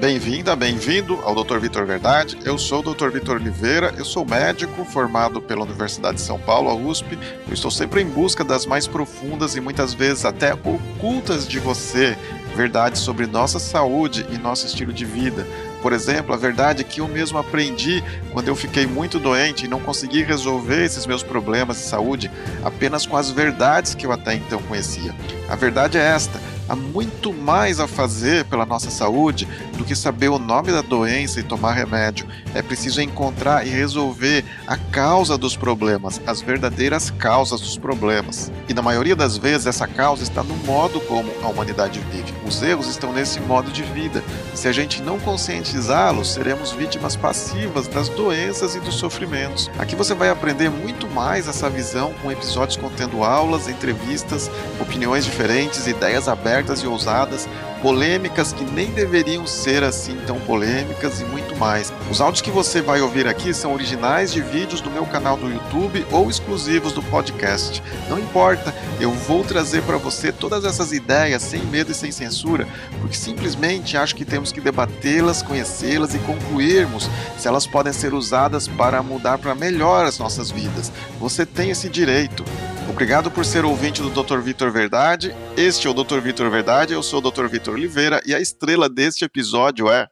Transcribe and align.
Bem-vinda, 0.00 0.54
bem-vindo 0.54 1.18
ao 1.24 1.34
Dr. 1.34 1.58
Vitor 1.58 1.84
Verdade. 1.84 2.38
Eu 2.44 2.56
sou 2.56 2.78
o 2.78 2.94
Dr. 2.94 3.08
Vitor 3.08 3.34
Oliveira, 3.34 3.92
eu 3.98 4.04
sou 4.04 4.24
médico 4.24 4.84
formado 4.84 5.42
pela 5.42 5.64
Universidade 5.64 6.18
de 6.18 6.22
São 6.22 6.38
Paulo, 6.38 6.70
a 6.70 6.74
USP. 6.74 7.18
Eu 7.48 7.52
estou 7.52 7.68
sempre 7.68 8.02
em 8.02 8.06
busca 8.06 8.44
das 8.44 8.64
mais 8.64 8.86
profundas 8.86 9.56
e 9.56 9.60
muitas 9.60 9.92
vezes 9.92 10.24
até 10.24 10.54
ocultas 10.54 11.48
de 11.48 11.58
você 11.58 12.16
verdades 12.54 13.00
sobre 13.00 13.26
nossa 13.26 13.58
saúde 13.58 14.26
e 14.30 14.38
nosso 14.38 14.66
estilo 14.66 14.92
de 14.92 15.04
vida. 15.04 15.46
Por 15.82 15.92
exemplo, 15.92 16.34
a 16.34 16.36
verdade 16.36 16.82
que 16.82 17.00
eu 17.00 17.06
mesmo 17.06 17.38
aprendi 17.38 18.02
quando 18.32 18.48
eu 18.48 18.56
fiquei 18.56 18.86
muito 18.86 19.18
doente 19.18 19.64
e 19.64 19.68
não 19.68 19.78
consegui 19.78 20.22
resolver 20.22 20.84
esses 20.84 21.06
meus 21.06 21.22
problemas 21.22 21.76
de 21.76 21.84
saúde 21.84 22.30
apenas 22.64 23.06
com 23.06 23.16
as 23.16 23.30
verdades 23.30 23.94
que 23.94 24.06
eu 24.06 24.12
até 24.12 24.34
então 24.34 24.60
conhecia. 24.62 25.14
A 25.48 25.54
verdade 25.54 25.98
é 25.98 26.00
esta: 26.00 26.40
há 26.68 26.74
muito 26.74 27.32
mais 27.32 27.78
a 27.78 27.86
fazer 27.86 28.44
pela 28.46 28.66
nossa 28.66 28.90
saúde 28.90 29.46
do 29.78 29.84
que 29.84 29.94
saber 29.94 30.28
o 30.28 30.38
nome 30.38 30.72
da 30.72 30.82
doença 30.82 31.38
e 31.38 31.42
tomar 31.42 31.72
remédio. 31.72 32.26
É 32.54 32.60
preciso 32.60 33.00
encontrar 33.00 33.66
e 33.66 33.70
resolver 33.70 34.44
a 34.66 34.76
causa 34.76 35.38
dos 35.38 35.56
problemas, 35.56 36.20
as 36.26 36.42
verdadeiras 36.42 37.10
causas 37.10 37.60
dos 37.60 37.78
problemas. 37.78 38.52
E 38.68 38.74
na 38.74 38.82
maioria 38.82 39.14
das 39.14 39.38
vezes 39.38 39.66
essa 39.66 39.86
causa 39.86 40.24
está 40.24 40.42
no 40.42 40.56
modo 40.58 41.00
como 41.02 41.30
a 41.42 41.48
humanidade 41.48 42.00
vive. 42.10 42.34
Os 42.44 42.60
erros 42.60 42.88
estão 42.88 43.12
nesse 43.12 43.40
modo 43.40 43.70
de 43.70 43.82
vida. 43.84 44.22
Se 44.54 44.66
a 44.66 44.72
gente 44.72 45.00
não 45.00 45.18
conscientizá-los, 45.20 46.32
seremos 46.32 46.72
vítimas 46.72 47.14
passivas 47.14 47.86
das 47.86 48.08
doenças 48.08 48.74
e 48.74 48.80
dos 48.80 48.96
sofrimentos. 48.96 49.70
Aqui 49.78 49.94
você 49.94 50.12
vai 50.12 50.28
aprender 50.28 50.68
muito 50.68 51.08
mais 51.08 51.46
essa 51.46 51.70
visão 51.70 52.12
com 52.20 52.32
episódios 52.32 52.76
contendo 52.76 53.22
aulas, 53.22 53.68
entrevistas, 53.68 54.50
opiniões 54.80 55.24
diferentes, 55.24 55.86
ideias 55.86 56.26
abertas 56.28 56.80
e 56.80 56.86
ousadas, 56.86 57.48
polêmicas 57.82 58.52
que 58.52 58.64
nem 58.64 58.90
deveriam 58.90 59.46
ser 59.46 59.82
assim 59.82 60.16
tão 60.26 60.38
polêmicas 60.40 61.20
e 61.20 61.24
muito 61.24 61.56
mais. 61.56 61.92
Os 62.10 62.20
áudios 62.20 62.42
que 62.42 62.50
você 62.50 62.80
vai 62.80 63.00
ouvir 63.00 63.26
aqui 63.26 63.52
são 63.54 63.72
originais 63.72 64.32
de 64.32 64.40
vídeos 64.40 64.80
do 64.80 64.90
meu 64.90 65.06
canal 65.06 65.36
do 65.36 65.50
YouTube 65.50 66.06
ou 66.10 66.28
exclusivos 66.28 66.92
do 66.92 67.02
podcast. 67.02 67.82
Não 68.08 68.18
importa, 68.18 68.74
eu 69.00 69.10
vou 69.12 69.44
trazer 69.44 69.82
para 69.82 69.96
você 69.96 70.32
todas 70.32 70.64
essas 70.64 70.92
ideias 70.92 71.42
sem 71.42 71.64
medo 71.66 71.92
e 71.92 71.94
sem 71.94 72.10
censura, 72.10 72.66
porque 73.00 73.16
simplesmente 73.16 73.96
acho 73.96 74.14
que 74.14 74.24
temos 74.24 74.52
que 74.52 74.60
debatê-las, 74.60 75.42
conhecê-las 75.42 76.14
e 76.14 76.18
concluirmos 76.18 77.08
se 77.38 77.48
elas 77.48 77.66
podem 77.66 77.92
ser 77.92 78.14
usadas 78.14 78.68
para 78.68 79.02
mudar 79.02 79.38
para 79.38 79.54
melhor 79.54 80.04
as 80.04 80.18
nossas 80.18 80.50
vidas. 80.50 80.92
Você 81.18 81.46
tem 81.46 81.70
esse 81.70 81.88
direito. 81.88 82.44
Obrigado 82.88 83.30
por 83.30 83.44
ser 83.44 83.64
ouvinte 83.64 84.00
do 84.00 84.10
Dr. 84.10 84.38
Vitor 84.38 84.72
Verdade. 84.72 85.34
Este 85.56 85.86
é 85.86 85.90
o 85.90 85.94
Dr. 85.94 86.20
Vitor 86.20 86.50
Verdade, 86.50 86.94
eu 86.94 87.02
sou 87.02 87.20
o 87.20 87.30
Dr. 87.30 87.46
Vitor 87.46 87.74
Oliveira 87.74 88.20
e 88.26 88.34
a 88.34 88.40
estrela 88.40 88.88
deste 88.88 89.24
episódio 89.24 89.90
é. 89.90 90.08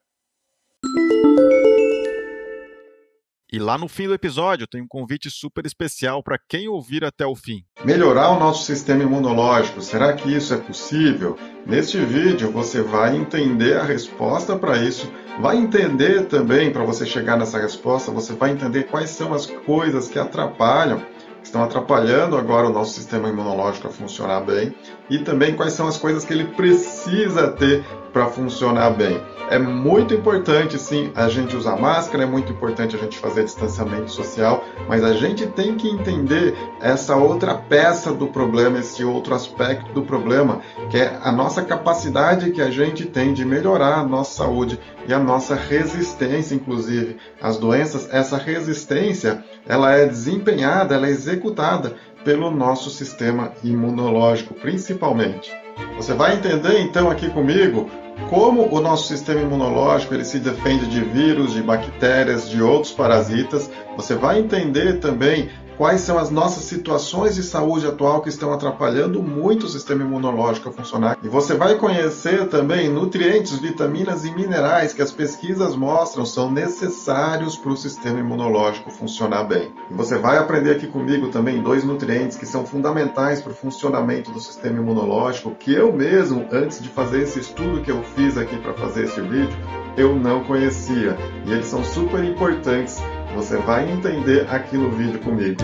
E 3.51 3.59
lá 3.59 3.79
no 3.79 3.89
fim 3.89 4.07
do 4.07 4.13
episódio 4.13 4.67
tem 4.67 4.83
um 4.83 4.87
convite 4.87 5.31
super 5.31 5.65
especial 5.65 6.23
para 6.23 6.39
quem 6.39 6.69
ouvir 6.69 7.05
até 7.05 7.25
o 7.25 7.35
fim. 7.35 7.65
Melhorar 7.83 8.31
o 8.31 8.39
nosso 8.39 8.65
sistema 8.65 9.03
imunológico, 9.03 9.81
será 9.81 10.13
que 10.13 10.31
isso 10.31 10.53
é 10.53 10.59
possível? 10.59 11.39
Neste 11.65 11.99
vídeo 11.99 12.53
você 12.53 12.83
vai 12.83 13.17
entender 13.17 13.79
a 13.79 13.85
resposta 13.85 14.57
para 14.57 14.77
isso, 14.77 15.11
vai 15.41 15.57
entender 15.57 16.27
também, 16.27 16.71
para 16.71 16.85
você 16.85 17.07
chegar 17.07 17.39
nessa 17.39 17.59
resposta, 17.59 18.13
você 18.13 18.35
vai 18.35 18.51
entender 18.51 18.85
quais 18.85 19.11
são 19.11 19.33
as 19.33 19.47
coisas 19.47 20.09
que 20.09 20.19
atrapalham 20.19 21.16
estão 21.47 21.63
atrapalhando 21.63 22.37
agora 22.37 22.67
o 22.67 22.73
nosso 22.73 22.95
sistema 22.95 23.29
imunológico 23.29 23.87
a 23.87 23.91
funcionar 23.91 24.41
bem 24.41 24.75
e 25.09 25.19
também 25.19 25.55
quais 25.55 25.73
são 25.73 25.87
as 25.87 25.97
coisas 25.97 26.25
que 26.25 26.33
ele 26.33 26.45
precisa 26.45 27.49
ter 27.49 27.85
para 28.13 28.27
funcionar 28.27 28.91
bem. 28.91 29.21
É 29.51 29.59
muito 29.59 30.15
importante, 30.15 30.79
sim, 30.79 31.13
a 31.15 31.29
gente 31.29 31.55
usar 31.55 31.77
máscara, 31.77 32.25
é 32.25 32.27
muito 32.27 32.51
importante 32.51 32.97
a 32.97 32.99
gente 32.99 33.19
fazer 33.19 33.45
distanciamento 33.45 34.11
social, 34.11 34.65
mas 34.89 35.05
a 35.05 35.13
gente 35.13 35.47
tem 35.47 35.77
que 35.77 35.89
entender 35.89 36.57
essa 36.81 37.15
outra 37.15 37.55
peça 37.55 38.13
do 38.13 38.27
problema, 38.27 38.79
esse 38.79 39.05
outro 39.05 39.35
aspecto 39.35 39.93
do 39.93 40.03
problema, 40.03 40.63
que 40.91 40.97
é 40.97 41.21
a 41.23 41.31
nossa 41.31 41.63
capacidade 41.63 42.51
que 42.51 42.63
a 42.63 42.71
gente 42.71 43.05
tem 43.05 43.35
de 43.35 43.45
melhorar 43.45 43.99
a 43.99 44.05
nossa 44.05 44.43
saúde 44.43 44.81
e 45.07 45.13
a 45.13 45.19
nossa 45.19 45.55
resistência, 45.55 46.55
inclusive, 46.55 47.19
às 47.41 47.59
doenças. 47.59 48.09
Essa 48.11 48.39
resistência, 48.39 49.45
ela 49.69 49.93
é 49.93 50.07
desempenhada, 50.07 50.95
ela 50.95 51.07
é 51.07 51.11
executada 51.11 51.95
pelo 52.27 52.51
nosso 52.51 52.91
sistema 52.91 53.53
imunológico, 53.63 54.53
principalmente. 54.53 55.49
Você 55.97 56.13
vai 56.13 56.35
entender 56.35 56.81
então 56.81 57.09
aqui 57.09 57.31
comigo 57.31 57.89
como 58.29 58.67
o 58.75 58.81
nosso 58.81 59.07
sistema 59.07 59.43
imunológico 59.43 60.13
ele 60.13 60.25
se 60.25 60.41
defende 60.41 60.87
de 60.87 61.01
vírus, 61.03 61.53
de 61.53 61.63
bactérias, 61.63 62.51
de 62.51 62.61
outros 62.61 62.93
parasitas. 62.93 63.71
Você 63.97 64.17
vai 64.17 64.41
entender 64.41 64.99
também 64.99 65.51
quais 65.77 66.01
são 66.01 66.19
as 66.19 66.31
nossas 66.31 66.65
situações 66.65 67.35
de 67.35 67.43
saúde 67.43 67.87
atual 67.87 68.23
que 68.23 68.29
estão 68.29 68.53
atrapalhando 68.53 69.23
muito 69.23 69.67
o 69.67 69.69
sistema 69.69 70.03
imunológico 70.03 70.69
a 70.69 70.73
funcionar. 70.73 71.19
E 71.23 71.29
você 71.29 71.55
vai 71.55 71.77
conhecer 71.77 72.49
também 72.49 72.89
nutrientes, 72.89 73.59
vitaminas 73.59 74.25
e 74.25 74.31
minerais 74.31 74.93
que 74.93 75.03
as 75.03 75.13
pesquisas 75.13 75.77
mostram 75.77 76.25
são 76.25 76.51
necessários 76.51 77.57
para 77.57 77.73
o 77.73 77.77
sistema 77.77 78.19
imunológico 78.19 78.91
funcionar 78.91 79.45
bem. 79.45 79.73
E 79.91 79.95
você 79.95 80.19
vai 80.19 80.39
aprender 80.39 80.73
aqui 80.73 80.87
comigo 80.87 81.29
também 81.29 81.63
dois 81.63 81.85
nutrientes 81.85 82.37
que 82.37 82.47
são 82.47 82.65
fundamentais 82.65 83.41
para 83.41 83.53
o 83.53 83.55
funcionamento 83.55 84.31
do 84.31 84.41
sistema 84.41 84.79
imunológico, 84.79 85.55
que 85.55 85.73
eu 85.73 85.93
mesmo, 85.93 86.47
antes 86.51 86.83
de 86.83 86.89
fazer 86.89 87.23
esse 87.23 87.41
estudo 87.41 87.83
que 87.83 87.91
eu 87.91 88.03
fiz 88.03 88.39
aqui 88.39 88.57
para 88.57 88.73
fazer 88.75 89.05
esse 89.05 89.21
vídeo, 89.21 89.57
eu 89.97 90.15
não 90.15 90.45
conhecia. 90.45 91.17
E 91.45 91.53
eles 91.53 91.67
são 91.67 91.85
super 91.85 92.23
importantes 92.25 93.01
você 93.37 93.59
vai 93.59 93.93
entender 93.93 94.49
aqui 94.49 94.79
no 94.79 94.91
vídeo 94.91 95.21
comigo. 95.21 95.61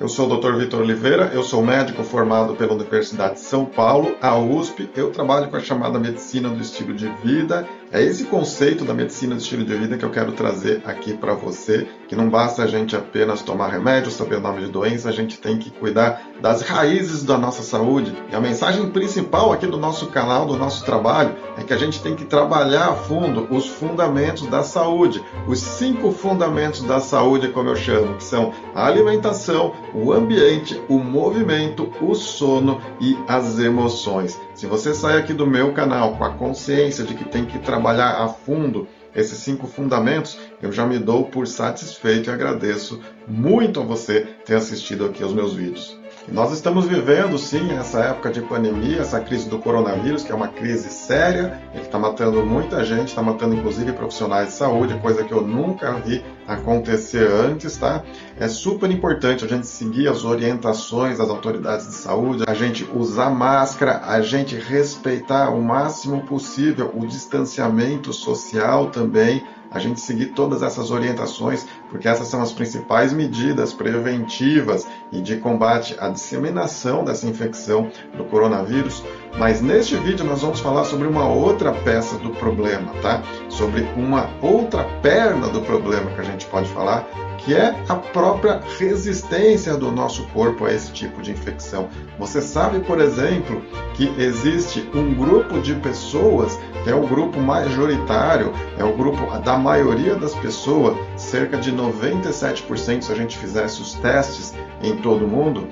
Eu 0.00 0.08
sou 0.08 0.28
o 0.28 0.36
Dr. 0.36 0.56
Vitor 0.56 0.80
Oliveira, 0.80 1.30
eu 1.32 1.44
sou 1.44 1.64
médico 1.64 2.02
formado 2.02 2.56
pela 2.56 2.74
Universidade 2.74 3.34
de 3.34 3.40
São 3.40 3.64
Paulo, 3.64 4.16
a 4.20 4.36
USP. 4.36 4.90
Eu 4.96 5.12
trabalho 5.12 5.48
com 5.48 5.56
a 5.56 5.60
chamada 5.60 5.96
medicina 5.96 6.48
do 6.48 6.60
estilo 6.60 6.92
de 6.92 7.08
vida. 7.22 7.66
É 7.94 8.02
esse 8.02 8.24
conceito 8.24 8.84
da 8.84 8.92
medicina 8.92 9.36
do 9.36 9.40
estilo 9.40 9.64
de 9.64 9.72
vida 9.72 9.96
que 9.96 10.04
eu 10.04 10.10
quero 10.10 10.32
trazer 10.32 10.82
aqui 10.84 11.14
para 11.14 11.32
você, 11.32 11.86
que 12.08 12.16
não 12.16 12.28
basta 12.28 12.64
a 12.64 12.66
gente 12.66 12.96
apenas 12.96 13.40
tomar 13.40 13.68
remédio, 13.68 14.10
saber 14.10 14.38
o 14.38 14.40
nome 14.40 14.62
de 14.64 14.68
doença, 14.68 15.08
a 15.08 15.12
gente 15.12 15.38
tem 15.38 15.56
que 15.56 15.70
cuidar 15.70 16.20
das 16.40 16.62
raízes 16.62 17.22
da 17.22 17.38
nossa 17.38 17.62
saúde. 17.62 18.12
E 18.32 18.34
a 18.34 18.40
mensagem 18.40 18.90
principal 18.90 19.52
aqui 19.52 19.68
do 19.68 19.78
nosso 19.78 20.08
canal, 20.08 20.44
do 20.44 20.56
nosso 20.56 20.84
trabalho, 20.84 21.36
é 21.56 21.62
que 21.62 21.72
a 21.72 21.76
gente 21.76 22.02
tem 22.02 22.16
que 22.16 22.24
trabalhar 22.24 22.88
a 22.88 22.94
fundo 22.96 23.46
os 23.48 23.68
fundamentos 23.68 24.48
da 24.48 24.64
saúde, 24.64 25.22
os 25.46 25.60
cinco 25.60 26.10
fundamentos 26.10 26.82
da 26.82 26.98
saúde, 26.98 27.50
como 27.50 27.68
eu 27.68 27.76
chamo, 27.76 28.16
que 28.16 28.24
são 28.24 28.52
a 28.74 28.88
alimentação, 28.88 29.72
o 29.94 30.12
ambiente, 30.12 30.82
o 30.88 30.98
movimento, 30.98 31.92
o 32.00 32.12
sono 32.16 32.80
e 33.00 33.16
as 33.28 33.60
emoções. 33.60 34.36
Se 34.54 34.66
você 34.66 34.94
sai 34.94 35.18
aqui 35.18 35.32
do 35.32 35.46
meu 35.46 35.72
canal 35.72 36.16
com 36.16 36.24
a 36.24 36.30
consciência 36.30 37.04
de 37.04 37.14
que 37.14 37.24
tem 37.24 37.44
que 37.44 37.58
trabalhar 37.58 38.22
a 38.22 38.28
fundo 38.28 38.86
esses 39.14 39.38
cinco 39.38 39.66
fundamentos, 39.66 40.38
eu 40.62 40.70
já 40.70 40.86
me 40.86 40.98
dou 40.98 41.24
por 41.24 41.46
satisfeito 41.48 42.30
e 42.30 42.32
agradeço 42.32 43.00
muito 43.26 43.80
a 43.80 43.84
você 43.84 44.20
ter 44.44 44.54
assistido 44.54 45.06
aqui 45.06 45.24
aos 45.24 45.32
meus 45.32 45.54
vídeos. 45.54 45.98
Nós 46.28 46.52
estamos 46.52 46.86
vivendo, 46.86 47.38
sim, 47.38 47.70
essa 47.72 48.00
época 48.00 48.30
de 48.30 48.40
pandemia, 48.40 49.02
essa 49.02 49.20
crise 49.20 49.46
do 49.46 49.58
coronavírus, 49.58 50.24
que 50.24 50.32
é 50.32 50.34
uma 50.34 50.48
crise 50.48 50.88
séria, 50.88 51.60
ele 51.74 51.82
está 51.82 51.98
matando 51.98 52.44
muita 52.44 52.82
gente, 52.82 53.08
está 53.08 53.22
matando 53.22 53.54
inclusive 53.54 53.92
profissionais 53.92 54.48
de 54.48 54.54
saúde, 54.54 54.98
coisa 55.00 55.22
que 55.22 55.32
eu 55.32 55.42
nunca 55.42 55.92
vi 55.92 56.24
acontecer 56.48 57.30
antes, 57.30 57.76
tá? 57.76 58.02
É 58.40 58.48
super 58.48 58.90
importante 58.90 59.44
a 59.44 59.48
gente 59.48 59.66
seguir 59.66 60.08
as 60.08 60.24
orientações 60.24 61.18
das 61.18 61.28
autoridades 61.28 61.86
de 61.86 61.94
saúde, 61.94 62.44
a 62.46 62.54
gente 62.54 62.88
usar 62.94 63.28
máscara, 63.28 64.00
a 64.06 64.22
gente 64.22 64.56
respeitar 64.56 65.50
o 65.50 65.60
máximo 65.60 66.22
possível 66.22 66.90
o 66.94 67.06
distanciamento 67.06 68.14
social 68.14 68.86
também, 68.86 69.44
a 69.70 69.78
gente 69.78 70.00
seguir 70.00 70.26
todas 70.26 70.62
essas 70.62 70.90
orientações, 70.90 71.66
porque 71.90 72.08
essas 72.08 72.28
são 72.28 72.42
as 72.42 72.52
principais 72.52 73.12
medidas 73.12 73.72
preventivas 73.72 74.86
e 75.12 75.20
de 75.20 75.36
combate 75.36 75.96
à 75.98 76.08
disseminação 76.08 77.04
dessa 77.04 77.26
infecção 77.26 77.90
do 78.16 78.24
coronavírus. 78.24 79.02
Mas 79.38 79.60
neste 79.60 79.96
vídeo 79.96 80.24
nós 80.24 80.42
vamos 80.42 80.60
falar 80.60 80.84
sobre 80.84 81.06
uma 81.08 81.28
outra 81.28 81.72
peça 81.72 82.16
do 82.18 82.30
problema, 82.30 82.92
tá? 83.02 83.22
Sobre 83.48 83.82
uma 83.96 84.28
outra 84.40 84.84
perna 85.02 85.48
do 85.48 85.60
problema 85.60 86.10
que 86.10 86.20
a 86.20 86.24
gente 86.24 86.46
pode 86.46 86.68
falar, 86.68 87.08
que 87.38 87.54
é 87.54 87.74
a 87.88 87.94
própria 87.94 88.60
resistência 88.78 89.76
do 89.76 89.90
nosso 89.90 90.26
corpo 90.28 90.64
a 90.64 90.72
esse 90.72 90.92
tipo 90.92 91.20
de 91.20 91.32
infecção. 91.32 91.88
Você 92.18 92.40
sabe, 92.40 92.80
por 92.80 93.00
exemplo, 93.00 93.62
que 93.94 94.12
existe 94.18 94.88
um 94.94 95.14
grupo 95.14 95.60
de 95.60 95.74
pessoas, 95.74 96.58
que 96.82 96.90
é 96.90 96.94
o 96.94 97.06
grupo 97.06 97.38
majoritário, 97.40 98.52
é 98.78 98.84
o 98.84 98.96
grupo 98.96 99.38
da 99.40 99.58
maioria 99.58 100.14
das 100.14 100.34
pessoas, 100.34 100.96
cerca 101.16 101.58
de 101.58 101.70
97% 101.74 103.02
se 103.02 103.12
a 103.12 103.14
gente 103.14 103.36
fizesse 103.38 103.80
os 103.80 103.94
testes 103.94 104.54
em 104.82 104.96
todo 104.96 105.26
mundo, 105.26 105.68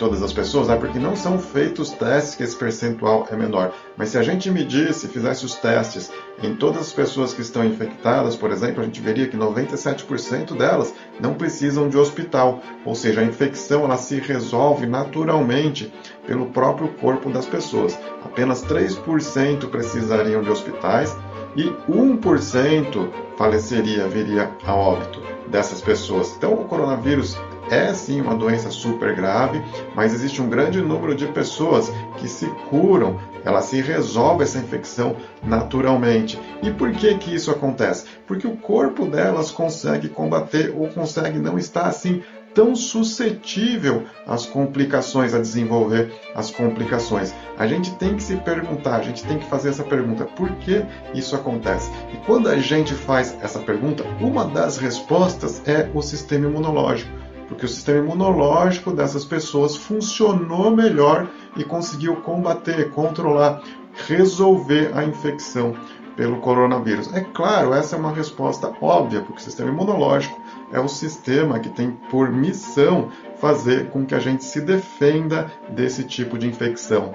todas 0.00 0.22
as 0.22 0.32
pessoas, 0.32 0.70
é 0.70 0.76
porque 0.76 0.98
não 0.98 1.14
são 1.14 1.38
feitos 1.38 1.90
testes 1.90 2.34
que 2.34 2.42
esse 2.42 2.56
percentual 2.56 3.28
é 3.30 3.36
menor. 3.36 3.74
Mas 3.98 4.08
se 4.08 4.18
a 4.18 4.22
gente 4.22 4.50
medisse, 4.50 5.06
fizesse 5.06 5.44
os 5.44 5.54
testes 5.54 6.10
em 6.42 6.54
todas 6.56 6.80
as 6.80 6.92
pessoas 6.92 7.34
que 7.34 7.42
estão 7.42 7.62
infectadas, 7.62 8.34
por 8.34 8.50
exemplo, 8.50 8.80
a 8.80 8.86
gente 8.86 8.98
veria 8.98 9.28
que 9.28 9.36
97% 9.36 10.56
delas 10.56 10.94
não 11.20 11.34
precisam 11.34 11.86
de 11.86 11.98
hospital, 11.98 12.62
ou 12.82 12.94
seja, 12.94 13.20
a 13.20 13.24
infecção 13.24 13.84
ela 13.84 13.98
se 13.98 14.18
resolve 14.18 14.86
naturalmente 14.86 15.92
pelo 16.26 16.46
próprio 16.46 16.88
corpo 16.94 17.28
das 17.28 17.44
pessoas. 17.44 17.96
Apenas 18.24 18.64
3% 18.64 19.68
precisariam 19.68 20.42
de 20.42 20.48
hospitais 20.48 21.14
e 21.54 21.64
1% 21.90 23.10
faleceria, 23.36 24.08
viria 24.08 24.50
a 24.64 24.74
óbito 24.74 25.39
dessas 25.50 25.80
pessoas. 25.80 26.34
Então, 26.36 26.54
o 26.54 26.64
coronavírus 26.64 27.36
é 27.70 27.92
sim 27.94 28.20
uma 28.20 28.34
doença 28.34 28.70
super 28.70 29.14
grave, 29.14 29.62
mas 29.94 30.12
existe 30.12 30.42
um 30.42 30.48
grande 30.48 30.80
número 30.80 31.14
de 31.14 31.26
pessoas 31.26 31.90
que 32.18 32.28
se 32.28 32.46
curam, 32.68 33.18
ela 33.44 33.62
se 33.62 33.80
resolve 33.80 34.42
essa 34.42 34.58
infecção 34.58 35.16
naturalmente. 35.42 36.38
E 36.62 36.70
por 36.70 36.90
que 36.92 37.14
que 37.16 37.34
isso 37.34 37.50
acontece? 37.50 38.06
Porque 38.26 38.46
o 38.46 38.56
corpo 38.56 39.06
delas 39.06 39.50
consegue 39.50 40.08
combater 40.08 40.74
ou 40.76 40.88
consegue 40.88 41.38
não 41.38 41.58
estar 41.58 41.86
assim 41.86 42.22
tão 42.54 42.74
suscetível 42.74 44.04
às 44.26 44.46
complicações, 44.46 45.34
a 45.34 45.38
desenvolver 45.38 46.12
as 46.34 46.50
complicações. 46.50 47.34
A 47.58 47.66
gente 47.66 47.94
tem 47.96 48.16
que 48.16 48.22
se 48.22 48.36
perguntar, 48.36 48.96
a 48.96 49.02
gente 49.02 49.24
tem 49.24 49.38
que 49.38 49.46
fazer 49.46 49.70
essa 49.70 49.84
pergunta: 49.84 50.24
por 50.24 50.50
que 50.56 50.84
isso 51.14 51.34
acontece? 51.34 51.90
E 52.12 52.16
quando 52.26 52.48
a 52.48 52.58
gente 52.58 52.94
faz 52.94 53.36
essa 53.42 53.58
pergunta, 53.58 54.04
uma 54.20 54.44
das 54.44 54.78
respostas 54.78 55.62
é 55.66 55.90
o 55.94 56.02
sistema 56.02 56.46
imunológico 56.46 57.20
porque 57.50 57.64
o 57.64 57.68
sistema 57.68 57.98
imunológico 57.98 58.92
dessas 58.92 59.24
pessoas 59.24 59.76
funcionou 59.76 60.70
melhor 60.70 61.28
e 61.56 61.64
conseguiu 61.64 62.14
combater, 62.22 62.92
controlar, 62.92 63.60
resolver 64.06 64.92
a 64.94 65.04
infecção 65.04 65.74
pelo 66.16 66.40
coronavírus. 66.40 67.12
É 67.12 67.20
claro, 67.20 67.74
essa 67.74 67.96
é 67.96 67.98
uma 67.98 68.12
resposta 68.12 68.72
óbvia, 68.80 69.20
porque 69.22 69.40
o 69.40 69.44
sistema 69.44 69.70
imunológico 69.70 70.39
é 70.72 70.80
o 70.80 70.88
sistema 70.88 71.58
que 71.58 71.68
tem 71.68 71.90
por 71.90 72.30
missão 72.30 73.10
fazer 73.38 73.90
com 73.90 74.04
que 74.04 74.14
a 74.14 74.18
gente 74.18 74.44
se 74.44 74.60
defenda 74.60 75.50
desse 75.70 76.04
tipo 76.04 76.38
de 76.38 76.46
infecção. 76.46 77.14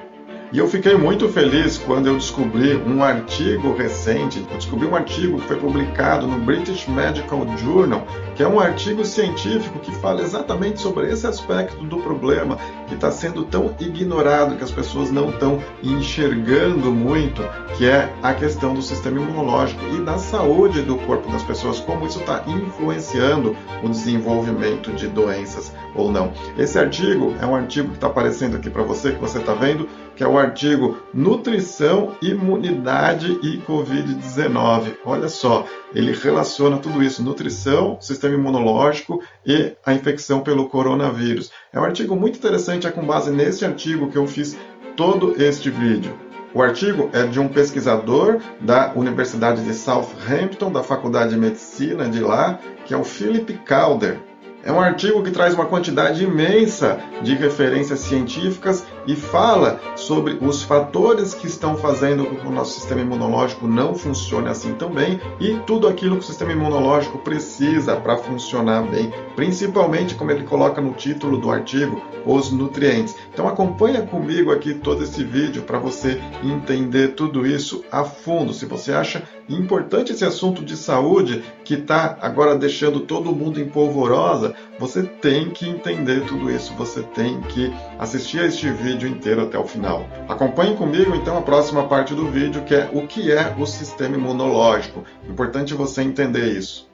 E 0.52 0.60
eu 0.60 0.68
fiquei 0.68 0.96
muito 0.96 1.28
feliz 1.28 1.78
quando 1.78 2.08
eu 2.08 2.16
descobri 2.16 2.76
um 2.78 3.04
artigo 3.04 3.74
recente, 3.76 4.46
eu 4.50 4.58
descobri 4.58 4.88
um 4.88 4.96
artigo 4.96 5.40
que 5.40 5.48
foi 5.48 5.58
publicado 5.58 6.28
no 6.28 6.38
British 6.40 6.88
Medical 6.88 7.46
Journal, 7.58 8.06
que 8.36 8.44
é 8.44 8.48
um 8.48 8.60
artigo 8.60 9.04
científico 9.04 9.80
que 9.80 9.92
fala 9.92 10.22
exatamente 10.22 10.80
sobre 10.80 11.12
esse 11.12 11.26
aspecto 11.26 11.84
do 11.84 11.98
problema 11.98 12.58
que 12.88 12.94
está 12.94 13.12
sendo 13.12 13.44
tão 13.44 13.76
ignorado, 13.80 14.56
que 14.56 14.64
as 14.64 14.72
pessoas 14.72 15.12
não 15.12 15.30
estão 15.30 15.62
enxergando 15.82 16.92
muito, 16.92 17.42
que 17.76 17.86
é 17.86 18.14
a 18.22 18.34
questão 18.34 18.74
do 18.74 18.82
sistema 18.82 19.20
imunológico 19.20 19.82
e 19.96 20.02
da 20.02 20.18
saúde 20.18 20.84
do 20.84 20.96
corpo 20.98 21.30
das 21.32 21.44
pessoas, 21.44 21.80
como 21.80 22.06
isso 22.06 22.20
está 22.20 22.44
influenciando 22.48 23.58
o 23.84 23.90
desenvolvimento 23.90 24.92
de 24.92 25.08
doenças 25.08 25.74
ou 25.96 26.12
não. 26.12 26.32
Esse 26.58 26.78
artigo 26.78 27.34
é 27.42 27.46
um 27.46 27.56
artigo 27.56 27.90
que 27.90 27.96
está 27.96 28.08
aparecendo 28.08 28.56
aqui 28.56 28.70
para 28.70 28.84
você, 28.84 29.12
que 29.12 29.20
você 29.20 29.40
está 29.40 29.54
vendo, 29.54 29.88
que 30.16 30.24
é 30.24 30.28
o 30.28 30.35
artigo 30.38 30.98
Nutrição, 31.14 32.16
Imunidade 32.22 33.40
e 33.44 33.58
Covid-19. 33.60 34.98
Olha 35.06 35.28
só, 35.30 35.66
ele 35.94 36.12
relaciona 36.14 36.78
tudo 36.78 37.04
isso, 37.04 37.24
nutrição, 37.24 37.98
sistema 38.02 38.36
imunológico 38.36 39.22
e 39.46 39.74
a 39.86 39.94
infecção 39.94 40.42
pelo 40.42 40.68
coronavírus. 40.70 41.52
É 41.72 41.80
um 41.80 41.84
artigo 41.84 42.16
muito 42.16 42.38
interessante, 42.38 42.88
é 42.88 42.92
com 42.92 43.06
base 43.06 43.32
nesse 43.32 43.66
artigo 43.66 44.10
que 44.10 44.18
eu 44.18 44.28
fiz 44.28 44.58
todo 44.96 45.36
este 45.42 45.70
vídeo. 45.70 46.18
O 46.54 46.62
artigo 46.62 47.10
é 47.12 47.24
de 47.24 47.38
um 47.38 47.50
pesquisador 47.50 48.40
da 48.62 48.94
Universidade 48.96 49.62
de 49.62 49.74
Southampton, 49.74 50.72
da 50.72 50.82
Faculdade 50.82 51.32
de 51.32 51.38
Medicina 51.38 52.08
de 52.08 52.22
lá, 52.22 52.58
que 52.86 52.94
é 52.94 52.98
o 52.98 53.04
Philip 53.04 53.54
Calder. 53.66 54.18
É 54.64 54.72
um 54.72 54.80
artigo 54.80 55.22
que 55.22 55.32
traz 55.32 55.54
uma 55.54 55.66
quantidade 55.66 56.24
imensa 56.24 56.98
de 57.22 57.36
referências 57.36 58.00
científicas 58.00 58.84
e 59.07 59.16
fala 59.16 59.80
sobre 59.96 60.38
os 60.42 60.63
fatores 60.63 61.34
que 61.34 61.48
estão 61.48 61.75
fazendo 61.75 62.25
com 62.25 62.36
que 62.36 62.48
o 62.48 62.52
nosso 62.52 62.80
sistema 62.80 63.02
imunológico 63.02 63.68
não 63.68 63.96
funcione 63.96 64.48
assim 64.50 64.74
tão 64.74 64.90
bem 64.90 65.19
e 65.40 65.56
tudo 65.66 65.88
aquilo 65.88 66.18
que 66.18 66.24
o 66.24 66.28
sistema 66.28 66.52
imunológico 66.52 67.18
precisa 67.19 67.96
para 67.96 68.18
funcionar 68.18 68.84
bem, 68.84 69.13
principalmente 69.36 70.16
como 70.16 70.31
ele 70.31 70.44
coloca 70.44 70.81
no 70.81 70.94
título 70.94 71.38
do 71.38 71.52
artigo, 71.52 72.02
os 72.25 72.52
nutrientes. 72.52 73.16
Então 73.34 73.48
acompanha 73.48 74.02
comigo 74.02 74.52
aqui 74.52 74.74
todo 74.74 75.04
esse 75.04 75.24
vídeo 75.24 75.63
para 75.63 75.80
você 75.80 76.22
entender 76.44 77.10
tudo 77.10 77.46
isso 77.46 77.84
a 77.92 78.04
fundo. 78.04 78.54
Se 78.54 78.66
você 78.66 78.92
acha 78.92 79.24
importante 79.48 80.12
esse 80.12 80.25
assunto 80.25 80.63
de 80.63 80.75
saúde 80.75 81.44
que 81.63 81.75
está 81.75 82.18
agora 82.22 82.56
deixando 82.56 83.01
todo 83.01 83.36
mundo 83.36 83.60
em 83.60 83.68
polvorosa, 83.68 84.56
você 84.80 85.04
tem 85.04 85.50
que 85.51 85.68
entender 85.68 86.25
tudo 86.25 86.51
isso, 86.51 86.74
você 86.74 87.01
tem 87.01 87.42
que 87.42 87.74
assistir 87.98 88.39
a 88.39 88.45
este 88.45 88.69
vídeo 88.69 89.07
inteiro 89.07 89.42
até 89.42 89.57
o 89.57 89.66
final. 89.66 90.07
Acompanhe 90.27 90.75
comigo 90.75 91.16
então 91.16 91.38
a 91.38 91.42
próxima 91.42 91.88
parte 91.88 92.13
do 92.13 92.30
vídeo, 92.30 92.63
que 92.63 92.75
é 92.75 92.89
o 92.94 93.07
que 93.07 93.31
é 93.31 93.56
o 93.57 93.66
sistema 93.66 94.16
imunológico. 94.16 95.04
Importante 95.30 95.74
você 95.74 96.01
entender 96.01 96.57
isso. 96.57 96.89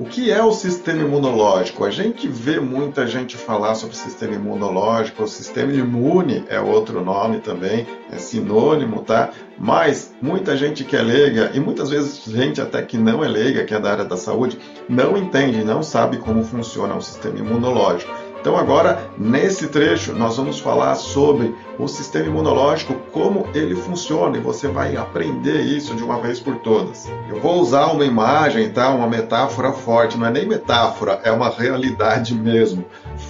O 0.00 0.04
que 0.04 0.32
é 0.32 0.42
o 0.42 0.50
sistema 0.50 1.02
imunológico? 1.02 1.84
A 1.84 1.90
gente 1.90 2.26
vê 2.26 2.58
muita 2.58 3.06
gente 3.06 3.36
falar 3.36 3.74
sobre 3.74 3.94
sistema 3.94 4.34
imunológico, 4.34 5.24
o 5.24 5.28
sistema 5.28 5.74
imune 5.74 6.42
é 6.48 6.58
outro 6.58 7.04
nome 7.04 7.40
também, 7.40 7.86
é 8.10 8.16
sinônimo, 8.16 9.02
tá? 9.02 9.28
Mas 9.58 10.14
muita 10.22 10.56
gente 10.56 10.84
que 10.84 10.96
é 10.96 11.02
leiga, 11.02 11.50
e 11.52 11.60
muitas 11.60 11.90
vezes 11.90 12.24
gente 12.24 12.62
até 12.62 12.80
que 12.80 12.96
não 12.96 13.22
é 13.22 13.28
leiga, 13.28 13.62
que 13.64 13.74
é 13.74 13.78
da 13.78 13.90
área 13.90 14.04
da 14.06 14.16
saúde, 14.16 14.58
não 14.88 15.18
entende, 15.18 15.62
não 15.62 15.82
sabe 15.82 16.16
como 16.16 16.42
funciona 16.44 16.96
o 16.96 17.02
sistema 17.02 17.38
imunológico. 17.38 18.29
Então, 18.40 18.56
agora, 18.56 19.10
nesse 19.18 19.68
trecho, 19.68 20.14
nós 20.14 20.38
vamos 20.38 20.58
falar 20.58 20.94
sobre 20.94 21.54
o 21.78 21.86
sistema 21.86 22.26
imunológico, 22.26 22.94
como 23.12 23.46
ele 23.54 23.74
funciona, 23.74 24.38
e 24.38 24.40
você 24.40 24.66
vai 24.66 24.96
aprender 24.96 25.60
isso 25.60 25.94
de 25.94 26.02
uma 26.02 26.18
vez 26.18 26.40
por 26.40 26.56
todas. 26.60 27.06
Eu 27.28 27.38
vou 27.38 27.60
usar 27.60 27.88
uma 27.88 28.02
imagem, 28.02 28.70
tá? 28.70 28.88
uma 28.94 29.06
metáfora 29.06 29.72
forte, 29.72 30.16
não 30.16 30.26
é 30.26 30.30
nem 30.30 30.48
metáfora, 30.48 31.20
é 31.22 31.30
uma 31.30 31.50
realidade 31.50 32.34
mesmo, 32.34 32.82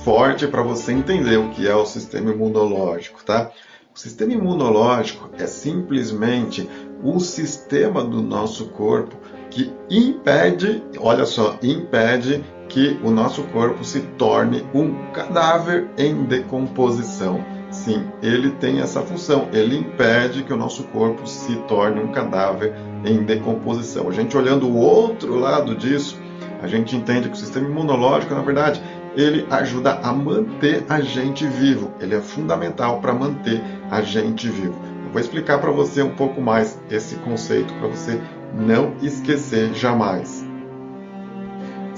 forte 0.05 0.47
para 0.47 0.63
você 0.63 0.93
entender 0.93 1.39
o 1.39 1.51
que 1.51 1.67
é 1.67 1.75
o 1.75 1.85
sistema 1.85 2.31
imunológico. 2.31 3.25
Tá? 3.25 3.51
O 3.93 3.99
sistema 3.99 4.33
imunológico 4.33 5.29
é 5.37 5.47
simplesmente 5.49 6.71
um 7.03 7.19
sistema 7.19 8.05
do 8.05 8.23
nosso 8.23 8.67
corpo 8.67 9.17
que 9.51 9.73
impede, 9.91 10.85
olha 11.01 11.27
só, 11.27 11.59
impede 11.61 12.45
que 12.71 12.99
o 13.03 13.11
nosso 13.11 13.43
corpo 13.45 13.85
se 13.85 14.01
torne 14.17 14.65
um 14.73 15.11
cadáver 15.13 15.89
em 15.99 16.25
decomposição. 16.25 17.45
Sim, 17.71 18.05
ele 18.23 18.51
tem 18.53 18.81
essa 18.81 19.03
função, 19.03 19.49
ele 19.53 19.77
impede 19.77 20.43
que 20.43 20.53
o 20.53 20.57
nosso 20.57 20.85
corpo 20.85 21.27
se 21.27 21.55
torne 21.69 22.01
um 22.01 22.11
cadáver 22.11 22.75
em 23.05 23.23
decomposição. 23.23 24.09
A 24.09 24.13
gente 24.13 24.37
olhando 24.37 24.67
o 24.67 24.77
outro 24.77 25.39
lado 25.39 25.75
disso, 25.75 26.19
a 26.63 26.67
gente 26.67 26.97
entende 26.97 27.29
que 27.29 27.35
o 27.35 27.39
sistema 27.39 27.69
imunológico, 27.69 28.35
na 28.35 28.43
verdade, 28.43 28.83
ele 29.17 29.47
ajuda 29.51 29.99
a 30.03 30.13
manter 30.13 30.85
a 30.89 31.01
gente 31.01 31.47
vivo. 31.47 31.91
Ele 32.01 32.15
é 32.15 32.21
fundamental 32.21 33.01
para 33.01 33.13
manter 33.13 33.61
a 33.91 34.01
gente 34.01 34.49
vivo. 34.49 34.75
Eu 35.05 35.11
vou 35.11 35.21
explicar 35.21 35.59
para 35.59 35.71
você 35.71 36.03
um 36.03 36.15
pouco 36.15 36.41
mais 36.41 36.81
esse 36.91 37.17
conceito 37.17 37.73
para 37.75 37.89
você 37.89 38.21
não 38.55 38.95
esquecer 39.03 39.75
jamais. 39.75 40.50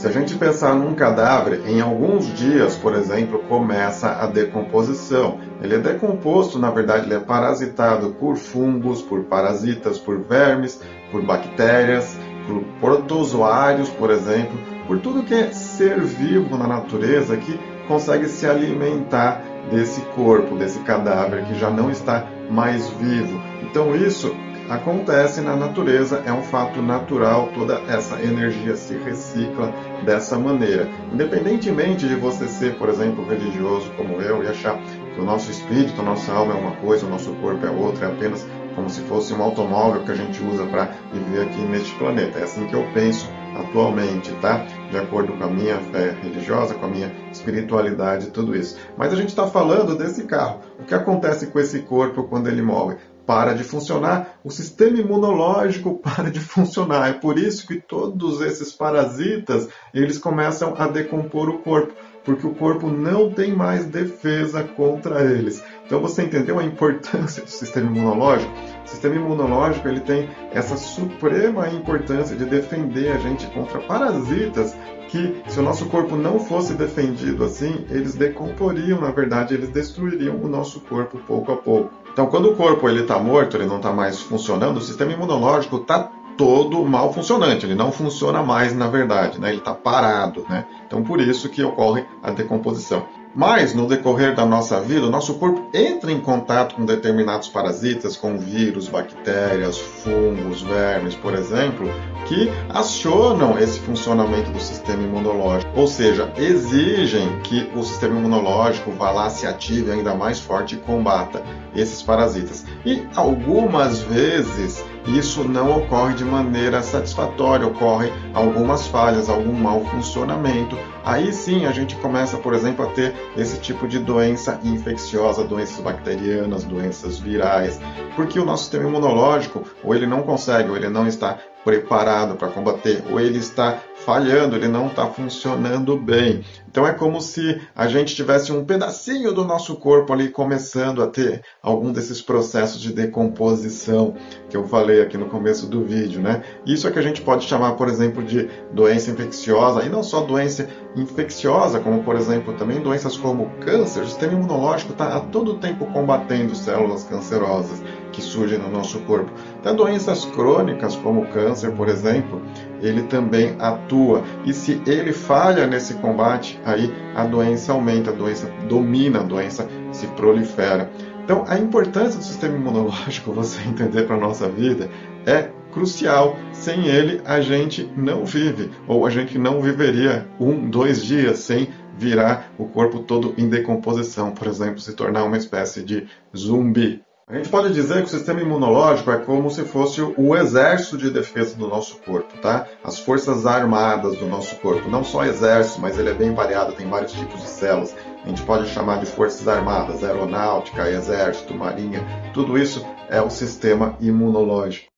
Se 0.03 0.09
a 0.09 0.11
gente 0.11 0.35
pensar 0.35 0.75
num 0.75 0.97
cadáver, 0.97 1.61
em 1.65 1.81
alguns 1.81 2.27
dias, 2.35 2.75
por 2.75 2.93
exemplo, 2.93 3.39
começa 3.49 4.09
a 4.11 4.27
decomposição. 4.27 5.39
Ele 5.63 5.77
é 5.77 5.79
decomposto, 5.79 6.59
na 6.59 6.73
verdade, 6.73 7.07
ele 7.07 7.15
é 7.15 7.21
parasitado 7.21 8.11
por 8.15 8.35
fungos, 8.35 9.01
por 9.01 9.23
parasitas, 9.23 9.99
por 9.99 10.19
vermes, 10.19 10.81
por 11.13 11.23
bactérias, 11.23 12.19
por 12.49 12.65
protozoários, 12.81 13.91
por 13.91 14.11
exemplo, 14.11 14.59
por 14.89 14.99
tudo 14.99 15.23
que 15.23 15.35
é 15.35 15.53
ser 15.53 16.01
vivo 16.01 16.59
na 16.59 16.67
natureza 16.67 17.37
que 17.37 17.57
consegue 17.87 18.27
se 18.27 18.45
alimentar 18.45 19.41
desse 19.71 20.01
corpo, 20.17 20.57
desse 20.57 20.81
cadáver 20.81 21.45
que 21.45 21.55
já 21.55 21.71
não 21.71 21.93
está 21.93 22.27
mais 22.51 22.89
vivo. 22.89 23.41
Então 23.63 23.95
isso 23.95 24.35
acontece 24.69 25.41
na 25.41 25.55
natureza, 25.55 26.23
é 26.25 26.33
um 26.33 26.43
fato 26.43 26.81
natural, 26.81 27.51
toda 27.55 27.81
essa 27.89 28.21
energia 28.21 28.75
se 28.75 28.95
recicla 28.97 29.73
dessa 30.05 30.39
maneira. 30.39 30.89
Independentemente 31.13 32.07
de 32.07 32.15
você 32.15 32.47
ser, 32.49 32.77
por 32.77 32.89
exemplo, 32.89 33.27
religioso 33.27 33.91
como 33.97 34.21
eu 34.21 34.43
e 34.43 34.49
achar 34.49 34.79
que 35.15 35.21
o 35.21 35.25
nosso 35.25 35.51
espírito, 35.51 36.01
a 36.01 36.05
nossa 36.05 36.33
alma 36.33 36.55
é 36.55 36.57
uma 36.57 36.77
coisa, 36.77 37.07
o 37.07 37.11
nosso 37.11 37.33
corpo 37.35 37.65
é 37.67 37.71
outra, 37.71 38.07
é 38.07 38.11
apenas 38.11 38.47
como 38.75 38.89
se 38.89 39.03
fosse 39.03 39.33
um 39.35 39.43
automóvel 39.43 40.03
que 40.03 40.13
a 40.13 40.15
gente 40.15 40.43
usa 40.43 40.65
para 40.67 40.91
viver 41.13 41.43
aqui 41.43 41.61
neste 41.63 41.95
planeta. 41.97 42.39
É 42.39 42.45
assim 42.45 42.67
que 42.67 42.75
eu 42.75 42.87
penso 42.95 43.29
atualmente, 43.57 44.33
tá? 44.41 44.67
De 44.91 44.97
acordo 44.97 45.33
com 45.35 45.45
a 45.45 45.49
minha 45.49 45.79
fé 45.79 46.17
religiosa, 46.23 46.75
com 46.75 46.87
a 46.87 46.89
minha 46.89 47.13
espiritualidade, 47.31 48.31
tudo 48.31 48.57
isso. 48.57 48.79
Mas 48.97 49.13
a 49.13 49.17
gente 49.17 49.29
está 49.29 49.47
falando 49.47 49.97
desse 49.97 50.25
carro. 50.25 50.61
O 50.81 50.85
que 50.85 50.95
acontece 50.95 51.49
com 51.49 51.61
esse 51.61 51.81
corpo 51.81 52.25
quando 52.25 52.49
ele 52.49 52.63
morre? 52.63 52.97
Para 53.26 53.55
de 53.55 53.64
funcionar, 53.64 54.38
o 54.45 54.50
sistema 54.50 54.99
imunológico 54.99 55.99
para 56.02 56.31
de 56.31 56.41
funcionar. 56.41 57.09
É 57.09 57.12
por 57.12 57.38
isso 57.38 57.67
que 57.67 57.81
todos 57.81 58.41
esses 58.41 58.73
parasitas, 58.73 59.69
eles 59.93 60.19
começam 60.19 60.75
a 60.76 60.87
decompor 60.87 61.49
o 61.49 61.59
corpo, 61.59 61.93
porque 62.25 62.47
o 62.47 62.55
corpo 62.55 62.88
não 62.88 63.31
tem 63.33 63.52
mais 63.52 63.85
defesa 63.85 64.62
contra 64.62 65.23
eles. 65.25 65.62
Então 65.87 66.00
você 66.00 66.23
entendeu 66.23 66.59
a 66.59 66.64
importância 66.64 67.43
do 67.43 67.50
sistema 67.50 67.91
imunológico? 67.91 68.52
O 68.85 68.88
sistema 68.88 69.17
imunológico 69.17 69.88
ele 69.88 70.00
tem 70.00 70.29
essa 70.52 70.76
suprema 70.76 71.69
importância 71.69 72.37
de 72.37 72.45
defender 72.45 73.12
a 73.12 73.19
gente 73.19 73.47
contra 73.49 73.81
parasitas 73.81 74.75
que, 75.09 75.43
se 75.47 75.61
o 75.61 75.62
nosso 75.62 75.87
corpo 75.87 76.17
não 76.17 76.41
fosse 76.41 76.73
defendido 76.75 77.45
assim, 77.45 77.85
eles 77.91 78.14
decomporiam, 78.14 79.00
na 79.00 79.11
verdade, 79.11 79.52
eles 79.52 79.69
destruiriam 79.69 80.37
o 80.37 80.49
nosso 80.49 80.81
corpo 80.81 81.19
pouco 81.26 81.52
a 81.52 81.57
pouco. 81.57 82.02
Então, 82.12 82.26
quando 82.26 82.50
o 82.50 82.57
corpo 82.57 82.88
ele 82.88 83.00
está 83.00 83.19
morto, 83.19 83.57
ele 83.57 83.66
não 83.66 83.76
está 83.76 83.92
mais 83.92 84.21
funcionando, 84.21 84.76
o 84.76 84.81
sistema 84.81 85.12
imunológico 85.12 85.76
está 85.76 86.11
todo 86.37 86.85
mal 86.85 87.12
funcionante, 87.12 87.66
ele 87.66 87.75
não 87.75 87.92
funciona 87.92 88.42
mais 88.42 88.75
na 88.75 88.87
verdade, 88.87 89.40
né? 89.40 89.50
ele 89.50 89.59
está 89.59 89.75
parado. 89.75 90.45
Né? 90.49 90.66
Então, 90.87 91.02
por 91.02 91.21
isso 91.21 91.49
que 91.49 91.62
ocorre 91.62 92.04
a 92.23 92.31
decomposição. 92.31 93.07
Mas, 93.35 93.73
no 93.73 93.87
decorrer 93.87 94.35
da 94.35 94.45
nossa 94.45 94.79
vida, 94.81 95.07
o 95.07 95.11
nosso 95.11 95.35
corpo 95.35 95.67
entra 95.73 96.12
em 96.12 96.21
contato 96.21 96.75
com 96.75 96.85
determinados 96.85 97.49
parasitas, 97.49 98.17
com 98.17 98.39
vírus, 98.39 98.89
bactérias, 98.89 99.79
fungos, 99.79 100.61
vermes, 100.61 101.15
por 101.15 101.35
exemplo, 101.35 101.89
que 102.27 102.51
acionam 102.69 103.59
esse 103.59 103.81
funcionamento 103.81 104.51
do 104.51 104.61
sistema 104.61 105.03
imunológico. 105.03 105.73
Ou 105.75 105.87
seja, 105.87 106.31
exigem 106.37 107.41
que 107.41 107.71
o 107.75 107.83
sistema 107.83 108.19
imunológico 108.19 108.91
vá 108.93 109.11
lá, 109.11 109.31
se 109.31 109.47
ative 109.47 109.93
ainda 109.93 110.15
mais 110.15 110.39
forte 110.39 110.75
e 110.75 110.79
combata 110.79 111.43
esses 111.75 112.03
parasitas. 112.03 112.67
E 112.85 113.03
algumas 113.17 114.01
vezes 114.01 114.85
isso 115.07 115.45
não 115.45 115.79
ocorre 115.79 116.15
de 116.15 116.25
maneira 116.25 116.83
satisfatória, 116.83 117.67
ocorrem 117.67 118.13
algumas 118.35 118.87
falhas, 118.87 119.29
algum 119.29 119.53
mau 119.53 119.85
funcionamento. 119.87 120.77
Aí 121.05 121.33
sim 121.33 121.67
a 121.67 121.73
gente 121.73 121.97
começa, 121.97 122.37
por 122.39 122.55
exemplo, 122.55 122.85
a 122.85 122.89
ter 122.89 123.15
esse 123.37 123.59
tipo 123.61 123.89
de 123.89 123.99
doença 123.99 124.61
infecciosa, 124.63 125.45
doenças 125.45 125.81
bacterianas, 125.81 126.65
doenças 126.65 127.19
virais, 127.19 127.81
porque 128.15 128.39
o 128.39 128.45
nosso 128.45 128.65
sistema 128.65 128.89
imunológico 128.89 129.65
ou 129.83 129.95
ele 129.95 130.07
não 130.07 130.23
consegue, 130.23 130.71
ou 130.71 130.77
ele 130.77 130.89
não 130.89 131.07
está 131.07 131.39
preparado 131.65 132.37
para 132.37 132.49
combater, 132.49 133.03
ou 133.11 133.21
ele 133.21 133.39
está 133.39 133.79
falhando, 134.05 134.57
ele 134.57 134.69
não 134.69 134.89
está 134.89 135.07
funcionando 135.07 135.97
bem. 135.97 136.45
Então 136.71 136.87
é 136.87 136.93
como 136.93 137.21
se 137.21 137.61
a 137.77 137.87
gente 137.87 138.15
tivesse 138.15 138.51
um 138.51 138.65
pedacinho 138.65 139.33
do 139.33 139.45
nosso 139.45 139.77
corpo 139.77 140.13
ali 140.13 140.29
começando 140.29 141.03
a 141.03 141.07
ter 141.07 141.43
algum 141.63 141.93
desses 141.93 142.23
processos 142.23 142.81
de 142.81 142.93
decomposição 142.93 144.15
que 144.49 144.57
eu 144.57 144.67
falei 144.67 145.03
aqui 145.03 145.19
no 145.19 145.27
começo 145.27 145.67
do 145.67 145.85
vídeo, 145.85 146.21
né? 146.21 146.43
Isso 146.65 146.89
é 146.89 146.91
que 146.91 146.99
a 146.99 147.03
gente 147.03 147.21
pode 147.21 147.45
chamar, 147.45 147.73
por 147.73 147.89
exemplo, 147.89 148.23
de 148.23 148.49
doença 148.73 149.11
infecciosa, 149.11 149.85
e 149.85 149.91
não 149.91 150.03
só 150.03 150.21
doença 150.21 150.67
infecciosa, 150.97 151.79
como 151.79 152.03
por 152.03 152.17
exemplo 152.17 152.55
também 152.55 152.81
doenças 152.81 153.17
como 153.17 153.51
câncer. 153.61 154.03
O 154.03 154.07
sistema 154.07 154.33
imunológico 154.33 154.93
está 154.93 155.17
a 155.17 155.21
todo 155.21 155.59
tempo 155.59 155.87
combatendo 155.87 156.55
células 156.55 157.05
cancerosas 157.05 157.83
que 158.13 158.23
surgem 158.23 158.59
no 158.59 158.71
nosso 158.71 158.99
corpo. 159.01 159.31
Até 159.59 159.73
doenças 159.75 160.25
crônicas 160.25 160.97
como 160.97 161.27
câncer, 161.29 161.73
por 161.73 161.89
exemplo, 161.89 162.43
ele 162.83 163.03
também 163.05 163.55
atua. 163.59 164.23
E 164.45 164.53
se 164.53 164.83
ele 164.87 165.12
falha 165.12 165.67
nesse 165.67 165.95
combate, 165.95 166.61
aí 166.65 166.93
a 167.15 167.25
doença 167.25 167.73
aumenta, 167.73 168.11
a 168.11 168.15
doença 168.15 168.51
domina, 168.69 169.21
a 169.21 169.23
doença 169.23 169.69
se 169.93 170.07
prolifera. 170.09 170.91
Então, 171.25 171.45
a 171.47 171.57
importância 171.57 172.19
do 172.19 172.25
sistema 172.25 172.57
imunológico, 172.57 173.31
você 173.33 173.61
entender 173.62 174.03
para 174.03 174.17
a 174.17 174.21
nossa 174.21 174.49
vida, 174.49 174.91
é 175.25 175.49
crucial. 175.73 176.37
Sem 176.53 176.87
ele, 176.87 177.23
a 177.25 177.41
gente 177.41 177.91
não 177.97 178.25
vive, 178.25 178.71
ou 178.87 179.07
a 179.07 179.11
gente 179.11 179.39
não 179.39 179.61
viveria 179.61 180.29
um, 180.39 180.69
dois 180.69 181.03
dias 181.03 181.39
sem 181.39 181.69
virar 181.97 182.53
o 182.59 182.67
corpo 182.67 183.01
todo 183.01 183.35
em 183.37 183.49
decomposição, 183.49 184.33
por 184.33 184.47
exemplo, 184.47 184.81
se 184.81 184.95
tornar 184.95 185.25
uma 185.25 185.37
espécie 185.37 185.83
de 185.83 186.07
zumbi. 186.37 187.03
A 187.33 187.37
gente 187.37 187.49
pode 187.49 187.73
dizer 187.73 188.01
que 188.01 188.09
o 188.09 188.09
sistema 188.09 188.43
imunológico 188.43 189.11
é 189.11 189.17
como 189.17 189.51
se 189.51 189.62
fosse 189.62 190.03
o 190.03 190.37
exército 190.37 190.99
de 190.99 191.11
defesa 191.11 191.57
do 191.57 191.67
nosso 191.67 191.97
corpo, 191.97 192.37
tá? 192.43 192.67
As 192.85 192.99
forças 192.99 193.47
armadas 193.47 194.19
do 194.19 194.27
nosso 194.27 194.55
corpo. 194.57 194.91
Não 194.91 195.03
só 195.03 195.25
exército, 195.25 195.81
mas 195.81 195.99
ele 195.99 196.11
é 196.11 196.12
bem 196.12 196.35
variado, 196.35 196.75
tem 196.75 196.87
vários 196.87 197.12
tipos 197.12 197.41
de 197.41 197.49
células. 197.49 197.97
A 198.23 198.29
gente 198.29 198.43
pode 198.43 198.69
chamar 198.69 199.01
de 199.01 199.07
forças 199.07 199.49
armadas, 199.49 200.05
aeronáutica, 200.05 200.91
exército, 200.91 201.55
marinha. 201.55 202.05
Tudo 202.35 202.59
isso 202.59 202.85
é 203.09 203.23
o 203.23 203.31
sistema 203.31 203.97
imunológico. 203.99 204.93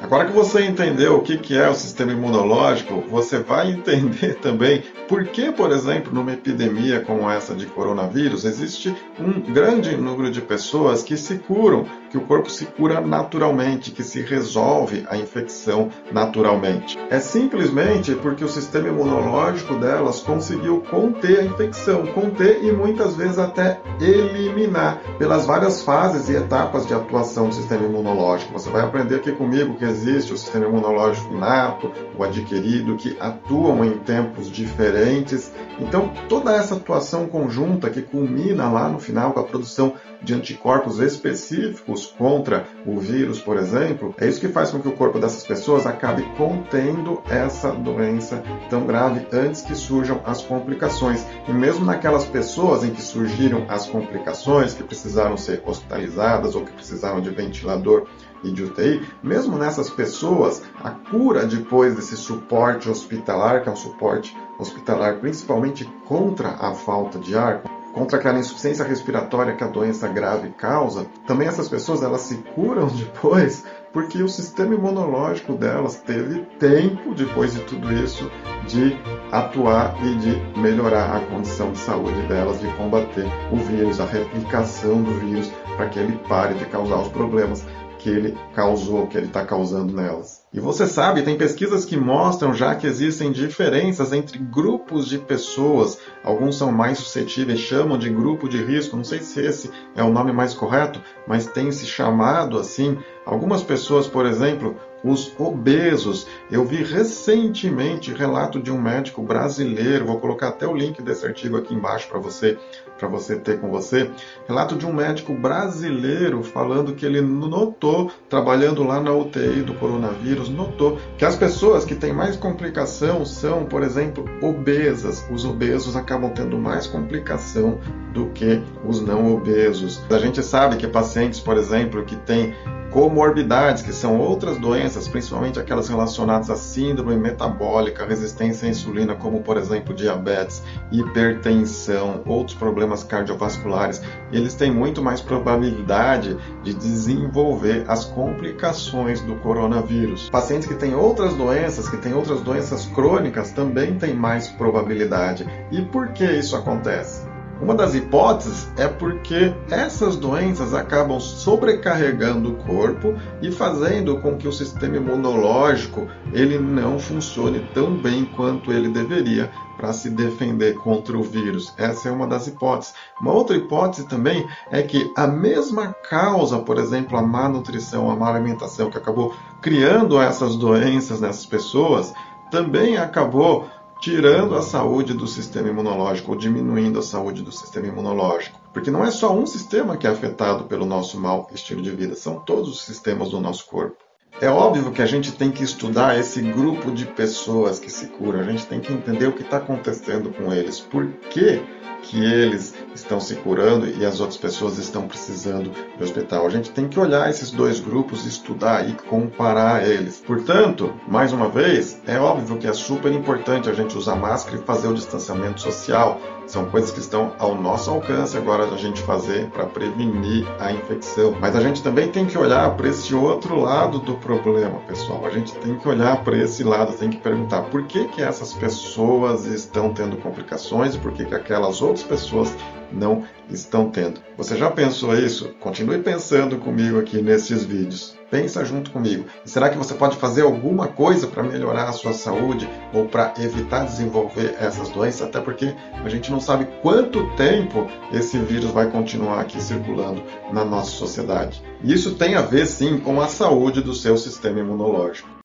Agora 0.00 0.26
que 0.26 0.32
você 0.32 0.62
entendeu 0.62 1.16
o 1.16 1.22
que 1.22 1.56
é 1.56 1.68
o 1.68 1.74
sistema 1.74 2.12
imunológico, 2.12 3.02
você 3.08 3.38
vai 3.38 3.70
entender 3.72 4.34
também 4.36 4.82
por 5.08 5.24
que, 5.24 5.50
por 5.50 5.70
exemplo, 5.72 6.12
numa 6.12 6.32
epidemia 6.32 7.00
como 7.00 7.30
essa 7.30 7.54
de 7.54 7.66
coronavírus, 7.66 8.44
existe 8.44 8.94
um 9.18 9.40
grande 9.40 9.96
número 9.96 10.30
de 10.30 10.40
pessoas 10.40 11.02
que 11.02 11.16
se 11.16 11.38
curam, 11.38 11.86
que 12.10 12.18
o 12.18 12.22
corpo 12.22 12.50
se 12.50 12.66
cura 12.66 13.00
naturalmente, 13.00 13.90
que 13.90 14.02
se 14.02 14.20
resolve 14.20 15.06
a 15.08 15.16
infecção 15.16 15.90
naturalmente. 16.12 16.98
É 17.10 17.18
simplesmente 17.18 18.14
porque 18.16 18.44
o 18.44 18.48
sistema 18.48 18.88
imunológico 18.88 19.76
delas 19.76 20.20
conseguiu 20.20 20.82
conter 20.90 21.40
a 21.40 21.44
infecção, 21.44 22.06
conter 22.08 22.62
e 22.62 22.72
muitas 22.72 23.16
vezes 23.16 23.38
até 23.38 23.80
eliminar 24.00 25.00
pelas 25.18 25.46
várias 25.46 25.82
fases 25.82 26.28
e 26.28 26.36
etapas 26.36 26.86
de 26.86 26.94
atuação 26.94 27.48
do 27.48 27.54
sistema 27.54 27.84
imunológico. 27.84 28.52
Você 28.52 28.68
vai 28.70 28.82
aprender 28.82 29.16
aqui 29.16 29.32
comigo 29.32 29.76
que 29.76 29.85
existe 29.86 30.32
o 30.32 30.36
sistema 30.36 30.66
imunológico 30.66 31.32
inato, 31.32 31.92
o 32.16 32.22
adquirido, 32.22 32.96
que 32.96 33.16
atuam 33.20 33.84
em 33.84 33.98
tempos 33.98 34.50
diferentes. 34.50 35.52
Então, 35.78 36.12
toda 36.28 36.52
essa 36.52 36.76
atuação 36.76 37.26
conjunta 37.26 37.90
que 37.90 38.02
culmina 38.02 38.70
lá 38.70 38.88
no 38.88 38.98
final 38.98 39.32
com 39.32 39.40
a 39.40 39.44
produção 39.44 39.94
de 40.22 40.34
anticorpos 40.34 40.98
específicos 40.98 42.06
contra 42.06 42.66
o 42.86 42.98
vírus, 42.98 43.40
por 43.40 43.56
exemplo, 43.56 44.14
é 44.18 44.26
isso 44.26 44.40
que 44.40 44.48
faz 44.48 44.70
com 44.70 44.80
que 44.80 44.88
o 44.88 44.92
corpo 44.92 45.18
dessas 45.18 45.44
pessoas 45.44 45.86
acabe 45.86 46.22
contendo 46.36 47.22
essa 47.28 47.70
doença 47.70 48.42
tão 48.70 48.86
grave 48.86 49.26
antes 49.32 49.62
que 49.62 49.74
surjam 49.74 50.20
as 50.24 50.42
complicações. 50.42 51.24
E 51.46 51.52
mesmo 51.52 51.84
naquelas 51.84 52.24
pessoas 52.24 52.82
em 52.82 52.90
que 52.90 53.02
surgiram 53.02 53.64
as 53.68 53.86
complicações, 53.86 54.74
que 54.74 54.82
precisaram 54.82 55.36
ser 55.36 55.62
hospitalizadas 55.64 56.54
ou 56.54 56.64
que 56.64 56.72
precisaram 56.72 57.20
de 57.20 57.30
ventilador 57.30 58.06
e 58.42 58.50
de 58.50 58.64
UTI, 58.64 59.02
mesmo 59.22 59.58
nessas 59.58 59.90
pessoas, 59.90 60.62
a 60.82 60.90
cura 60.90 61.46
depois 61.46 61.94
desse 61.94 62.16
suporte 62.16 62.88
hospitalar, 62.88 63.62
que 63.62 63.68
é 63.68 63.72
um 63.72 63.76
suporte 63.76 64.36
hospitalar 64.58 65.18
principalmente 65.18 65.84
contra 66.06 66.50
a 66.50 66.74
falta 66.74 67.18
de 67.18 67.36
ar, 67.36 67.62
contra 67.92 68.18
aquela 68.18 68.38
insuficiência 68.38 68.84
respiratória 68.84 69.56
que 69.56 69.64
a 69.64 69.68
doença 69.68 70.06
grave 70.06 70.50
causa, 70.50 71.06
também 71.26 71.48
essas 71.48 71.68
pessoas 71.68 72.02
elas 72.02 72.20
se 72.22 72.36
curam 72.54 72.88
depois 72.94 73.64
porque 73.96 74.22
o 74.22 74.28
sistema 74.28 74.74
imunológico 74.74 75.54
delas 75.54 75.96
teve 75.96 76.40
tempo, 76.58 77.14
depois 77.14 77.54
de 77.54 77.60
tudo 77.62 77.90
isso, 77.94 78.30
de 78.68 78.94
atuar 79.32 79.96
e 80.04 80.14
de 80.16 80.60
melhorar 80.60 81.16
a 81.16 81.20
condição 81.20 81.72
de 81.72 81.78
saúde 81.78 82.20
delas, 82.28 82.60
de 82.60 82.68
combater 82.74 83.24
o 83.50 83.56
vírus, 83.56 83.98
a 83.98 84.04
replicação 84.04 85.02
do 85.02 85.12
vírus, 85.12 85.50
para 85.78 85.88
que 85.88 85.98
ele 85.98 86.18
pare 86.28 86.52
de 86.56 86.66
causar 86.66 87.00
os 87.00 87.08
problemas 87.08 87.64
que 88.06 88.10
ele 88.10 88.38
causou, 88.54 89.08
que 89.08 89.18
ele 89.18 89.26
está 89.26 89.44
causando 89.44 89.92
nelas. 89.92 90.46
E 90.54 90.60
você 90.60 90.86
sabe, 90.86 91.22
tem 91.22 91.36
pesquisas 91.36 91.84
que 91.84 91.96
mostram 91.96 92.54
já 92.54 92.72
que 92.72 92.86
existem 92.86 93.32
diferenças 93.32 94.12
entre 94.12 94.38
grupos 94.38 95.08
de 95.08 95.18
pessoas. 95.18 95.98
Alguns 96.22 96.56
são 96.56 96.70
mais 96.70 96.98
suscetíveis, 96.98 97.58
chamam 97.58 97.98
de 97.98 98.08
grupo 98.08 98.48
de 98.48 98.62
risco. 98.62 98.96
Não 98.96 99.02
sei 99.02 99.18
se 99.18 99.40
esse 99.40 99.72
é 99.96 100.04
o 100.04 100.12
nome 100.12 100.32
mais 100.32 100.54
correto, 100.54 101.02
mas 101.26 101.46
tem 101.46 101.72
se 101.72 101.84
chamado 101.84 102.60
assim. 102.60 102.96
Algumas 103.24 103.64
pessoas, 103.64 104.06
por 104.06 104.24
exemplo, 104.24 104.76
os 105.06 105.32
obesos. 105.38 106.26
Eu 106.50 106.64
vi 106.64 106.82
recentemente 106.82 108.12
relato 108.12 108.60
de 108.60 108.70
um 108.70 108.80
médico 108.80 109.22
brasileiro, 109.22 110.06
vou 110.06 110.18
colocar 110.18 110.48
até 110.48 110.66
o 110.66 110.76
link 110.76 111.00
desse 111.02 111.24
artigo 111.24 111.56
aqui 111.56 111.74
embaixo 111.74 112.08
para 112.08 112.18
você, 112.18 112.58
para 112.98 113.08
você 113.08 113.36
ter 113.36 113.60
com 113.60 113.70
você. 113.70 114.10
Relato 114.48 114.76
de 114.76 114.86
um 114.86 114.92
médico 114.92 115.32
brasileiro 115.32 116.42
falando 116.42 116.94
que 116.94 117.06
ele 117.06 117.20
notou, 117.20 118.10
trabalhando 118.28 118.82
lá 118.82 119.00
na 119.00 119.12
UTI 119.12 119.62
do 119.62 119.74
coronavírus, 119.74 120.48
notou 120.48 120.98
que 121.16 121.24
as 121.24 121.36
pessoas 121.36 121.84
que 121.84 121.94
têm 121.94 122.12
mais 122.12 122.36
complicação 122.36 123.24
são, 123.24 123.64
por 123.64 123.82
exemplo, 123.82 124.24
obesas. 124.42 125.26
Os 125.30 125.44
obesos 125.44 125.96
acabam 125.96 126.30
tendo 126.30 126.58
mais 126.58 126.86
complicação 126.86 127.78
do 128.12 128.26
que 128.30 128.62
os 128.84 129.00
não 129.00 129.34
obesos. 129.34 130.02
A 130.10 130.18
gente 130.18 130.42
sabe 130.42 130.76
que 130.76 130.88
pacientes, 130.88 131.40
por 131.40 131.56
exemplo, 131.56 132.04
que 132.04 132.16
têm 132.16 132.54
comorbidades, 132.96 133.82
que 133.82 133.92
são 133.92 134.18
outras 134.18 134.56
doenças, 134.56 135.06
principalmente 135.06 135.60
aquelas 135.60 135.86
relacionadas 135.86 136.48
à 136.48 136.56
síndrome 136.56 137.14
metabólica, 137.14 138.06
resistência 138.06 138.66
à 138.66 138.70
insulina, 138.70 139.14
como 139.14 139.42
por 139.42 139.58
exemplo 139.58 139.94
diabetes, 139.94 140.62
hipertensão, 140.90 142.22
outros 142.24 142.56
problemas 142.56 143.04
cardiovasculares, 143.04 144.00
eles 144.32 144.54
têm 144.54 144.70
muito 144.70 145.02
mais 145.02 145.20
probabilidade 145.20 146.38
de 146.62 146.72
desenvolver 146.72 147.84
as 147.86 148.06
complicações 148.06 149.20
do 149.20 149.34
coronavírus. 149.40 150.30
Pacientes 150.30 150.66
que 150.66 150.74
têm 150.74 150.94
outras 150.94 151.34
doenças, 151.34 151.90
que 151.90 151.98
têm 151.98 152.14
outras 152.14 152.40
doenças 152.40 152.86
crônicas, 152.86 153.50
também 153.50 153.98
têm 153.98 154.14
mais 154.14 154.48
probabilidade. 154.48 155.46
E 155.70 155.82
por 155.82 156.08
que 156.14 156.24
isso 156.24 156.56
acontece? 156.56 157.25
Uma 157.60 157.74
das 157.74 157.94
hipóteses 157.94 158.68
é 158.76 158.86
porque 158.86 159.54
essas 159.70 160.16
doenças 160.16 160.74
acabam 160.74 161.18
sobrecarregando 161.18 162.50
o 162.50 162.56
corpo 162.56 163.14
e 163.40 163.50
fazendo 163.50 164.20
com 164.20 164.36
que 164.36 164.46
o 164.46 164.52
sistema 164.52 164.96
imunológico 164.96 166.06
ele 166.34 166.58
não 166.58 166.98
funcione 166.98 167.60
tão 167.72 167.96
bem 167.96 168.26
quanto 168.26 168.70
ele 168.70 168.88
deveria 168.88 169.50
para 169.76 169.92
se 169.92 170.10
defender 170.10 170.74
contra 170.74 171.16
o 171.16 171.22
vírus. 171.22 171.72
Essa 171.78 172.08
é 172.10 172.12
uma 172.12 172.26
das 172.26 172.46
hipóteses. 172.46 172.94
Uma 173.20 173.32
outra 173.32 173.56
hipótese 173.56 174.06
também 174.06 174.46
é 174.70 174.82
que 174.82 175.10
a 175.16 175.26
mesma 175.26 175.94
causa, 176.08 176.58
por 176.58 176.78
exemplo, 176.78 177.16
a 177.16 177.22
má 177.22 177.48
nutrição, 177.48 178.10
a 178.10 178.16
má 178.16 178.34
alimentação 178.34 178.90
que 178.90 178.98
acabou 178.98 179.34
criando 179.62 180.20
essas 180.20 180.56
doenças 180.56 181.20
nessas 181.20 181.46
pessoas, 181.46 182.12
também 182.50 182.96
acabou 182.96 183.66
tirando 184.00 184.54
a 184.54 184.62
saúde 184.62 185.14
do 185.14 185.26
sistema 185.26 185.68
imunológico 185.68 186.32
ou 186.32 186.38
diminuindo 186.38 186.98
a 186.98 187.02
saúde 187.02 187.42
do 187.42 187.52
sistema 187.52 187.86
imunológico. 187.86 188.60
Porque 188.72 188.90
não 188.90 189.04
é 189.04 189.10
só 189.10 189.34
um 189.34 189.46
sistema 189.46 189.96
que 189.96 190.06
é 190.06 190.10
afetado 190.10 190.64
pelo 190.64 190.84
nosso 190.84 191.18
mau 191.18 191.48
estilo 191.52 191.82
de 191.82 191.90
vida, 191.90 192.14
são 192.14 192.40
todos 192.40 192.68
os 192.68 192.82
sistemas 192.82 193.30
do 193.30 193.40
nosso 193.40 193.66
corpo. 193.66 193.96
É 194.38 194.50
óbvio 194.50 194.92
que 194.92 195.00
a 195.00 195.06
gente 195.06 195.32
tem 195.32 195.50
que 195.50 195.64
estudar 195.64 196.18
esse 196.18 196.42
grupo 196.42 196.90
de 196.90 197.06
pessoas 197.06 197.78
que 197.78 197.90
se 197.90 198.08
curam, 198.08 198.40
a 198.40 198.44
gente 198.44 198.66
tem 198.66 198.80
que 198.80 198.92
entender 198.92 199.26
o 199.26 199.32
que 199.32 199.40
está 199.40 199.56
acontecendo 199.56 200.30
com 200.30 200.52
eles, 200.52 200.78
por 200.78 201.06
que, 201.30 201.62
que 202.08 202.24
eles 202.24 202.74
estão 202.94 203.20
se 203.20 203.34
curando 203.36 203.86
e 203.86 204.04
as 204.04 204.20
outras 204.20 204.38
pessoas 204.38 204.78
estão 204.78 205.06
precisando 205.06 205.70
de 205.70 206.02
hospital. 206.02 206.46
A 206.46 206.50
gente 206.50 206.70
tem 206.70 206.88
que 206.88 206.98
olhar 206.98 207.28
esses 207.28 207.50
dois 207.50 207.80
grupos, 207.80 208.24
estudar 208.24 208.88
e 208.88 208.92
comparar 208.92 209.86
eles. 209.86 210.22
Portanto, 210.24 210.92
mais 211.08 211.32
uma 211.32 211.48
vez, 211.48 212.00
é 212.06 212.18
óbvio 212.18 212.56
que 212.56 212.66
é 212.66 212.72
super 212.72 213.12
importante 213.12 213.68
a 213.68 213.72
gente 213.72 213.96
usar 213.96 214.16
máscara 214.16 214.58
e 214.58 214.64
fazer 214.64 214.88
o 214.88 214.94
distanciamento 214.94 215.60
social. 215.60 216.20
São 216.46 216.66
coisas 216.66 216.92
que 216.92 217.00
estão 217.00 217.32
ao 217.40 217.56
nosso 217.56 217.90
alcance 217.90 218.36
agora 218.36 218.66
a 218.66 218.76
gente 218.76 219.02
fazer 219.02 219.46
para 219.50 219.66
prevenir 219.66 220.46
a 220.60 220.72
infecção. 220.72 221.36
Mas 221.40 221.56
a 221.56 221.60
gente 221.60 221.82
também 221.82 222.08
tem 222.08 222.24
que 222.24 222.38
olhar 222.38 222.72
para 222.76 222.88
esse 222.88 223.12
outro 223.14 223.60
lado 223.60 223.98
do 223.98 224.14
problema, 224.14 224.78
pessoal. 224.86 225.26
A 225.26 225.30
gente 225.30 225.52
tem 225.56 225.76
que 225.76 225.88
olhar 225.88 226.22
para 226.22 226.36
esse 226.38 226.62
lado, 226.62 226.96
tem 226.96 227.10
que 227.10 227.16
perguntar 227.16 227.62
por 227.62 227.82
que, 227.84 228.04
que 228.08 228.22
essas 228.22 228.52
pessoas 228.52 229.44
estão 229.44 229.92
tendo 229.92 230.16
complicações 230.18 230.94
e 230.94 230.98
por 230.98 231.12
que, 231.12 231.24
que 231.24 231.34
aquelas 231.34 231.82
outras 231.82 231.95
pessoas 232.02 232.54
não 232.92 233.24
estão 233.50 233.90
tendo. 233.90 234.20
Você 234.36 234.56
já 234.56 234.70
pensou 234.70 235.16
isso? 235.16 235.50
Continue 235.60 235.98
pensando 235.98 236.56
comigo 236.58 236.98
aqui 236.98 237.20
nesses 237.20 237.64
vídeos. 237.64 238.16
Pensa 238.30 238.64
junto 238.64 238.90
comigo. 238.90 239.24
Será 239.44 239.68
que 239.68 239.78
você 239.78 239.94
pode 239.94 240.16
fazer 240.16 240.42
alguma 240.42 240.88
coisa 240.88 241.26
para 241.26 241.42
melhorar 241.42 241.88
a 241.88 241.92
sua 241.92 242.12
saúde 242.12 242.68
ou 242.92 243.06
para 243.06 243.34
evitar 243.38 243.84
desenvolver 243.84 244.56
essas 244.58 244.88
doenças? 244.88 245.28
Até 245.28 245.40
porque 245.40 245.74
a 245.92 246.08
gente 246.08 246.30
não 246.30 246.40
sabe 246.40 246.66
quanto 246.82 247.34
tempo 247.36 247.86
esse 248.12 248.38
vírus 248.38 248.70
vai 248.70 248.90
continuar 248.90 249.40
aqui 249.40 249.62
circulando 249.62 250.22
na 250.52 250.64
nossa 250.64 250.90
sociedade. 250.90 251.62
E 251.82 251.92
isso 251.92 252.14
tem 252.14 252.34
a 252.34 252.42
ver 252.42 252.66
sim 252.66 252.98
com 252.98 253.20
a 253.20 253.28
saúde 253.28 253.80
do 253.80 253.94
seu 253.94 254.16
sistema 254.16 254.58
imunológico. 254.58 255.35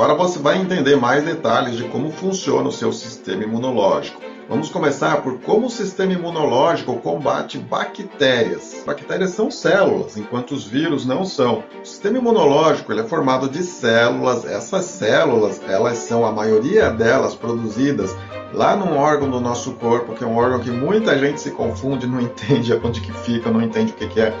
Agora 0.00 0.14
você 0.14 0.38
vai 0.38 0.56
entender 0.56 0.96
mais 0.96 1.22
detalhes 1.22 1.76
de 1.76 1.84
como 1.84 2.10
funciona 2.10 2.66
o 2.66 2.72
seu 2.72 2.90
sistema 2.90 3.44
imunológico. 3.44 4.18
Vamos 4.48 4.70
começar 4.70 5.20
por 5.20 5.40
como 5.40 5.66
o 5.66 5.70
sistema 5.70 6.14
imunológico 6.14 6.96
combate 7.00 7.58
bactérias. 7.58 8.82
Bactérias 8.86 9.32
são 9.32 9.50
células, 9.50 10.16
enquanto 10.16 10.52
os 10.52 10.64
vírus 10.64 11.04
não 11.04 11.26
são. 11.26 11.62
O 11.82 11.84
sistema 11.84 12.16
imunológico 12.16 12.90
ele 12.90 13.02
é 13.02 13.04
formado 13.04 13.46
de 13.46 13.62
células. 13.62 14.46
Essas 14.46 14.86
células, 14.86 15.60
elas 15.68 15.98
são 15.98 16.24
a 16.24 16.32
maioria 16.32 16.88
delas 16.88 17.34
produzidas 17.34 18.16
lá 18.54 18.74
num 18.74 18.96
órgão 18.96 19.30
do 19.30 19.38
nosso 19.38 19.72
corpo, 19.72 20.14
que 20.14 20.24
é 20.24 20.26
um 20.26 20.36
órgão 20.36 20.60
que 20.60 20.70
muita 20.70 21.18
gente 21.18 21.42
se 21.42 21.50
confunde, 21.50 22.06
não 22.06 22.20
entende 22.22 22.72
onde 22.72 23.02
que 23.02 23.12
fica, 23.12 23.50
não 23.50 23.60
entende 23.60 23.92
o 23.92 23.94
que, 23.94 24.08
que 24.08 24.20
é 24.20 24.34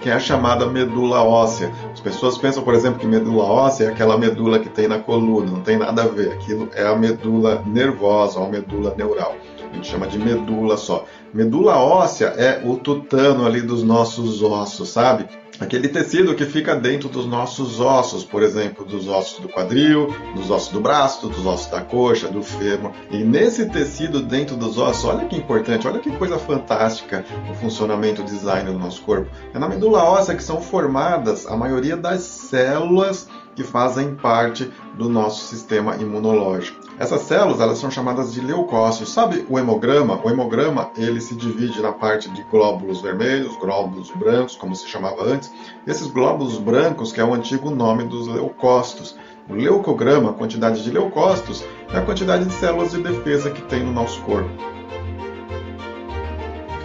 que 0.00 0.08
é 0.08 0.12
a 0.12 0.20
chamada 0.20 0.66
medula 0.66 1.22
óssea. 1.22 1.72
As 1.92 2.00
pessoas 2.00 2.38
pensam, 2.38 2.62
por 2.62 2.74
exemplo, 2.74 2.98
que 2.98 3.06
medula 3.06 3.44
óssea 3.44 3.86
é 3.86 3.88
aquela 3.88 4.16
medula 4.16 4.58
que 4.58 4.68
tem 4.68 4.86
na 4.88 4.98
coluna, 4.98 5.50
não 5.50 5.60
tem 5.60 5.76
nada 5.76 6.04
a 6.04 6.06
ver. 6.06 6.32
Aquilo 6.32 6.68
é 6.74 6.86
a 6.86 6.96
medula 6.96 7.62
nervosa, 7.66 8.38
ou 8.38 8.48
medula 8.48 8.94
neural. 8.96 9.34
A 9.70 9.74
gente 9.74 9.88
chama 9.88 10.06
de 10.06 10.18
medula 10.18 10.76
só. 10.76 11.04
Medula 11.34 11.76
óssea 11.76 12.28
é 12.36 12.62
o 12.64 12.76
tutano 12.76 13.44
ali 13.44 13.60
dos 13.60 13.82
nossos 13.82 14.42
ossos, 14.42 14.88
sabe? 14.88 15.26
Aquele 15.60 15.88
tecido 15.88 16.34
que 16.34 16.44
fica 16.44 16.74
dentro 16.74 17.08
dos 17.08 17.26
nossos 17.26 17.80
ossos, 17.80 18.24
por 18.24 18.42
exemplo, 18.42 18.84
dos 18.84 19.08
ossos 19.08 19.40
do 19.40 19.48
quadril, 19.48 20.14
dos 20.34 20.50
ossos 20.50 20.72
do 20.72 20.80
braço, 20.80 21.28
dos 21.28 21.44
ossos 21.44 21.66
da 21.70 21.80
coxa, 21.80 22.28
do 22.28 22.42
fêmur. 22.42 22.92
E 23.10 23.18
nesse 23.18 23.66
tecido 23.66 24.20
dentro 24.20 24.56
dos 24.56 24.78
ossos, 24.78 25.04
olha 25.04 25.26
que 25.26 25.36
importante, 25.36 25.86
olha 25.86 25.98
que 25.98 26.10
coisa 26.16 26.38
fantástica 26.38 27.24
o 27.50 27.54
funcionamento, 27.54 28.22
o 28.22 28.24
design 28.24 28.70
do 28.70 28.78
nosso 28.78 29.02
corpo. 29.02 29.30
É 29.52 29.58
na 29.58 29.68
medula 29.68 30.04
óssea 30.04 30.34
que 30.34 30.42
são 30.42 30.60
formadas 30.60 31.46
a 31.46 31.56
maioria 31.56 31.96
das 31.96 32.20
células 32.22 33.28
que 33.54 33.64
fazem 33.64 34.14
parte 34.14 34.70
do 34.96 35.08
nosso 35.08 35.46
sistema 35.46 35.96
imunológico. 35.96 36.87
Essas 36.98 37.22
células 37.22 37.60
elas 37.60 37.78
são 37.78 37.90
chamadas 37.90 38.32
de 38.32 38.40
leucócitos. 38.40 39.12
Sabe 39.12 39.46
o 39.48 39.56
hemograma? 39.56 40.20
O 40.24 40.28
hemograma 40.28 40.90
ele 40.96 41.20
se 41.20 41.36
divide 41.36 41.80
na 41.80 41.92
parte 41.92 42.28
de 42.28 42.42
glóbulos 42.42 43.00
vermelhos, 43.00 43.56
glóbulos 43.56 44.10
brancos, 44.10 44.56
como 44.56 44.74
se 44.74 44.88
chamava 44.88 45.22
antes. 45.22 45.52
Esses 45.86 46.08
glóbulos 46.08 46.58
brancos, 46.58 47.12
que 47.12 47.20
é 47.20 47.24
o 47.24 47.32
antigo 47.32 47.70
nome 47.70 48.02
dos 48.02 48.26
leucócitos. 48.26 49.16
O 49.48 49.54
leucograma, 49.54 50.30
a 50.30 50.34
quantidade 50.34 50.82
de 50.82 50.90
leucócitos, 50.90 51.64
é 51.92 51.98
a 51.98 52.02
quantidade 52.02 52.44
de 52.44 52.52
células 52.54 52.90
de 52.90 53.00
defesa 53.00 53.50
que 53.50 53.62
tem 53.62 53.84
no 53.84 53.92
nosso 53.92 54.20
corpo. 54.22 54.50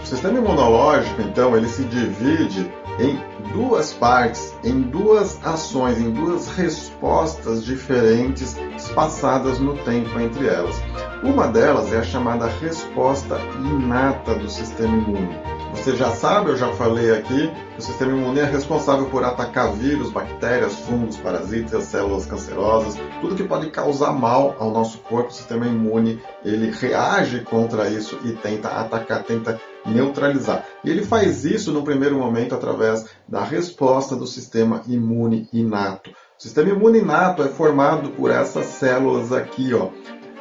O 0.00 0.06
sistema 0.06 0.38
imunológico, 0.38 1.22
então, 1.22 1.56
ele 1.56 1.68
se 1.68 1.82
divide 1.84 2.70
em 3.00 3.18
duas 3.54 3.92
partes, 3.92 4.52
em 4.64 4.82
duas 4.82 5.38
ações, 5.46 5.98
em 5.98 6.10
duas 6.10 6.48
respostas 6.48 7.64
diferentes 7.64 8.56
espaçadas 8.76 9.60
no 9.60 9.76
tempo 9.78 10.18
entre 10.18 10.48
elas. 10.48 10.76
Uma 11.22 11.46
delas 11.46 11.92
é 11.92 11.98
a 11.98 12.02
chamada 12.02 12.48
resposta 12.60 13.38
inata 13.56 14.34
do 14.34 14.50
sistema 14.50 14.96
imune. 14.96 15.53
Você 15.74 15.96
já 15.96 16.10
sabe, 16.12 16.50
eu 16.50 16.56
já 16.56 16.72
falei 16.72 17.12
aqui, 17.12 17.48
que 17.48 17.78
o 17.78 17.82
sistema 17.82 18.12
imune 18.12 18.40
é 18.40 18.44
responsável 18.44 19.06
por 19.10 19.22
atacar 19.22 19.70
vírus, 19.72 20.10
bactérias, 20.10 20.74
fungos, 20.76 21.16
parasitas, 21.18 21.84
células 21.84 22.24
cancerosas, 22.24 22.96
tudo 23.20 23.34
que 23.34 23.44
pode 23.44 23.70
causar 23.70 24.12
mal 24.12 24.56
ao 24.58 24.70
nosso 24.70 24.98
corpo. 24.98 25.28
O 25.28 25.34
sistema 25.34 25.66
imune 25.66 26.22
ele 26.42 26.70
reage 26.70 27.40
contra 27.40 27.88
isso 27.88 28.18
e 28.24 28.32
tenta 28.32 28.68
atacar, 28.68 29.24
tenta 29.24 29.60
neutralizar. 29.84 30.64
E 30.82 30.90
ele 30.90 31.04
faz 31.04 31.44
isso 31.44 31.70
no 31.70 31.82
primeiro 31.82 32.18
momento 32.18 32.54
através 32.54 33.04
da 33.28 33.44
resposta 33.44 34.16
do 34.16 34.26
sistema 34.26 34.80
imune 34.86 35.48
inato. 35.52 36.10
O 36.10 36.42
sistema 36.42 36.70
imune 36.70 37.00
inato 37.00 37.42
é 37.42 37.48
formado 37.48 38.10
por 38.10 38.30
essas 38.30 38.66
células 38.66 39.32
aqui, 39.32 39.74
ó. 39.74 39.90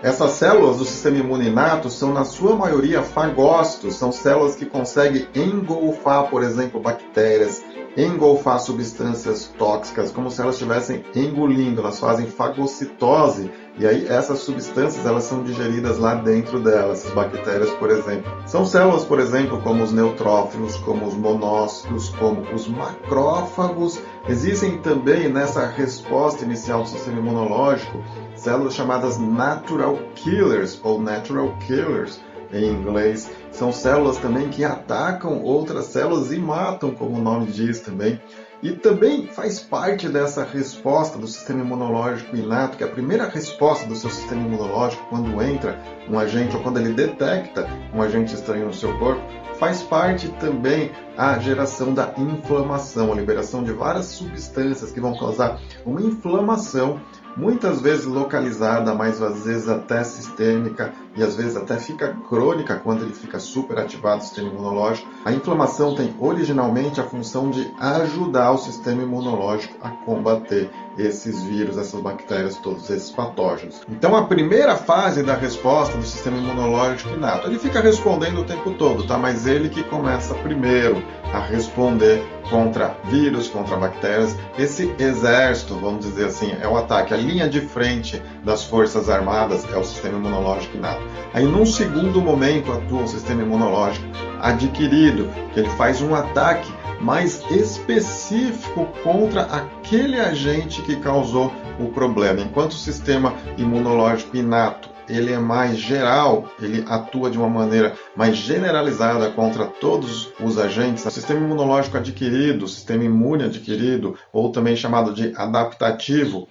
Essas 0.03 0.31
células 0.31 0.79
do 0.79 0.83
sistema 0.83 1.17
imune 1.17 1.47
inato 1.47 1.89
são, 1.89 2.13
na 2.13 2.25
sua 2.25 2.57
maioria, 2.57 3.01
fagócitos, 3.01 3.95
são 3.95 4.11
células 4.11 4.53
que 4.53 4.65
conseguem 4.65 5.29
engolfar, 5.33 6.29
por 6.29 6.43
exemplo, 6.43 6.77
bactérias, 6.81 7.63
engolfar 7.95 8.59
substâncias 8.59 9.53
tóxicas, 9.57 10.11
como 10.11 10.29
se 10.29 10.41
elas 10.41 10.55
estivessem 10.55 11.05
engolindo, 11.15 11.79
elas 11.79 12.01
fazem 12.01 12.25
fagocitose 12.25 13.49
e 13.79 13.87
aí 13.87 14.05
essas 14.07 14.39
substâncias 14.39 15.05
elas 15.05 15.23
são 15.23 15.41
digeridas 15.41 15.97
lá 15.97 16.15
dentro 16.15 16.59
delas, 16.59 16.99
essas 16.99 17.13
bactérias, 17.13 17.69
por 17.71 17.89
exemplo. 17.89 18.29
São 18.45 18.65
células, 18.65 19.05
por 19.05 19.21
exemplo, 19.21 19.61
como 19.61 19.83
os 19.83 19.93
neutrófilos, 19.93 20.75
como 20.77 21.05
os 21.05 21.13
monócitos, 21.13 22.09
como 22.09 22.41
os 22.53 22.67
macrófagos. 22.67 23.99
Existem 24.27 24.77
também 24.79 25.29
nessa 25.29 25.65
resposta 25.65 26.43
inicial 26.43 26.83
do 26.83 26.89
sistema 26.89 27.19
imunológico 27.19 28.03
células 28.43 28.73
chamadas 28.73 29.17
natural 29.17 29.97
killers 30.15 30.79
ou 30.84 31.01
natural 31.01 31.56
killers 31.65 32.19
em 32.51 32.65
inglês. 32.65 33.32
São 33.51 33.71
células 33.71 34.17
também 34.17 34.49
que 34.49 34.63
atacam 34.65 35.41
outras 35.41 35.86
células 35.86 36.32
e 36.32 36.38
matam, 36.38 36.91
como 36.91 37.17
o 37.17 37.21
nome 37.21 37.47
diz 37.47 37.79
também. 37.79 38.21
E 38.62 38.71
também 38.71 39.27
faz 39.27 39.60
parte 39.60 40.08
dessa 40.08 40.43
resposta 40.43 41.17
do 41.17 41.27
sistema 41.27 41.62
imunológico 41.62 42.36
inato, 42.36 42.77
que 42.77 42.84
é 42.84 42.88
a 42.88 42.91
primeira 42.91 43.27
resposta 43.27 43.88
do 43.88 43.95
seu 43.95 44.10
sistema 44.10 44.41
imunológico 44.41 45.06
quando 45.10 45.41
entra 45.41 45.82
um 46.10 46.17
agente 46.17 46.56
ou 46.56 46.63
quando 46.63 46.79
ele 46.79 46.93
detecta 46.93 47.67
um 47.93 48.01
agente 48.01 48.34
estranho 48.34 48.67
no 48.67 48.73
seu 48.73 48.97
corpo, 48.99 49.21
faz 49.60 49.84
parte 49.84 50.29
também 50.39 50.91
a 51.17 51.38
geração 51.39 51.93
da 51.93 52.13
inflamação, 52.17 53.12
a 53.12 53.15
liberação 53.15 53.63
de 53.63 53.73
várias 53.73 54.06
substâncias 54.06 54.91
que 54.91 54.99
vão 55.01 55.17
causar 55.17 55.60
uma 55.86 56.01
inflamação 56.01 57.01
muitas 57.35 57.81
vezes 57.81 58.05
localizada, 58.05 58.93
mas 58.93 59.21
às 59.21 59.43
vezes 59.43 59.67
até 59.67 60.03
sistêmica 60.03 60.93
e 61.15 61.23
às 61.23 61.35
vezes 61.35 61.55
até 61.55 61.77
fica 61.77 62.15
crônica 62.29 62.75
quando 62.75 63.03
ele 63.03 63.13
fica 63.13 63.39
superativado 63.39 64.21
o 64.21 64.25
sistema 64.25 64.49
imunológico. 64.49 65.07
A 65.25 65.31
inflamação 65.31 65.95
tem 65.95 66.13
originalmente 66.19 66.99
a 66.99 67.03
função 67.03 67.49
de 67.49 67.71
ajudar 67.79 68.51
o 68.51 68.57
sistema 68.57 69.03
imunológico 69.03 69.75
a 69.81 69.89
combater 69.89 70.69
esses 70.97 71.41
vírus, 71.43 71.77
essas 71.77 71.99
bactérias, 72.01 72.58
todos 72.58 72.89
esses 72.89 73.12
patógenos. 73.12 73.82
Então 73.89 74.15
a 74.15 74.25
primeira 74.25 74.75
fase 74.75 75.23
da 75.23 75.36
resposta 75.36 75.97
do 75.97 76.03
sistema 76.03 76.38
imunológico 76.38 77.13
inato, 77.15 77.47
ele 77.47 77.60
fica 77.60 77.82
respondendo 77.82 78.41
o 78.41 78.43
tempo 78.43 78.71
todo, 78.71 79.06
tá? 79.06 79.17
Mas 79.17 79.47
ele 79.47 79.69
que 79.69 79.84
começa 79.84 80.34
primeiro 80.36 81.03
a 81.34 81.39
responder 81.39 82.23
contra 82.49 82.95
vírus, 83.06 83.47
contra 83.47 83.75
bactérias. 83.77 84.38
Esse 84.58 84.93
exército, 84.99 85.75
vamos 85.75 86.06
dizer 86.06 86.25
assim, 86.25 86.53
é 86.62 86.67
o 86.67 86.77
ataque. 86.77 87.13
A 87.13 87.17
linha 87.17 87.49
de 87.49 87.62
frente 87.62 88.21
das 88.43 88.63
forças 88.63 89.10
armadas 89.10 89.65
é 89.73 89.77
o 89.77 89.84
sistema 89.84 90.17
imunológico 90.17 90.77
inato. 90.77 91.01
Aí, 91.34 91.45
num 91.45 91.65
segundo 91.65 92.21
momento, 92.21 92.71
atua 92.71 93.03
o 93.03 93.08
sistema 93.08 93.41
imunológico 93.41 94.06
adquirido, 94.39 95.29
que 95.53 95.60
ele 95.62 95.69
faz 95.69 96.01
um 96.01 96.13
ataque 96.13 96.71
mais 97.03 97.43
específico 97.51 98.87
contra 99.03 99.41
aquele 99.43 100.19
agente 100.19 100.81
que 100.81 100.95
causou 100.95 101.51
o 101.79 101.89
problema. 101.89 102.41
Enquanto 102.41 102.71
o 102.71 102.77
sistema 102.77 103.33
imunológico 103.57 104.37
inato 104.37 104.93
ele 105.09 105.33
é 105.33 105.37
mais 105.37 105.77
geral, 105.77 106.49
ele 106.61 106.85
atua 106.87 107.29
de 107.29 107.37
uma 107.37 107.49
maneira 107.49 107.93
mais 108.15 108.37
generalizada 108.37 109.29
contra 109.31 109.65
todos 109.65 110.31
os 110.39 110.57
agentes. 110.57 111.05
O 111.05 111.11
sistema 111.11 111.41
imunológico 111.41 111.97
adquirido, 111.97 112.63
o 112.63 112.69
sistema 112.69 113.03
imune 113.03 113.43
adquirido, 113.43 114.15
ou 114.31 114.49
também 114.51 114.77
chamado 114.77 115.13
de 115.13 115.33
adaptativo, 115.35 116.47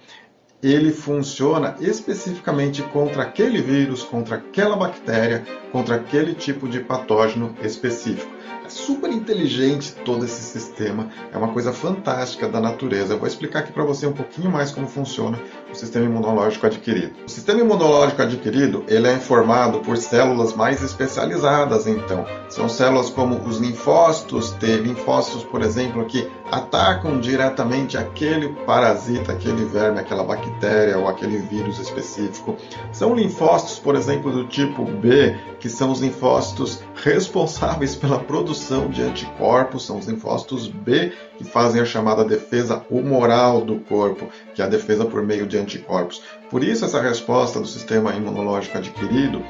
ele 0.61 0.91
funciona 0.91 1.75
especificamente 1.81 2.81
contra 2.83 3.23
aquele 3.23 3.61
vírus, 3.61 4.03
contra 4.03 4.37
aquela 4.37 4.77
bactéria, 4.77 5.43
contra 5.71 5.95
aquele 5.95 6.33
tipo 6.33 6.69
de 6.69 6.79
patógeno 6.79 7.55
específico. 7.61 8.31
Super 8.73 9.11
inteligente 9.11 9.93
todo 10.03 10.25
esse 10.25 10.41
sistema, 10.41 11.07
é 11.31 11.37
uma 11.37 11.49
coisa 11.49 11.71
fantástica 11.71 12.49
da 12.49 12.59
natureza. 12.59 13.13
Eu 13.13 13.19
vou 13.19 13.27
explicar 13.27 13.59
aqui 13.59 13.71
para 13.71 13.83
você 13.83 14.07
um 14.07 14.11
pouquinho 14.11 14.49
mais 14.49 14.71
como 14.71 14.87
funciona 14.87 15.39
o 15.71 15.75
sistema 15.75 16.07
imunológico 16.07 16.65
adquirido. 16.65 17.13
O 17.23 17.29
sistema 17.29 17.61
imunológico 17.61 18.23
adquirido 18.23 18.83
ele 18.87 19.07
é 19.07 19.17
formado 19.17 19.79
por 19.81 19.95
células 19.95 20.55
mais 20.55 20.81
especializadas, 20.81 21.85
então. 21.85 22.25
São 22.49 22.67
células 22.67 23.11
como 23.11 23.37
os 23.47 23.59
linfócitos 23.59 24.49
T, 24.53 24.77
linfócitos, 24.77 25.43
por 25.43 25.61
exemplo, 25.61 26.03
que 26.05 26.27
atacam 26.51 27.19
diretamente 27.19 27.95
aquele 27.95 28.49
parasita, 28.65 29.33
aquele 29.33 29.65
verme, 29.65 29.99
aquela 29.99 30.23
bactéria 30.23 30.97
ou 30.97 31.07
aquele 31.07 31.37
vírus 31.37 31.77
específico. 31.77 32.57
São 32.91 33.13
linfócitos, 33.13 33.77
por 33.77 33.95
exemplo, 33.95 34.31
do 34.31 34.47
tipo 34.47 34.83
B, 34.83 35.35
que 35.59 35.69
são 35.69 35.91
os 35.91 36.01
linfócitos 36.01 36.81
responsáveis 36.95 37.95
pela 37.95 38.19
produção 38.19 38.62
de 38.89 39.01
anticorpos, 39.01 39.85
são 39.85 39.97
os 39.97 40.07
linfócitos 40.07 40.67
B 40.67 41.11
que 41.37 41.43
fazem 41.43 41.81
a 41.81 41.85
chamada 41.85 42.23
defesa 42.23 42.83
humoral 42.89 43.61
do 43.61 43.79
corpo, 43.79 44.27
que 44.53 44.61
é 44.61 44.65
a 44.65 44.69
defesa 44.69 45.05
por 45.05 45.21
meio 45.21 45.45
de 45.45 45.57
anticorpos. 45.57 46.21
Por 46.49 46.63
isso 46.63 46.85
essa 46.85 47.01
resposta 47.01 47.59
do 47.59 47.67
sistema 47.67 48.13
imunológico 48.13 48.77
adquirido 48.77 49.43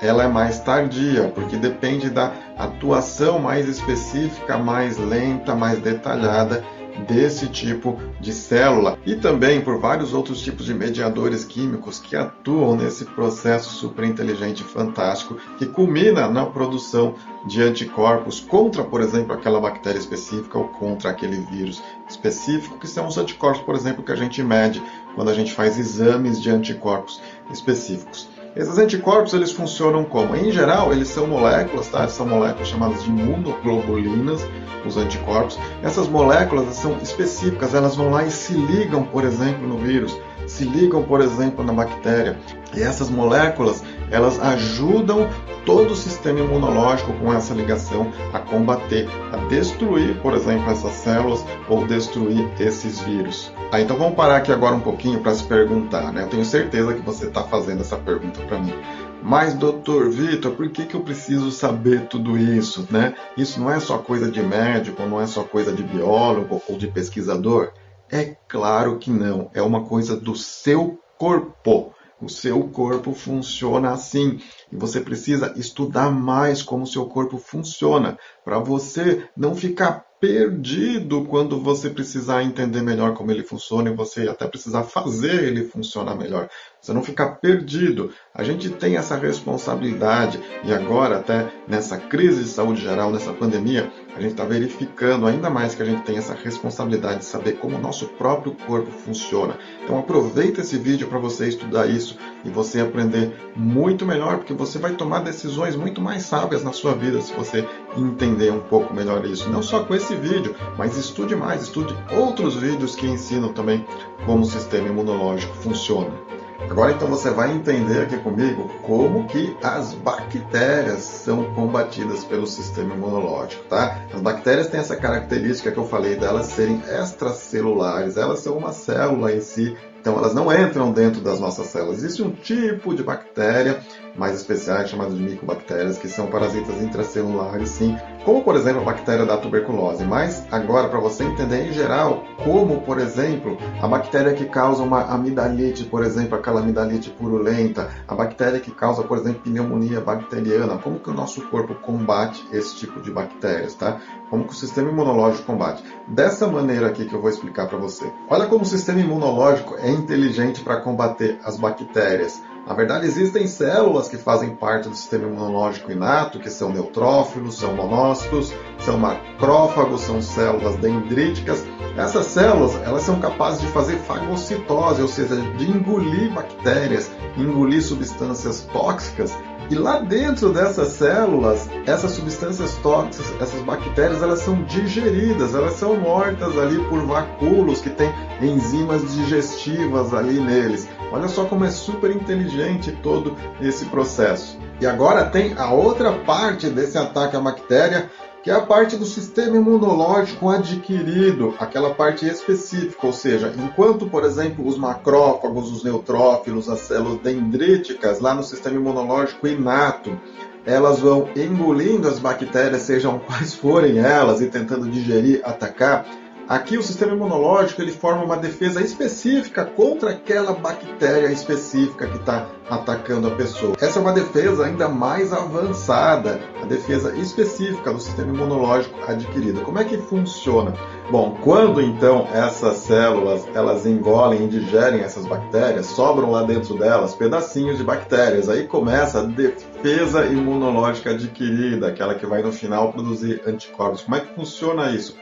ela 0.00 0.24
é 0.24 0.28
mais 0.28 0.58
tardia, 0.60 1.32
porque 1.34 1.56
depende 1.56 2.10
da 2.10 2.32
atuação 2.58 3.38
mais 3.38 3.68
específica, 3.68 4.58
mais 4.58 4.98
lenta, 4.98 5.54
mais 5.54 5.78
detalhada 5.78 6.64
desse 7.06 7.48
tipo 7.48 7.98
de 8.20 8.32
célula 8.32 8.98
e 9.04 9.16
também 9.16 9.60
por 9.60 9.78
vários 9.78 10.14
outros 10.14 10.40
tipos 10.40 10.66
de 10.66 10.74
mediadores 10.74 11.44
químicos 11.44 11.98
que 11.98 12.16
atuam 12.16 12.76
nesse 12.76 13.04
processo 13.04 13.70
superinteligente 13.70 14.62
fantástico 14.62 15.36
que 15.58 15.66
culmina 15.66 16.28
na 16.28 16.46
produção 16.46 17.14
de 17.46 17.62
anticorpos 17.62 18.40
contra, 18.40 18.82
por 18.82 19.00
exemplo, 19.00 19.34
aquela 19.34 19.60
bactéria 19.60 19.98
específica 19.98 20.58
ou 20.58 20.68
contra 20.68 21.10
aquele 21.10 21.36
vírus 21.50 21.82
específico, 22.08 22.78
que 22.78 22.86
são 22.86 23.06
os 23.06 23.18
anticorpos, 23.18 23.62
por 23.62 23.74
exemplo, 23.74 24.02
que 24.02 24.12
a 24.12 24.16
gente 24.16 24.42
mede 24.42 24.82
quando 25.14 25.30
a 25.30 25.34
gente 25.34 25.52
faz 25.52 25.78
exames 25.78 26.40
de 26.40 26.50
anticorpos 26.50 27.20
específicos. 27.50 28.28
Esses 28.56 28.78
anticorpos 28.78 29.34
eles 29.34 29.50
funcionam 29.50 30.04
como? 30.04 30.36
Em 30.36 30.52
geral, 30.52 30.92
eles 30.92 31.08
são 31.08 31.26
moléculas, 31.26 31.88
tá? 31.88 32.06
São 32.06 32.24
moléculas 32.24 32.68
chamadas 32.68 33.02
de 33.02 33.10
imunoglobulinas, 33.10 34.46
os 34.86 34.96
anticorpos. 34.96 35.58
Essas 35.82 36.06
moléculas 36.06 36.72
são 36.76 36.96
específicas, 37.02 37.74
elas 37.74 37.96
vão 37.96 38.10
lá 38.10 38.24
e 38.24 38.30
se 38.30 38.54
ligam, 38.54 39.02
por 39.02 39.24
exemplo, 39.24 39.66
no 39.66 39.76
vírus, 39.78 40.16
se 40.54 40.64
ligam, 40.64 41.02
por 41.02 41.20
exemplo, 41.20 41.64
na 41.64 41.72
bactéria. 41.72 42.38
E 42.76 42.82
essas 42.82 43.10
moléculas, 43.10 43.82
elas 44.10 44.40
ajudam 44.40 45.28
todo 45.66 45.92
o 45.92 45.96
sistema 45.96 46.40
imunológico 46.40 47.12
com 47.14 47.32
essa 47.32 47.54
ligação 47.54 48.12
a 48.32 48.38
combater, 48.38 49.08
a 49.32 49.36
destruir, 49.48 50.16
por 50.20 50.34
exemplo, 50.34 50.70
essas 50.70 50.92
células 50.92 51.44
ou 51.68 51.86
destruir 51.86 52.48
esses 52.60 53.00
vírus. 53.00 53.52
Ah, 53.72 53.80
então 53.80 53.96
vamos 53.96 54.14
parar 54.14 54.36
aqui 54.36 54.52
agora 54.52 54.74
um 54.74 54.80
pouquinho 54.80 55.20
para 55.20 55.34
se 55.34 55.44
perguntar, 55.44 56.12
né? 56.12 56.22
Eu 56.22 56.28
tenho 56.28 56.44
certeza 56.44 56.94
que 56.94 57.00
você 57.00 57.26
está 57.26 57.42
fazendo 57.42 57.80
essa 57.80 57.96
pergunta 57.96 58.40
para 58.42 58.58
mim. 58.58 58.74
Mas, 59.22 59.54
doutor 59.54 60.10
Vitor, 60.10 60.52
por 60.52 60.68
que, 60.68 60.84
que 60.84 60.94
eu 60.94 61.00
preciso 61.00 61.50
saber 61.50 62.02
tudo 62.08 62.36
isso, 62.36 62.86
né? 62.90 63.14
Isso 63.36 63.58
não 63.58 63.70
é 63.70 63.80
só 63.80 63.96
coisa 63.96 64.30
de 64.30 64.42
médico, 64.42 65.02
não 65.06 65.20
é 65.20 65.26
só 65.26 65.42
coisa 65.42 65.72
de 65.72 65.82
biólogo 65.82 66.60
ou 66.68 66.76
de 66.76 66.86
pesquisador? 66.86 67.70
É 68.10 68.36
claro 68.48 68.98
que 68.98 69.10
não. 69.10 69.50
É 69.54 69.62
uma 69.62 69.84
coisa 69.84 70.16
do 70.16 70.36
seu 70.36 70.98
corpo. 71.18 71.94
O 72.20 72.28
seu 72.28 72.68
corpo 72.68 73.12
funciona 73.12 73.90
assim 73.90 74.40
e 74.72 74.76
você 74.76 75.00
precisa 75.00 75.52
estudar 75.56 76.10
mais 76.10 76.62
como 76.62 76.84
o 76.84 76.86
seu 76.86 77.06
corpo 77.06 77.36
funciona 77.36 78.18
para 78.44 78.58
você 78.58 79.28
não 79.36 79.54
ficar 79.54 80.06
perdido 80.20 81.26
quando 81.26 81.60
você 81.60 81.90
precisar 81.90 82.42
entender 82.42 82.80
melhor 82.80 83.12
como 83.14 83.30
ele 83.30 83.42
funciona 83.42 83.90
e 83.90 83.94
você 83.94 84.28
até 84.28 84.46
precisar 84.46 84.84
fazer 84.84 85.44
ele 85.44 85.64
funcionar 85.64 86.14
melhor. 86.14 86.48
Você 86.84 86.92
não 86.92 87.02
ficar 87.02 87.36
perdido. 87.36 88.10
A 88.34 88.44
gente 88.44 88.68
tem 88.68 88.98
essa 88.98 89.16
responsabilidade 89.16 90.38
e 90.64 90.70
agora 90.70 91.16
até 91.16 91.50
nessa 91.66 91.96
crise 91.96 92.42
de 92.42 92.50
saúde 92.50 92.82
geral, 92.82 93.10
nessa 93.10 93.32
pandemia, 93.32 93.90
a 94.14 94.20
gente 94.20 94.32
está 94.32 94.44
verificando 94.44 95.26
ainda 95.26 95.48
mais 95.48 95.74
que 95.74 95.80
a 95.80 95.86
gente 95.86 96.02
tem 96.02 96.18
essa 96.18 96.34
responsabilidade 96.34 97.20
de 97.20 97.24
saber 97.24 97.52
como 97.52 97.78
o 97.78 97.80
nosso 97.80 98.08
próprio 98.08 98.52
corpo 98.66 98.90
funciona. 98.90 99.56
Então 99.82 99.98
aproveita 99.98 100.60
esse 100.60 100.76
vídeo 100.76 101.08
para 101.08 101.18
você 101.18 101.48
estudar 101.48 101.86
isso 101.86 102.18
e 102.44 102.50
você 102.50 102.82
aprender 102.82 103.34
muito 103.56 104.04
melhor, 104.04 104.36
porque 104.36 104.52
você 104.52 104.78
vai 104.78 104.92
tomar 104.92 105.20
decisões 105.20 105.74
muito 105.76 106.02
mais 106.02 106.24
sábias 106.24 106.62
na 106.62 106.74
sua 106.74 106.92
vida 106.92 107.18
se 107.22 107.32
você 107.32 107.66
entender 107.96 108.52
um 108.52 108.60
pouco 108.60 108.92
melhor 108.92 109.24
isso. 109.24 109.48
Não 109.48 109.62
só 109.62 109.84
com 109.84 109.94
esse 109.94 110.14
vídeo, 110.16 110.54
mas 110.76 110.98
estude 110.98 111.34
mais, 111.34 111.62
estude 111.62 111.96
outros 112.14 112.56
vídeos 112.56 112.94
que 112.94 113.06
ensinam 113.06 113.54
também 113.54 113.86
como 114.26 114.42
o 114.42 114.46
sistema 114.46 114.86
imunológico 114.86 115.54
funciona. 115.54 116.43
Agora 116.70 116.92
então 116.92 117.08
você 117.08 117.30
vai 117.30 117.52
entender 117.52 118.02
aqui 118.02 118.16
comigo 118.18 118.68
como 118.82 119.26
que 119.26 119.56
as 119.62 119.94
bactérias 119.94 121.02
são 121.02 121.54
combatidas 121.54 122.24
pelo 122.24 122.46
sistema 122.46 122.94
imunológico, 122.94 123.64
tá? 123.64 124.06
As 124.12 124.20
bactérias 124.20 124.68
têm 124.68 124.80
essa 124.80 124.96
característica 124.96 125.70
que 125.70 125.78
eu 125.78 125.86
falei 125.86 126.16
delas 126.16 126.46
serem 126.46 126.82
extracelulares, 127.00 128.16
elas 128.16 128.40
são 128.40 128.58
uma 128.58 128.72
célula 128.72 129.32
em 129.32 129.40
si 129.40 129.76
então, 130.04 130.18
elas 130.18 130.34
não 130.34 130.52
entram 130.52 130.92
dentro 130.92 131.22
das 131.22 131.40
nossas 131.40 131.68
células. 131.68 132.04
Existe 132.04 132.22
um 132.22 132.30
tipo 132.30 132.94
de 132.94 133.02
bactéria 133.02 133.80
mais 134.16 134.34
especiais, 134.34 134.90
chamada 134.90 135.14
de 135.14 135.22
micobactérias, 135.22 135.98
que 135.98 136.08
são 136.08 136.26
parasitas 136.26 136.80
intracelulares, 136.82 137.68
sim, 137.70 137.96
como, 138.24 138.42
por 138.42 138.56
exemplo, 138.56 138.80
a 138.80 138.84
bactéria 138.84 139.26
da 139.26 139.36
tuberculose. 139.36 140.04
Mas, 140.04 140.46
agora, 140.50 140.88
para 140.88 140.98
você 140.98 141.24
entender 141.24 141.68
em 141.68 141.72
geral, 141.72 142.24
como, 142.42 142.80
por 142.80 142.98
exemplo, 142.98 143.58
a 143.82 143.86
bactéria 143.86 144.32
que 144.32 144.46
causa 144.46 144.82
uma 144.82 145.02
amidalite, 145.02 145.84
por 145.84 146.02
exemplo, 146.02 146.36
aquela 146.36 146.60
amidalite 146.60 147.10
purulenta, 147.10 147.90
a 148.08 148.14
bactéria 148.14 148.60
que 148.60 148.70
causa, 148.70 149.02
por 149.02 149.18
exemplo, 149.18 149.42
pneumonia 149.42 150.00
bacteriana, 150.00 150.78
como 150.78 150.98
que 150.98 151.10
o 151.10 151.14
nosso 151.14 151.42
corpo 151.48 151.74
combate 151.74 152.44
esse 152.52 152.76
tipo 152.76 153.00
de 153.00 153.10
bactérias, 153.10 153.74
tá? 153.74 154.00
Como 154.30 154.44
que 154.44 154.52
o 154.52 154.56
sistema 154.56 154.90
imunológico 154.90 155.44
combate. 155.44 155.84
Dessa 156.08 156.46
maneira 156.46 156.86
aqui 156.88 157.04
que 157.04 157.14
eu 157.14 157.20
vou 157.20 157.30
explicar 157.30 157.68
para 157.68 157.78
você. 157.78 158.10
Olha 158.28 158.46
como 158.46 158.62
o 158.62 158.66
sistema 158.66 159.00
imunológico 159.00 159.76
é 159.76 159.90
inteligente 159.90 160.62
para 160.62 160.80
combater 160.80 161.38
as 161.44 161.58
bactérias. 161.58 162.42
Na 162.66 162.72
verdade, 162.72 163.06
existem 163.06 163.46
células 163.46 164.08
que 164.08 164.16
fazem 164.16 164.56
parte 164.56 164.88
do 164.88 164.94
sistema 164.94 165.28
imunológico 165.28 165.92
inato, 165.92 166.38
que 166.38 166.48
são 166.48 166.72
neutrófilos, 166.72 167.58
são 167.58 167.74
monócitos, 167.74 168.54
são 168.78 168.96
macrófagos, 168.98 170.00
são 170.00 170.22
células 170.22 170.76
dendríticas. 170.76 171.62
Essas 171.96 172.24
células, 172.26 172.74
elas 172.82 173.02
são 173.02 173.20
capazes 173.20 173.60
de 173.60 173.66
fazer 173.68 173.98
fagocitose, 173.98 175.02
ou 175.02 175.08
seja, 175.08 175.36
de 175.36 175.70
engolir 175.70 176.32
bactérias, 176.32 177.10
engolir 177.36 177.82
substâncias 177.82 178.62
tóxicas 178.72 179.36
e 179.70 179.74
lá 179.74 179.98
dentro 179.98 180.52
dessas 180.52 180.88
células, 180.88 181.68
essas 181.86 182.12
substâncias 182.12 182.76
tóxicas, 182.76 183.32
essas 183.40 183.60
bactérias, 183.62 184.22
elas 184.22 184.40
são 184.40 184.62
digeridas, 184.64 185.54
elas 185.54 185.74
são 185.74 185.96
mortas 185.96 186.56
ali 186.58 186.78
por 186.88 187.04
vacúolos 187.06 187.80
que 187.80 187.90
têm 187.90 188.12
enzimas 188.42 189.14
digestivas 189.14 190.12
ali 190.12 190.38
neles. 190.38 190.88
Olha 191.10 191.28
só 191.28 191.44
como 191.44 191.64
é 191.64 191.70
super 191.70 192.10
inteligente 192.10 192.92
todo 193.02 193.36
esse 193.60 193.86
processo. 193.86 194.58
E 194.80 194.86
agora 194.86 195.24
tem 195.26 195.54
a 195.56 195.72
outra 195.72 196.12
parte 196.12 196.68
desse 196.68 196.98
ataque 196.98 197.36
à 197.36 197.40
bactéria, 197.40 198.10
que 198.44 198.50
é 198.50 198.54
a 198.54 198.60
parte 198.60 198.98
do 198.98 199.06
sistema 199.06 199.56
imunológico 199.56 200.50
adquirido, 200.50 201.54
aquela 201.58 201.94
parte 201.94 202.26
específica, 202.26 203.06
ou 203.06 203.12
seja, 203.12 203.50
enquanto, 203.56 204.06
por 204.06 204.22
exemplo, 204.22 204.68
os 204.68 204.76
macrófagos, 204.76 205.72
os 205.72 205.82
neutrófilos, 205.82 206.68
as 206.68 206.80
células 206.80 207.20
dendríticas, 207.22 208.20
lá 208.20 208.34
no 208.34 208.42
sistema 208.42 208.76
imunológico 208.76 209.46
inato, 209.46 210.20
elas 210.66 211.00
vão 211.00 211.26
engolindo 211.34 212.06
as 212.06 212.18
bactérias, 212.18 212.82
sejam 212.82 213.18
quais 213.18 213.54
forem 213.54 213.96
elas, 213.96 214.42
e 214.42 214.46
tentando 214.46 214.90
digerir, 214.90 215.40
atacar, 215.42 216.06
Aqui 216.46 216.76
o 216.76 216.82
sistema 216.82 217.14
imunológico 217.14 217.80
ele 217.80 217.92
forma 217.92 218.22
uma 218.22 218.36
defesa 218.36 218.82
específica 218.82 219.64
contra 219.64 220.10
aquela 220.10 220.52
bactéria 220.52 221.32
específica 221.32 222.06
que 222.06 222.18
está 222.18 222.46
atacando 222.68 223.28
a 223.28 223.30
pessoa. 223.30 223.74
Essa 223.80 223.98
é 223.98 224.02
uma 224.02 224.12
defesa 224.12 224.66
ainda 224.66 224.86
mais 224.86 225.32
avançada, 225.32 226.40
a 226.62 226.66
defesa 226.66 227.14
específica 227.16 227.92
do 227.92 227.98
sistema 227.98 228.34
imunológico 228.34 228.94
adquirida. 229.10 229.60
Como 229.60 229.78
é 229.78 229.84
que 229.84 229.96
funciona? 229.96 230.74
Bom, 231.10 231.36
quando 231.42 231.80
então 231.80 232.28
essas 232.32 232.76
células 232.78 233.46
elas 233.54 233.86
engolem 233.86 234.44
e 234.44 234.48
digerem 234.48 235.00
essas 235.00 235.24
bactérias, 235.24 235.86
sobram 235.86 236.30
lá 236.30 236.42
dentro 236.42 236.76
delas 236.78 237.14
pedacinhos 237.14 237.78
de 237.78 237.84
bactérias. 237.84 238.50
Aí 238.50 238.66
começa 238.66 239.20
a 239.20 239.22
defesa 239.22 240.26
imunológica 240.26 241.10
adquirida, 241.10 241.88
aquela 241.88 242.14
que 242.14 242.26
vai 242.26 242.42
no 242.42 242.52
final 242.52 242.92
produzir 242.92 243.42
anticorpos. 243.46 244.02
Como 244.02 244.16
é 244.16 244.20
que 244.20 244.34
funciona 244.34 244.90
isso? 244.90 245.16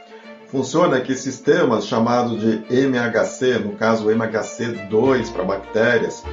Funciona 0.53 1.01
que 1.01 1.15
sistemas 1.15 1.87
chamados 1.87 2.39
de 2.39 2.63
MHC, 2.69 3.57
no 3.57 3.75
caso 3.75 4.05
MHC2 4.05 5.31
para 5.33 5.43
bactérias, 5.43 6.23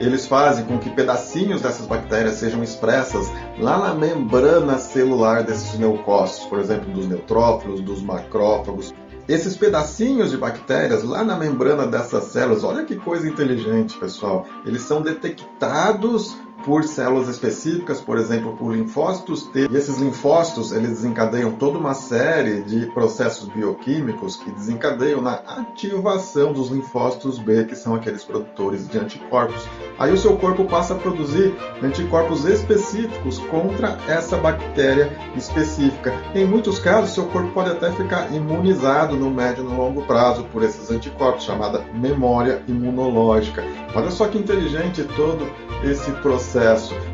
eles 0.00 0.26
fazem 0.26 0.64
com 0.64 0.80
que 0.80 0.90
pedacinhos 0.90 1.60
dessas 1.60 1.86
bactérias 1.86 2.34
sejam 2.34 2.60
expressas 2.60 3.30
lá 3.60 3.78
na 3.78 3.94
membrana 3.94 4.78
celular 4.78 5.44
desses 5.44 5.78
leucócitos, 5.78 6.48
por 6.48 6.58
exemplo, 6.58 6.90
dos 6.90 7.06
neutrófilos, 7.06 7.80
dos 7.80 8.02
macrófagos. 8.02 8.92
Esses 9.28 9.56
pedacinhos 9.56 10.32
de 10.32 10.36
bactérias 10.36 11.04
lá 11.04 11.22
na 11.22 11.36
membrana 11.36 11.86
dessas 11.86 12.24
células, 12.24 12.64
olha 12.64 12.84
que 12.84 12.96
coisa 12.96 13.28
inteligente, 13.28 13.96
pessoal. 13.96 14.44
Eles 14.66 14.82
são 14.82 15.02
detectados 15.02 16.36
por 16.64 16.84
células 16.84 17.28
específicas, 17.28 18.00
por 18.00 18.18
exemplo, 18.18 18.56
por 18.56 18.74
linfócitos 18.74 19.44
T. 19.44 19.68
E 19.70 19.76
esses 19.76 19.98
linfócitos, 19.98 20.72
eles 20.72 20.90
desencadeiam 20.90 21.52
toda 21.52 21.78
uma 21.78 21.94
série 21.94 22.62
de 22.62 22.86
processos 22.86 23.48
bioquímicos 23.48 24.36
que 24.36 24.50
desencadeiam 24.50 25.20
na 25.20 25.34
ativação 25.34 26.52
dos 26.52 26.70
linfócitos 26.70 27.38
B, 27.38 27.64
que 27.64 27.76
são 27.76 27.94
aqueles 27.94 28.24
produtores 28.24 28.88
de 28.88 28.98
anticorpos. 28.98 29.66
Aí 29.98 30.12
o 30.12 30.18
seu 30.18 30.36
corpo 30.36 30.64
passa 30.64 30.94
a 30.94 30.98
produzir 30.98 31.54
anticorpos 31.82 32.44
específicos 32.44 33.38
contra 33.50 33.98
essa 34.08 34.36
bactéria 34.36 35.10
específica. 35.36 36.12
Em 36.34 36.44
muitos 36.44 36.78
casos, 36.78 37.10
seu 37.10 37.26
corpo 37.26 37.52
pode 37.52 37.70
até 37.70 37.90
ficar 37.92 38.32
imunizado 38.34 39.16
no 39.16 39.30
médio 39.30 39.64
e 39.64 39.66
no 39.66 39.76
longo 39.76 40.02
prazo 40.02 40.44
por 40.52 40.62
esses 40.62 40.90
anticorpos, 40.90 41.44
chamada 41.44 41.84
memória 41.94 42.62
imunológica. 42.68 43.64
Olha 43.94 44.10
só 44.10 44.26
que 44.28 44.38
inteligente 44.38 45.04
todo 45.16 45.46
esse 45.82 46.10
processo. 46.12 46.47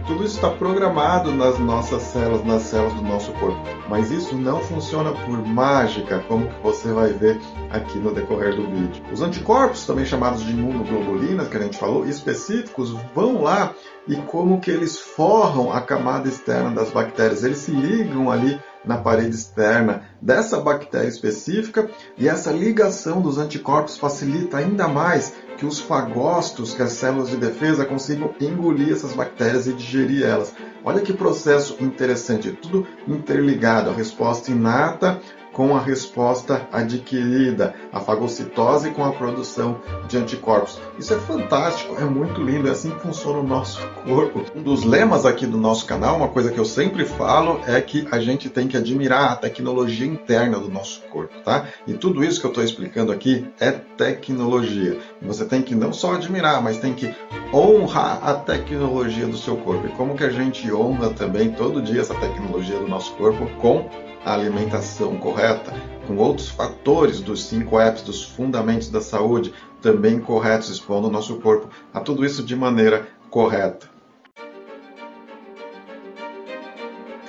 Tudo 0.06 0.24
isso 0.24 0.36
está 0.36 0.50
programado 0.50 1.32
nas 1.32 1.58
nossas 1.58 2.02
células, 2.02 2.44
nas 2.44 2.62
células 2.62 2.94
do 2.94 3.02
nosso 3.02 3.32
corpo. 3.32 3.58
Mas 3.88 4.10
isso 4.10 4.36
não 4.36 4.60
funciona 4.60 5.12
por 5.12 5.46
mágica, 5.46 6.22
como 6.28 6.48
que 6.48 6.62
você 6.62 6.92
vai 6.92 7.12
ver 7.12 7.40
aqui 7.70 7.98
no 7.98 8.14
decorrer 8.14 8.54
do 8.54 8.62
vídeo. 8.62 9.02
Os 9.12 9.22
anticorpos, 9.22 9.86
também 9.86 10.04
chamados 10.04 10.44
de 10.44 10.52
imunoglobulinas, 10.52 11.48
que 11.48 11.56
a 11.56 11.60
gente 11.60 11.78
falou, 11.78 12.06
específicos, 12.06 12.94
vão 13.14 13.42
lá 13.42 13.74
e 14.06 14.16
como 14.16 14.60
que 14.60 14.70
eles 14.70 14.98
forram 14.98 15.72
a 15.72 15.80
camada 15.80 16.28
externa 16.28 16.70
das 16.70 16.90
bactérias. 16.90 17.42
Eles 17.42 17.58
se 17.58 17.72
ligam 17.72 18.30
ali 18.30 18.60
na 18.84 18.98
parede 18.98 19.34
externa 19.34 20.02
dessa 20.20 20.60
bactéria 20.60 21.08
específica 21.08 21.88
e 22.18 22.28
essa 22.28 22.52
ligação 22.52 23.20
dos 23.20 23.38
anticorpos 23.38 23.96
facilita 23.96 24.58
ainda 24.58 24.86
mais 24.86 25.34
que 25.56 25.66
os 25.66 25.78
fagócitos, 25.78 26.74
que 26.74 26.82
as 26.82 26.92
células 26.92 27.30
de 27.30 27.36
defesa 27.36 27.84
consigam 27.84 28.34
engolir 28.40 28.92
essas 28.92 29.12
bactérias 29.12 29.66
e 29.66 29.72
digerir 29.72 30.24
elas. 30.24 30.54
Olha 30.84 31.00
que 31.00 31.12
processo 31.12 31.76
interessante, 31.80 32.52
tudo 32.52 32.86
interligado, 33.06 33.90
a 33.90 33.94
resposta 33.94 34.50
inata 34.50 35.20
com 35.54 35.74
a 35.76 35.80
resposta 35.80 36.68
adquirida, 36.72 37.74
a 37.92 38.00
fagocitose 38.00 38.90
com 38.90 39.04
a 39.04 39.12
produção 39.12 39.80
de 40.08 40.18
anticorpos. 40.18 40.80
Isso 40.96 41.12
é 41.12 41.18
fantástico, 41.18 41.96
é 42.00 42.04
muito 42.04 42.40
lindo, 42.40 42.68
é 42.68 42.70
assim 42.70 42.90
que 42.90 43.00
funciona 43.00 43.40
o 43.40 43.42
nosso 43.42 43.80
corpo. 44.04 44.44
Um 44.54 44.62
dos 44.62 44.84
lemas 44.84 45.26
aqui 45.26 45.44
do 45.44 45.58
nosso 45.58 45.86
canal, 45.86 46.16
uma 46.16 46.28
coisa 46.28 46.52
que 46.52 46.58
eu 46.58 46.64
sempre 46.64 47.04
falo, 47.04 47.60
é 47.66 47.80
que 47.80 48.06
a 48.12 48.20
gente 48.20 48.48
tem 48.48 48.68
que 48.68 48.76
admirar 48.76 49.32
a 49.32 49.36
tecnologia 49.36 50.06
interna 50.06 50.58
do 50.58 50.68
nosso 50.68 51.00
corpo, 51.10 51.34
tá? 51.44 51.66
E 51.84 51.94
tudo 51.94 52.22
isso 52.22 52.40
que 52.40 52.46
eu 52.46 52.50
estou 52.50 52.62
explicando 52.62 53.10
aqui 53.10 53.44
é 53.58 53.72
tecnologia. 53.72 54.98
Você 55.20 55.44
tem 55.44 55.62
que 55.62 55.74
não 55.74 55.92
só 55.92 56.14
admirar, 56.14 56.62
mas 56.62 56.78
tem 56.78 56.94
que 56.94 57.12
honrar 57.52 58.20
a 58.22 58.34
tecnologia 58.34 59.26
do 59.26 59.36
seu 59.36 59.56
corpo. 59.56 59.88
E 59.88 59.90
como 59.90 60.14
que 60.16 60.24
a 60.24 60.30
gente 60.30 60.72
honra 60.72 61.10
também 61.10 61.50
todo 61.50 61.82
dia 61.82 62.02
essa 62.02 62.14
tecnologia 62.14 62.78
do 62.78 62.86
nosso 62.86 63.12
corpo 63.14 63.46
com 63.60 63.90
a 64.24 64.32
alimentação 64.32 65.16
correta, 65.16 65.72
com 66.06 66.16
outros 66.16 66.48
fatores 66.48 67.20
dos 67.20 67.44
cinco 67.44 67.78
apps, 67.78 68.02
dos 68.02 68.22
fundamentos 68.22 68.88
da 68.88 69.00
saúde 69.00 69.52
também 69.84 70.18
corretos, 70.18 70.70
expondo 70.70 71.08
o 71.08 71.10
nosso 71.10 71.36
corpo 71.36 71.68
a 71.92 72.00
tudo 72.00 72.24
isso 72.24 72.42
de 72.42 72.56
maneira 72.56 73.06
correta. 73.28 73.92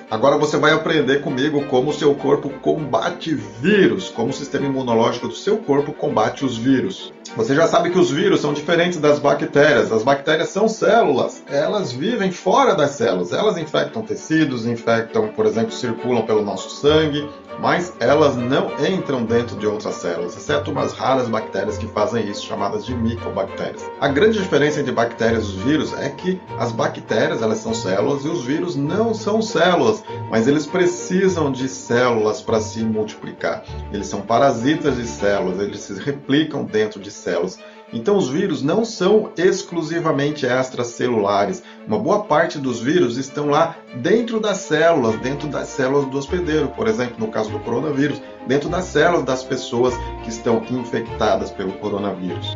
Agora 0.09 0.37
você 0.37 0.55
vai 0.55 0.71
aprender 0.71 1.21
comigo 1.21 1.65
como 1.65 1.89
o 1.89 1.93
seu 1.93 2.15
corpo 2.15 2.49
combate 2.61 3.35
vírus, 3.35 4.09
como 4.09 4.29
o 4.29 4.33
sistema 4.33 4.65
imunológico 4.65 5.27
do 5.27 5.35
seu 5.35 5.57
corpo 5.57 5.91
combate 5.91 6.45
os 6.45 6.57
vírus. 6.57 7.11
Você 7.35 7.53
já 7.53 7.67
sabe 7.67 7.89
que 7.89 7.99
os 7.99 8.11
vírus 8.11 8.39
são 8.39 8.53
diferentes 8.53 8.97
das 8.99 9.19
bactérias. 9.19 9.91
As 9.91 10.03
bactérias 10.03 10.49
são 10.49 10.69
células, 10.69 11.43
elas 11.47 11.91
vivem 11.91 12.31
fora 12.31 12.73
das 12.73 12.91
células. 12.91 13.33
Elas 13.33 13.57
infectam 13.57 14.03
tecidos, 14.03 14.65
infectam, 14.65 15.27
por 15.29 15.45
exemplo, 15.45 15.73
circulam 15.73 16.25
pelo 16.25 16.43
nosso 16.43 16.69
sangue, 16.69 17.27
mas 17.59 17.93
elas 17.99 18.35
não 18.35 18.71
entram 18.85 19.23
dentro 19.23 19.55
de 19.57 19.65
outras 19.65 19.95
células, 19.95 20.35
exceto 20.35 20.71
umas 20.71 20.93
raras 20.93 21.27
bactérias 21.27 21.77
que 21.77 21.87
fazem 21.87 22.29
isso, 22.29 22.45
chamadas 22.45 22.85
de 22.85 22.95
micobactérias. 22.95 23.89
A 23.99 24.07
grande 24.07 24.39
diferença 24.39 24.79
entre 24.79 24.91
bactérias 24.91 25.45
e 25.45 25.57
vírus 25.57 25.93
é 25.93 26.09
que 26.09 26.39
as 26.57 26.71
bactérias 26.71 27.41
elas 27.41 27.59
são 27.59 27.73
células 27.73 28.25
e 28.25 28.27
os 28.27 28.43
vírus 28.43 28.75
não 28.75 29.13
são 29.13 29.41
células, 29.41 30.03
mas 30.29 30.47
eles 30.47 30.65
precisam 30.65 31.51
de 31.51 31.67
células 31.67 32.41
para 32.41 32.59
se 32.59 32.83
multiplicar. 32.83 33.63
Eles 33.91 34.07
são 34.07 34.21
parasitas 34.21 34.97
de 34.97 35.05
células, 35.05 35.59
eles 35.59 35.79
se 35.79 35.93
replicam 35.99 36.63
dentro 36.63 36.99
de 36.99 37.11
células. 37.11 37.57
Então, 37.93 38.17
os 38.17 38.29
vírus 38.29 38.61
não 38.61 38.83
são 38.83 39.31
exclusivamente 39.37 40.45
extracelulares. 40.45 41.61
Uma 41.87 41.99
boa 41.99 42.23
parte 42.23 42.57
dos 42.57 42.81
vírus 42.81 43.17
estão 43.17 43.49
lá 43.49 43.75
dentro 43.95 44.39
das 44.39 44.57
células, 44.57 45.17
dentro 45.19 45.47
das 45.47 45.69
células 45.69 46.05
do 46.05 46.17
hospedeiro, 46.17 46.69
por 46.69 46.87
exemplo, 46.87 47.15
no 47.19 47.27
caso 47.27 47.51
do 47.51 47.59
coronavírus, 47.59 48.21
dentro 48.47 48.69
das 48.69 48.85
células 48.85 49.23
das 49.23 49.43
pessoas 49.43 49.93
que 50.23 50.29
estão 50.29 50.63
infectadas 50.69 51.51
pelo 51.51 51.73
coronavírus. 51.73 52.55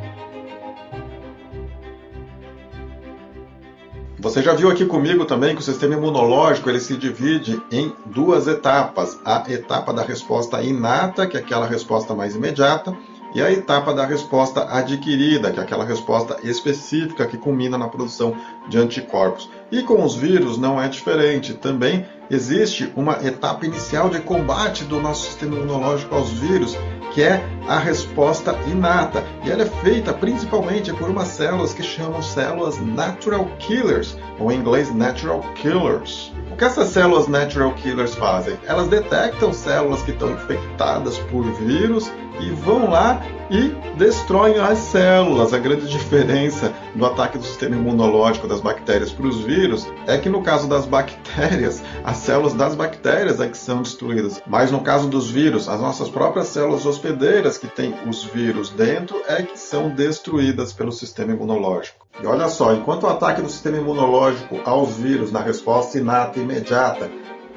Você 4.22 4.44
já 4.44 4.54
viu 4.54 4.70
aqui 4.70 4.86
comigo 4.86 5.24
também 5.24 5.56
que 5.56 5.62
o 5.62 5.64
sistema 5.64 5.94
imunológico 5.94 6.70
ele 6.70 6.82
se 6.82 6.98
divide 6.98 7.62
em 7.72 7.96
duas 8.06 8.48
etapas. 8.48 9.18
A 9.24 9.46
etapa 9.50 9.94
da 9.94 10.02
resposta 10.02 10.62
inata, 10.62 11.26
que 11.26 11.38
é 11.38 11.40
aquela 11.40 11.66
resposta 11.66 12.14
mais 12.14 12.36
imediata, 12.36 12.94
e 13.34 13.42
a 13.42 13.52
etapa 13.52 13.94
da 13.94 14.06
resposta 14.06 14.64
adquirida, 14.70 15.52
que 15.52 15.60
é 15.60 15.64
aquela 15.64 15.86
resposta 15.86 16.38
específica 16.44 17.26
que 17.26 17.38
culmina 17.38 17.78
na 17.78 17.88
produção 17.88 18.36
de 18.68 18.78
anticorpos. 18.78 19.50
E 19.72 19.84
com 19.84 20.04
os 20.04 20.16
vírus 20.16 20.58
não 20.58 20.82
é 20.82 20.88
diferente. 20.88 21.54
Também 21.54 22.06
existe 22.30 22.92
uma 22.96 23.20
etapa 23.26 23.66
inicial 23.66 24.10
de 24.10 24.20
combate 24.20 24.84
do 24.84 25.00
nosso 25.00 25.26
sistema 25.26 25.56
imunológico 25.56 26.16
aos 26.16 26.32
vírus, 26.32 26.76
que 27.14 27.22
é 27.22 27.44
a 27.68 27.78
resposta 27.78 28.58
inata. 28.68 29.24
E 29.44 29.52
ela 29.52 29.64
é 29.64 29.66
feita 29.66 30.14
principalmente 30.14 30.92
por 30.94 31.10
umas 31.10 31.28
células 31.28 31.74
que 31.74 31.84
chamam 31.84 32.22
células 32.22 32.80
natural 32.80 33.46
killers, 33.60 34.18
ou 34.40 34.52
em 34.52 34.60
inglês 34.60 34.94
natural 34.94 35.42
killers. 35.56 36.32
Que 36.60 36.66
essas 36.66 36.90
células 36.90 37.30
natural 37.30 37.74
killers 37.76 38.14
fazem? 38.16 38.60
Elas 38.66 38.90
detectam 38.90 39.54
células 39.54 40.02
que 40.02 40.12
estão 40.12 40.30
infectadas 40.34 41.18
por 41.18 41.42
vírus 41.54 42.12
e 42.42 42.50
vão 42.50 42.90
lá 42.90 43.22
e 43.50 43.70
destroem 43.98 44.60
as 44.60 44.78
células. 44.78 45.54
A 45.54 45.58
grande 45.58 45.88
diferença 45.88 46.74
do 46.94 47.06
ataque 47.06 47.38
do 47.38 47.46
sistema 47.46 47.78
imunológico 47.78 48.46
das 48.46 48.60
bactérias 48.60 49.10
para 49.10 49.28
os 49.28 49.40
vírus 49.40 49.88
é 50.06 50.18
que 50.18 50.28
no 50.28 50.42
caso 50.42 50.68
das 50.68 50.86
bactérias, 50.86 51.82
as 52.04 52.18
células 52.18 52.54
das 52.54 52.76
bactérias 52.76 53.40
é 53.40 53.48
que 53.48 53.58
são 53.58 53.82
destruídas. 53.82 54.42
Mas 54.46 54.70
no 54.70 54.82
caso 54.82 55.08
dos 55.08 55.32
vírus, 55.32 55.70
as 55.70 55.80
nossas 55.80 56.10
próprias 56.10 56.48
células 56.48 56.86
hospedeiras 56.86 57.58
que 57.58 57.68
têm 57.68 57.96
os 58.06 58.26
vírus 58.26 58.70
dentro 58.70 59.22
é 59.28 59.44
que 59.44 59.58
são 59.58 59.90
destruídas 59.90 60.74
pelo 60.74 60.92
sistema 60.92 61.32
imunológico. 61.32 62.06
E 62.22 62.28
olha 62.28 62.50
só, 62.50 62.74
enquanto 62.74 63.04
o 63.04 63.08
ataque 63.08 63.42
do 63.42 63.50
sistema 63.50 63.78
imunológico 63.78 64.60
aos 64.66 64.98
vírus 64.98 65.32
na 65.32 65.42
resposta 65.42 65.98
inata 65.98 66.38
e 66.38 66.44
imediata, 66.50 67.10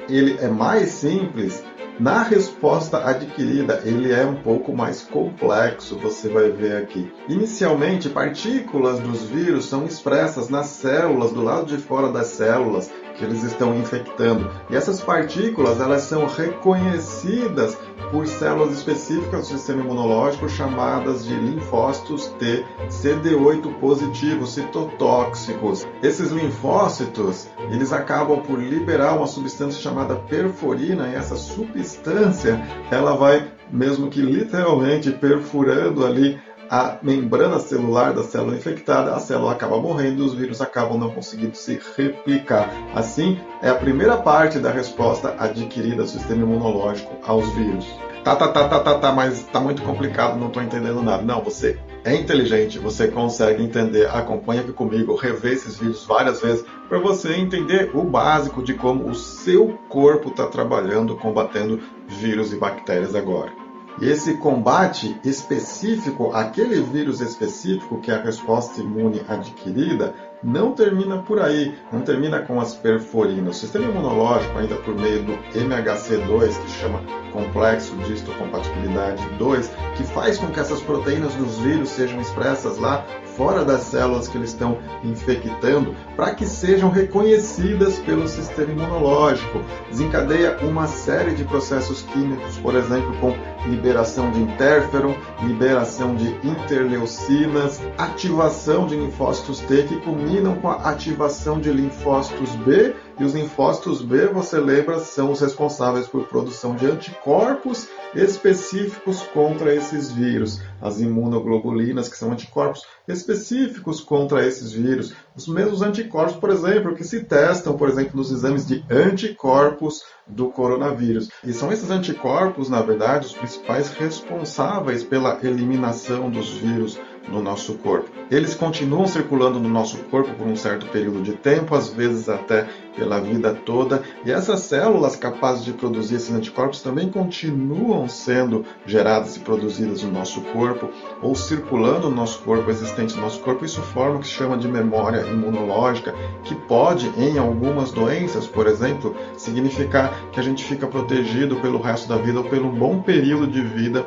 ele 0.07 0.37
é 0.39 0.47
mais 0.47 0.89
simples, 0.89 1.63
na 1.99 2.23
resposta 2.23 2.97
adquirida, 3.07 3.81
ele 3.85 4.11
é 4.11 4.25
um 4.25 4.35
pouco 4.35 4.75
mais 4.75 5.03
complexo, 5.03 5.97
você 5.99 6.27
vai 6.27 6.49
ver 6.49 6.77
aqui. 6.77 7.11
Inicialmente, 7.29 8.09
partículas 8.09 8.99
dos 8.99 9.23
vírus 9.23 9.65
são 9.65 9.85
expressas 9.85 10.49
nas 10.49 10.67
células, 10.67 11.31
do 11.31 11.43
lado 11.43 11.67
de 11.67 11.77
fora 11.77 12.11
das 12.11 12.27
células, 12.27 12.91
que 13.15 13.23
eles 13.23 13.43
estão 13.43 13.75
infectando. 13.75 14.49
E 14.69 14.75
essas 14.75 15.01
partículas 15.01 15.79
elas 15.79 16.03
são 16.03 16.25
reconhecidas 16.27 17.77
por 18.11 18.27
células 18.27 18.77
específicas 18.77 19.41
do 19.41 19.57
sistema 19.57 19.81
imunológico 19.81 20.47
chamadas 20.49 21.25
de 21.25 21.33
linfócitos 21.33 22.27
T 22.39 22.63
CD8 22.87 23.79
positivos, 23.79 24.53
citotóxicos. 24.53 25.87
Esses 26.01 26.31
linfócitos, 26.31 27.49
eles 27.71 27.91
acabam 27.91 28.41
por 28.41 28.59
liberar 28.59 29.15
uma 29.15 29.27
substância 29.27 29.81
chamada 29.81 30.15
perforina 30.15 31.07
e 31.07 31.15
essa 31.15 31.35
substância, 31.35 32.61
ela 32.91 33.15
vai 33.15 33.51
mesmo 33.71 34.09
que 34.09 34.21
literalmente 34.21 35.11
perfurando 35.11 36.05
ali 36.05 36.39
a 36.73 36.97
membrana 37.03 37.59
celular 37.59 38.13
da 38.13 38.23
célula 38.23 38.55
infectada, 38.55 39.13
a 39.13 39.19
célula 39.19 39.51
acaba 39.51 39.77
morrendo 39.77 40.23
e 40.23 40.25
os 40.25 40.33
vírus 40.33 40.59
acabam 40.59 40.97
não 40.97 41.11
conseguindo 41.11 41.55
se 41.55 41.79
replicar. 41.95 42.67
Assim, 42.95 43.39
é 43.61 43.69
a 43.69 43.75
primeira 43.75 44.17
parte 44.17 44.57
da 44.57 44.71
resposta 44.71 45.35
adquirida 45.37 46.01
do 46.01 46.09
sistema 46.09 46.41
imunológico 46.41 47.15
aos 47.27 47.47
vírus. 47.53 47.85
Tá, 48.23 48.35
tá, 48.35 48.47
tá, 48.47 48.67
tá, 48.67 48.79
tá, 48.79 48.97
tá, 48.97 49.11
mas 49.11 49.43
tá 49.43 49.59
muito 49.59 49.83
complicado, 49.83 50.39
não 50.39 50.47
estou 50.47 50.63
entendendo 50.63 51.03
nada. 51.03 51.21
Não, 51.21 51.43
você 51.43 51.77
é 52.03 52.15
inteligente, 52.15 52.79
você 52.79 53.07
consegue 53.07 53.61
entender. 53.61 54.07
Acompanha 54.07 54.61
aqui 54.61 54.73
comigo, 54.73 55.13
rever 55.13 55.53
esses 55.53 55.77
vídeos 55.77 56.03
várias 56.05 56.41
vezes 56.41 56.65
para 56.89 56.97
você 56.97 57.35
entender 57.35 57.91
o 57.93 58.01
básico 58.03 58.63
de 58.63 58.73
como 58.73 59.07
o 59.07 59.13
seu 59.13 59.77
corpo 59.89 60.29
está 60.29 60.47
trabalhando, 60.47 61.15
combatendo 61.17 61.79
vírus 62.07 62.51
e 62.51 62.55
bactérias 62.55 63.13
agora. 63.13 63.62
E 64.01 64.09
esse 64.09 64.37
combate 64.37 65.19
específico, 65.23 66.31
aquele 66.33 66.81
vírus 66.81 67.21
específico 67.21 67.99
que 67.99 68.11
é 68.11 68.15
a 68.15 68.23
resposta 68.23 68.81
imune 68.81 69.21
adquirida, 69.27 70.15
não 70.43 70.73
termina 70.73 71.17
por 71.19 71.41
aí, 71.41 71.75
não 71.91 72.01
termina 72.01 72.39
com 72.39 72.59
as 72.59 72.75
perforinas. 72.75 73.57
O 73.57 73.59
sistema 73.59 73.85
imunológico, 73.85 74.57
ainda 74.57 74.75
por 74.75 74.95
meio 74.95 75.23
do 75.23 75.33
MHC2, 75.53 76.61
que 76.61 76.71
chama 76.71 77.01
complexo 77.31 77.95
de 77.97 78.13
histocompatibilidade 78.13 79.27
2, 79.37 79.71
que 79.95 80.03
faz 80.03 80.37
com 80.37 80.47
que 80.47 80.59
essas 80.59 80.81
proteínas 80.81 81.33
dos 81.35 81.57
vírus 81.59 81.89
sejam 81.89 82.21
expressas 82.21 82.77
lá 82.77 83.05
fora 83.35 83.65
das 83.65 83.81
células 83.81 84.27
que 84.27 84.37
eles 84.37 84.51
estão 84.51 84.77
infectando, 85.03 85.95
para 86.15 86.35
que 86.35 86.45
sejam 86.45 86.89
reconhecidas 86.89 87.97
pelo 87.99 88.27
sistema 88.27 88.71
imunológico. 88.71 89.61
Desencadeia 89.89 90.57
uma 90.61 90.87
série 90.87 91.33
de 91.33 91.43
processos 91.43 92.03
químicos, 92.03 92.57
por 92.57 92.75
exemplo, 92.75 93.11
com 93.19 93.33
liberação 93.67 94.31
de 94.31 94.39
interferon, 94.39 95.15
liberação 95.41 96.15
de 96.15 96.27
interleucinas, 96.47 97.81
ativação 97.97 98.85
de 98.85 98.95
linfócitos 98.95 99.59
T 99.61 99.83
que 99.83 99.97
combinam 100.33 100.55
com 100.55 100.67
a 100.67 100.89
ativação 100.89 101.59
de 101.59 101.71
linfócitos 101.71 102.55
B 102.55 102.95
e 103.19 103.23
os 103.23 103.35
linfócitos 103.35 104.01
B, 104.01 104.25
você 104.27 104.59
lembra, 104.59 104.97
são 104.97 105.31
os 105.31 105.39
responsáveis 105.39 106.07
por 106.07 106.27
produção 106.27 106.75
de 106.75 106.87
anticorpos 106.87 107.87
específicos 108.15 109.21
contra 109.31 109.75
esses 109.75 110.11
vírus. 110.11 110.59
As 110.81 110.99
imunoglobulinas, 110.99 112.09
que 112.09 112.17
são 112.17 112.31
anticorpos 112.31 112.81
específicos 113.07 114.01
contra 114.01 114.43
esses 114.43 114.71
vírus. 114.71 115.13
Os 115.35 115.47
mesmos 115.47 115.83
anticorpos, 115.83 116.35
por 116.35 116.49
exemplo, 116.49 116.95
que 116.95 117.03
se 117.03 117.23
testam, 117.23 117.77
por 117.77 117.87
exemplo, 117.87 118.17
nos 118.17 118.31
exames 118.31 118.65
de 118.65 118.83
anticorpos 118.89 120.01
do 120.25 120.49
coronavírus. 120.49 121.29
E 121.43 121.53
são 121.53 121.71
esses 121.71 121.91
anticorpos, 121.91 122.69
na 122.69 122.81
verdade, 122.81 123.27
os 123.27 123.33
principais 123.33 123.91
responsáveis 123.91 125.03
pela 125.03 125.37
eliminação 125.43 126.31
dos 126.31 126.49
vírus 126.49 126.99
no 127.27 127.41
nosso 127.41 127.75
corpo. 127.75 128.09
Eles 128.29 128.55
continuam 128.55 129.05
circulando 129.07 129.59
no 129.59 129.69
nosso 129.69 129.97
corpo 130.05 130.33
por 130.33 130.47
um 130.47 130.55
certo 130.55 130.85
período 130.87 131.21
de 131.21 131.33
tempo, 131.33 131.75
às 131.75 131.89
vezes 131.89 132.29
até 132.29 132.67
pela 132.95 133.19
vida 133.19 133.53
toda, 133.53 134.03
e 134.23 134.31
essas 134.31 134.61
células 134.61 135.15
capazes 135.15 135.65
de 135.65 135.73
produzir 135.73 136.15
esses 136.15 136.33
anticorpos 136.33 136.81
também 136.81 137.09
continuam 137.09 138.07
sendo 138.07 138.65
geradas 138.85 139.35
e 139.35 139.39
produzidas 139.39 140.03
no 140.03 140.11
nosso 140.11 140.41
corpo 140.41 140.89
ou 141.21 141.35
circulando 141.35 142.09
no 142.09 142.15
nosso 142.15 142.39
corpo, 142.39 142.69
existente 142.69 143.15
no 143.15 143.21
nosso 143.21 143.39
corpo. 143.39 143.65
Isso 143.65 143.81
forma 143.81 144.17
o 144.17 144.19
que 144.19 144.27
se 144.27 144.33
chama 144.33 144.57
de 144.57 144.67
memória 144.67 145.21
imunológica, 145.21 146.13
que 146.43 146.55
pode, 146.55 147.11
em 147.17 147.37
algumas 147.37 147.91
doenças, 147.91 148.47
por 148.47 148.67
exemplo, 148.67 149.15
significar 149.37 150.29
que 150.31 150.39
a 150.39 150.43
gente 150.43 150.63
fica 150.63 150.87
protegido 150.87 151.55
pelo 151.57 151.81
resto 151.81 152.07
da 152.07 152.17
vida 152.17 152.39
ou 152.39 152.45
pelo 152.45 152.69
bom 152.69 153.01
período 153.01 153.47
de 153.47 153.61
vida 153.61 154.05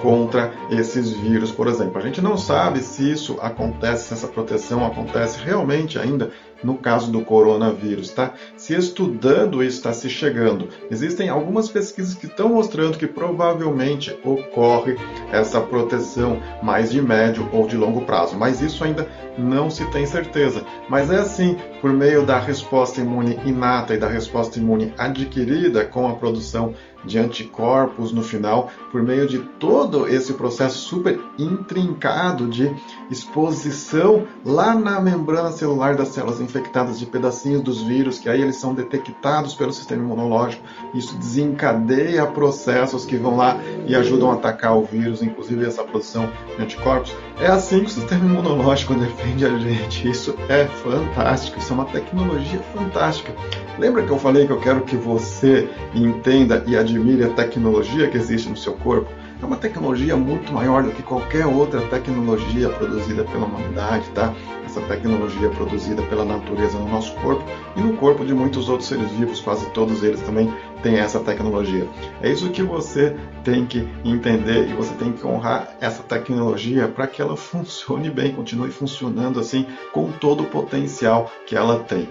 contra 0.00 0.52
esses 0.70 1.10
vírus, 1.10 1.50
por 1.50 1.68
exemplo. 1.68 1.98
A 1.98 2.02
gente 2.02 2.20
não 2.20 2.36
sabe 2.36 2.80
se 2.80 3.10
isso 3.10 3.38
acontece, 3.40 4.08
se 4.08 4.14
essa 4.14 4.28
proteção 4.28 4.84
acontece 4.84 5.40
realmente 5.40 5.98
ainda 5.98 6.30
no 6.62 6.76
caso 6.76 7.10
do 7.10 7.22
coronavírus, 7.22 8.10
tá? 8.10 8.34
Se 8.56 8.74
estudando 8.74 9.62
isso 9.62 9.78
está 9.78 9.92
se 9.92 10.08
chegando. 10.08 10.68
Existem 10.90 11.28
algumas 11.28 11.68
pesquisas 11.68 12.14
que 12.14 12.26
estão 12.26 12.48
mostrando 12.50 12.98
que 12.98 13.06
provavelmente 13.06 14.16
ocorre 14.24 14.96
essa 15.32 15.60
proteção 15.60 16.40
mais 16.62 16.90
de 16.90 17.00
médio 17.00 17.48
ou 17.52 17.66
de 17.66 17.76
longo 17.76 18.02
prazo, 18.02 18.36
mas 18.36 18.60
isso 18.60 18.84
ainda 18.84 19.08
não 19.38 19.70
se 19.70 19.84
tem 19.90 20.06
certeza. 20.06 20.64
Mas 20.88 21.10
é 21.10 21.18
assim, 21.18 21.56
por 21.80 21.92
meio 21.92 22.24
da 22.24 22.38
resposta 22.38 23.00
imune 23.00 23.38
inata 23.44 23.94
e 23.94 23.98
da 23.98 24.08
resposta 24.08 24.58
imune 24.58 24.92
adquirida 24.96 25.84
com 25.84 26.08
a 26.08 26.14
produção 26.14 26.74
de 27.04 27.18
anticorpos 27.18 28.12
no 28.12 28.22
final, 28.22 28.70
por 28.90 29.02
meio 29.02 29.28
de 29.28 29.38
todo 29.38 30.08
esse 30.08 30.32
processo 30.32 30.78
super 30.78 31.18
intrincado 31.38 32.48
de 32.48 32.74
exposição 33.10 34.26
lá 34.44 34.74
na 34.74 35.00
membrana 35.00 35.52
celular 35.52 35.94
das 35.94 36.08
células 36.08 36.40
infectadas 36.46 36.98
de 36.98 37.06
pedacinhos 37.06 37.60
dos 37.60 37.82
vírus, 37.82 38.18
que 38.18 38.28
aí 38.28 38.40
eles 38.40 38.56
são 38.56 38.72
detectados 38.72 39.54
pelo 39.54 39.72
sistema 39.72 40.02
imunológico. 40.02 40.62
Isso 40.94 41.16
desencadeia 41.16 42.26
processos 42.26 43.04
que 43.04 43.16
vão 43.16 43.36
lá 43.36 43.58
e 43.86 43.94
ajudam 43.94 44.30
a 44.30 44.34
atacar 44.34 44.76
o 44.76 44.84
vírus, 44.84 45.22
inclusive 45.22 45.66
essa 45.66 45.82
produção 45.82 46.30
de 46.56 46.62
anticorpos. 46.62 47.14
É 47.40 47.48
assim 47.48 47.80
que 47.80 47.86
o 47.86 47.90
sistema 47.90 48.24
imunológico 48.24 48.94
defende 48.94 49.44
a 49.44 49.58
gente. 49.58 50.08
Isso 50.08 50.34
é 50.48 50.64
fantástico, 50.64 51.58
isso 51.58 51.72
é 51.72 51.74
uma 51.74 51.84
tecnologia 51.84 52.60
fantástica. 52.74 53.34
Lembra 53.78 54.02
que 54.02 54.10
eu 54.10 54.18
falei 54.18 54.46
que 54.46 54.52
eu 54.52 54.60
quero 54.60 54.82
que 54.82 54.96
você 54.96 55.68
entenda 55.94 56.64
e 56.66 56.76
admire 56.76 57.24
a 57.24 57.30
tecnologia 57.30 58.08
que 58.08 58.16
existe 58.16 58.48
no 58.48 58.56
seu 58.56 58.72
corpo? 58.74 59.10
É 59.40 59.44
uma 59.44 59.58
tecnologia 59.58 60.16
muito 60.16 60.50
maior 60.50 60.82
do 60.82 60.90
que 60.90 61.02
qualquer 61.02 61.46
outra 61.46 61.82
tecnologia 61.88 62.70
produzida 62.70 63.22
pela 63.24 63.44
humanidade, 63.44 64.08
tá? 64.14 64.34
Essa 64.64 64.80
tecnologia 64.80 65.50
produzida 65.50 66.00
pela 66.04 66.24
natureza 66.24 66.78
no 66.78 66.88
nosso 66.88 67.14
corpo 67.16 67.44
e 67.76 67.80
no 67.80 67.96
corpo 67.98 68.24
de 68.24 68.32
muitos 68.32 68.70
outros 68.70 68.88
seres 68.88 69.10
vivos, 69.10 69.40
quase 69.40 69.66
todos 69.70 70.02
eles 70.02 70.22
também 70.22 70.50
têm 70.82 70.96
essa 70.98 71.20
tecnologia. 71.20 71.86
É 72.22 72.30
isso 72.30 72.48
que 72.48 72.62
você 72.62 73.14
tem 73.44 73.66
que 73.66 73.86
entender 74.04 74.70
e 74.70 74.72
você 74.72 74.94
tem 74.94 75.12
que 75.12 75.26
honrar 75.26 75.76
essa 75.82 76.02
tecnologia 76.02 76.88
para 76.88 77.06
que 77.06 77.20
ela 77.20 77.36
funcione 77.36 78.08
bem, 78.08 78.32
continue 78.32 78.70
funcionando 78.70 79.38
assim 79.38 79.66
com 79.92 80.10
todo 80.12 80.44
o 80.44 80.46
potencial 80.46 81.30
que 81.46 81.54
ela 81.54 81.80
tem. 81.80 82.08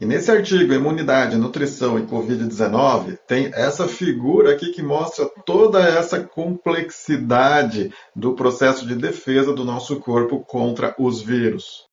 E 0.00 0.04
nesse 0.04 0.30
artigo, 0.30 0.72
Imunidade, 0.72 1.36
Nutrição 1.36 1.98
e 1.98 2.02
Covid-19, 2.02 3.16
tem 3.26 3.50
essa 3.54 3.86
figura 3.86 4.52
aqui 4.52 4.72
que 4.72 4.82
mostra 4.82 5.30
toda 5.46 5.80
essa 5.80 6.20
complexidade 6.20 7.92
do 8.14 8.34
processo 8.34 8.86
de 8.86 8.96
defesa 8.96 9.52
do 9.52 9.64
nosso 9.64 10.00
corpo 10.00 10.40
contra 10.40 10.94
os 10.98 11.22
vírus. 11.22 11.86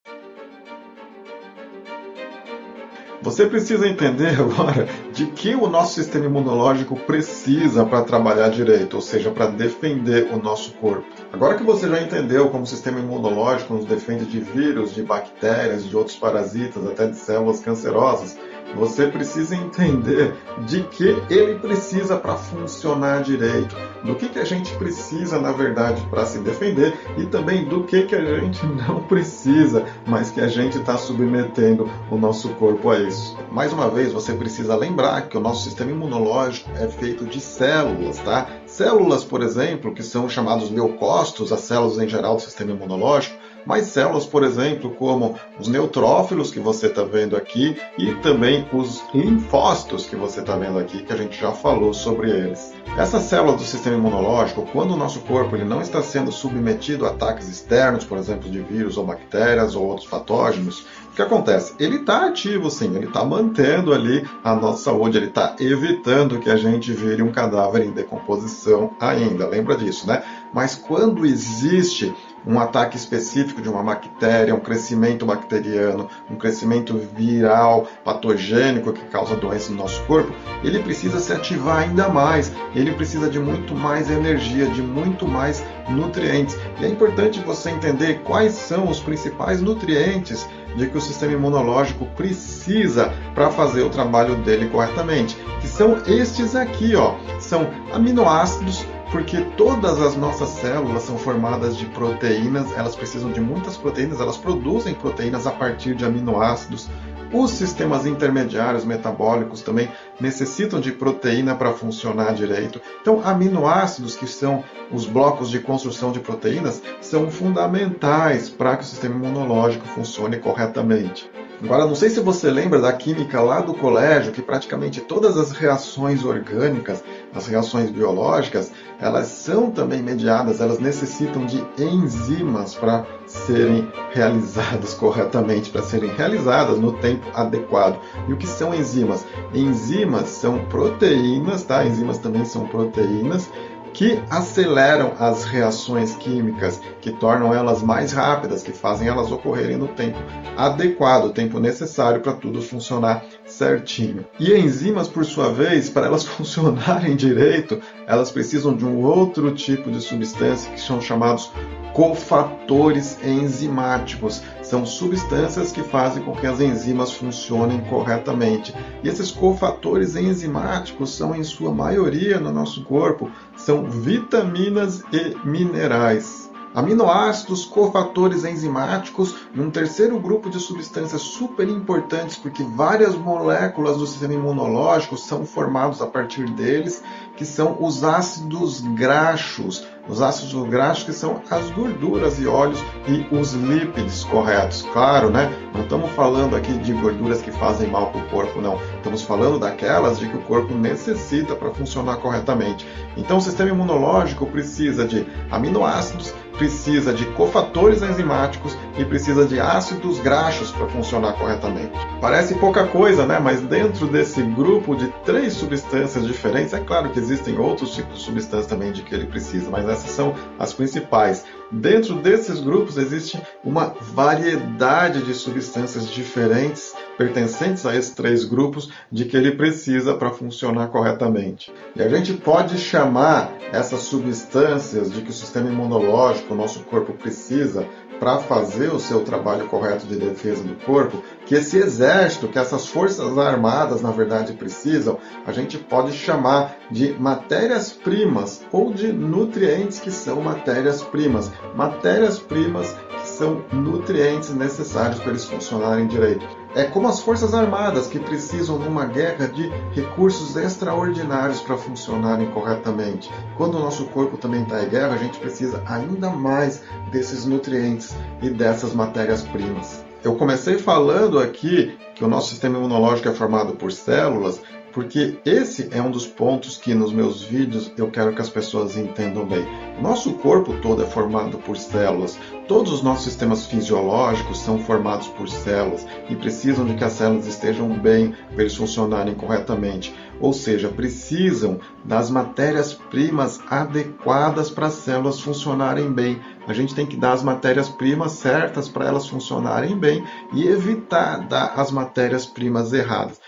Você 3.22 3.46
precisa 3.46 3.88
entender 3.88 4.40
agora 4.40 4.88
de 5.14 5.28
que 5.28 5.54
o 5.54 5.68
nosso 5.68 5.94
sistema 5.94 6.26
imunológico 6.26 6.96
precisa 6.96 7.86
para 7.86 8.04
trabalhar 8.04 8.50
direito, 8.50 8.96
ou 8.96 9.02
seja, 9.02 9.30
para 9.30 9.46
defender 9.46 10.30
o 10.34 10.38
nosso 10.38 10.74
corpo. 10.74 11.06
Agora 11.32 11.56
que 11.56 11.64
você 11.64 11.88
já 11.88 12.02
entendeu 12.02 12.50
como 12.50 12.64
o 12.64 12.68
sistema 12.68 13.00
imunológico 13.00 13.76
nos 13.76 13.86
defende 13.86 14.26
de 14.26 14.40
vírus, 14.40 14.96
de 14.96 15.04
bactérias, 15.04 15.88
de 15.88 15.96
outros 15.96 16.16
parasitas, 16.16 16.86
até 16.88 17.08
de 17.08 17.16
células 17.16 17.60
cancerosas, 17.60 18.38
você 18.76 19.08
precisa 19.08 19.56
entender 19.56 20.36
de 20.66 20.82
que 20.84 21.22
ele 21.30 21.56
precisa 21.60 22.18
para 22.18 22.36
funcionar 22.36 23.24
direito, 23.24 23.76
do 24.04 24.16
que, 24.16 24.30
que 24.30 24.40
a 24.40 24.46
gente 24.46 24.74
precisa, 24.76 25.40
na 25.40 25.52
verdade, 25.52 26.02
para 26.10 26.26
se 26.26 26.40
defender 26.40 26.94
e 27.18 27.26
também 27.26 27.66
do 27.66 27.84
que, 27.84 28.04
que 28.04 28.16
a 28.16 28.40
gente 28.40 28.66
não 28.88 29.02
precisa, 29.04 29.86
mas 30.06 30.32
que 30.32 30.42
a 30.42 30.48
gente 30.48 30.78
está 30.78 30.98
submetendo 30.98 31.90
o 32.10 32.18
nosso 32.18 32.50
corpo 32.50 32.90
a 32.90 33.00
isso. 33.00 33.38
Mais 33.52 33.74
uma 33.74 33.90
vez, 33.90 34.12
você 34.12 34.34
precisa 34.34 34.76
lembrar 34.76 35.28
que 35.28 35.38
o 35.38 35.42
nosso 35.42 35.64
sistema 35.64 35.92
imunológico 35.92 36.70
é 36.76 36.88
feito 36.88 37.26
de 37.26 37.40
células, 37.40 38.20
tá? 38.20 38.48
Células, 38.66 39.24
por 39.24 39.42
exemplo, 39.42 39.94
que 39.94 40.04
são 40.04 40.30
chamados 40.30 40.70
leucócitos, 40.70 41.52
as 41.52 41.62
células 41.62 42.00
em 42.00 42.08
geral 42.08 42.36
do 42.36 42.42
sistema 42.42 42.72
imunológico, 42.72 43.41
mas 43.66 43.88
células, 43.88 44.26
por 44.26 44.44
exemplo, 44.44 44.92
como 44.92 45.36
os 45.60 45.68
neutrófilos 45.68 46.52
que 46.52 46.60
você 46.60 46.88
está 46.88 47.04
vendo 47.04 47.36
aqui 47.36 47.76
e 47.98 48.14
também 48.16 48.68
os 48.74 49.04
linfócitos 49.14 50.06
que 50.06 50.16
você 50.16 50.40
está 50.40 50.56
vendo 50.56 50.80
aqui, 50.80 51.04
que 51.04 51.14
a 51.14 51.18
gente 51.18 51.40
já 51.40 51.52
falou 51.52 51.94
sobre 51.94 52.30
eles. 52.30 52.74
Essas 52.98 53.24
células 53.24 53.58
do 53.62 53.64
sistema 53.68 53.96
imunológico, 53.96 54.68
quando 54.72 54.92
o 54.92 54.98
nosso 54.98 55.22
corpo 55.22 55.56
ele 55.56 55.66
não 55.66 55.82
está 55.82 56.02
sendo 56.02 56.32
submetido 56.32 57.06
a 57.06 57.10
ataques 57.10 57.48
externos, 57.48 58.04
por 58.04 58.18
exemplo, 58.18 58.50
de 58.50 58.60
vírus 58.60 58.98
ou 58.98 59.06
bactérias 59.06 59.76
ou 59.76 59.86
outros 59.86 60.08
patógenos, 60.08 60.86
o 61.12 61.14
que 61.14 61.22
acontece? 61.22 61.74
Ele 61.78 61.98
está 61.98 62.28
ativo 62.28 62.70
sim, 62.70 62.96
ele 62.96 63.08
está 63.08 63.24
mantendo 63.24 63.94
ali 63.94 64.26
a 64.44 64.56
nossa 64.56 64.84
saúde, 64.84 65.18
ele 65.18 65.28
está 65.28 65.56
evitando 65.60 66.40
que 66.40 66.50
a 66.50 66.56
gente 66.56 66.94
vire 66.94 67.22
um 67.22 67.32
cadáver 67.32 67.86
em 67.86 67.92
decomposição 67.92 68.92
ainda, 69.00 69.46
lembra 69.48 69.76
disso, 69.76 70.08
né? 70.08 70.24
Mas 70.54 70.76
quando 70.76 71.26
existe 71.26 72.14
um 72.46 72.60
ataque 72.60 72.98
específico 72.98 73.62
de 73.62 73.70
uma 73.70 73.84
bactéria, 73.84 74.56
um 74.56 74.60
crescimento 74.60 75.26
bacteriano, 75.26 76.08
um 76.30 76.36
crescimento 76.36 76.98
viral 76.98 77.88
patogênico 78.04 78.94
que 78.94 79.06
causa 79.06 79.36
doença 79.36 79.72
no 79.72 79.78
nosso 79.78 80.02
corpo, 80.04 80.34
ele 80.64 80.80
precisa 80.80 81.20
se 81.20 81.32
ativar 81.32 81.80
ainda 81.80 82.10
mais, 82.10 82.52
ele 82.76 82.92
precisa 82.92 83.30
de 83.30 83.40
muito 83.40 83.76
mais 83.76 84.10
energia, 84.10 84.68
de 84.68 84.82
muito 84.82 85.28
mais 85.28 85.64
nutrientes. 85.90 86.58
E 86.80 86.86
é 86.86 86.88
importante 86.88 87.40
você 87.42 87.70
entender 87.70 88.22
quais 88.24 88.54
são 88.54 88.90
os 88.90 89.00
principais 89.00 89.62
nutrientes 89.62 90.48
de 90.76 90.88
que 90.88 90.98
o 90.98 91.02
sistema 91.02 91.34
imunológico 91.34 92.06
precisa 92.16 93.14
para 93.36 93.50
fazer 93.50 93.82
o 93.82 93.90
trabalho 93.90 94.36
dele 94.38 94.70
corretamente, 94.70 95.38
que 95.60 95.68
são 95.68 95.98
estes 96.08 96.56
aqui, 96.56 96.96
ó, 96.96 97.16
são 97.40 97.70
aminoácidos 97.94 98.86
porque 99.12 99.42
todas 99.58 100.00
as 100.00 100.16
nossas 100.16 100.50
células 100.50 101.04
são 101.04 101.18
formadas 101.18 101.76
de 101.76 101.86
proteínas, 101.88 102.72
elas 102.78 102.96
precisam 102.96 103.30
de 103.30 103.42
muitas 103.42 103.76
proteínas, 103.76 104.22
elas 104.22 104.38
produzem 104.38 104.94
proteínas 104.94 105.46
a 105.46 105.52
partir 105.52 105.96
de 105.96 106.06
aminoácidos. 106.06 106.90
Os 107.34 107.52
sistemas 107.52 108.06
intermediários 108.06 108.86
metabólicos 108.86 109.62
também 109.62 109.90
necessitam 110.20 110.80
de 110.80 110.94
proteína 110.94 111.56
para 111.56 111.74
funcionar 111.74 112.34
direito. 112.34 112.82
Então, 113.02 113.22
aminoácidos, 113.24 114.16
que 114.16 114.28
são 114.28 114.64
os 114.92 115.06
blocos 115.06 115.50
de 115.50 115.60
construção 115.60 116.12
de 116.12 116.20
proteínas, 116.20 116.82
são 117.02 117.30
fundamentais 117.30 118.50
para 118.50 118.78
que 118.78 118.84
o 118.84 118.88
sistema 118.88 119.16
imunológico 119.16 119.88
funcione 119.88 120.38
corretamente. 120.38 121.30
Agora, 121.64 121.86
não 121.86 121.94
sei 121.94 122.10
se 122.10 122.20
você 122.20 122.50
lembra 122.50 122.82
da 122.82 122.92
química 122.92 123.40
lá 123.40 123.62
do 123.62 123.76
colégio, 123.76 124.32
que 124.32 124.42
praticamente 124.42 125.00
todas 125.00 125.38
as 125.38 125.52
reações 125.52 126.26
orgânicas, 126.26 127.04
as 127.36 127.46
reações 127.46 127.92
biológicas, 127.92 128.72
elas 129.00 129.28
são 129.28 129.70
também 129.70 130.02
mediadas, 130.02 130.60
elas 130.60 130.80
necessitam 130.80 131.46
de 131.46 131.64
enzimas 131.78 132.74
para 132.74 133.06
serem 133.28 133.88
realizadas 134.12 134.94
corretamente, 134.96 135.70
para 135.70 135.84
serem 135.84 136.10
realizadas 136.10 136.80
no 136.80 136.94
tempo 136.94 137.28
adequado. 137.34 138.00
E 138.28 138.34
o 138.34 138.38
que 138.38 138.48
são 138.48 138.74
enzimas? 138.74 139.24
Enzimas 139.54 140.30
são 140.30 140.66
proteínas, 140.66 141.64
tá? 141.64 141.86
Enzimas 141.86 142.18
também 142.18 142.44
são 142.44 142.66
proteínas 142.66 143.48
que 143.94 144.22
aceleram 144.30 145.14
as 145.20 145.44
reações 145.44 146.16
químicas, 146.16 146.80
que 147.02 147.12
tornam 147.12 147.54
elas 147.54 147.82
mais 147.82 148.12
rápidas, 148.12 148.64
que 148.64 148.72
fazem 148.72 149.08
elas 149.08 149.32
ocorrerem 149.32 149.78
no 149.78 149.88
tempo 149.90 150.18
adequado, 150.58 151.26
o 151.26 151.34
tempo 151.34 151.60
necessário 151.60 152.22
para 152.22 152.34
tudo 152.34 152.62
funcionar 152.62 153.24
certinho. 153.52 154.26
E 154.40 154.54
enzimas, 154.54 155.08
por 155.08 155.26
sua 155.26 155.52
vez, 155.52 155.90
para 155.90 156.08
elas 156.08 156.24
funcionarem 156.26 157.16
direito, 157.16 157.80
elas 158.08 158.32
precisam 158.32 158.76
de 158.76 158.86
um 158.86 159.04
outro 159.04 159.54
tipo 159.54 159.92
de 159.92 160.02
substância 160.02 160.72
que 160.72 160.80
são 160.80 161.02
chamados 161.02 161.52
cofatores 161.94 163.18
enzimáticos. 163.24 164.42
São 164.62 164.86
substâncias 164.86 165.72
que 165.72 165.84
fazem 165.84 166.24
com 166.24 166.32
que 166.34 166.48
as 166.48 166.62
enzimas 166.62 167.12
funcionem 167.12 167.82
corretamente. 167.82 168.74
E 169.04 169.10
esses 169.10 169.32
cofatores 169.32 170.16
enzimáticos 170.16 171.16
são, 171.16 171.36
em 171.36 171.44
sua 171.44 171.74
maioria, 171.74 172.40
no 172.40 172.52
nosso 172.52 172.84
corpo, 172.86 173.30
são 173.58 173.90
vitaminas 173.90 175.04
e 175.12 175.36
minerais 175.46 176.41
aminoácidos, 176.74 177.66
cofatores 177.66 178.46
enzimáticos 178.46 179.36
e 179.54 179.60
um 179.60 179.70
terceiro 179.70 180.20
grupo 180.20 180.50
de 180.50 180.60
substâncias 180.60 181.22
super 181.22 181.68
importantes, 181.68 182.38
porque 182.38 182.64
várias 182.64 183.16
moléculas 183.16 183.98
do 183.98 184.08
sistema 184.08 184.34
imunológico 184.34 185.18
são 185.18 185.46
formados 185.46 186.02
a 186.02 186.08
partir 186.08 186.50
deles, 186.52 187.04
que 187.36 187.46
são 187.46 187.78
os 187.80 188.04
ácidos 188.04 188.82
graxos. 188.82 189.86
Os 190.08 190.22
ácidos 190.22 190.68
graxos 190.70 191.04
que 191.04 191.14
são 191.14 191.42
as 191.50 191.70
gorduras 191.72 192.40
e 192.40 192.48
óleos 192.48 192.84
e 193.08 193.26
os 193.34 193.54
lípidos 193.54 194.24
corretos. 194.26 194.88
Claro, 194.94 195.30
né? 195.30 195.52
Não 195.74 195.82
estamos 195.82 196.12
falando 196.12 196.56
aqui 196.56 196.74
de 196.74 196.92
gorduras 196.94 197.42
que 197.42 197.52
fazem 197.52 197.90
mal 197.90 198.08
para 198.12 198.22
o 198.22 198.30
corpo, 198.30 198.62
não. 198.62 198.80
Estamos 198.98 199.22
falando 199.22 199.60
daquelas 199.60 200.20
de 200.20 200.28
que 200.28 200.38
o 200.38 200.42
corpo 200.42 200.74
necessita 200.74 201.56
para 201.56 201.72
funcionar 201.72 202.18
corretamente. 202.18 202.86
Então, 203.16 203.38
o 203.38 203.42
sistema 203.42 203.70
imunológico 203.70 204.46
precisa 204.46 205.08
de 205.08 205.26
aminoácidos, 205.50 206.34
precisa 206.58 207.14
de 207.14 207.26
cofatores 207.34 208.02
enzimáticos 208.02 208.78
e 208.98 209.06
precisa 209.06 209.46
de 209.46 209.60
ácidos 209.60 210.20
graxos 210.20 210.72
para 210.72 210.88
funcionar 210.88 211.34
corretamente. 211.34 211.92
Parece 212.20 212.56
pouca 212.56 212.86
coisa, 212.86 213.26
né? 213.26 213.40
Mas 213.40 213.62
dentro 213.62 214.06
desse 214.08 214.42
grupo 214.44 214.96
de 214.96 215.08
três 215.26 215.54
substâncias 215.54 216.26
diferentes, 216.28 216.74
é 216.74 216.80
claro 216.80 217.10
que 217.10 217.20
existem 217.20 217.58
outros 217.58 217.96
tipos 217.96 218.20
de 218.20 218.26
substâncias 218.26 218.68
também 218.68 218.92
de 218.92 219.02
que 219.02 219.16
ele 219.16 219.26
precisa, 219.26 219.70
mas 219.72 219.88
essas 219.92 220.12
são 220.12 220.34
as 220.58 220.74
principais. 220.74 221.44
Dentro 221.72 222.16
desses 222.16 222.60
grupos 222.60 222.98
existe 222.98 223.42
uma 223.64 223.96
variedade 224.02 225.24
de 225.24 225.34
substâncias 225.34 226.10
diferentes 226.10 226.94
pertencentes 227.18 227.86
a 227.86 227.96
esses 227.96 228.14
três 228.14 228.44
grupos 228.44 228.90
de 229.12 229.26
que 229.26 229.38
ele 229.38 229.52
precisa 229.52 230.16
para 230.16 230.32
funcionar 230.32 230.88
corretamente. 230.88 231.72
E 231.96 232.02
a 232.02 232.10
gente 232.10 232.34
pode 232.34 232.78
chamar 232.78 233.54
essas 233.72 234.02
substâncias 234.02 235.12
de 235.12 235.22
que 235.22 235.30
o 235.30 235.34
sistema 235.34 235.70
imunológico, 235.70 236.54
o 236.54 236.58
nosso 236.58 236.82
corpo 236.82 237.14
precisa 237.14 237.88
para 238.22 238.38
fazer 238.38 238.94
o 238.94 239.00
seu 239.00 239.24
trabalho 239.24 239.66
correto 239.66 240.06
de 240.06 240.16
defesa 240.16 240.62
do 240.62 240.76
corpo, 240.86 241.24
que 241.48 241.56
esse 241.56 241.80
exército, 241.80 242.48
que 242.48 242.60
essas 242.60 242.86
forças 242.86 243.36
armadas 243.36 244.00
na 244.04 244.12
verdade 244.12 244.54
precisam, 244.54 245.18
a 245.44 245.52
gente 245.52 245.80
pode 245.80 246.14
chamar 246.14 246.78
de 246.92 247.14
matérias-primas 247.20 248.64
ou 248.72 248.94
de 248.94 249.12
nutrientes 249.12 250.00
que 250.00 250.12
são 250.12 250.40
matérias-primas. 250.40 251.52
Matérias-primas 251.76 252.96
que 253.20 253.28
são 253.28 253.64
nutrientes 253.74 254.54
necessários 254.54 255.20
para 255.20 255.32
eles 255.32 255.46
funcionarem 255.46 256.06
direito. 256.06 256.61
É 256.74 256.86
como 256.86 257.08
as 257.10 257.20
Forças 257.20 257.54
Armadas 257.54 258.08
que 258.08 258.18
precisam 258.18 258.80
numa 258.80 259.06
guerra 259.06 259.48
de 259.48 259.70
recursos 259.94 260.56
extraordinários 260.56 261.60
para 261.60 261.78
funcionarem 261.78 262.50
corretamente. 262.52 263.30
Quando 263.58 263.76
o 263.76 263.80
nosso 263.80 264.06
corpo 264.06 264.38
também 264.38 264.64
está 264.64 264.82
em 264.82 264.88
guerra, 264.88 265.16
a 265.16 265.18
gente 265.18 265.38
precisa 265.38 265.84
ainda 265.86 266.30
mais 266.30 266.82
desses 267.12 267.46
nutrientes 267.46 268.16
e 268.42 268.50
dessas 268.50 268.94
matérias-primas. 268.94 270.06
Eu 270.24 270.36
comecei 270.36 270.78
falando 270.78 271.40
aqui 271.40 271.98
que 272.16 272.24
o 272.24 272.28
nosso 272.28 272.50
sistema 272.50 272.78
imunológico 272.78 273.28
é 273.28 273.34
formado 273.34 273.74
por 273.74 273.92
células, 273.92 274.62
porque 274.94 275.40
esse 275.46 275.90
é 275.92 276.02
um 276.02 276.12
dos 276.12 276.26
pontos 276.26 276.78
que 276.78 276.94
nos 276.94 277.12
meus 277.12 277.42
vídeos 277.42 277.92
eu 277.98 278.10
quero 278.10 278.34
que 278.34 278.42
as 278.42 278.50
pessoas 278.50 278.98
entendam 278.98 279.46
bem. 279.46 279.66
Nosso 280.02 280.34
corpo 280.34 280.74
todo 280.82 281.04
é 281.04 281.06
formado 281.06 281.58
por 281.60 281.78
células, 281.78 282.38
todos 282.68 282.92
os 282.92 283.02
nossos 283.02 283.26
sistemas 283.26 283.66
fisiológicos 283.66 284.60
são 284.60 284.80
formados 284.80 285.28
por 285.28 285.50
células 285.50 286.06
e 286.30 286.36
precisam 286.36 286.86
de 286.86 286.96
que 286.96 287.04
as 287.04 287.14
células 287.14 287.46
estejam 287.48 287.90
bem 287.90 288.36
para 288.54 288.62
eles 288.62 288.76
funcionarem 288.76 289.36
corretamente. 289.36 290.16
Ou 290.40 290.54
seja, 290.54 290.90
precisam 290.90 291.80
das 292.04 292.32
matérias-primas 292.32 293.60
adequadas 293.70 294.72
para 294.72 294.88
as 294.88 294.94
células 294.94 295.40
funcionarem 295.40 296.12
bem. 296.12 296.42
A 296.68 296.74
gente 296.74 296.96
tem 296.96 297.06
que 297.06 297.16
dar 297.16 297.34
as 297.34 297.44
matérias-primas 297.44 298.32
certas 298.34 298.90
para 298.90 299.06
elas 299.06 299.28
funcionarem 299.28 299.96
bem 299.98 300.24
e 300.54 300.68
evitar 300.68 301.48
dar 301.48 301.74
as 301.76 301.92
matérias-primas 301.92 302.92
erradas. 302.92 303.40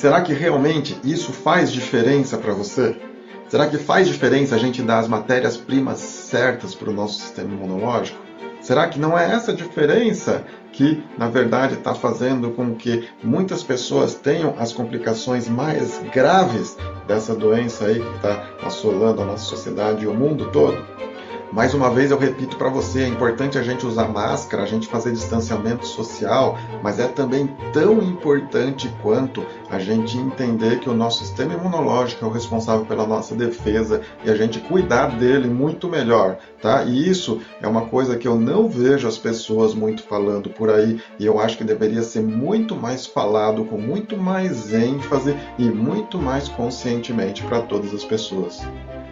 Será 0.00 0.22
que 0.22 0.32
realmente 0.32 0.98
isso 1.04 1.30
faz 1.30 1.70
diferença 1.70 2.38
para 2.38 2.54
você? 2.54 2.98
Será 3.50 3.66
que 3.66 3.76
faz 3.76 4.08
diferença 4.08 4.54
a 4.54 4.58
gente 4.58 4.80
dar 4.80 4.98
as 4.98 5.06
matérias-primas 5.06 5.98
certas 5.98 6.74
para 6.74 6.88
o 6.88 6.92
nosso 6.92 7.20
sistema 7.20 7.52
imunológico? 7.52 8.18
Será 8.62 8.88
que 8.88 8.98
não 8.98 9.18
é 9.18 9.30
essa 9.30 9.52
diferença 9.52 10.42
que, 10.72 11.04
na 11.18 11.28
verdade, 11.28 11.74
está 11.74 11.94
fazendo 11.94 12.50
com 12.52 12.74
que 12.74 13.10
muitas 13.22 13.62
pessoas 13.62 14.14
tenham 14.14 14.54
as 14.58 14.72
complicações 14.72 15.50
mais 15.50 16.00
graves 16.14 16.78
dessa 17.06 17.34
doença 17.34 17.84
aí 17.84 18.00
que 18.00 18.16
está 18.16 18.42
assolando 18.62 19.20
a 19.20 19.26
nossa 19.26 19.44
sociedade 19.44 20.04
e 20.04 20.06
o 20.06 20.14
mundo 20.14 20.50
todo? 20.50 20.82
Mais 21.52 21.74
uma 21.74 21.90
vez 21.90 22.12
eu 22.12 22.18
repito 22.18 22.56
para 22.56 22.68
você, 22.68 23.02
é 23.02 23.08
importante 23.08 23.58
a 23.58 23.62
gente 23.62 23.84
usar 23.84 24.06
máscara, 24.06 24.62
a 24.62 24.66
gente 24.66 24.86
fazer 24.86 25.10
distanciamento 25.10 25.84
social, 25.84 26.56
mas 26.80 27.00
é 27.00 27.08
também 27.08 27.48
tão 27.72 28.00
importante 28.00 28.88
quanto 29.02 29.44
a 29.68 29.80
gente 29.80 30.16
entender 30.16 30.78
que 30.78 30.88
o 30.88 30.94
nosso 30.94 31.24
sistema 31.24 31.54
imunológico 31.54 32.24
é 32.24 32.28
o 32.28 32.30
responsável 32.30 32.86
pela 32.86 33.04
nossa 33.04 33.34
defesa 33.34 34.00
e 34.24 34.30
a 34.30 34.36
gente 34.36 34.60
cuidar 34.60 35.08
dele 35.18 35.48
muito 35.48 35.88
melhor, 35.88 36.38
tá? 36.62 36.84
E 36.84 37.08
isso 37.08 37.40
é 37.60 37.66
uma 37.66 37.86
coisa 37.86 38.16
que 38.16 38.28
eu 38.28 38.36
não 38.36 38.68
vejo 38.68 39.08
as 39.08 39.18
pessoas 39.18 39.74
muito 39.74 40.04
falando 40.04 40.50
por 40.50 40.70
aí 40.70 41.00
e 41.18 41.26
eu 41.26 41.40
acho 41.40 41.58
que 41.58 41.64
deveria 41.64 42.02
ser 42.02 42.22
muito 42.22 42.76
mais 42.76 43.06
falado 43.06 43.64
com 43.64 43.76
muito 43.76 44.16
mais 44.16 44.72
ênfase 44.72 45.34
e 45.58 45.64
muito 45.64 46.16
mais 46.16 46.48
conscientemente 46.48 47.42
para 47.42 47.60
todas 47.60 47.92
as 47.92 48.04
pessoas. 48.04 48.60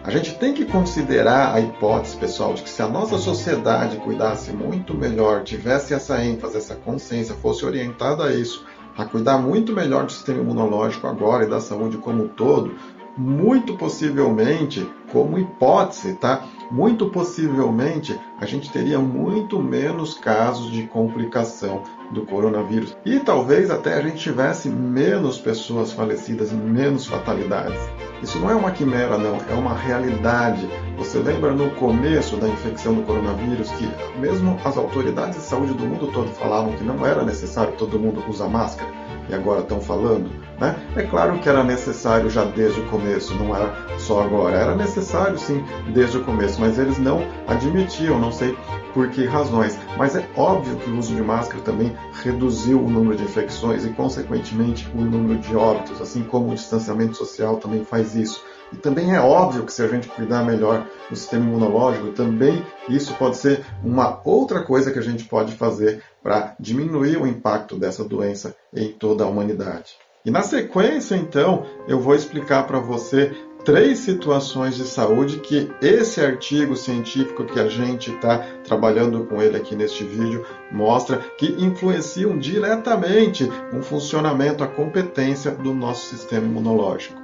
A 0.01 0.11
gente 0.11 0.33
tem 0.35 0.53
que 0.53 0.65
considerar 0.65 1.53
a 1.53 1.59
hipótese, 1.59 2.15
pessoal, 2.29 2.53
de 2.53 2.61
que 2.61 2.69
se 2.69 2.79
a 2.83 2.87
nossa 2.87 3.17
sociedade 3.17 3.97
cuidasse 3.97 4.51
muito 4.51 4.93
melhor, 4.93 5.43
tivesse 5.43 5.95
essa 5.95 6.23
ênfase, 6.23 6.57
essa 6.57 6.75
consciência, 6.75 7.33
fosse 7.33 7.65
orientada 7.65 8.25
a 8.25 8.31
isso, 8.31 8.63
a 8.95 9.03
cuidar 9.03 9.39
muito 9.39 9.73
melhor 9.73 10.05
do 10.05 10.11
sistema 10.11 10.39
imunológico 10.39 11.07
agora 11.07 11.45
e 11.45 11.49
da 11.49 11.59
saúde 11.59 11.97
como 11.97 12.25
um 12.25 12.27
todo, 12.27 12.75
muito 13.17 13.75
possivelmente, 13.77 14.87
como 15.11 15.39
hipótese, 15.39 16.13
tá? 16.13 16.43
Muito 16.69 17.09
possivelmente 17.09 18.17
a 18.39 18.45
gente 18.45 18.71
teria 18.71 18.99
muito 18.99 19.59
menos 19.59 20.13
casos 20.13 20.71
de 20.71 20.83
complicação 20.83 21.81
do 22.11 22.25
coronavírus 22.25 22.95
e 23.05 23.19
talvez 23.19 23.69
até 23.69 23.93
a 23.93 24.01
gente 24.01 24.17
tivesse 24.17 24.69
menos 24.69 25.37
pessoas 25.37 25.91
falecidas 25.91 26.51
menos 26.51 27.05
fatalidades. 27.05 27.79
Isso 28.21 28.37
não 28.39 28.49
é 28.49 28.55
uma 28.55 28.71
quimera, 28.71 29.17
não, 29.17 29.37
é 29.49 29.53
uma 29.53 29.73
realidade. 29.73 30.67
Você 30.97 31.19
lembra 31.19 31.53
no 31.53 31.69
começo 31.71 32.35
da 32.37 32.47
infecção 32.47 32.95
do 32.95 33.03
coronavírus 33.03 33.69
que 33.71 33.89
mesmo 34.19 34.57
as 34.65 34.77
autoridades 34.77 35.37
de 35.37 35.43
saúde 35.43 35.73
do 35.73 35.85
mundo 35.85 36.11
todo 36.11 36.27
falavam 36.29 36.73
que 36.73 36.83
não 36.83 37.05
era 37.05 37.23
necessário 37.23 37.73
todo 37.77 37.99
mundo 37.99 38.23
usar 38.27 38.49
máscara? 38.49 38.89
e 39.29 39.33
agora 39.33 39.61
estão 39.61 39.79
falando, 39.79 40.29
né? 40.59 40.75
É 40.95 41.03
claro 41.03 41.39
que 41.39 41.47
era 41.47 41.63
necessário 41.63 42.29
já 42.29 42.43
desde 42.43 42.79
o 42.81 42.85
começo, 42.87 43.33
não 43.35 43.55
era 43.55 43.73
só 43.99 44.21
agora. 44.21 44.57
Era 44.57 44.75
necessário 44.75 45.37
sim 45.37 45.63
desde 45.93 46.17
o 46.17 46.23
começo, 46.23 46.59
mas 46.59 46.77
eles 46.77 46.97
não 46.97 47.21
admitiam, 47.47 48.19
não 48.19 48.31
sei 48.31 48.57
por 48.93 49.09
que 49.09 49.25
razões. 49.25 49.77
Mas 49.97 50.15
é 50.15 50.27
óbvio 50.35 50.75
que 50.77 50.89
o 50.89 50.97
uso 50.97 51.15
de 51.15 51.21
máscara 51.21 51.61
também 51.63 51.95
reduziu 52.23 52.83
o 52.83 52.89
número 52.89 53.15
de 53.15 53.23
infecções 53.23 53.85
e, 53.85 53.89
consequentemente, 53.89 54.89
o 54.93 55.01
número 55.01 55.39
de 55.39 55.55
óbitos, 55.55 56.01
assim 56.01 56.23
como 56.23 56.51
o 56.51 56.55
distanciamento 56.55 57.15
social 57.15 57.57
também 57.57 57.85
faz 57.85 58.15
isso. 58.15 58.43
E 58.71 58.77
também 58.77 59.15
é 59.15 59.19
óbvio 59.19 59.65
que 59.65 59.73
se 59.73 59.81
a 59.81 59.87
gente 59.87 60.07
cuidar 60.09 60.43
melhor 60.43 60.85
do 61.09 61.15
sistema 61.15 61.45
imunológico, 61.45 62.09
também 62.09 62.63
isso 62.87 63.13
pode 63.15 63.37
ser 63.37 63.65
uma 63.83 64.21
outra 64.23 64.63
coisa 64.63 64.91
que 64.91 64.99
a 64.99 65.03
gente 65.03 65.25
pode 65.25 65.55
fazer 65.55 66.03
para 66.21 66.55
diminuir 66.59 67.17
o 67.17 67.25
impacto 67.25 67.77
dessa 67.77 68.03
doença 68.03 68.55
em 68.73 68.91
toda 68.91 69.23
a 69.23 69.27
humanidade. 69.27 69.97
E 70.29 70.31
na 70.31 70.43
sequência, 70.43 71.15
então, 71.15 71.65
eu 71.87 71.99
vou 71.99 72.13
explicar 72.13 72.67
para 72.67 72.77
você 72.77 73.35
três 73.65 73.97
situações 73.97 74.75
de 74.75 74.83
saúde 74.83 75.39
que 75.39 75.71
esse 75.81 76.21
artigo 76.21 76.75
científico 76.75 77.45
que 77.45 77.59
a 77.59 77.67
gente 77.67 78.11
está 78.11 78.37
trabalhando 78.63 79.25
com 79.25 79.41
ele 79.41 79.57
aqui 79.57 79.75
neste 79.75 80.03
vídeo 80.03 80.45
mostra 80.71 81.17
que 81.35 81.47
influenciam 81.57 82.37
diretamente 82.37 83.49
o 83.73 83.81
funcionamento, 83.81 84.63
a 84.63 84.67
competência 84.67 85.49
do 85.49 85.73
nosso 85.73 86.05
sistema 86.05 86.45
imunológico. 86.45 87.18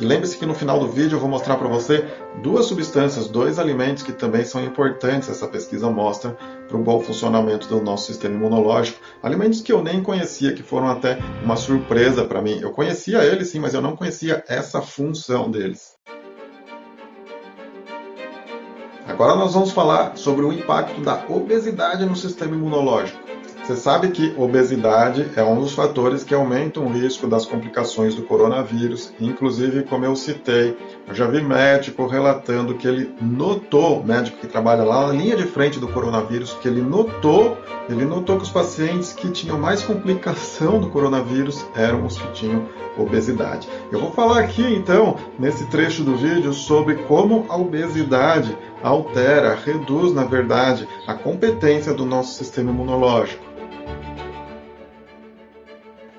E 0.00 0.04
lembre-se 0.04 0.38
que 0.38 0.46
no 0.46 0.54
final 0.54 0.80
do 0.80 0.88
vídeo 0.88 1.16
eu 1.16 1.20
vou 1.20 1.28
mostrar 1.28 1.56
para 1.56 1.68
você 1.68 2.08
duas 2.42 2.64
substâncias, 2.64 3.28
dois 3.28 3.58
alimentos 3.58 4.02
que 4.02 4.12
também 4.12 4.44
são 4.44 4.64
importantes, 4.64 5.28
essa 5.28 5.46
pesquisa 5.46 5.90
mostra, 5.90 6.38
para 6.66 6.76
o 6.78 6.82
bom 6.82 7.00
funcionamento 7.00 7.68
do 7.68 7.82
nosso 7.82 8.06
sistema 8.06 8.34
imunológico. 8.34 8.98
Alimentos 9.22 9.60
que 9.60 9.70
eu 9.70 9.82
nem 9.82 10.02
conhecia, 10.02 10.54
que 10.54 10.62
foram 10.62 10.88
até 10.88 11.18
uma 11.44 11.54
surpresa 11.54 12.24
para 12.24 12.40
mim. 12.40 12.58
Eu 12.62 12.70
conhecia 12.70 13.22
eles 13.22 13.50
sim, 13.50 13.58
mas 13.58 13.74
eu 13.74 13.82
não 13.82 13.94
conhecia 13.94 14.42
essa 14.48 14.80
função 14.80 15.50
deles. 15.50 15.98
Agora 19.06 19.36
nós 19.36 19.52
vamos 19.52 19.72
falar 19.72 20.16
sobre 20.16 20.46
o 20.46 20.52
impacto 20.52 21.02
da 21.02 21.26
obesidade 21.28 22.06
no 22.06 22.16
sistema 22.16 22.54
imunológico. 22.54 23.19
Você 23.70 23.76
sabe 23.76 24.08
que 24.08 24.34
obesidade 24.36 25.30
é 25.36 25.44
um 25.44 25.60
dos 25.60 25.74
fatores 25.74 26.24
que 26.24 26.34
aumentam 26.34 26.86
o 26.86 26.92
risco 26.92 27.28
das 27.28 27.46
complicações 27.46 28.16
do 28.16 28.22
coronavírus. 28.22 29.12
Inclusive, 29.20 29.84
como 29.84 30.04
eu 30.04 30.16
citei, 30.16 30.76
eu 31.06 31.14
já 31.14 31.28
vi 31.28 31.40
médico 31.40 32.04
relatando 32.04 32.74
que 32.74 32.88
ele 32.88 33.14
notou, 33.22 34.02
médico 34.02 34.38
que 34.38 34.48
trabalha 34.48 34.82
lá 34.82 35.06
na 35.06 35.12
linha 35.12 35.36
de 35.36 35.44
frente 35.44 35.78
do 35.78 35.86
coronavírus, 35.86 36.52
que 36.54 36.66
ele 36.66 36.82
notou, 36.82 37.58
ele 37.88 38.04
notou 38.04 38.38
que 38.38 38.42
os 38.42 38.50
pacientes 38.50 39.12
que 39.12 39.30
tinham 39.30 39.56
mais 39.56 39.82
complicação 39.82 40.80
do 40.80 40.90
coronavírus 40.90 41.64
eram 41.76 42.04
os 42.04 42.18
que 42.18 42.32
tinham 42.32 42.66
obesidade. 42.98 43.68
Eu 43.92 44.00
vou 44.00 44.10
falar 44.10 44.40
aqui 44.40 44.64
então, 44.64 45.16
nesse 45.38 45.64
trecho 45.66 46.02
do 46.02 46.16
vídeo, 46.16 46.52
sobre 46.52 46.96
como 47.04 47.46
a 47.48 47.56
obesidade 47.56 48.58
altera, 48.82 49.54
reduz, 49.54 50.12
na 50.12 50.24
verdade, 50.24 50.88
a 51.06 51.14
competência 51.14 51.94
do 51.94 52.04
nosso 52.04 52.34
sistema 52.34 52.72
imunológico. 52.72 53.50
thank 53.70 54.04
you 54.04 54.09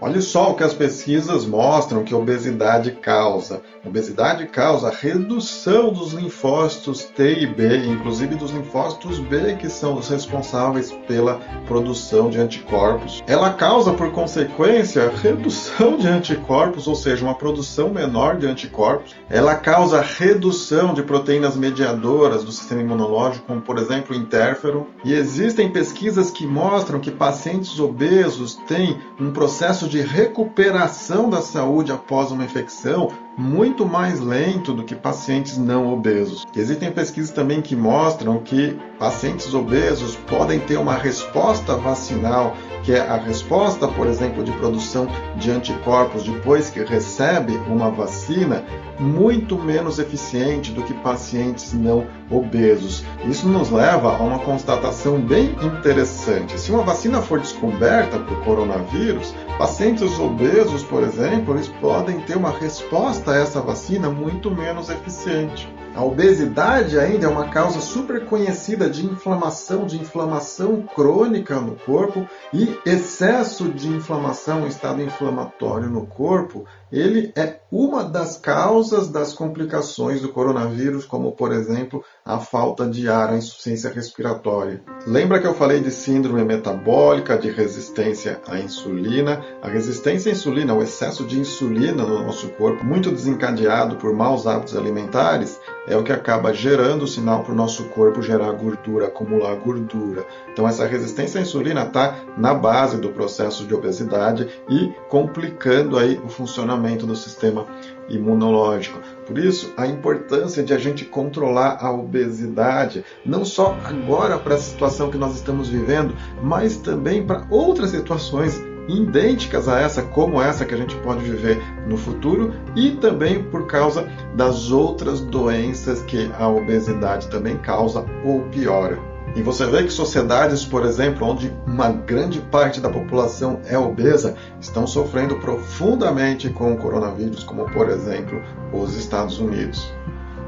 Olha 0.04 0.20
só 0.20 0.50
o 0.50 0.56
que 0.56 0.64
as 0.64 0.74
pesquisas 0.74 1.46
mostram 1.46 2.04
que 2.04 2.16
obesidade 2.16 2.90
causa. 2.90 3.62
Obesidade 3.86 4.48
causa 4.48 4.90
redução 4.90 5.94
dos 5.94 6.14
linfócitos 6.14 7.04
T 7.04 7.42
e 7.42 7.46
B, 7.46 7.86
inclusive 7.86 8.34
dos 8.34 8.50
linfócitos 8.50 9.20
B, 9.20 9.58
que 9.58 9.70
são 9.70 9.96
os 9.96 10.10
responsáveis 10.10 10.92
pela 11.08 11.36
produção 11.68 12.32
de 12.32 12.40
anticorpos. 12.40 13.22
Ela 13.28 13.52
causa, 13.54 13.94
por 13.94 14.12
consequência, 14.12 15.12
redução 15.22 15.98
de 15.98 16.08
anticorpos, 16.08 16.88
ou 16.88 16.96
seja, 16.96 17.24
uma 17.24 17.36
produção 17.36 17.90
menor 17.90 18.38
de 18.38 18.48
anticorpos. 18.48 19.16
Ela 19.30 19.54
causa 19.54 20.02
redução 20.02 20.96
de 20.96 21.04
proteínas 21.04 21.56
mediadoras 21.56 22.44
do 22.44 22.52
sistema 22.52 22.82
imunológico, 22.82 23.46
como 23.46 23.62
por 23.62 23.78
exemplo 23.78 24.16
o 24.16 24.20
interferon. 24.20 24.86
E 25.06 25.14
existem 25.14 25.70
pesquisas 25.70 26.32
que 26.32 26.48
mostram 26.48 27.00
que 27.00 27.12
pacientes 27.12 27.80
obesos 27.80 28.56
têm 28.68 28.98
um 29.20 29.32
processo 29.32 29.91
de 29.92 30.00
recuperação 30.00 31.30
da 31.30 31.42
saúde 31.42 31.92
após 31.92 32.32
uma 32.32 32.46
infecção 32.46 33.10
muito 33.38 33.86
mais 33.86 34.22
lento 34.22 34.74
do 34.74 34.86
que 34.86 34.96
pacientes 34.96 35.58
não 35.58 35.92
obesos. 35.92 36.46
Existem 36.56 36.90
pesquisas 36.90 37.30
também 37.30 37.62
que 37.62 37.76
mostram 37.76 38.40
que 38.40 38.80
pacientes 39.02 39.52
obesos 39.56 40.16
podem 40.16 40.60
ter 40.60 40.78
uma 40.78 40.94
resposta 40.94 41.76
vacinal, 41.76 42.56
que 42.84 42.94
é 42.94 43.00
a 43.00 43.18
resposta, 43.18 43.88
por 43.88 44.06
exemplo, 44.06 44.44
de 44.44 44.52
produção 44.52 45.08
de 45.38 45.50
anticorpos 45.50 46.22
depois 46.22 46.70
que 46.70 46.84
recebe 46.84 47.60
uma 47.68 47.90
vacina, 47.90 48.64
muito 49.00 49.58
menos 49.58 49.98
eficiente 49.98 50.72
do 50.72 50.84
que 50.84 50.94
pacientes 50.94 51.74
não 51.74 52.06
obesos. 52.30 53.04
Isso 53.26 53.48
nos 53.48 53.72
leva 53.72 54.16
a 54.16 54.22
uma 54.22 54.38
constatação 54.38 55.20
bem 55.20 55.56
interessante. 55.64 56.60
Se 56.60 56.72
uma 56.72 56.84
vacina 56.84 57.24
for 57.24 57.40
descoberta 57.40 58.18
o 58.18 58.36
coronavírus, 58.44 59.34
pacientes 59.58 60.20
obesos, 60.20 60.84
por 60.84 61.02
exemplo, 61.02 61.56
eles 61.56 61.70
podem 61.82 62.20
ter 62.20 62.38
uma 62.38 62.52
resposta 62.52 63.32
a 63.32 63.38
essa 63.38 63.62
vacina 63.62 64.12
muito 64.12 64.52
menos 64.52 64.92
eficiente. 64.92 65.68
A 65.94 66.04
obesidade 66.06 66.98
ainda 66.98 67.26
é 67.26 67.30
uma 67.30 67.50
causa 67.50 67.82
super 67.82 68.26
conhecida 68.26 68.90
de 68.90 69.06
inflamação, 69.06 69.86
de 69.86 70.00
inflamação 70.00 70.84
crônica 70.84 71.60
no 71.60 71.76
corpo 71.76 72.26
e 72.54 72.80
excesso 72.86 73.68
de 73.70 73.90
inflamação, 73.90 74.66
estado 74.66 75.02
inflamatório 75.02 75.90
no 75.90 76.06
corpo, 76.06 76.66
ele 76.92 77.32
é 77.36 77.62
uma 77.72 78.04
das 78.04 78.36
causas 78.36 79.08
das 79.08 79.34
complicações 79.34 80.22
do 80.22 80.30
coronavírus, 80.30 81.06
como 81.06 81.32
por 81.32 81.54
exemplo 81.54 82.04
a 82.26 82.38
falta 82.38 82.86
de 82.86 83.08
ar, 83.08 83.30
a 83.30 83.38
insuficiência 83.38 83.90
respiratória. 83.90 84.84
Lembra 85.08 85.40
que 85.40 85.48
eu 85.48 85.54
falei 85.54 85.80
de 85.80 85.90
síndrome 85.90 86.44
metabólica, 86.44 87.38
de 87.38 87.50
resistência 87.50 88.42
à 88.46 88.60
insulina? 88.60 89.42
A 89.62 89.70
resistência 89.70 90.30
à 90.30 90.34
insulina, 90.34 90.74
o 90.74 90.84
excesso 90.84 91.26
de 91.26 91.40
insulina 91.40 92.04
no 92.04 92.26
nosso 92.26 92.50
corpo, 92.50 92.84
muito 92.84 93.10
desencadeado 93.10 93.96
por 93.96 94.14
maus 94.14 94.46
hábitos 94.46 94.76
alimentares, 94.76 95.58
é 95.88 95.96
o 95.96 96.04
que 96.04 96.12
acaba 96.12 96.54
gerando 96.54 97.04
o 97.04 97.08
sinal 97.08 97.44
para 97.44 97.54
o 97.54 97.56
nosso 97.56 97.86
corpo 97.86 98.22
gerar 98.22 98.52
gordura, 98.52 99.08
acumular 99.08 99.56
gordura. 99.56 100.26
Então 100.52 100.68
essa 100.68 100.86
resistência 100.86 101.40
à 101.40 101.42
insulina 101.42 101.84
está 101.84 102.18
na 102.38 102.54
base 102.54 102.98
do 102.98 103.10
processo 103.10 103.66
de 103.66 103.74
obesidade 103.74 104.48
e 104.70 104.94
complicando 105.10 105.98
aí 105.98 106.22
o 106.24 106.28
funcionamento 106.28 106.81
do 106.82 107.16
sistema 107.16 107.66
imunológico. 108.10 109.00
Por 109.26 109.38
isso, 109.38 109.74
a 109.78 109.88
importância 109.88 110.64
de 110.64 110.74
a 110.74 110.78
gente 110.78 111.06
controlar 111.06 111.78
a 111.80 111.92
obesidade, 111.92 113.06
não 113.26 113.46
só 113.46 113.78
agora 113.86 114.38
para 114.38 114.56
a 114.56 114.60
situação 114.60 115.10
que 115.10 115.18
nós 115.18 115.36
estamos 115.36 115.70
vivendo, 115.70 116.14
mas 116.42 116.78
também 116.78 117.26
para 117.26 117.46
outras 117.50 117.92
situações 117.92 118.62
idênticas 118.88 119.68
a 119.68 119.80
essa, 119.80 120.02
como 120.02 120.42
essa 120.42 120.66
que 120.66 120.74
a 120.74 120.78
gente 120.78 120.96
pode 120.98 121.22
viver 121.22 121.62
no 121.88 121.98
futuro, 121.98 122.54
e 122.76 122.92
também 122.92 123.44
por 123.44 123.68
causa 123.68 124.08
das 124.36 124.72
outras 124.72 125.22
doenças 125.22 126.02
que 126.02 126.32
a 126.38 126.48
obesidade 126.48 127.30
também 127.30 127.58
causa 127.58 128.06
ou 128.26 128.42
piora. 128.50 129.11
E 129.36 129.42
você 129.42 129.66
vê 129.66 129.84
que 129.84 129.94
sociedades, 129.94 130.66
por 130.66 130.86
exemplo, 130.86 131.26
onde 131.28 131.54
uma 131.66 131.90
grande 131.90 132.42
parte 132.42 132.82
da 132.82 132.90
população 132.90 133.62
é 133.66 133.78
obesa, 133.78 134.36
estão 134.60 134.86
sofrendo 134.86 135.38
profundamente 135.38 136.50
com 136.50 136.74
o 136.74 136.78
coronavírus, 136.78 137.44
como 137.44 137.70
por 137.72 137.90
exemplo 137.90 138.42
os 138.74 138.98
Estados 138.98 139.40
Unidos. 139.40 139.92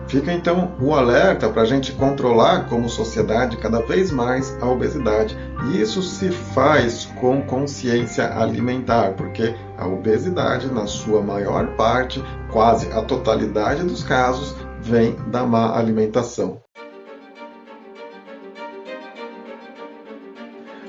Fica 0.07 0.31
então 0.31 0.73
o 0.81 0.93
alerta 0.93 1.49
para 1.49 1.61
a 1.61 1.65
gente 1.65 1.93
controlar 1.93 2.67
como 2.67 2.89
sociedade 2.89 3.57
cada 3.57 3.79
vez 3.79 4.11
mais 4.11 4.55
a 4.61 4.67
obesidade. 4.67 5.35
E 5.65 5.81
isso 5.81 6.01
se 6.01 6.29
faz 6.29 7.05
com 7.19 7.41
consciência 7.41 8.37
alimentar, 8.37 9.13
porque 9.13 9.55
a 9.77 9.87
obesidade, 9.87 10.71
na 10.71 10.85
sua 10.87 11.21
maior 11.21 11.67
parte, 11.75 12.23
quase 12.51 12.91
a 12.91 13.01
totalidade 13.01 13.83
dos 13.83 14.03
casos, 14.03 14.53
vem 14.81 15.15
da 15.27 15.45
má 15.45 15.75
alimentação. 15.77 16.61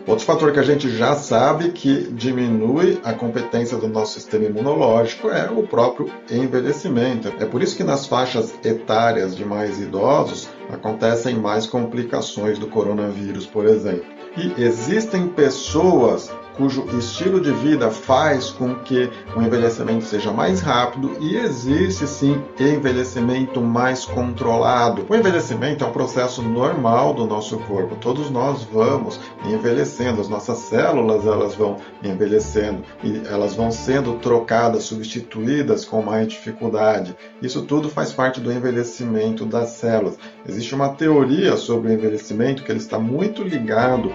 Outro 0.07 0.27
fator 0.27 0.53
que 0.53 0.59
a 0.59 0.63
gente 0.63 0.91
já 0.91 1.15
sabe 1.15 1.71
que 1.71 2.13
diminui 2.13 3.01
a 3.03 3.15
competência 3.15 3.79
do 3.79 3.89
nosso 3.89 4.13
sistema 4.13 4.45
imunológico 4.45 5.31
é 5.31 5.51
o 5.51 5.67
próprio 5.67 6.11
envelhecimento. 6.31 7.33
É 7.41 7.47
por 7.47 7.63
isso 7.63 7.75
que 7.75 7.83
nas 7.83 8.07
faixas 8.07 8.55
etárias 8.63 9.35
de 9.35 9.47
mais 9.47 9.81
idosos 9.81 10.51
acontecem 10.71 11.37
mais 11.37 11.67
complicações 11.67 12.59
do 12.59 12.67
coronavírus, 12.67 13.47
por 13.47 13.65
exemplo. 13.65 14.05
E 14.37 14.63
existem 14.63 15.29
pessoas 15.29 16.31
cujo 16.57 16.87
estilo 16.99 17.41
de 17.41 17.53
vida 17.53 17.91
faz 17.91 18.51
com 18.51 18.75
que 18.77 19.11
o 19.37 19.43
envelhecimento 19.43 20.05
seja 20.05 20.33
mais 20.33 20.61
rápido 20.61 21.17
e 21.21 21.37
existe 21.37 22.07
sim 22.07 22.43
envelhecimento 22.59 23.61
mais 23.61 24.05
controlado. 24.05 25.05
O 25.09 25.15
envelhecimento 25.15 25.85
é 25.85 25.87
um 25.87 25.93
processo 25.93 26.43
normal 26.43 27.15
do 27.15 27.27
nosso 27.27 27.59
corpo. 27.59 27.97
Todos 27.97 28.31
nós 28.31 28.63
vamos 28.65 29.21
envelhecendo, 29.45 30.21
as 30.21 30.29
nossas 30.29 30.59
células 30.59 31.27
elas 31.27 31.55
vão 31.55 31.77
envelhecendo 32.03 32.83
e 33.03 33.23
elas 33.27 33.55
vão 33.55 33.71
sendo 33.71 34.15
trocadas, 34.15 34.85
substituídas 34.85 35.85
com 35.85 36.03
mais 36.03 36.29
dificuldade. 36.29 37.17
Isso 37.43 37.63
tudo 37.63 37.89
faz 37.89 38.13
parte 38.13 38.41
do 38.41 38.53
envelhecimento 38.53 39.45
das 39.45 39.71
células. 39.71 40.19
Existe 40.47 40.75
uma 40.75 40.91
teoria 40.91 41.57
sobre 41.57 41.91
o 41.91 41.95
envelhecimento 41.95 42.63
que 42.63 42.71
ele 42.71 42.79
está 42.79 42.99
muito 42.99 43.43
ligado 43.43 44.13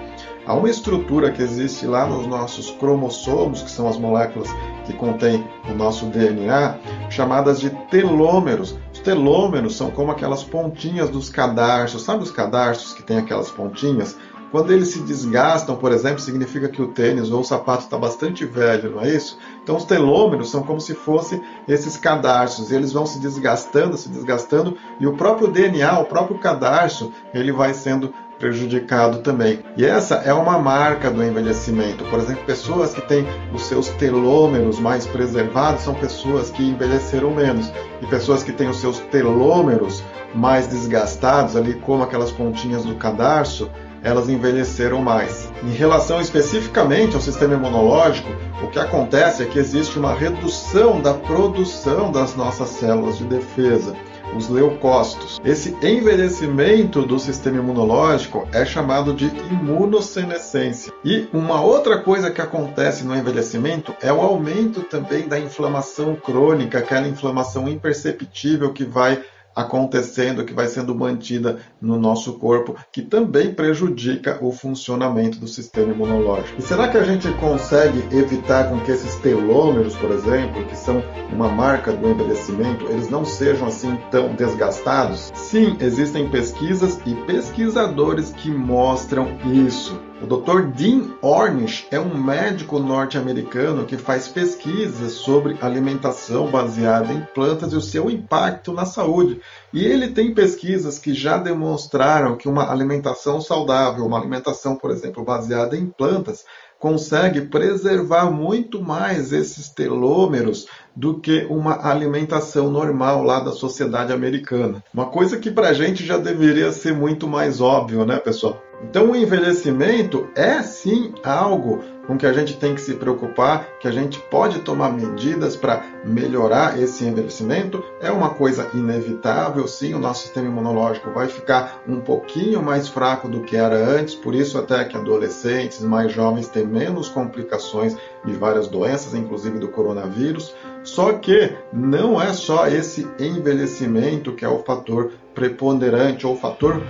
Há 0.50 0.56
uma 0.56 0.68
estrutura 0.68 1.32
que 1.32 1.44
existe 1.44 1.86
lá 1.86 2.08
nos 2.08 2.26
nossos 2.26 2.72
cromossomos, 2.72 3.62
que 3.62 3.70
são 3.70 3.88
as 3.88 4.00
moléculas 4.00 4.50
que 4.84 4.94
contêm 4.94 5.48
o 5.70 5.76
nosso 5.76 6.08
DNA, 6.08 6.76
chamadas 7.08 7.60
de 7.60 7.70
telômeros. 7.92 8.76
Os 8.92 8.98
telômeros 8.98 9.78
são 9.78 9.92
como 9.92 10.10
aquelas 10.10 10.44
pontinhas 10.44 11.08
dos 11.12 11.30
cadarços. 11.30 12.02
Sabe 12.02 12.24
os 12.24 12.32
cadarços 12.32 12.96
que 12.96 13.04
têm 13.04 13.20
aquelas 13.20 13.52
pontinhas? 13.52 14.18
Quando 14.52 14.74
eles 14.74 14.88
se 14.88 15.02
desgastam, 15.02 15.76
por 15.76 15.92
exemplo, 15.92 16.20
significa 16.20 16.68
que 16.68 16.82
o 16.82 16.88
tênis 16.88 17.30
ou 17.30 17.42
o 17.42 17.46
sapato 17.46 17.84
está 17.84 18.00
bastante 18.00 18.44
velho, 18.44 18.96
não 18.96 19.04
é 19.04 19.16
isso? 19.16 19.38
Então 19.62 19.78
os 19.78 19.86
telômeros 19.86 20.50
são 20.50 20.64
como 20.64 20.82
se 20.82 20.96
fossem 20.96 21.40
esses 21.68 21.96
cadarços, 21.96 22.72
eles 22.72 22.92
vão 22.92 23.06
se 23.06 23.20
desgastando, 23.20 23.96
se 23.96 24.10
desgastando, 24.10 24.76
e 25.00 25.06
o 25.06 25.16
próprio 25.16 25.48
DNA, 25.48 26.00
o 26.00 26.06
próprio 26.06 26.40
cadarço, 26.40 27.14
ele 27.36 27.52
vai 27.52 27.76
sendo 27.76 28.12
prejudicado 28.40 29.20
também. 29.20 29.60
E 29.76 29.86
essa 29.86 30.16
é 30.16 30.34
uma 30.34 30.58
marca 30.58 31.12
do 31.12 31.24
envelhecimento. 31.24 32.04
Por 32.06 32.20
exemplo, 32.20 32.46
pessoas 32.46 32.94
que 32.94 33.02
têm 33.02 33.28
os 33.54 33.64
seus 33.64 33.90
telômeros 33.90 34.80
mais 34.80 35.06
preservados 35.06 35.84
são 35.84 35.94
pessoas 35.94 36.50
que 36.50 36.64
envelheceram 36.64 37.32
menos. 37.32 37.72
E 38.02 38.08
pessoas 38.08 38.42
que 38.42 38.54
têm 38.54 38.70
os 38.70 38.78
seus 38.78 39.00
telômeros 39.00 40.02
mais 40.34 40.68
desgastados, 40.68 41.56
ali 41.56 41.74
como 41.74 42.04
aquelas 42.04 42.32
pontinhas 42.32 42.86
do 42.86 42.96
cadarço, 42.96 43.70
elas 44.02 44.30
envelheceram 44.30 45.02
mais. 45.02 45.52
Em 45.62 45.72
relação 45.72 46.22
especificamente 46.22 47.16
ao 47.16 47.22
sistema 47.22 47.56
imunológico, 47.56 48.30
o 48.64 48.68
que 48.68 48.80
acontece 48.80 49.44
é 49.44 49.46
que 49.46 49.60
existe 49.60 50.00
uma 50.00 50.14
redução 50.14 51.02
da 51.02 51.14
produção 51.14 52.10
das 52.10 52.36
nossas 52.36 52.70
células 52.70 53.18
de 53.18 53.26
defesa 53.26 53.94
os 54.36 54.50
leucócitos. 54.50 55.40
Esse 55.44 55.76
envelhecimento 55.82 57.04
do 57.04 57.20
sistema 57.20 57.58
imunológico 57.58 58.48
é 58.52 58.66
chamado 58.66 59.14
de 59.14 59.26
imunossenescência. 59.26 60.94
E 61.04 61.28
uma 61.34 61.62
outra 61.62 62.00
coisa 62.00 62.32
que 62.32 62.42
acontece 62.42 63.04
no 63.04 63.16
envelhecimento 63.16 63.96
é 64.02 64.12
o 64.12 64.22
aumento 64.22 64.82
também 64.82 65.28
da 65.28 65.40
inflamação 65.40 66.16
crônica, 66.16 66.80
aquela 66.80 67.08
inflamação 67.08 67.68
imperceptível 67.68 68.74
que 68.74 68.84
vai 68.84 69.22
acontecendo, 69.56 70.46
que 70.46 70.54
vai 70.54 70.68
sendo 70.68 70.96
mantida 70.96 71.60
no 71.82 72.00
nosso 72.00 72.34
corpo, 72.34 72.76
que 72.92 73.02
também 73.02 73.54
prejudica 73.54 74.38
o 74.42 74.52
funcionamento 74.52 75.40
do 75.40 75.48
sistema 75.48 75.92
imunológico. 75.94 76.60
E 76.60 76.62
será 76.62 76.88
que 76.88 76.98
a 76.98 77.04
gente 77.04 77.32
consegue 77.34 78.04
evitar 78.16 78.70
com 78.70 78.80
que 78.82 78.92
esses 78.92 79.16
telômeros, 79.16 79.96
por 79.96 80.12
exemplo, 80.12 80.66
que 80.66 80.76
são 80.76 81.04
uma 81.32 81.50
marca 81.50 81.92
do 81.92 82.10
envelhecimento, 82.10 82.86
eles 82.86 83.10
não 83.10 83.26
sejam 83.26 83.68
assim 83.68 83.98
tão 84.12 84.36
desgastados? 84.36 85.32
Sim, 85.34 85.78
existem 85.80 86.30
pesquisas 86.30 87.00
e 87.06 87.14
pesquisadores 87.26 88.32
que 88.32 88.50
mostram 88.50 89.38
isso. 89.46 90.09
O 90.22 90.28
Dr. 90.28 90.64
Dean 90.76 91.16
Ornish 91.22 91.88
é 91.90 91.98
um 91.98 92.14
médico 92.22 92.78
norte-americano 92.78 93.86
que 93.86 93.96
faz 93.96 94.28
pesquisas 94.28 95.14
sobre 95.14 95.58
alimentação 95.62 96.48
baseada 96.48 97.14
em 97.14 97.22
plantas 97.34 97.72
e 97.72 97.78
o 97.78 97.82
seu 97.82 98.10
impacto 98.10 98.74
na 98.74 98.84
saúde. 98.84 99.40
E 99.72 99.86
ele 99.86 100.10
tem 100.10 100.34
pesquisas 100.34 101.00
que 101.00 101.14
já 101.14 101.38
demonstraram 101.38 102.36
que 102.36 102.50
uma 102.50 102.70
alimentação 102.70 103.40
saudável, 103.40 104.06
uma 104.06 104.20
alimentação, 104.20 104.76
por 104.76 104.92
exemplo, 104.92 105.24
baseada 105.24 105.78
em 105.78 105.86
plantas, 105.86 106.44
consegue 106.78 107.42
preservar 107.42 108.30
muito 108.30 108.82
mais 108.82 109.32
esses 109.32 109.70
telômeros 109.70 110.68
do 110.94 111.18
que 111.18 111.46
uma 111.50 111.88
alimentação 111.90 112.70
normal 112.70 113.24
lá 113.24 113.40
da 113.40 113.52
sociedade 113.52 114.12
americana. 114.12 114.84
Uma 114.94 115.06
coisa 115.06 115.38
que 115.38 115.50
para 115.50 115.70
a 115.70 115.74
gente 115.74 116.06
já 116.06 116.18
deveria 116.18 116.74
ser 116.74 116.94
muito 116.94 117.26
mais 117.26 117.62
óbvio, 117.62 118.06
né, 118.06 118.18
pessoal? 118.18 118.62
Então, 118.82 119.12
o 119.12 119.16
envelhecimento 119.16 120.28
é 120.36 120.62
sim 120.62 121.14
algo 121.24 121.84
com 122.08 122.18
que 122.18 122.26
a 122.26 122.34
gente 122.34 122.58
tem 122.58 122.74
que 122.74 122.82
se 122.82 122.96
preocupar, 122.96 123.78
que 123.80 123.88
a 123.88 123.92
gente 123.92 124.20
pode 124.32 124.60
tomar 124.62 124.92
medidas 124.92 125.56
para 125.56 125.84
melhorar 126.04 126.82
esse 126.82 127.06
envelhecimento. 127.06 127.84
É 128.02 128.10
uma 128.10 128.32
coisa 128.32 128.68
inevitável, 128.74 129.68
sim, 129.68 129.94
o 129.94 130.00
nosso 130.00 130.24
sistema 130.24 130.48
imunológico 130.48 131.12
vai 131.12 131.28
ficar 131.28 131.84
um 131.88 132.00
pouquinho 132.00 132.64
mais 132.64 132.88
fraco 132.88 133.30
do 133.30 133.42
que 133.42 133.56
era 133.56 133.76
antes, 133.76 134.16
por 134.16 134.34
isso 134.34 134.58
até 134.58 134.84
que 134.86 134.98
adolescentes 134.98 135.82
mais 135.82 136.12
jovens 136.12 136.48
têm 136.48 136.66
menos 136.66 137.10
complicações 137.10 137.96
de 138.26 138.34
várias 138.34 138.68
doenças, 138.68 139.14
inclusive 139.14 139.60
do 139.60 139.68
coronavírus. 139.68 140.56
Só 140.84 141.14
que 141.14 141.56
não 141.72 142.20
é 142.20 142.34
só 142.34 142.68
esse 142.68 143.08
envelhecimento 143.20 144.34
que 144.34 144.44
é 144.44 144.50
o 144.50 144.64
fator 144.64 145.12
preponderante 145.36 146.26
ou 146.26 146.36
fator 146.36 146.82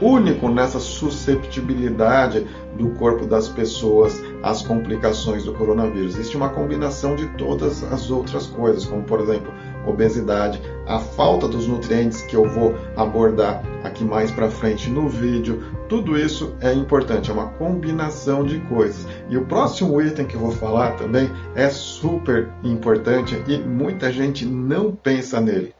único 0.00 0.48
nessa 0.48 0.80
susceptibilidade 0.80 2.46
do 2.76 2.90
corpo 2.90 3.26
das 3.26 3.48
pessoas 3.48 4.22
às 4.42 4.62
complicações 4.62 5.44
do 5.44 5.52
coronavírus. 5.52 6.14
Existe 6.14 6.36
uma 6.36 6.48
combinação 6.48 7.14
de 7.14 7.26
todas 7.36 7.82
as 7.92 8.10
outras 8.10 8.46
coisas, 8.46 8.84
como 8.84 9.02
por 9.02 9.20
exemplo 9.20 9.52
obesidade, 9.86 10.60
a 10.86 10.98
falta 10.98 11.48
dos 11.48 11.66
nutrientes 11.66 12.22
que 12.22 12.36
eu 12.36 12.48
vou 12.48 12.74
abordar 12.96 13.62
aqui 13.82 14.04
mais 14.04 14.30
para 14.30 14.50
frente 14.50 14.90
no 14.90 15.08
vídeo. 15.08 15.62
Tudo 15.88 16.18
isso 16.18 16.54
é 16.60 16.72
importante, 16.72 17.30
é 17.30 17.32
uma 17.32 17.48
combinação 17.48 18.44
de 18.44 18.58
coisas. 18.60 19.06
E 19.28 19.36
o 19.36 19.44
próximo 19.46 20.00
item 20.00 20.26
que 20.26 20.34
eu 20.34 20.40
vou 20.40 20.52
falar 20.52 20.96
também 20.96 21.30
é 21.54 21.68
super 21.70 22.48
importante 22.62 23.42
e 23.46 23.58
muita 23.58 24.12
gente 24.12 24.44
não 24.44 24.92
pensa 24.92 25.40
nele. 25.40 25.74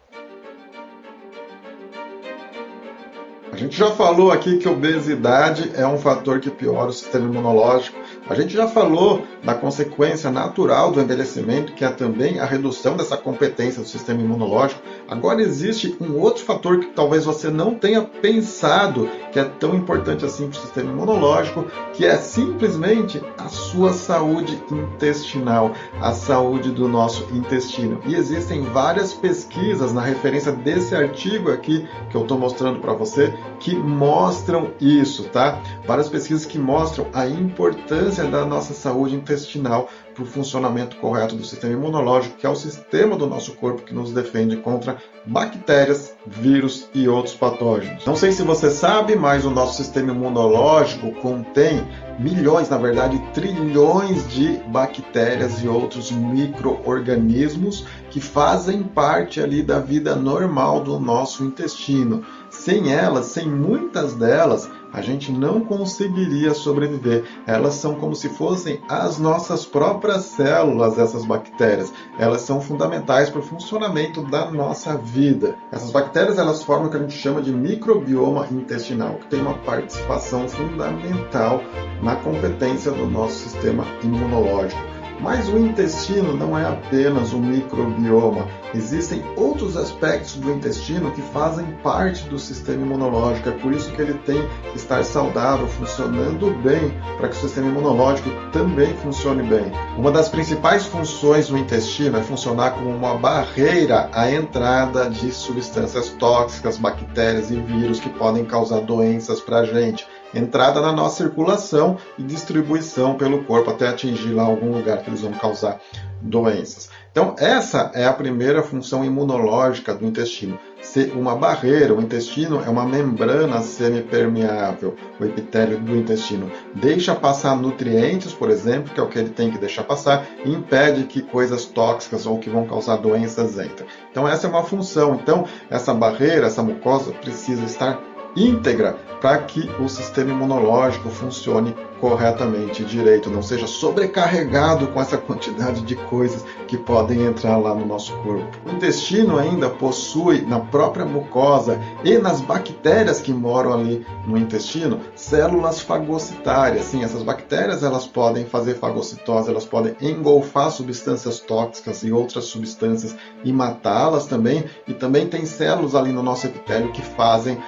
Gente 3.61 3.77
já 3.77 3.91
falou 3.91 4.33
aqui 4.33 4.57
que 4.57 4.67
obesidade 4.67 5.71
é 5.75 5.87
um 5.87 5.99
fator 5.99 6.41
que 6.41 6.49
piora 6.49 6.89
o 6.89 6.93
sistema 6.93 7.27
imunológico 7.27 8.01
a 8.31 8.35
gente 8.37 8.55
já 8.55 8.69
falou 8.69 9.27
da 9.43 9.55
consequência 9.55 10.31
natural 10.31 10.93
do 10.93 11.01
envelhecimento, 11.01 11.73
que 11.73 11.85
é 11.85 11.89
também 11.89 12.39
a 12.39 12.45
redução 12.45 12.97
dessa 12.97 13.17
competência 13.17 13.83
do 13.83 13.89
sistema 13.89 14.21
imunológico. 14.21 14.81
Agora 15.09 15.43
existe 15.43 15.97
um 16.01 16.17
outro 16.17 16.45
fator 16.45 16.79
que 16.79 16.87
talvez 16.95 17.25
você 17.25 17.51
não 17.51 17.75
tenha 17.75 18.03
pensado 18.03 19.09
que 19.33 19.39
é 19.41 19.45
tão 19.45 19.75
importante 19.75 20.25
assim 20.25 20.49
para 20.49 20.59
o 20.59 20.61
sistema 20.61 20.93
imunológico, 20.93 21.67
que 21.93 22.07
é 22.07 22.17
simplesmente 22.19 23.21
a 23.37 23.49
sua 23.49 23.93
saúde 23.93 24.63
intestinal, 24.71 25.73
a 26.01 26.13
saúde 26.13 26.71
do 26.71 26.87
nosso 26.87 27.27
intestino. 27.35 28.01
E 28.07 28.15
existem 28.15 28.63
várias 28.63 29.13
pesquisas 29.13 29.93
na 29.93 30.03
referência 30.03 30.53
desse 30.53 30.95
artigo 30.95 31.51
aqui 31.51 31.85
que 32.11 32.17
eu 32.17 32.23
estou 32.23 32.39
mostrando 32.39 32.79
para 32.79 32.93
você 32.93 33.35
que 33.59 33.75
mostram 33.75 34.73
isso, 34.81 35.25
tá? 35.25 35.61
Várias 35.87 36.09
pesquisas 36.09 36.47
que 36.47 36.59
mostram 36.59 37.07
a 37.13 37.27
importância 37.27 38.25
da 38.25 38.45
nossa 38.45 38.73
saúde 38.73 39.15
intestinal 39.15 39.89
para 40.15 40.23
o 40.23 40.27
funcionamento 40.27 40.97
correto 40.97 41.35
do 41.35 41.45
sistema 41.45 41.75
imunológico, 41.75 42.37
que 42.37 42.47
é 42.47 42.49
o 42.49 42.55
sistema 42.55 43.17
do 43.17 43.27
nosso 43.27 43.55
corpo 43.55 43.83
que 43.83 43.95
nos 43.95 44.13
defende 44.13 44.57
contra 44.57 44.99
bactérias, 45.25 46.15
vírus 46.27 46.89
e 46.95 47.09
outros 47.09 47.35
patógenos. 47.35 48.05
Não 48.05 48.17
sei 48.17 48.33
se 48.33 48.43
você 48.43 48.71
sabe, 48.71 49.17
mas 49.17 49.45
o 49.45 49.51
nosso 49.51 49.77
sistema 49.77 50.13
imunológico 50.13 51.13
contém 51.21 51.87
milhões, 52.19 52.69
na 52.69 52.77
verdade, 52.77 53.19
trilhões 53.33 54.29
de 54.29 54.59
bactérias 54.69 55.63
e 55.63 55.69
outros 55.69 56.11
micro-organismos 56.11 57.87
que 58.11 58.21
fazem 58.21 58.83
parte 58.83 59.41
ali 59.41 59.63
da 59.63 59.79
vida 59.79 60.15
normal 60.15 60.81
do 60.81 60.99
nosso 60.99 61.45
intestino. 61.45 62.25
Sem 62.61 62.93
elas, 62.93 63.27
sem 63.27 63.49
muitas 63.49 64.13
delas, 64.13 64.71
a 64.93 65.01
gente 65.01 65.33
não 65.33 65.61
conseguiria 65.61 66.53
sobreviver. 66.53 67.25
Elas 67.47 67.73
são 67.73 67.95
como 67.95 68.15
se 68.15 68.29
fossem 68.29 68.83
as 68.87 69.19
nossas 69.19 69.65
próprias 69.65 70.25
células, 70.25 70.99
essas 70.99 71.25
bactérias. 71.25 71.91
Elas 72.19 72.43
são 72.43 72.61
fundamentais 72.61 73.31
para 73.31 73.41
o 73.41 73.43
funcionamento 73.43 74.21
da 74.21 74.51
nossa 74.51 74.95
vida. 74.99 75.57
Essas 75.73 75.91
bactérias 75.91 76.37
elas 76.37 76.63
formam 76.63 76.89
o 76.89 76.91
que 76.91 76.99
a 76.99 77.01
gente 77.01 77.17
chama 77.17 77.41
de 77.41 77.51
microbioma 77.51 78.47
intestinal, 78.51 79.15
que 79.15 79.29
tem 79.29 79.41
uma 79.41 79.55
participação 79.55 80.47
fundamental 80.47 81.63
na 82.03 82.17
competência 82.17 82.93
do 82.93 83.07
nosso 83.07 83.39
sistema 83.39 83.87
imunológico. 84.05 85.00
Mas 85.21 85.49
o 85.49 85.59
intestino 85.59 86.35
não 86.35 86.59
é 86.59 86.67
apenas 86.67 87.33
um 87.33 87.41
microbioma. 87.41 88.49
Existem 88.75 89.23
outros 89.37 89.77
aspectos 89.77 90.37
do 90.37 90.51
intestino 90.51 91.11
que 91.13 91.21
fazem 91.21 91.67
parte 91.83 92.25
do 92.29 92.39
sistema 92.39 92.83
imunológico. 92.83 93.51
É 93.51 93.53
por 93.53 93.73
isso 93.73 93.91
que 93.93 94.01
ele 94.01 94.15
tem 94.15 94.41
que 94.71 94.77
estar 94.77 95.05
saudável, 95.05 95.69
funcionando 95.69 96.51
bem, 96.63 96.95
para 97.19 97.29
que 97.29 97.37
o 97.37 97.41
sistema 97.41 97.69
imunológico 97.69 98.31
também 98.51 98.95
funcione 98.95 99.43
bem. 99.43 99.71
Uma 99.99 100.11
das 100.11 100.29
principais 100.29 100.87
funções 100.87 101.49
do 101.49 101.59
intestino 101.59 102.17
é 102.17 102.23
funcionar 102.23 102.71
como 102.73 102.89
uma 102.89 103.15
barreira 103.17 104.09
à 104.13 104.31
entrada 104.31 105.11
de 105.11 105.31
substâncias 105.33 106.09
tóxicas, 106.11 106.79
bactérias 106.79 107.51
e 107.51 107.57
vírus 107.57 108.01
que 108.01 108.09
podem 108.09 108.45
causar 108.45 108.81
doenças 108.81 109.41
para 109.41 109.59
a 109.59 109.65
gente 109.65 110.07
entrada 110.35 110.81
na 110.81 110.93
nossa 110.93 111.17
circulação 111.17 111.97
e 112.19 112.23
distribuição 112.23 113.15
pelo 113.15 113.45
corpo 113.45 113.71
até 113.71 113.89
atingir 113.89 114.33
lá 114.33 114.43
algum 114.43 114.73
lugar 114.73 115.03
que 115.03 115.11
eles 115.11 115.23
vão 115.23 115.33
causar 115.33 115.81
doenças. 116.21 116.91
Então, 117.11 117.35
essa 117.39 117.91
é 117.95 118.07
a 118.07 118.13
primeira 118.13 118.63
função 118.63 119.05
imunológica 119.05 119.93
do 119.93 120.07
intestino. 120.07 120.59
Ser 120.81 121.13
uma 121.13 121.35
barreira, 121.35 121.93
o 121.93 122.01
intestino 122.01 122.63
é 122.65 122.69
uma 122.69 122.85
membrana 122.85 123.61
semipermeável, 123.63 124.95
o 125.19 125.25
epitélio 125.25 125.79
do 125.79 125.97
intestino. 125.97 126.51
Deixa 126.75 127.15
passar 127.15 127.57
nutrientes, 127.57 128.33
por 128.33 128.49
exemplo, 128.49 128.95
que 128.95 129.01
é 129.01 129.03
o 129.03 129.09
que 129.09 129.19
ele 129.19 129.31
tem 129.31 129.51
que 129.51 129.59
deixar 129.59 129.83
passar, 129.83 130.25
e 130.45 130.53
impede 130.53 131.05
que 131.05 131.21
coisas 131.21 131.65
tóxicas 131.65 132.27
ou 132.27 132.39
que 132.39 132.49
vão 132.49 132.65
causar 132.65 132.97
doenças 132.97 133.59
entrem. 133.59 133.89
Então, 134.11 134.29
essa 134.29 134.47
é 134.47 134.51
uma 134.51 134.63
função. 134.63 135.17
Então, 135.17 135.45
essa 135.69 135.93
barreira, 135.93 136.47
essa 136.47 136.63
mucosa, 136.63 137.13
precisa 137.13 137.65
estar 137.65 138.01
íntegra 138.37 138.97
para 139.21 139.39
que 139.39 139.69
o 139.79 139.89
sistema 139.89 140.31
imunológico 140.31 141.11
funcione 141.11 141.75
corretamente 142.01 142.85
direito, 142.85 143.31
não 143.31 143.43
seja 143.43 143.67
sobrecarregado 143.67 144.89
com 144.89 145.01
essa 145.01 145.19
quantidade 145.19 145.83
de 145.83 145.95
coisas 145.95 146.45
que 146.67 146.77
podem 146.77 147.25
entrar 147.25 147.59
lá 147.59 147.75
no 147.75 147.87
nosso 147.87 148.13
corpo. 148.19 148.59
O 148.67 148.71
intestino 148.71 149.39
ainda 149.39 149.69
possui 149.69 150.43
na 150.43 150.61
própria 150.61 151.05
mucosa 151.05 151.81
e 152.05 152.19
nas 152.19 152.41
bactérias 152.41 153.21
que 153.21 153.33
moram 153.33 153.73
ali 153.73 154.07
no 154.27 154.37
intestino 154.37 155.01
células 155.15 155.81
fagocitárias. 155.81 156.87
Sim, 156.87 157.05
essas 157.05 157.23
bactérias 157.23 157.83
elas 157.83 158.07
podem 158.07 158.45
fazer 158.45 158.75
fagocitose, 158.75 159.51
elas 159.51 159.65
podem 159.65 159.95
engolfar 160.01 160.71
substâncias 160.71 161.41
tóxicas 161.41 162.03
e 162.03 162.13
outras 162.13 162.45
substâncias 162.45 163.15
e 163.45 163.53
matá-las 163.53 164.27
também. 164.27 164.65
E 164.89 164.95
também 164.95 165.27
tem 165.27 165.45
células 165.45 165.95
ali 165.95 166.13
no 166.13 166.23
nosso 166.23 166.47
epitélio 166.47 166.93
que 166.93 167.03
fazem 167.03 167.59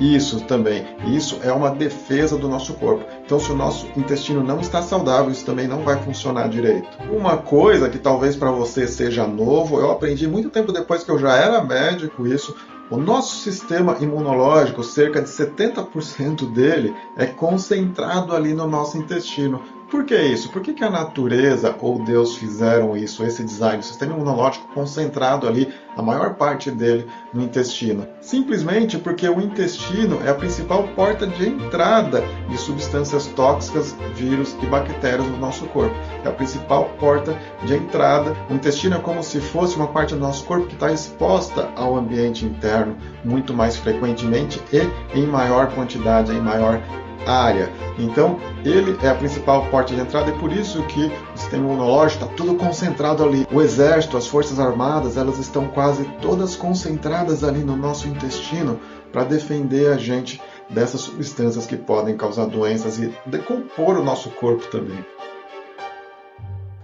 isso 0.00 0.40
também. 0.44 0.84
Isso 1.06 1.38
é 1.42 1.52
uma 1.52 1.70
defesa 1.70 2.36
do 2.36 2.48
nosso 2.48 2.74
corpo. 2.74 3.04
Então, 3.32 3.40
se 3.40 3.50
o 3.50 3.56
nosso 3.56 3.86
intestino 3.96 4.44
não 4.44 4.60
está 4.60 4.82
saudável, 4.82 5.32
isso 5.32 5.46
também 5.46 5.66
não 5.66 5.82
vai 5.84 5.96
funcionar 6.02 6.50
direito. 6.50 6.86
Uma 7.10 7.38
coisa 7.38 7.88
que 7.88 7.98
talvez 7.98 8.36
para 8.36 8.50
você 8.50 8.86
seja 8.86 9.26
novo, 9.26 9.80
eu 9.80 9.90
aprendi 9.90 10.28
muito 10.28 10.50
tempo 10.50 10.70
depois 10.70 11.02
que 11.02 11.10
eu 11.10 11.18
já 11.18 11.34
era 11.34 11.64
médico 11.64 12.26
isso. 12.26 12.54
O 12.90 12.98
nosso 12.98 13.36
sistema 13.36 13.96
imunológico, 14.02 14.84
cerca 14.84 15.22
de 15.22 15.30
70% 15.30 16.52
dele 16.52 16.94
é 17.16 17.24
concentrado 17.24 18.36
ali 18.36 18.52
no 18.52 18.66
nosso 18.66 18.98
intestino. 18.98 19.62
Por 19.92 20.06
que 20.06 20.16
isso? 20.16 20.48
Por 20.48 20.62
que, 20.62 20.72
que 20.72 20.82
a 20.82 20.88
natureza 20.88 21.76
ou 21.78 22.02
Deus 22.02 22.34
fizeram 22.34 22.96
isso, 22.96 23.22
esse 23.22 23.44
design, 23.44 23.80
o 23.80 23.82
sistema 23.82 24.14
imunológico 24.14 24.66
concentrado 24.72 25.46
ali, 25.46 25.68
a 25.94 26.00
maior 26.00 26.36
parte 26.36 26.70
dele 26.70 27.06
no 27.30 27.42
intestino? 27.42 28.08
Simplesmente 28.18 28.96
porque 28.96 29.28
o 29.28 29.38
intestino 29.38 30.18
é 30.24 30.30
a 30.30 30.34
principal 30.34 30.88
porta 30.96 31.26
de 31.26 31.46
entrada 31.46 32.24
de 32.48 32.56
substâncias 32.56 33.26
tóxicas, 33.26 33.94
vírus 34.14 34.56
e 34.62 34.66
bactérias 34.66 35.28
no 35.28 35.36
nosso 35.36 35.66
corpo. 35.66 35.94
É 36.24 36.28
a 36.28 36.32
principal 36.32 36.86
porta 36.98 37.38
de 37.66 37.74
entrada. 37.74 38.34
O 38.48 38.54
intestino 38.54 38.96
é 38.96 38.98
como 38.98 39.22
se 39.22 39.40
fosse 39.40 39.76
uma 39.76 39.88
parte 39.88 40.14
do 40.14 40.20
nosso 40.20 40.46
corpo 40.46 40.68
que 40.68 40.74
está 40.74 40.90
exposta 40.90 41.70
ao 41.76 41.96
ambiente 41.96 42.46
interno 42.46 42.96
muito 43.22 43.52
mais 43.52 43.76
frequentemente 43.76 44.58
e 44.72 45.18
em 45.18 45.26
maior 45.26 45.70
quantidade, 45.74 46.32
em 46.32 46.40
maior 46.40 46.80
área. 47.26 47.70
Então, 47.98 48.38
ele 48.64 48.96
é 49.02 49.08
a 49.08 49.14
principal 49.14 49.66
porta 49.66 49.94
de 49.94 50.00
entrada 50.00 50.30
e 50.30 50.38
por 50.38 50.52
isso 50.52 50.82
que 50.84 51.12
o 51.34 51.38
sistema 51.38 51.66
imunológico 51.66 52.24
está 52.24 52.36
tudo 52.36 52.54
concentrado 52.54 53.24
ali. 53.24 53.46
O 53.52 53.60
exército, 53.60 54.16
as 54.16 54.26
forças 54.26 54.58
armadas, 54.58 55.16
elas 55.16 55.38
estão 55.38 55.68
quase 55.68 56.04
todas 56.20 56.56
concentradas 56.56 57.44
ali 57.44 57.60
no 57.60 57.76
nosso 57.76 58.08
intestino 58.08 58.78
para 59.12 59.24
defender 59.24 59.92
a 59.92 59.96
gente 59.96 60.40
dessas 60.70 61.02
substâncias 61.02 61.66
que 61.66 61.76
podem 61.76 62.16
causar 62.16 62.46
doenças 62.46 62.98
e 62.98 63.12
decompor 63.26 63.98
o 63.98 64.04
nosso 64.04 64.30
corpo 64.30 64.66
também. 64.70 65.04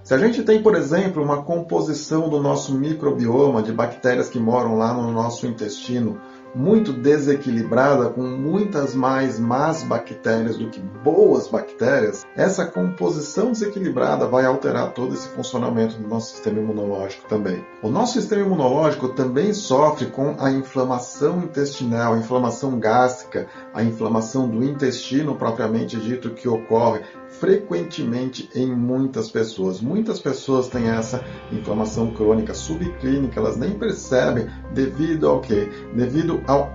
Se 0.09 0.14
a 0.14 0.18
gente 0.18 0.43
tem, 0.43 0.62
por 0.62 0.74
exemplo, 0.74 1.22
uma 1.22 1.43
composição 1.43 2.30
do 2.30 2.41
nosso 2.41 2.74
microbioma 2.74 3.62
de 3.62 3.72
bactérias 3.72 4.30
que 4.30 4.39
moram 4.39 4.78
lá 4.78 4.95
no 4.95 5.12
nosso 5.12 5.47
intestino 5.47 6.18
muito 6.55 6.92
desequilibrada, 6.92 8.11
com 8.11 8.22
muitas 8.22 8.94
mais 8.94 9.38
más 9.38 9.82
bactérias 9.82 10.57
do 10.57 10.70
que 10.70 10.80
boas 10.80 11.49
bactérias, 11.49 12.26
essa 12.36 12.66
composição 12.66 13.53
desequilibrada 13.53 14.26
vai 14.26 14.44
alterar 14.44 14.92
todo 14.92 15.14
esse 15.14 15.28
funcionamento 15.28 15.96
do 15.96 16.09
nosso 16.09 16.34
sistema 16.34 16.59
imunológico 16.59 17.28
também. 17.28 17.64
O 17.82 17.88
nosso 17.88 18.14
sistema 18.14 18.42
imunológico 18.42 19.09
também 19.09 19.53
sofre 19.53 20.07
com 20.07 20.36
a 20.38 20.51
inflamação 20.51 21.38
intestinal, 21.40 22.14
a 22.14 22.18
inflamação 22.18 22.78
gástrica, 22.78 23.46
a 23.72 23.82
inflamação 23.82 24.49
do 24.49 24.64
intestino 24.64 25.34
propriamente 25.36 25.96
dito 25.96 26.30
que 26.30 26.49
ocorre 26.49 27.01
frequentemente 27.41 28.49
em 28.55 28.66
muitas 28.66 29.30
pessoas. 29.30 29.80
Muitas 29.80 30.18
pessoas 30.18 30.68
têm 30.68 30.89
essa 30.89 31.24
inflamação 31.53 32.12
crônica 32.12 32.55
subclínica, 32.55 33.41
elas 33.41 33.57
nem 33.57 33.78
percebem 33.78 34.47
devido 34.72 35.28
ao 35.28 35.41
quê? 35.41 35.68
Devido 35.95 36.43
ao 36.47 36.72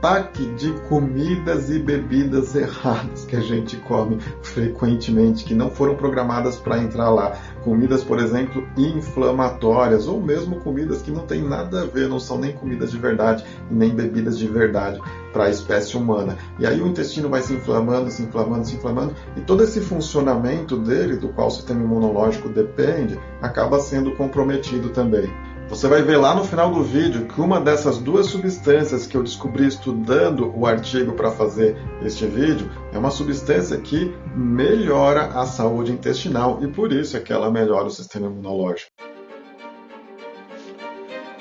ataque 0.00 0.46
de 0.54 0.72
comidas 0.88 1.68
e 1.68 1.78
bebidas 1.78 2.54
erradas 2.54 3.26
que 3.26 3.36
a 3.36 3.40
gente 3.40 3.76
come 3.76 4.18
frequentemente, 4.42 5.44
que 5.44 5.54
não 5.54 5.70
foram 5.70 5.94
programadas 5.94 6.56
para 6.56 6.78
entrar 6.78 7.10
lá. 7.10 7.36
Comidas, 7.62 8.02
por 8.02 8.18
exemplo, 8.18 8.66
inflamatórias, 8.78 10.06
ou 10.06 10.18
mesmo 10.18 10.56
comidas 10.60 11.02
que 11.02 11.10
não 11.10 11.26
têm 11.26 11.42
nada 11.42 11.82
a 11.82 11.86
ver, 11.86 12.08
não 12.08 12.18
são 12.18 12.38
nem 12.38 12.52
comidas 12.52 12.90
de 12.90 12.98
verdade, 12.98 13.44
nem 13.70 13.90
bebidas 13.90 14.38
de 14.38 14.48
verdade 14.48 14.98
para 15.34 15.44
a 15.44 15.50
espécie 15.50 15.96
humana. 15.96 16.36
E 16.58 16.66
aí 16.66 16.80
o 16.80 16.86
intestino 16.86 17.28
vai 17.28 17.42
se 17.42 17.52
inflamando, 17.52 18.10
se 18.10 18.22
inflamando, 18.22 18.66
se 18.66 18.76
inflamando, 18.76 19.14
e 19.36 19.42
todo 19.42 19.62
esse 19.62 19.80
funcionamento 19.80 20.78
dele, 20.78 21.16
do 21.16 21.28
qual 21.28 21.48
o 21.48 21.50
sistema 21.50 21.82
imunológico 21.82 22.48
depende, 22.48 23.20
acaba 23.42 23.78
sendo 23.78 24.12
comprometido 24.12 24.88
também. 24.88 25.30
Você 25.70 25.86
vai 25.86 26.02
ver 26.02 26.16
lá 26.16 26.34
no 26.34 26.42
final 26.42 26.72
do 26.72 26.82
vídeo 26.82 27.26
que 27.26 27.40
uma 27.40 27.60
dessas 27.60 27.98
duas 27.98 28.26
substâncias 28.26 29.06
que 29.06 29.16
eu 29.16 29.22
descobri 29.22 29.68
estudando 29.68 30.52
o 30.56 30.66
artigo 30.66 31.12
para 31.12 31.30
fazer 31.30 31.76
este 32.02 32.26
vídeo 32.26 32.68
é 32.92 32.98
uma 32.98 33.12
substância 33.12 33.76
que 33.78 34.12
melhora 34.34 35.26
a 35.26 35.46
saúde 35.46 35.92
intestinal 35.92 36.58
e 36.60 36.66
por 36.66 36.92
isso 36.92 37.16
é 37.16 37.20
que 37.20 37.32
ela 37.32 37.52
melhora 37.52 37.84
o 37.84 37.90
sistema 37.90 38.26
imunológico. 38.26 38.90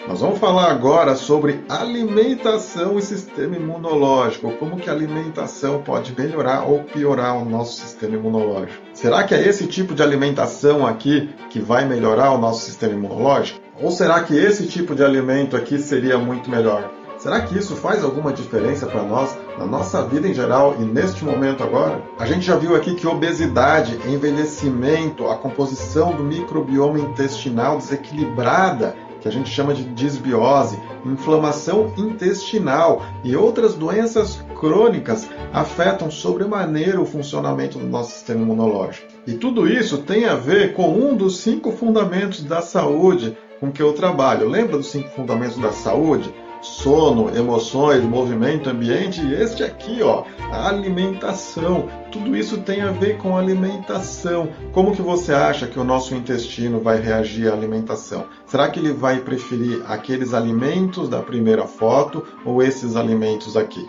Nós 0.08 0.22
vamos 0.22 0.38
falar 0.38 0.72
agora 0.72 1.16
sobre 1.16 1.64
alimentação 1.68 3.00
e 3.00 3.02
sistema 3.02 3.56
imunológico, 3.56 4.52
como 4.54 4.78
que 4.78 4.92
a 4.92 4.94
alimentação 4.94 5.82
pode 5.82 6.16
melhorar 6.18 6.68
ou 6.68 6.84
piorar 6.84 7.36
o 7.36 7.46
nosso 7.46 7.82
sistema 7.82 8.16
imunológico. 8.16 8.82
Será 8.94 9.24
que 9.24 9.34
é 9.34 9.48
esse 9.48 9.66
tipo 9.66 9.96
de 9.96 10.04
alimentação 10.04 10.86
aqui 10.86 11.30
que 11.50 11.60
vai 11.60 11.86
melhorar 11.86 12.32
o 12.32 12.38
nosso 12.38 12.66
sistema 12.66 12.94
imunológico? 12.94 13.69
Ou 13.82 13.92
será 13.92 14.22
que 14.24 14.36
esse 14.36 14.68
tipo 14.68 14.94
de 14.94 15.04
alimento 15.04 15.56
aqui 15.56 15.80
seria 15.80 16.18
muito 16.18 16.50
melhor? 16.50 16.92
Será 17.18 17.42
que 17.42 17.58
isso 17.58 17.76
faz 17.76 18.04
alguma 18.04 18.32
diferença 18.32 18.86
para 18.86 19.04
nós, 19.04 19.38
na 19.58 19.66
nossa 19.66 20.06
vida 20.06 20.28
em 20.28 20.34
geral 20.34 20.76
e 20.80 20.84
neste 20.84 21.24
momento 21.24 21.64
agora? 21.64 22.02
A 22.18 22.26
gente 22.26 22.46
já 22.46 22.56
viu 22.56 22.76
aqui 22.76 22.96
que 22.96 23.08
obesidade, 23.08 24.00
envelhecimento, 24.08 25.28
a 25.28 25.36
composição 25.36 26.14
do 26.14 26.24
microbioma 26.24 27.00
intestinal 27.00 27.78
desequilibrada 27.78 28.96
que 29.20 29.28
a 29.28 29.32
gente 29.32 29.50
chama 29.50 29.74
de 29.74 29.84
disbiose, 29.84 30.80
inflamação 31.06 31.94
intestinal 31.98 33.02
e 33.24 33.36
outras 33.36 33.76
doenças 33.76 34.42
crônicas 34.58 35.28
afetam 35.52 36.10
sobremaneira 36.10 37.02
o 37.02 37.06
funcionamento 37.06 37.78
do 37.78 37.86
nosso 37.86 38.12
sistema 38.12 38.42
imunológico. 38.42 39.08
E 39.28 39.34
tudo 39.34 39.68
isso 39.68 40.00
tem 40.00 40.26
a 40.26 40.36
ver 40.36 40.74
com 40.74 40.90
um 40.90 41.16
dos 41.16 41.40
cinco 41.40 41.72
fundamentos 41.72 42.44
da 42.44 42.62
saúde 42.62 43.38
com 43.60 43.72
que 43.72 43.82
eu 43.82 43.94
trabalho. 43.94 44.48
Lembra 44.48 44.78
dos 44.78 44.92
cinco 44.92 45.10
fundamentos 45.10 45.58
da 45.58 45.72
saúde? 45.72 46.34
sono, 46.62 47.36
emoções, 47.36 48.04
movimento, 48.04 48.70
ambiente 48.70 49.22
e 49.22 49.34
este 49.34 49.64
aqui, 49.64 50.02
ó, 50.02 50.24
a 50.52 50.68
alimentação. 50.68 51.88
Tudo 52.12 52.36
isso 52.36 52.58
tem 52.62 52.82
a 52.82 52.92
ver 52.92 53.18
com 53.18 53.38
alimentação. 53.38 54.50
Como 54.72 54.94
que 54.94 55.02
você 55.02 55.34
acha 55.34 55.68
que 55.68 55.80
o 55.80 55.84
nosso 55.84 56.14
intestino 56.16 56.80
vai 56.80 57.00
reagir 57.00 57.50
à 57.50 57.54
alimentação? 57.54 58.26
Será 58.46 58.70
que 58.70 58.80
ele 58.80 58.92
vai 58.92 59.20
preferir 59.20 59.84
aqueles 59.88 60.34
alimentos 60.34 61.08
da 61.08 61.22
primeira 61.22 61.66
foto 61.66 62.26
ou 62.44 62.62
esses 62.62 62.96
alimentos 62.96 63.56
aqui? 63.56 63.88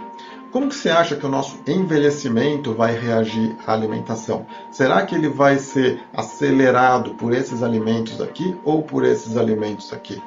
Como 0.53 0.69
que 0.69 0.75
você 0.75 0.91
acha 0.91 1.15
que 1.15 1.25
o 1.25 1.29
nosso 1.29 1.61
envelhecimento 1.65 2.75
vai 2.75 2.99
reagir 2.99 3.57
à 3.65 3.73
alimentação? 3.73 4.45
Será 4.73 5.07
que 5.07 5.15
ele 5.15 5.29
vai 5.29 5.59
ser 5.59 6.03
acelerado 6.13 7.15
por 7.15 7.33
esses 7.33 7.63
alimentos 7.63 8.21
aqui 8.21 8.57
ou 8.65 8.83
por 8.83 9.05
esses 9.05 9.37
alimentos 9.37 9.93
aqui? 9.93 10.21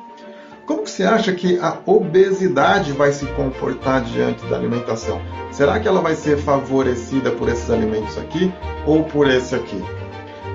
Como 0.65 0.83
que 0.83 0.89
você 0.89 1.03
acha 1.03 1.33
que 1.33 1.59
a 1.59 1.77
obesidade 1.85 2.93
vai 2.93 3.11
se 3.11 3.25
comportar 3.33 4.01
diante 4.01 4.45
da 4.45 4.55
alimentação? 4.55 5.21
Será 5.51 5.77
que 5.77 5.89
ela 5.89 5.99
vai 5.99 6.15
ser 6.15 6.37
favorecida 6.37 7.31
por 7.31 7.49
esses 7.49 7.69
alimentos 7.69 8.17
aqui 8.17 8.49
ou 8.85 9.03
por 9.03 9.29
esse 9.29 9.53
aqui? 9.53 9.83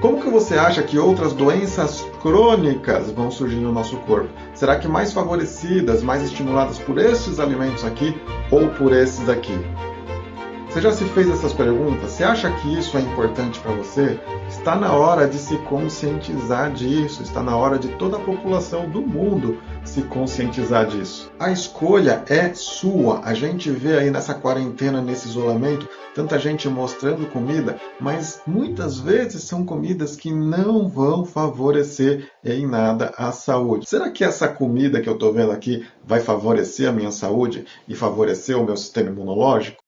Como 0.01 0.21
que 0.21 0.31
você 0.31 0.55
acha 0.55 0.81
que 0.81 0.97
outras 0.97 1.33
doenças 1.33 2.07
crônicas 2.23 3.11
vão 3.11 3.33
surgir 3.33 3.57
no 3.57 3.73
nosso 3.73 3.97
corpo? 3.97 4.29
Será 4.55 4.79
que 4.79 4.87
mais 4.87 5.13
favorecidas, 5.13 6.05
mais 6.05 6.23
estimuladas 6.23 6.79
por 6.79 6.99
esses 6.99 7.41
alimentos 7.41 7.85
aqui 7.85 8.17
ou 8.49 8.69
por 8.69 8.93
esses 8.93 9.29
aqui? 9.29 9.59
Você 10.79 10.83
já 10.83 10.93
se 10.93 11.05
fez 11.07 11.29
essas 11.29 11.53
perguntas? 11.53 12.13
Você 12.13 12.23
acha 12.23 12.53
que 12.53 12.79
isso 12.79 12.97
é 12.97 13.01
importante 13.01 13.59
para 13.59 13.73
você? 13.73 14.17
Está 14.49 14.77
na 14.77 14.93
hora 14.93 15.27
de 15.27 15.37
se 15.37 15.57
conscientizar 15.65 16.73
disso, 16.73 17.21
está 17.21 17.43
na 17.43 17.57
hora 17.57 17.81
de 17.81 17.89
toda 17.97 18.17
a 18.17 18.21
população 18.21 18.89
do 18.89 19.03
mundo 19.03 19.59
se 19.85 20.03
conscientizar 20.03 20.87
disso. 20.87 21.33
A 21.37 21.51
escolha 21.51 22.23
é 22.29 22.55
sua. 22.55 23.23
A 23.25 23.35
gente 23.35 23.73
vê 23.73 23.99
aí 23.99 24.09
nessa 24.09 24.35
quarentena, 24.35 25.03
nesse 25.03 25.27
isolamento, 25.27 25.89
tanta 26.15 26.39
gente 26.39 26.69
mostrando 26.69 27.27
comida, 27.27 27.81
mas 27.99 28.41
muitas 28.47 29.01
vezes 29.01 29.43
são 29.43 29.65
comidas 29.65 30.15
que 30.15 30.31
não 30.31 30.89
vão 30.89 31.25
favorecer 31.25 32.31
em 32.45 32.65
nada 32.65 33.13
a 33.19 33.33
saúde. 33.33 33.89
Será 33.89 34.11
que 34.11 34.23
essa 34.23 34.47
comida 34.47 35.01
que 35.01 35.09
eu 35.09 35.15
estou 35.15 35.33
vendo 35.33 35.51
aqui 35.51 35.85
vai 36.07 36.21
favorecer 36.21 36.89
a 36.89 36.93
minha 36.93 37.11
saúde 37.11 37.67
e 37.89 37.97
favorecer 37.97 38.57
o 38.57 38.65
meu 38.65 38.77
sistema 38.77 39.11
imunológico? 39.11 39.83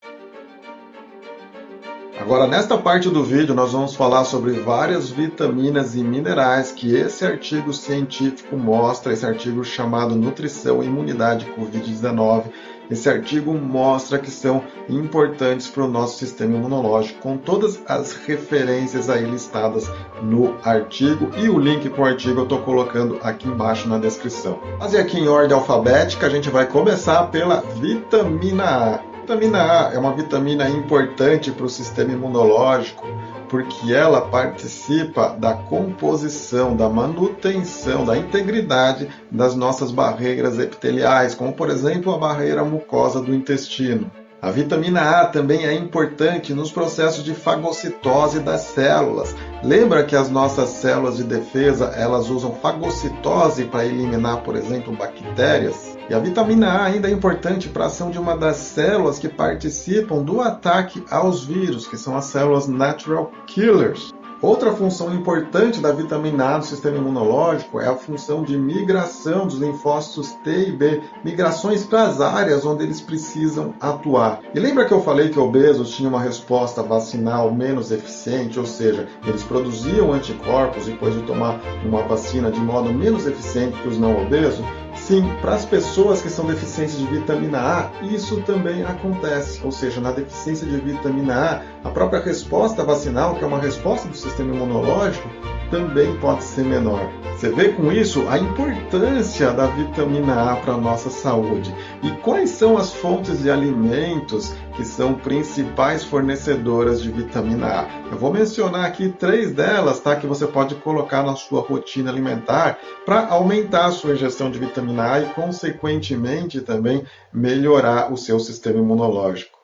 Agora, 2.21 2.47
nesta 2.47 2.77
parte 2.77 3.09
do 3.09 3.25
vídeo, 3.25 3.55
nós 3.55 3.73
vamos 3.73 3.95
falar 3.95 4.25
sobre 4.25 4.53
várias 4.53 5.09
vitaminas 5.09 5.97
e 5.97 6.05
minerais 6.05 6.71
que 6.71 6.95
esse 6.95 7.25
artigo 7.25 7.73
científico 7.73 8.59
mostra, 8.59 9.15
esse 9.15 9.25
artigo 9.25 9.65
chamado 9.65 10.15
Nutrição 10.15 10.83
e 10.83 10.87
Imunidade 10.87 11.47
Covid-19. 11.59 12.45
Esse 12.91 13.09
artigo 13.09 13.55
mostra 13.55 14.19
que 14.19 14.31
são 14.31 14.63
importantes 14.87 15.67
para 15.67 15.85
o 15.85 15.89
nosso 15.89 16.19
sistema 16.19 16.57
imunológico, 16.57 17.21
com 17.21 17.39
todas 17.39 17.81
as 17.89 18.13
referências 18.13 19.09
aí 19.09 19.25
listadas 19.25 19.91
no 20.23 20.57
artigo 20.63 21.31
e 21.39 21.49
o 21.49 21.59
link 21.59 21.89
para 21.89 22.03
o 22.03 22.05
artigo 22.07 22.41
eu 22.41 22.45
estou 22.45 22.61
colocando 22.61 23.19
aqui 23.23 23.49
embaixo 23.49 23.89
na 23.89 23.97
descrição. 23.97 24.61
Mas 24.79 24.93
e 24.93 24.99
aqui 24.99 25.19
em 25.19 25.29
ordem 25.29 25.57
alfabética, 25.57 26.27
a 26.27 26.31
gente 26.31 26.51
vai 26.51 26.67
começar 26.67 27.29
pela 27.29 27.63
vitamina 27.81 28.65
A 28.65 29.10
vitamina 29.31 29.63
A 29.63 29.95
é 29.95 29.99
uma 29.99 30.13
vitamina 30.13 30.69
importante 30.69 31.53
para 31.53 31.65
o 31.65 31.69
sistema 31.69 32.13
imunológico 32.13 33.07
porque 33.49 33.93
ela 33.93 34.23
participa 34.23 35.37
da 35.39 35.55
composição, 35.55 36.75
da 36.75 36.89
manutenção, 36.89 38.05
da 38.05 38.17
integridade 38.17 39.09
das 39.31 39.55
nossas 39.55 39.93
barreiras 39.93 40.59
epiteliais, 40.59 41.33
como 41.33 41.53
por 41.53 41.71
exemplo 41.71 42.13
a 42.13 42.19
barreira 42.19 42.65
mucosa 42.65 43.21
do 43.21 43.33
intestino. 43.33 44.11
A 44.43 44.51
vitamina 44.51 45.21
A 45.21 45.27
também 45.27 45.65
é 45.65 45.75
importante 45.75 46.53
nos 46.53 46.73
processos 46.73 47.23
de 47.23 47.33
fagocitose 47.33 48.41
das 48.41 48.63
células. 48.63 49.37
Lembra 49.63 50.03
que 50.03 50.17
as 50.17 50.29
nossas 50.29 50.71
células 50.71 51.19
de 51.19 51.25
defesa, 51.25 51.93
elas 51.97 52.31
usam 52.31 52.53
fagocitose 52.55 53.67
para 53.67 53.85
eliminar, 53.85 54.39
por 54.39 54.57
exemplo, 54.57 54.93
bactérias? 54.93 55.90
E 56.11 56.15
a 56.15 56.19
vitamina 56.19 56.67
A 56.73 56.87
ainda 56.87 57.09
é 57.09 57.13
importante 57.13 57.69
para 57.69 57.85
a 57.85 57.87
ação 57.87 58.11
de 58.11 58.19
uma 58.19 58.37
das 58.37 58.57
células 58.57 59.21
que 59.21 59.29
participam 59.29 60.25
do 60.25 60.41
ataque 60.41 61.05
aos 61.09 61.45
vírus, 61.45 61.87
que 61.87 61.97
são 61.97 62.17
as 62.17 62.25
células 62.25 62.67
natural 62.67 63.31
killers. 63.47 64.13
Outra 64.43 64.73
função 64.73 65.15
importante 65.15 65.81
da 65.81 65.93
vitamina 65.93 66.55
A 66.55 66.57
no 66.57 66.63
sistema 66.63 66.97
imunológico 66.97 67.79
é 67.79 67.87
a 67.87 67.95
função 67.95 68.43
de 68.43 68.57
migração 68.57 69.47
dos 69.47 69.59
linfócitos 69.59 70.33
T 70.43 70.69
e 70.69 70.73
B, 70.73 71.03
migrações 71.23 71.85
para 71.85 72.05
as 72.05 72.23
áreas 72.23 72.65
onde 72.65 72.83
eles 72.83 73.03
precisam 73.03 73.75
atuar. 73.79 74.41
E 74.55 74.59
lembra 74.59 74.87
que 74.87 74.93
eu 74.93 75.03
falei 75.03 75.29
que 75.29 75.39
obesos 75.39 75.91
tinham 75.91 76.09
uma 76.09 76.23
resposta 76.23 76.83
vacinal 76.83 77.53
menos 77.53 77.91
eficiente, 77.91 78.59
ou 78.59 78.65
seja, 78.65 79.07
eles 79.27 79.43
produziam 79.43 80.11
anticorpos 80.11 80.87
depois 80.87 81.15
de 81.15 81.21
tomar 81.25 81.61
uma 81.85 82.03
vacina 82.05 82.51
de 82.51 82.61
modo 82.61 82.91
menos 82.95 83.27
eficiente 83.27 83.79
que 83.83 83.89
os 83.89 83.99
não 83.99 84.23
obesos? 84.23 84.65
Sim, 84.95 85.23
para 85.41 85.55
as 85.55 85.65
pessoas 85.65 86.21
que 86.21 86.29
são 86.29 86.47
deficientes 86.47 86.99
de 86.99 87.05
vitamina 87.05 87.59
A, 87.59 87.91
isso 88.05 88.41
também 88.43 88.85
acontece. 88.85 89.61
Ou 89.65 89.71
seja, 89.71 90.01
na 90.01 90.13
deficiência 90.13 90.67
de 90.67 90.77
vitamina 90.79 91.63
A, 91.85 91.89
a 91.89 91.93
própria 91.93 92.21
resposta 92.21 92.85
vacinal, 92.85 93.37
que 93.37 93.45
é 93.45 93.47
uma 93.47 93.59
resposta 93.59 94.09
do 94.09 94.15
sistema 94.15 94.30
imunológico, 94.39 95.29
também 95.71 96.17
pode 96.19 96.43
ser 96.43 96.65
menor. 96.65 97.09
Você 97.41 97.49
vê 97.49 97.71
com 97.71 97.91
isso 97.91 98.29
a 98.29 98.39
importância 98.39 99.51
da 99.53 99.67
vitamina 99.67 100.53
A 100.53 100.57
para 100.57 100.75
a 100.75 100.77
nossa 100.77 101.09
saúde. 101.09 101.75
E 102.03 102.11
quais 102.23 102.51
são 102.51 102.77
as 102.77 102.93
fontes 102.93 103.43
de 103.43 103.51
alimentos 103.51 104.53
que 104.77 104.85
são 104.85 105.15
principais 105.15 106.05
fornecedoras 106.05 107.01
de 107.01 107.11
vitamina 107.11 107.67
A? 107.67 107.89
Eu 108.13 108.19
vou 108.19 108.31
mencionar 108.31 108.85
aqui 108.85 109.09
três 109.09 109.53
delas, 109.53 110.01
tá? 110.01 110.17
Que 110.17 110.27
você 110.27 110.47
pode 110.47 110.75
colocar 110.75 111.23
na 111.23 111.35
sua 111.35 111.63
rotina 111.63 112.11
alimentar 112.11 112.79
para 113.07 113.29
aumentar 113.29 113.87
a 113.87 113.93
sua 113.93 114.13
ingestão 114.13 114.51
de 114.51 114.59
vitamina 114.59 115.13
A 115.13 115.21
e, 115.21 115.27
consequentemente, 115.27 116.61
também 116.61 117.05
melhorar 117.33 118.13
o 118.13 118.19
seu 118.19 118.39
sistema 118.39 118.79
imunológico. 118.81 119.60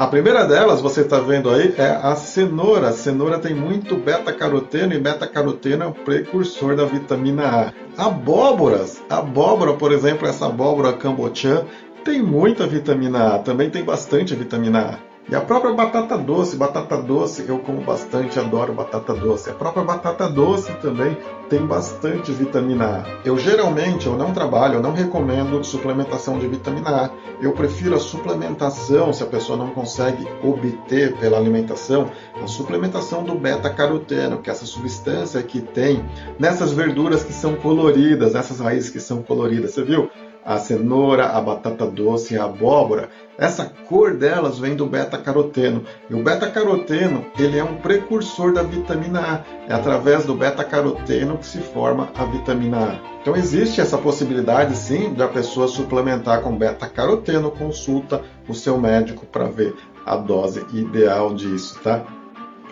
A 0.00 0.06
primeira 0.06 0.46
delas, 0.46 0.80
você 0.80 1.02
está 1.02 1.20
vendo 1.20 1.50
aí, 1.50 1.74
é 1.76 1.90
a 1.90 2.16
cenoura. 2.16 2.88
A 2.88 2.92
cenoura 2.92 3.38
tem 3.38 3.54
muito 3.54 3.98
beta-caroteno 3.98 4.94
e 4.94 4.98
beta-caroteno 4.98 5.84
é 5.84 5.86
o 5.86 5.92
precursor 5.92 6.74
da 6.74 6.86
vitamina 6.86 7.74
A. 7.98 8.06
Abóboras. 8.06 9.02
Abóbora, 9.10 9.74
por 9.74 9.92
exemplo, 9.92 10.26
essa 10.26 10.46
abóbora 10.46 10.94
cambotiã 10.94 11.66
Tem 12.02 12.22
muita 12.22 12.66
vitamina 12.66 13.34
A, 13.34 13.38
também 13.40 13.68
tem 13.68 13.84
bastante 13.84 14.34
vitamina 14.34 14.80
A. 14.80 15.09
E 15.30 15.34
a 15.36 15.40
própria 15.40 15.72
batata 15.72 16.18
doce, 16.18 16.56
batata 16.56 16.96
doce 16.96 17.44
eu 17.46 17.60
como 17.60 17.82
bastante, 17.82 18.40
adoro 18.40 18.72
batata 18.72 19.14
doce. 19.14 19.48
A 19.48 19.54
própria 19.54 19.84
batata 19.84 20.28
doce 20.28 20.72
também 20.82 21.16
tem 21.48 21.64
bastante 21.64 22.32
vitamina 22.32 23.04
A. 23.04 23.04
Eu 23.24 23.38
geralmente 23.38 24.08
eu 24.08 24.16
não 24.16 24.32
trabalho, 24.32 24.74
eu 24.74 24.82
não 24.82 24.92
recomendo 24.92 25.62
suplementação 25.62 26.36
de 26.36 26.48
vitamina 26.48 27.04
A. 27.04 27.10
Eu 27.40 27.52
prefiro 27.52 27.94
a 27.94 28.00
suplementação, 28.00 29.12
se 29.12 29.22
a 29.22 29.26
pessoa 29.26 29.56
não 29.56 29.70
consegue 29.70 30.26
obter 30.42 31.16
pela 31.18 31.38
alimentação, 31.38 32.10
a 32.42 32.48
suplementação 32.48 33.22
do 33.22 33.36
beta-caroteno, 33.36 34.38
que 34.38 34.50
é 34.50 34.52
essa 34.52 34.66
substância 34.66 35.40
que 35.44 35.60
tem 35.60 36.04
nessas 36.40 36.72
verduras 36.72 37.22
que 37.22 37.32
são 37.32 37.54
coloridas, 37.54 38.32
nessas 38.32 38.58
raízes 38.58 38.90
que 38.90 38.98
são 38.98 39.22
coloridas. 39.22 39.70
Você 39.70 39.84
viu? 39.84 40.10
A 40.44 40.58
cenoura, 40.58 41.26
a 41.26 41.40
batata 41.40 41.86
doce, 41.86 42.38
a 42.38 42.44
abóbora, 42.44 43.08
essa 43.38 43.64
cor 43.88 44.14
delas 44.16 44.58
vem 44.58 44.76
do 44.76 44.86
beta-caroteno. 44.86 45.84
E 46.08 46.14
o 46.14 46.22
beta-caroteno, 46.22 47.24
ele 47.38 47.58
é 47.58 47.64
um 47.64 47.76
precursor 47.76 48.52
da 48.52 48.62
vitamina 48.62 49.20
A. 49.20 49.70
É 49.70 49.74
através 49.74 50.24
do 50.24 50.34
beta-caroteno 50.34 51.38
que 51.38 51.46
se 51.46 51.58
forma 51.58 52.10
a 52.14 52.24
vitamina 52.24 52.78
A. 52.78 53.20
Então 53.22 53.34
existe 53.34 53.80
essa 53.80 53.96
possibilidade 53.96 54.76
sim 54.76 55.14
da 55.14 55.26
pessoa 55.26 55.68
suplementar 55.68 56.42
com 56.42 56.56
beta-caroteno. 56.56 57.50
Consulta 57.50 58.22
o 58.48 58.54
seu 58.54 58.78
médico 58.78 59.24
para 59.24 59.44
ver 59.44 59.74
a 60.04 60.16
dose 60.16 60.64
ideal 60.72 61.34
disso, 61.34 61.78
tá? 61.82 62.04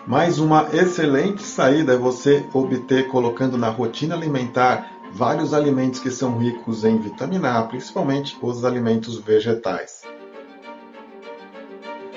Mais 0.07 0.39
uma 0.39 0.69
excelente 0.73 1.43
saída 1.43 1.93
é 1.93 1.97
você 1.97 2.43
obter 2.55 3.09
colocando 3.09 3.59
na 3.59 3.69
rotina 3.69 4.15
alimentar 4.15 4.98
vários 5.13 5.55
alimentos 5.55 6.01
que 6.01 6.11
são 6.11 6.39
ricos 6.39 6.85
em 6.85 6.99
vitamina 6.99 7.59
A, 7.59 7.63
principalmente 7.63 8.37
os 8.41 8.65
alimentos 8.65 9.19
vegetais. 9.19 10.03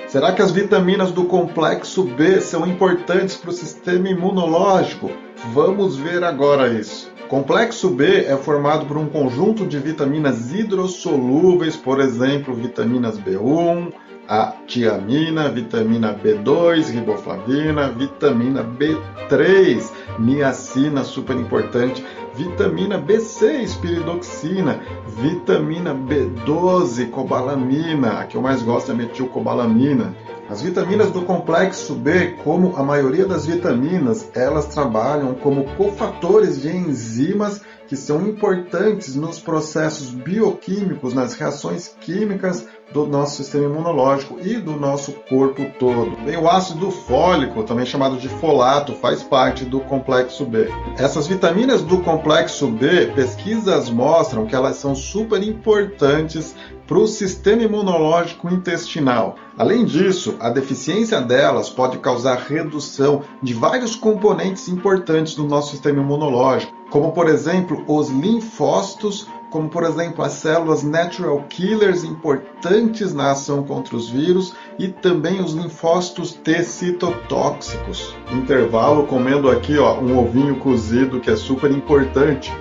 Será 0.08 0.32
que 0.32 0.42
as 0.42 0.50
vitaminas 0.50 1.10
do 1.10 1.24
complexo 1.24 2.02
B 2.04 2.40
são 2.40 2.66
importantes 2.66 3.34
para 3.36 3.48
o 3.48 3.52
sistema 3.52 4.10
imunológico? 4.10 5.10
Vamos 5.54 5.96
ver 5.96 6.22
agora 6.22 6.68
isso. 6.68 7.10
Complexo 7.28 7.88
B 7.88 8.26
é 8.26 8.36
formado 8.36 8.84
por 8.84 8.98
um 8.98 9.06
conjunto 9.06 9.66
de 9.66 9.78
vitaminas 9.78 10.52
hidrossolúveis, 10.52 11.76
por 11.76 11.98
exemplo, 11.98 12.54
vitaminas 12.54 13.18
B1, 13.18 13.90
a 14.28 14.52
tiamina, 14.66 15.48
vitamina 15.48 16.14
B2, 16.14 16.90
riboflavina, 16.90 17.88
vitamina 17.88 18.62
B3, 18.62 19.90
niacina, 20.18 21.04
super 21.04 21.36
importante, 21.36 22.04
vitamina 22.34 22.98
B6, 22.98 23.78
piridoxina, 23.80 24.80
vitamina 25.18 25.94
B12, 25.94 27.10
cobalamina, 27.10 28.20
a 28.20 28.26
que 28.26 28.36
eu 28.36 28.42
mais 28.42 28.62
gosto 28.62 28.92
é 28.92 28.94
metilcobalamina. 28.94 30.14
As 30.48 30.60
vitaminas 30.60 31.10
do 31.10 31.22
complexo 31.22 31.94
B, 31.94 32.36
como 32.44 32.76
a 32.76 32.82
maioria 32.82 33.24
das 33.24 33.46
vitaminas, 33.46 34.30
elas 34.34 34.66
trabalham 34.66 35.34
como 35.34 35.64
cofatores 35.76 36.60
de 36.60 36.68
enzimas 36.68 37.62
que 37.86 37.96
são 37.96 38.26
importantes 38.26 39.14
nos 39.14 39.38
processos 39.38 40.10
bioquímicos, 40.10 41.14
nas 41.14 41.34
reações 41.34 41.88
químicas 42.00 42.66
do 42.92 43.06
nosso 43.06 43.36
sistema 43.36 43.64
imunológico 43.64 44.38
e 44.40 44.56
do 44.56 44.72
nosso 44.72 45.12
corpo 45.28 45.64
todo. 45.78 46.16
Bem, 46.24 46.36
o 46.36 46.48
ácido 46.48 46.90
fólico, 46.90 47.62
também 47.62 47.86
chamado 47.86 48.16
de 48.16 48.28
folato, 48.28 48.94
faz 48.94 49.22
parte 49.22 49.64
do 49.64 49.80
complexo 49.80 50.44
B. 50.44 50.68
Essas 50.98 51.26
vitaminas 51.26 51.82
do 51.82 51.98
complexo 51.98 52.68
B, 52.68 53.06
pesquisas 53.14 53.88
mostram 53.88 54.46
que 54.46 54.54
elas 54.54 54.76
são 54.76 54.94
super 54.94 55.42
importantes 55.42 56.54
para 56.86 56.98
o 56.98 57.06
sistema 57.06 57.62
imunológico 57.62 58.52
intestinal. 58.52 59.36
Além 59.56 59.84
disso, 59.84 60.36
a 60.40 60.50
deficiência 60.50 61.20
delas 61.20 61.70
pode 61.70 61.98
causar 61.98 62.36
redução 62.36 63.22
de 63.42 63.54
vários 63.54 63.96
componentes 63.96 64.68
importantes 64.68 65.34
do 65.34 65.44
nosso 65.44 65.70
sistema 65.70 66.00
imunológico, 66.00 66.81
como 66.92 67.10
por 67.12 67.26
exemplo 67.26 67.82
os 67.88 68.10
linfócitos, 68.10 69.26
como 69.48 69.70
por 69.70 69.82
exemplo 69.82 70.22
as 70.22 70.34
células 70.34 70.82
natural 70.82 71.42
killers 71.48 72.04
importantes 72.04 73.14
na 73.14 73.30
ação 73.30 73.62
contra 73.62 73.96
os 73.96 74.10
vírus 74.10 74.54
e 74.78 74.88
também 74.88 75.40
os 75.40 75.54
linfócitos 75.54 76.34
T 76.34 76.62
citotóxicos. 76.62 78.14
Intervalo 78.30 79.06
comendo 79.06 79.50
aqui 79.50 79.78
ó, 79.78 79.98
um 79.98 80.18
ovinho 80.18 80.56
cozido 80.56 81.18
que 81.18 81.30
é 81.30 81.36
super 81.36 81.70
importante 81.70 82.52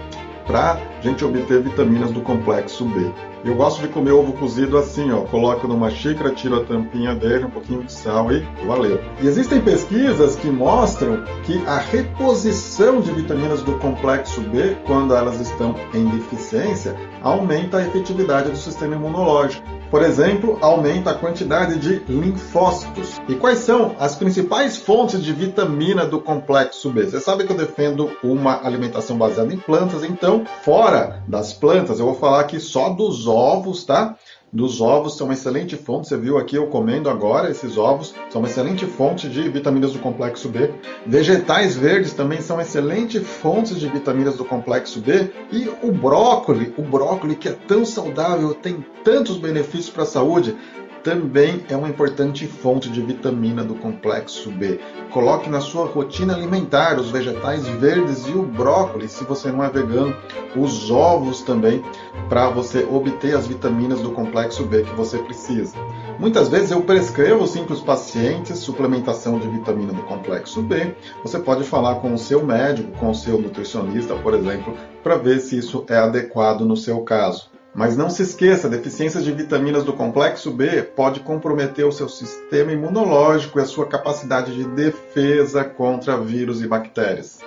para 0.48 0.80
gente 1.02 1.26
obter 1.26 1.62
vitaminas 1.62 2.12
do 2.12 2.22
complexo 2.22 2.86
B. 2.86 3.12
Eu 3.44 3.56
gosto 3.56 3.82
de 3.82 3.88
comer 3.88 4.12
ovo 4.12 4.34
cozido 4.34 4.78
assim, 4.78 5.12
ó. 5.12 5.22
Coloco 5.22 5.68
numa 5.68 5.90
xícara, 5.90 6.30
tiro 6.30 6.58
a 6.58 6.64
tampinha 6.64 7.16
dele, 7.16 7.46
um 7.46 7.50
pouquinho 7.50 7.84
de 7.84 7.92
sal 7.92 8.32
e 8.32 8.46
valeu. 8.68 9.02
E 9.20 9.28
existem 9.28 9.60
pesquisas 9.60 10.36
que 10.36 10.48
mostram 10.48 11.24
que 11.44 11.60
a 11.66 11.78
reposição 11.78 13.02
de 13.02 13.12
vitaminas 13.12 13.64
do 13.64 13.80
complexo 13.80 14.42
B, 14.42 14.78
quando 14.86 15.16
elas 15.16 15.40
estão 15.40 15.76
em 15.92 16.06
deficiência, 16.10 16.96
aumenta 17.22 17.78
a 17.78 17.88
efetividade 17.88 18.52
do 18.52 18.58
sistema 18.58 18.96
imunológico. 18.96 19.66
Por 19.90 20.04
exemplo, 20.04 20.58
aumenta 20.62 21.12
a 21.12 21.14
quantidade 21.14 21.78
de 21.78 22.02
linfócitos. 22.08 23.20
E 23.28 23.36
quais 23.36 23.58
são 23.58 23.94
as 24.00 24.16
principais 24.16 24.78
fontes 24.78 25.22
de 25.22 25.34
vitamina 25.34 26.06
do 26.06 26.22
complexo 26.22 26.90
B? 26.90 27.08
Você 27.08 27.20
sabe 27.20 27.44
que 27.44 27.52
eu 27.52 27.58
defendo 27.58 28.10
uma 28.24 28.66
alimentação 28.66 29.18
baseada 29.18 29.54
em 29.54 29.58
plantas, 29.58 30.06
então, 30.06 30.46
fora 30.64 30.91
das 31.28 31.54
plantas, 31.54 32.00
eu 32.00 32.06
vou 32.06 32.16
falar 32.16 32.42
aqui 32.42 32.60
só 32.60 32.90
dos 32.90 33.28
ovos, 33.28 33.84
tá? 33.84 34.18
dos 34.52 34.82
ovos 34.82 35.16
são 35.16 35.28
uma 35.28 35.34
excelente 35.34 35.78
fonte. 35.78 36.08
Você 36.08 36.18
viu 36.18 36.38
aqui 36.38 36.56
eu 36.56 36.68
comendo 36.68 37.10
agora 37.10 37.50
esses 37.50 37.78
ovos, 37.78 38.14
são 38.30 38.42
uma 38.42 38.48
excelente 38.48 38.86
fonte 38.86 39.30
de 39.30 39.48
vitaminas 39.50 39.94
do 39.94 40.00
complexo 40.00 40.50
B. 40.50 40.74
Vegetais 41.06 41.76
verdes 41.76 42.14
também 42.14 42.42
são 42.42 42.60
excelentes 42.60 43.26
fontes 43.26 43.80
de 43.80 43.88
vitaminas 43.88 44.36
do 44.36 44.46
complexo 44.46 45.00
B. 45.00 45.32
E 45.52 45.70
o 45.82 45.92
brócolis, 45.92 46.74
o 46.78 46.82
brócolis 46.82 47.38
que 47.38 47.48
é 47.48 47.54
tão 47.68 47.86
saudável, 47.86 48.54
tem 48.54 48.84
tantos 49.04 49.38
benefícios 49.38 49.90
para 49.90 50.04
a 50.04 50.08
saúde, 50.08 50.56
também 51.04 51.66
é 51.70 51.76
uma 51.76 51.90
importante 51.90 52.48
fonte 52.48 52.90
de 52.90 53.02
vitamina 53.02 53.64
do 53.64 53.76
complexo 53.76 54.52
B. 54.52 54.80
Coloque 55.12 55.50
na 55.50 55.60
sua 55.60 55.86
rotina 55.86 56.34
alimentar 56.34 57.00
os 57.00 57.10
vegetais 57.10 57.68
verdes 57.68 58.28
e 58.28 58.32
o 58.32 58.44
brócolis, 58.44 59.12
se 59.12 59.24
você 59.24 59.52
não 59.52 59.64
é 59.64 59.70
vegano, 59.70 60.16
os 60.56 60.90
ovos 60.90 61.42
também, 61.42 61.84
para 62.30 62.50
você 62.50 62.84
obter 62.90 63.36
as 63.36 63.48
vitaminas 63.48 64.02
do 64.02 64.12
complexo 64.12 64.64
B 64.66 64.84
que 64.84 64.96
você 64.96 65.18
precisa. 65.20 65.76
Muitas 66.20 66.50
vezes 66.50 66.72
eu 66.72 66.82
prescrevo 66.82 67.48
sim 67.48 67.64
para 67.64 67.74
os 67.74 67.82
pacientes 67.82 68.60
suplementação 68.60 69.40
de 69.40 69.48
vitamina 69.48 69.94
do 69.94 70.04
complexo 70.04 70.62
B. 70.62 70.96
Você 71.24 71.40
pode 71.40 71.64
falar 71.64 71.96
com 71.96 72.14
o 72.14 72.18
seu 72.18 72.46
médico, 72.46 72.92
com 73.00 73.10
o 73.10 73.16
seu 73.16 73.40
nutricionista, 73.40 74.16
por 74.16 74.34
exemplo, 74.34 74.76
para 75.04 75.18
ver 75.18 75.40
se 75.40 75.58
isso 75.58 75.84
é 75.90 75.98
adequado 75.98 76.62
no 76.62 76.78
seu 76.78 77.02
caso. 77.02 77.51
Mas 77.74 77.96
não 77.96 78.10
se 78.10 78.24
esqueça, 78.24 78.68
deficiência 78.68 79.22
de 79.22 79.32
vitaminas 79.32 79.84
do 79.84 79.94
complexo 79.94 80.52
B 80.52 80.84
pode 80.84 81.22
comprometer 81.22 81.86
o 81.86 81.92
seu 81.92 82.10
sistema 82.10 82.72
imunológico 82.72 83.60
e 83.60 83.62
a 83.62 83.66
sua 83.66 83.88
capacidade 83.88 84.54
de 84.54 84.66
defesa 84.66 85.64
contra 85.64 86.20
vírus 86.20 86.62
e 86.62 86.68
bactérias. 86.68 87.40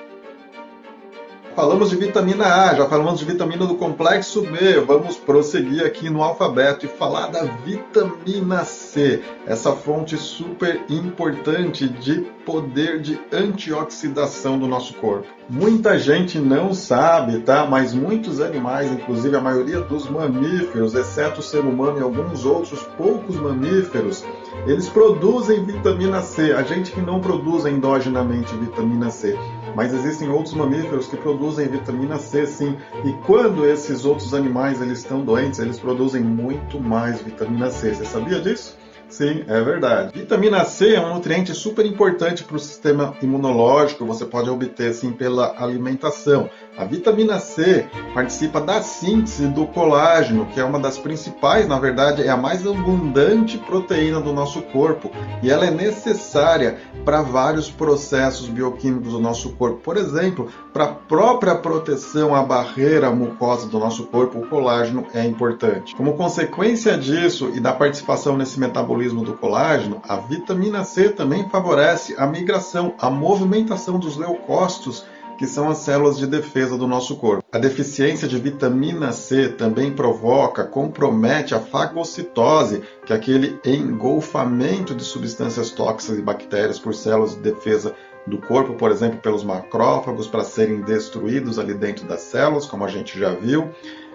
Falamos 1.54 1.90
de 1.90 1.96
vitamina 1.96 2.46
A, 2.46 2.74
já 2.74 2.88
falamos 2.88 3.20
de 3.20 3.24
vitamina 3.24 3.64
do 3.64 3.76
complexo 3.76 4.42
B. 4.42 4.80
Vamos 4.80 5.16
prosseguir 5.16 5.86
aqui 5.86 6.10
no 6.10 6.20
alfabeto 6.20 6.84
e 6.84 6.88
falar 6.88 7.28
da 7.28 7.44
vitamina 7.44 8.64
C, 8.64 9.22
essa 9.46 9.70
fonte 9.70 10.16
super 10.16 10.82
importante 10.88 11.88
de 11.88 12.22
poder 12.44 13.00
de 13.00 13.20
antioxidação 13.32 14.58
do 14.58 14.66
nosso 14.66 14.94
corpo. 14.94 15.28
Muita 15.48 15.96
gente 15.96 16.40
não 16.40 16.74
sabe, 16.74 17.38
tá? 17.38 17.64
Mas 17.64 17.94
muitos 17.94 18.40
animais, 18.40 18.90
inclusive 18.90 19.36
a 19.36 19.40
maioria 19.40 19.80
dos 19.80 20.10
mamíferos, 20.10 20.94
exceto 20.94 21.38
o 21.38 21.42
ser 21.42 21.60
humano 21.60 22.00
e 22.00 22.02
alguns 22.02 22.44
outros 22.44 22.82
poucos 22.96 23.36
mamíferos, 23.36 24.24
eles 24.66 24.88
produzem 24.88 25.64
vitamina 25.64 26.22
C. 26.22 26.52
A 26.52 26.62
gente 26.62 26.92
que 26.92 27.00
não 27.00 27.20
produz 27.20 27.66
endogenamente 27.66 28.54
vitamina 28.56 29.10
C 29.10 29.36
mas 29.74 29.92
existem 29.92 30.28
outros 30.28 30.54
mamíferos 30.54 31.08
que 31.08 31.16
produzem 31.16 31.66
vitamina 31.66 32.16
C 32.18 32.46
sim. 32.46 32.76
E 33.04 33.12
quando 33.26 33.66
esses 33.66 34.04
outros 34.04 34.32
animais 34.32 34.80
eles 34.80 34.98
estão 34.98 35.24
doentes, 35.24 35.58
eles 35.58 35.78
produzem 35.78 36.22
muito 36.22 36.80
mais 36.80 37.20
vitamina 37.20 37.70
C. 37.70 37.94
Você 37.94 38.04
sabia 38.04 38.40
disso? 38.40 38.76
Sim, 39.14 39.44
é 39.46 39.60
verdade. 39.60 40.10
Vitamina 40.12 40.64
C 40.64 40.96
é 40.96 41.00
um 41.00 41.14
nutriente 41.14 41.54
super 41.54 41.86
importante 41.86 42.42
para 42.42 42.56
o 42.56 42.58
sistema 42.58 43.14
imunológico, 43.22 44.04
você 44.04 44.24
pode 44.24 44.50
obter 44.50 44.90
assim 44.90 45.12
pela 45.12 45.54
alimentação. 45.56 46.50
A 46.76 46.84
vitamina 46.84 47.38
C 47.38 47.86
participa 48.12 48.60
da 48.60 48.82
síntese 48.82 49.46
do 49.46 49.68
colágeno, 49.68 50.46
que 50.46 50.58
é 50.58 50.64
uma 50.64 50.80
das 50.80 50.98
principais, 50.98 51.68
na 51.68 51.78
verdade, 51.78 52.24
é 52.24 52.28
a 52.28 52.36
mais 52.36 52.66
abundante 52.66 53.56
proteína 53.56 54.20
do 54.20 54.32
nosso 54.32 54.60
corpo, 54.62 55.12
e 55.40 55.48
ela 55.48 55.64
é 55.64 55.70
necessária 55.70 56.78
para 57.04 57.22
vários 57.22 57.70
processos 57.70 58.48
bioquímicos 58.48 59.12
do 59.12 59.20
nosso 59.20 59.50
corpo. 59.50 59.76
Por 59.76 59.96
exemplo, 59.96 60.48
para 60.72 60.86
a 60.86 60.92
própria 60.92 61.54
proteção 61.54 62.34
à 62.34 62.42
barreira 62.42 63.12
mucosa 63.12 63.68
do 63.68 63.78
nosso 63.78 64.06
corpo, 64.06 64.40
o 64.40 64.48
colágeno 64.48 65.06
é 65.14 65.24
importante. 65.24 65.94
Como 65.94 66.14
consequência 66.14 66.98
disso 66.98 67.52
e 67.54 67.60
da 67.60 67.72
participação 67.72 68.36
nesse 68.36 68.58
metabolismo 68.58 69.03
do 69.12 69.34
colágeno, 69.34 70.00
a 70.08 70.16
vitamina 70.16 70.84
C 70.84 71.10
também 71.10 71.48
favorece 71.50 72.14
a 72.16 72.26
migração, 72.26 72.94
a 72.98 73.10
movimentação 73.10 73.98
dos 73.98 74.16
leucócitos 74.16 75.04
que 75.36 75.46
são 75.46 75.68
as 75.68 75.78
células 75.78 76.16
de 76.16 76.26
defesa 76.26 76.78
do 76.78 76.86
nosso 76.86 77.16
corpo. 77.16 77.44
A 77.52 77.58
deficiência 77.58 78.28
de 78.28 78.38
vitamina 78.38 79.12
C 79.12 79.48
também 79.48 79.92
provoca, 79.92 80.64
compromete 80.64 81.54
a 81.54 81.60
fagocitose, 81.60 82.82
que 83.04 83.12
é 83.12 83.16
aquele 83.16 83.58
engolfamento 83.64 84.94
de 84.94 85.04
substâncias 85.04 85.70
tóxicas 85.70 86.18
e 86.18 86.22
bactérias 86.22 86.78
por 86.78 86.94
células 86.94 87.34
de 87.34 87.40
defesa 87.40 87.94
do 88.26 88.38
corpo, 88.38 88.74
por 88.74 88.90
exemplo, 88.90 89.18
pelos 89.18 89.44
macrófagos, 89.44 90.26
para 90.26 90.44
serem 90.44 90.80
destruídos 90.80 91.58
ali 91.58 91.74
dentro 91.74 92.06
das 92.06 92.20
células, 92.20 92.64
como 92.64 92.84
a 92.84 92.88
gente 92.88 93.18
já 93.18 93.30
viu. 93.34 93.70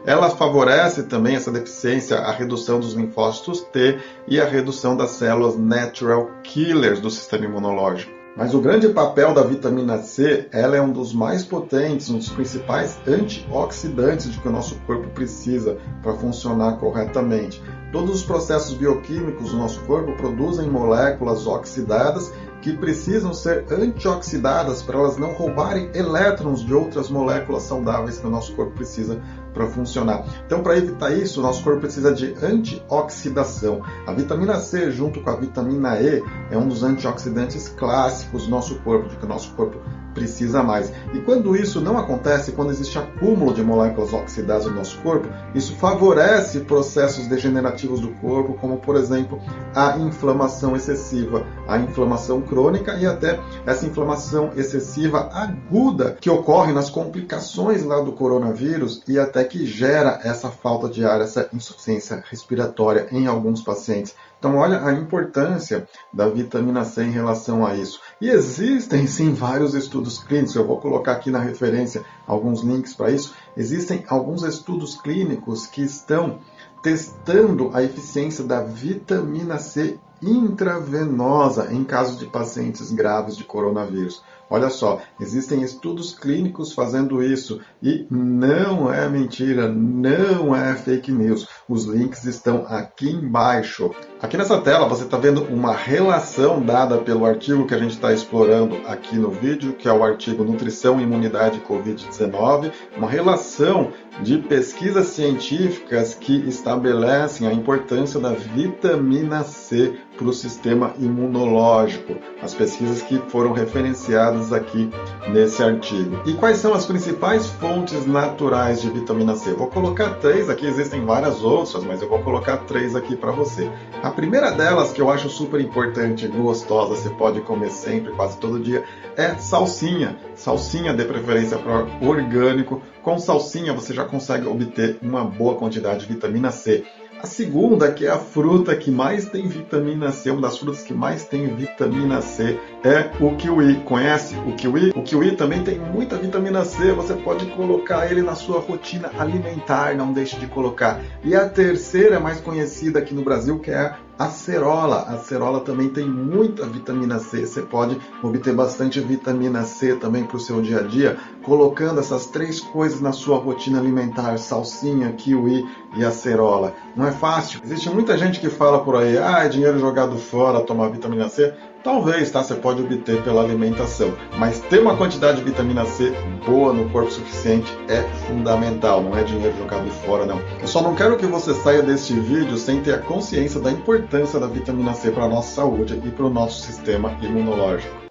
Ela 0.05 0.29
favorece 0.29 1.03
também 1.03 1.35
essa 1.35 1.51
deficiência, 1.51 2.17
a 2.17 2.31
redução 2.31 2.79
dos 2.79 2.93
linfócitos 2.93 3.61
T 3.61 3.99
e 4.27 4.39
a 4.39 4.45
redução 4.45 4.95
das 4.95 5.11
células 5.11 5.57
natural 5.57 6.29
killers 6.43 6.99
do 6.99 7.09
sistema 7.09 7.45
imunológico. 7.45 8.19
Mas 8.37 8.53
o 8.53 8.61
grande 8.61 8.87
papel 8.89 9.33
da 9.33 9.41
vitamina 9.41 9.97
C, 9.97 10.47
ela 10.51 10.77
é 10.77 10.81
um 10.81 10.93
dos 10.93 11.13
mais 11.13 11.43
potentes, 11.43 12.09
um 12.09 12.17
dos 12.17 12.29
principais 12.29 12.97
antioxidantes 13.05 14.31
de 14.31 14.39
que 14.39 14.47
o 14.47 14.51
nosso 14.51 14.75
corpo 14.87 15.09
precisa 15.09 15.77
para 16.01 16.13
funcionar 16.13 16.77
corretamente. 16.77 17.61
Todos 17.91 18.17
os 18.17 18.23
processos 18.23 18.75
bioquímicos 18.75 19.51
do 19.51 19.57
nosso 19.57 19.81
corpo 19.81 20.15
produzem 20.15 20.69
moléculas 20.69 21.47
oxidadas 21.47 22.31
que 22.61 22.73
precisam 22.73 23.33
ser 23.33 23.65
antioxidadas 23.71 24.83
para 24.83 24.99
elas 24.99 25.17
não 25.17 25.33
roubarem 25.33 25.89
elétrons 25.93 26.63
de 26.63 26.73
outras 26.73 27.09
moléculas 27.09 27.63
saudáveis 27.63 28.19
que 28.19 28.27
o 28.27 28.29
nosso 28.29 28.53
corpo 28.53 28.73
precisa 28.73 29.19
para 29.53 29.67
funcionar. 29.67 30.23
Então, 30.45 30.61
para 30.61 30.77
evitar 30.77 31.11
isso, 31.11 31.41
nosso 31.41 31.63
corpo 31.63 31.81
precisa 31.81 32.13
de 32.13 32.35
antioxidação. 32.41 33.81
A 34.05 34.13
vitamina 34.13 34.55
C, 34.55 34.91
junto 34.91 35.21
com 35.21 35.29
a 35.29 35.35
vitamina 35.35 35.99
E, 35.99 36.23
é 36.51 36.57
um 36.57 36.67
dos 36.67 36.83
antioxidantes 36.83 37.69
clássicos 37.69 38.45
do 38.45 38.49
nosso 38.49 38.75
corpo, 38.79 39.09
de 39.09 39.17
que 39.17 39.25
o 39.25 39.29
nosso 39.29 39.51
corpo 39.53 39.79
precisa 40.20 40.61
mais. 40.61 40.91
E 41.13 41.20
quando 41.20 41.55
isso 41.55 41.80
não 41.80 41.97
acontece, 41.97 42.51
quando 42.51 42.72
existe 42.72 42.99
acúmulo 42.99 43.53
de 43.53 43.63
moléculas 43.63 44.11
oxidadas 44.11 44.65
no 44.65 44.76
nosso 44.76 44.97
corpo, 44.99 45.30
isso 45.55 45.74
favorece 45.76 46.59
processos 46.61 47.26
degenerativos 47.28 48.01
do 48.01 48.09
corpo, 48.15 48.55
como 48.55 48.78
por 48.78 48.97
exemplo 48.97 49.41
a 49.74 49.97
inflamação 49.97 50.76
excessiva, 50.76 51.45
a 51.67 51.78
inflamação 51.78 52.41
crônica 52.41 52.95
e 52.95 53.05
até 53.05 53.39
essa 53.65 53.86
inflamação 53.86 54.51
excessiva 54.57 55.30
aguda 55.32 56.17
que 56.20 56.30
ocorre 56.30 56.74
nas 56.74 56.89
complicações 56.89 57.84
lá 57.84 58.01
do 58.01 58.11
coronavírus 58.11 59.01
e 59.07 59.17
até 59.17 59.45
que 59.45 59.65
gera 59.65 60.20
essa 60.24 60.49
falta 60.49 60.89
de 60.89 61.05
ar, 61.05 61.22
essa 61.22 61.47
insuficiência 61.53 62.22
respiratória 62.30 63.07
em 63.11 63.26
alguns 63.26 63.61
pacientes. 63.61 64.13
Então, 64.39 64.55
olha 64.55 64.85
a 64.85 64.93
importância 64.93 65.85
da 66.13 66.29
vitamina 66.29 66.85
C 66.85 67.03
em 67.03 67.11
relação 67.11 67.65
a 67.65 67.75
isso. 67.75 67.99
E 68.21 68.29
existem 68.29 69.05
sim 69.05 69.33
vários 69.33 69.73
estudos 69.73 70.17
clínicos, 70.17 70.55
eu 70.55 70.65
vou 70.65 70.79
colocar 70.79 71.11
aqui 71.11 71.29
na 71.29 71.39
referência 71.39 72.05
alguns 72.25 72.61
links 72.61 72.93
para 72.93 73.11
isso. 73.11 73.35
Existem 73.57 74.05
alguns 74.07 74.43
estudos 74.43 74.95
clínicos 74.95 75.67
que 75.67 75.81
estão 75.81 76.39
testando 76.81 77.69
a 77.73 77.83
eficiência 77.83 78.45
da 78.45 78.63
vitamina 78.63 79.59
C 79.59 79.99
intravenosa 80.21 81.73
em 81.73 81.83
casos 81.83 82.17
de 82.17 82.25
pacientes 82.25 82.91
graves 82.91 83.35
de 83.35 83.43
coronavírus. 83.43 84.23
Olha 84.49 84.69
só, 84.69 84.99
existem 85.19 85.61
estudos 85.61 86.11
clínicos 86.11 86.73
fazendo 86.73 87.21
isso 87.21 87.59
e 87.83 88.07
não 88.09 88.91
é 88.91 89.07
mentira, 89.07 89.67
não 89.67 90.55
é 90.55 90.75
fake 90.75 91.11
news. 91.11 91.47
Os 91.67 91.85
links 91.85 92.25
estão 92.25 92.65
aqui 92.67 93.11
embaixo. 93.11 93.91
Aqui 94.19 94.37
nessa 94.37 94.59
tela 94.59 94.87
você 94.87 95.03
está 95.03 95.17
vendo 95.17 95.43
uma 95.43 95.73
relação 95.73 96.61
dada 96.61 96.97
pelo 96.97 97.25
artigo 97.25 97.67
que 97.67 97.75
a 97.75 97.77
gente 97.77 97.91
está 97.91 98.11
explorando 98.11 98.77
aqui 98.87 99.15
no 99.17 99.29
vídeo, 99.29 99.73
que 99.73 99.87
é 99.87 99.93
o 99.93 100.03
artigo 100.03 100.43
Nutrição 100.43 100.99
e 100.99 101.03
Imunidade 101.03 101.61
Covid-19, 101.61 102.71
uma 102.97 103.09
relação 103.09 103.91
de 104.21 104.37
pesquisas 104.39 105.07
científicas 105.07 106.13
que 106.15 106.33
estabelecem 106.47 107.47
a 107.47 107.53
importância 107.53 108.19
da 108.19 108.33
vitamina 108.33 109.43
C 109.43 109.93
para 110.17 110.27
o 110.27 110.33
sistema 110.33 110.93
imunológico. 110.99 112.17
As 112.41 112.53
pesquisas 112.53 113.01
que 113.01 113.17
foram 113.29 113.53
referenciadas 113.53 114.38
aqui 114.51 114.89
nesse 115.29 115.61
artigo. 115.61 116.21
E 116.25 116.33
quais 116.33 116.57
são 116.57 116.73
as 116.73 116.85
principais 116.85 117.47
fontes 117.47 118.05
naturais 118.05 118.81
de 118.81 118.89
vitamina 118.89 119.35
C? 119.35 119.53
Vou 119.53 119.67
colocar 119.67 120.15
três 120.15 120.49
aqui, 120.49 120.65
existem 120.65 121.05
várias 121.05 121.43
outras, 121.43 121.83
mas 121.83 122.01
eu 122.01 122.09
vou 122.09 122.19
colocar 122.19 122.57
três 122.57 122.95
aqui 122.95 123.15
para 123.15 123.31
você. 123.31 123.69
A 124.01 124.09
primeira 124.09 124.51
delas, 124.51 124.91
que 124.91 125.01
eu 125.01 125.09
acho 125.09 125.29
super 125.29 125.59
importante 125.59 126.25
e 126.25 126.29
gostosa, 126.29 126.95
você 126.95 127.09
pode 127.09 127.41
comer 127.41 127.69
sempre, 127.69 128.11
quase 128.13 128.37
todo 128.37 128.59
dia, 128.59 128.83
é 129.15 129.35
salsinha. 129.35 130.17
Salsinha 130.35 130.93
de 130.93 131.03
preferência 131.03 131.57
para 131.57 131.85
orgânico. 132.01 132.81
Com 133.03 133.19
salsinha 133.19 133.73
você 133.73 133.93
já 133.93 134.05
consegue 134.05 134.47
obter 134.47 134.97
uma 135.01 135.23
boa 135.23 135.55
quantidade 135.55 136.05
de 136.05 136.13
vitamina 136.13 136.51
C. 136.51 136.85
A 137.22 137.28
segunda, 137.28 137.91
que 137.91 138.05
é 138.05 138.09
a 138.09 138.17
fruta 138.17 138.74
que 138.74 138.89
mais 138.89 139.26
tem 139.26 139.45
vitamina 139.45 140.09
C, 140.09 140.32
uma 140.32 140.43
das 140.43 140.57
frutas 140.57 140.84
que 140.84 140.93
mais 140.93 141.26
tem 141.26 141.53
vitamina 141.53 142.22
C, 142.22 142.57
é 142.82 143.11
o 143.20 143.36
kiwi. 143.36 143.82
Conhece 143.84 144.36
o 144.47 144.55
kiwi? 144.55 144.91
O 144.95 145.03
kiwi 145.03 145.36
também 145.36 145.61
tem 145.61 145.78
muita 145.78 146.15
vitamina 146.15 146.63
C, 146.63 146.93
você 146.93 147.13
pode 147.15 147.45
colocar 147.47 148.09
ele 148.09 148.22
na 148.22 148.36
sua 148.36 148.61
rotina 148.61 149.11
alimentar, 149.20 149.93
não 149.95 150.13
deixe 150.13 150.38
de 150.38 150.47
colocar. 150.47 151.01
E 151.22 151.36
a 151.36 151.49
terceira, 151.49 152.22
mais 152.22 152.39
conhecida 152.39 152.99
aqui 152.99 153.13
no 153.13 153.22
Brasil, 153.22 153.59
que 153.59 153.70
é 153.70 153.93
acerola. 154.20 155.05
A 155.07 155.13
acerola 155.13 155.61
também 155.61 155.88
tem 155.88 156.07
muita 156.07 156.65
vitamina 156.65 157.20
C. 157.20 157.45
Você 157.45 157.61
pode 157.61 157.97
obter 158.22 158.53
bastante 158.53 158.99
vitamina 158.99 159.63
C 159.63 159.95
também 159.95 160.26
para 160.26 160.36
o 160.36 160.39
seu 160.39 160.61
dia 160.61 160.80
a 160.80 160.84
dia, 160.84 161.17
colocando 161.41 162.01
essas 162.01 162.26
três 162.26 162.59
coisas 162.59 162.99
na 162.99 163.13
sua 163.13 163.38
rotina 163.38 163.80
alimentar: 163.80 164.38
salsinha, 164.38 165.13
kiwi 165.13 165.65
e 165.95 166.03
acerola. 166.03 166.74
Não 166.95 167.07
é 167.07 167.11
fácil. 167.11 167.61
Existe 167.63 167.89
muita 167.89 168.17
gente 168.17 168.41
que 168.41 168.49
fala 168.49 168.84
por 168.84 168.97
aí: 168.97 169.17
ah, 169.17 169.45
é 169.45 169.47
dinheiro 169.47 169.80
jogado 169.80 170.17
fora 170.17 170.59
tomar 170.59 170.89
vitamina 170.89 171.30
C. 171.30 171.53
Talvez, 171.84 172.30
tá? 172.30 172.43
Você 172.43 172.55
pode 172.55 172.82
obter 172.82 173.23
pela 173.23 173.41
alimentação, 173.41 174.13
mas 174.38 174.59
ter 174.59 174.80
uma 174.80 174.97
quantidade 174.97 175.38
de 175.38 175.43
vitamina 175.43 175.86
C 175.86 176.11
boa 176.45 176.73
no 176.73 176.89
corpo 176.89 177.09
suficiente 177.09 177.71
é 177.88 178.01
fundamental, 178.27 179.01
não 179.01 179.17
é 179.17 179.23
dinheiro 179.23 179.57
jogado 179.57 179.89
fora, 180.05 180.25
não. 180.25 180.41
Eu 180.61 180.67
só 180.67 180.82
não 180.82 180.93
quero 180.93 181.15
que 181.15 181.25
você 181.25 181.53
saia 181.53 181.82
deste 181.82 182.13
vídeo 182.13 182.57
sem 182.57 182.82
ter 182.82 182.95
a 182.95 182.99
consciência 182.99 183.61
da 183.61 183.71
importância 183.71 184.39
da 184.39 184.47
vitamina 184.47 184.93
C 184.93 185.09
para 185.11 185.23
a 185.23 185.30
nossa 185.30 185.55
saúde 185.55 186.01
e 186.03 186.11
para 186.11 186.25
o 186.25 186.30
nosso 186.30 186.61
sistema 186.61 187.15
imunológico 187.21 188.09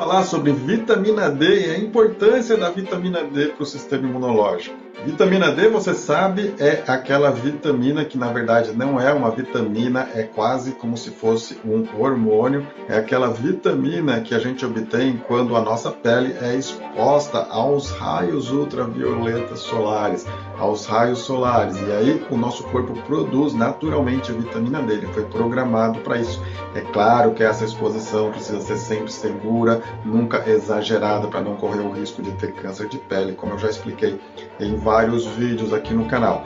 falar 0.00 0.22
sobre 0.22 0.50
vitamina 0.50 1.28
D 1.28 1.66
e 1.66 1.70
a 1.72 1.78
importância 1.78 2.56
da 2.56 2.70
vitamina 2.70 3.22
D 3.22 3.48
para 3.48 3.62
o 3.62 3.66
sistema 3.66 4.08
imunológico. 4.08 4.74
Vitamina 5.04 5.50
D, 5.50 5.68
você 5.68 5.94
sabe, 5.94 6.54
é 6.58 6.82
aquela 6.86 7.30
vitamina 7.30 8.02
que 8.02 8.16
na 8.16 8.32
verdade 8.32 8.72
não 8.72 8.98
é 8.98 9.12
uma 9.12 9.30
vitamina, 9.30 10.08
é 10.14 10.22
quase 10.22 10.72
como 10.72 10.96
se 10.96 11.10
fosse 11.10 11.58
um 11.64 11.84
hormônio. 11.98 12.66
É 12.88 12.96
aquela 12.96 13.28
vitamina 13.28 14.22
que 14.22 14.34
a 14.34 14.38
gente 14.38 14.64
obtém 14.64 15.22
quando 15.26 15.54
a 15.54 15.60
nossa 15.60 15.90
pele 15.90 16.34
é 16.40 16.54
exposta 16.54 17.46
aos 17.50 17.90
raios 17.90 18.50
ultravioletas 18.50 19.60
solares, 19.60 20.26
aos 20.60 20.86
raios 20.86 21.20
solares. 21.20 21.76
E 21.80 21.90
aí 21.90 22.26
o 22.30 22.36
nosso 22.36 22.62
corpo 22.64 22.92
produz 23.02 23.54
naturalmente 23.54 24.30
a 24.30 24.34
vitamina 24.34 24.82
D, 24.82 24.92
ele 24.92 25.06
foi 25.08 25.24
programado 25.24 26.00
para 26.00 26.18
isso. 26.18 26.40
É 26.74 26.82
claro 26.82 27.32
que 27.32 27.42
essa 27.42 27.64
exposição 27.64 28.30
precisa 28.30 28.60
ser 28.60 28.76
sempre 28.76 29.10
segura, 29.10 29.82
nunca 30.04 30.48
exagerada 30.48 31.26
para 31.26 31.40
não 31.40 31.56
correr 31.56 31.80
o 31.80 31.90
risco 31.90 32.22
de 32.22 32.30
ter 32.32 32.52
câncer 32.52 32.88
de 32.88 32.98
pele, 32.98 33.32
como 33.32 33.54
eu 33.54 33.58
já 33.58 33.70
expliquei 33.70 34.20
em 34.60 34.76
vários 34.76 35.26
vídeos 35.26 35.72
aqui 35.72 35.94
no 35.94 36.04
canal. 36.04 36.44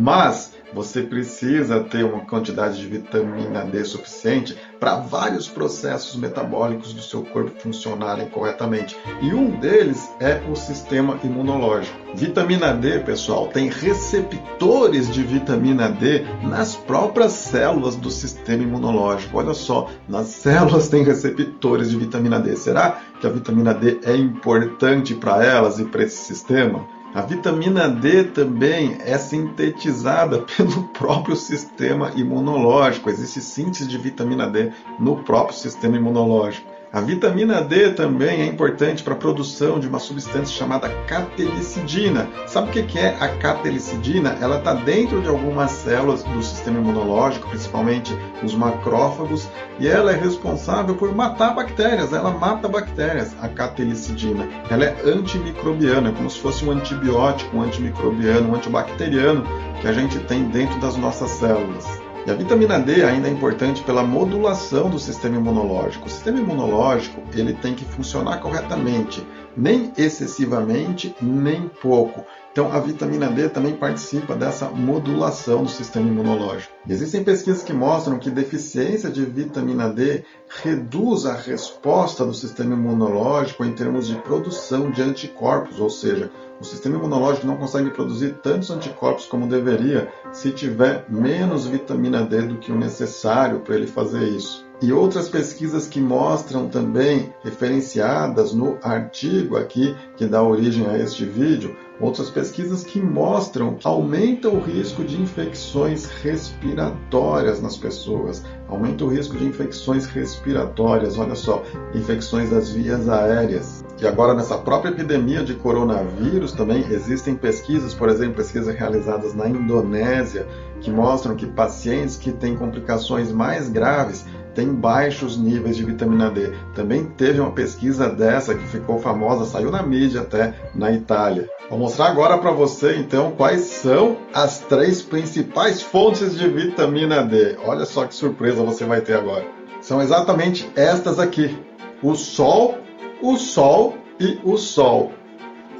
Mas 0.00 0.52
você 0.72 1.02
precisa 1.02 1.80
ter 1.80 2.04
uma 2.04 2.24
quantidade 2.24 2.78
de 2.78 2.86
vitamina 2.86 3.64
D 3.64 3.84
suficiente 3.84 4.56
para 4.80 4.96
vários 4.96 5.46
processos 5.46 6.16
metabólicos 6.16 6.94
do 6.94 7.02
seu 7.02 7.22
corpo 7.22 7.52
funcionarem 7.60 8.28
corretamente. 8.30 8.96
E 9.20 9.34
um 9.34 9.50
deles 9.60 10.10
é 10.18 10.40
o 10.50 10.56
sistema 10.56 11.18
imunológico. 11.22 11.96
Vitamina 12.14 12.72
D, 12.72 12.98
pessoal, 13.00 13.48
tem 13.48 13.68
receptores 13.68 15.12
de 15.12 15.22
vitamina 15.22 15.88
D 15.90 16.24
nas 16.42 16.74
próprias 16.74 17.32
células 17.32 17.94
do 17.94 18.10
sistema 18.10 18.62
imunológico. 18.62 19.38
Olha 19.38 19.52
só, 19.54 19.88
nas 20.08 20.28
células 20.28 20.88
tem 20.88 21.04
receptores 21.04 21.90
de 21.90 21.96
vitamina 21.98 22.40
D. 22.40 22.56
Será 22.56 22.98
que 23.20 23.26
a 23.26 23.30
vitamina 23.30 23.74
D 23.74 24.00
é 24.02 24.16
importante 24.16 25.14
para 25.14 25.44
elas 25.44 25.78
e 25.78 25.84
para 25.84 26.02
esse 26.02 26.16
sistema? 26.16 26.99
A 27.12 27.22
vitamina 27.22 27.88
D 27.88 28.24
também 28.24 28.98
é 29.00 29.18
sintetizada 29.18 30.42
pelo 30.56 30.84
próprio 30.88 31.34
sistema 31.34 32.12
imunológico. 32.14 33.10
Existe 33.10 33.40
síntese 33.40 33.86
de 33.86 33.98
vitamina 33.98 34.46
D 34.46 34.70
no 34.96 35.16
próprio 35.16 35.56
sistema 35.56 35.96
imunológico. 35.96 36.70
A 36.92 37.00
vitamina 37.00 37.62
D 37.62 37.92
também 37.92 38.40
é 38.40 38.46
importante 38.46 39.04
para 39.04 39.14
a 39.14 39.16
produção 39.16 39.78
de 39.78 39.86
uma 39.86 40.00
substância 40.00 40.52
chamada 40.56 40.88
catelicidina. 41.06 42.28
Sabe 42.48 42.68
o 42.68 42.84
que 42.84 42.98
é 42.98 43.16
a 43.20 43.28
catelicidina? 43.36 44.36
Ela 44.40 44.58
está 44.58 44.74
dentro 44.74 45.22
de 45.22 45.28
algumas 45.28 45.70
células 45.70 46.24
do 46.24 46.42
sistema 46.42 46.80
imunológico, 46.80 47.48
principalmente 47.48 48.12
os 48.42 48.56
macrófagos, 48.56 49.48
e 49.78 49.86
ela 49.86 50.10
é 50.10 50.16
responsável 50.16 50.96
por 50.96 51.14
matar 51.14 51.54
bactérias. 51.54 52.12
Ela 52.12 52.32
mata 52.32 52.66
bactérias, 52.66 53.36
a 53.40 53.46
catelicidina. 53.46 54.48
Ela 54.68 54.86
é 54.86 54.96
antimicrobiana, 55.04 56.08
é 56.08 56.12
como 56.12 56.28
se 56.28 56.40
fosse 56.40 56.64
um 56.64 56.72
antibiótico, 56.72 57.56
um 57.56 57.62
antimicrobiano, 57.62 58.50
um 58.50 58.56
antibacteriano 58.56 59.44
que 59.80 59.86
a 59.86 59.92
gente 59.92 60.18
tem 60.24 60.42
dentro 60.48 60.80
das 60.80 60.96
nossas 60.96 61.30
células. 61.30 62.09
E 62.26 62.30
a 62.30 62.34
vitamina 62.34 62.78
D 62.78 63.02
ainda 63.02 63.28
é 63.28 63.30
importante 63.30 63.82
pela 63.82 64.02
modulação 64.02 64.90
do 64.90 64.98
sistema 64.98 65.36
imunológico. 65.36 66.06
O 66.06 66.10
sistema 66.10 66.38
imunológico 66.38 67.22
ele 67.34 67.54
tem 67.54 67.74
que 67.74 67.84
funcionar 67.84 68.40
corretamente, 68.40 69.26
nem 69.56 69.90
excessivamente, 69.96 71.14
nem 71.22 71.68
pouco. 71.80 72.24
Então, 72.52 72.70
a 72.72 72.80
vitamina 72.80 73.28
D 73.28 73.48
também 73.48 73.74
participa 73.74 74.34
dessa 74.34 74.68
modulação 74.68 75.62
do 75.62 75.70
sistema 75.70 76.08
imunológico. 76.08 76.72
Existem 76.88 77.24
pesquisas 77.24 77.62
que 77.62 77.72
mostram 77.72 78.18
que 78.18 78.28
deficiência 78.28 79.08
de 79.08 79.24
vitamina 79.24 79.88
D 79.88 80.24
reduz 80.62 81.26
a 81.26 81.34
resposta 81.34 82.26
do 82.26 82.34
sistema 82.34 82.74
imunológico 82.74 83.64
em 83.64 83.72
termos 83.72 84.08
de 84.08 84.16
produção 84.16 84.90
de 84.90 85.00
anticorpos, 85.00 85.78
ou 85.78 85.88
seja, 85.88 86.30
o 86.60 86.64
sistema 86.64 86.96
imunológico 86.96 87.46
não 87.46 87.56
consegue 87.56 87.90
produzir 87.90 88.34
tantos 88.42 88.70
anticorpos 88.70 89.26
como 89.26 89.48
deveria 89.48 90.12
se 90.30 90.52
tiver 90.52 91.06
menos 91.08 91.66
vitamina 91.66 92.22
D 92.22 92.42
do 92.42 92.58
que 92.58 92.70
o 92.70 92.78
necessário 92.78 93.60
para 93.60 93.74
ele 93.74 93.86
fazer 93.86 94.28
isso. 94.28 94.68
E 94.82 94.92
outras 94.92 95.28
pesquisas 95.28 95.86
que 95.86 96.00
mostram 96.00 96.68
também, 96.68 97.34
referenciadas 97.42 98.52
no 98.52 98.78
artigo 98.82 99.56
aqui 99.56 99.94
que 100.16 100.26
dá 100.26 100.42
origem 100.42 100.86
a 100.86 100.98
este 100.98 101.24
vídeo, 101.24 101.76
outras 102.00 102.30
pesquisas 102.30 102.82
que 102.82 103.00
mostram 103.00 103.76
aumenta 103.84 104.48
o 104.48 104.58
risco 104.58 105.04
de 105.04 105.20
infecções 105.20 106.06
respiratórias 106.06 107.60
nas 107.60 107.76
pessoas, 107.76 108.42
aumenta 108.68 109.04
o 109.04 109.08
risco 109.08 109.36
de 109.36 109.44
infecções 109.44 110.06
respiratórias, 110.06 111.18
olha 111.18 111.34
só, 111.34 111.62
infecções 111.94 112.50
das 112.50 112.70
vias 112.70 113.08
aéreas. 113.08 113.84
E 114.00 114.06
agora 114.06 114.32
nessa 114.32 114.56
própria 114.56 114.90
epidemia 114.90 115.44
de 115.44 115.54
coronavírus 115.54 116.52
também 116.52 116.86
existem 116.90 117.34
pesquisas, 117.34 117.92
por 117.92 118.08
exemplo, 118.08 118.36
pesquisas 118.36 118.74
realizadas 118.74 119.34
na 119.34 119.46
Indonésia, 119.46 120.46
que 120.80 120.90
mostram 120.90 121.36
que 121.36 121.46
pacientes 121.46 122.16
que 122.16 122.32
têm 122.32 122.56
complicações 122.56 123.30
mais 123.30 123.68
graves 123.68 124.24
tem 124.54 124.72
baixos 124.72 125.36
níveis 125.36 125.76
de 125.76 125.84
vitamina 125.84 126.30
D. 126.30 126.52
Também 126.74 127.04
teve 127.04 127.40
uma 127.40 127.52
pesquisa 127.52 128.08
dessa 128.08 128.54
que 128.54 128.66
ficou 128.66 128.98
famosa, 128.98 129.44
saiu 129.44 129.70
na 129.70 129.82
mídia 129.82 130.22
até 130.22 130.54
na 130.74 130.92
Itália. 130.92 131.48
Vou 131.68 131.78
mostrar 131.78 132.06
agora 132.06 132.38
para 132.38 132.50
você 132.50 132.96
então 132.96 133.32
quais 133.32 133.62
são 133.62 134.16
as 134.34 134.58
três 134.58 135.02
principais 135.02 135.82
fontes 135.82 136.36
de 136.36 136.48
vitamina 136.48 137.22
D. 137.22 137.56
Olha 137.64 137.84
só 137.84 138.06
que 138.06 138.14
surpresa 138.14 138.62
você 138.62 138.84
vai 138.84 139.00
ter 139.00 139.14
agora. 139.14 139.46
São 139.80 140.02
exatamente 140.02 140.70
estas 140.76 141.18
aqui: 141.18 141.56
o 142.02 142.14
sol, 142.14 142.78
o 143.22 143.36
sol 143.36 143.96
e 144.18 144.38
o 144.44 144.56
sol. 144.56 145.12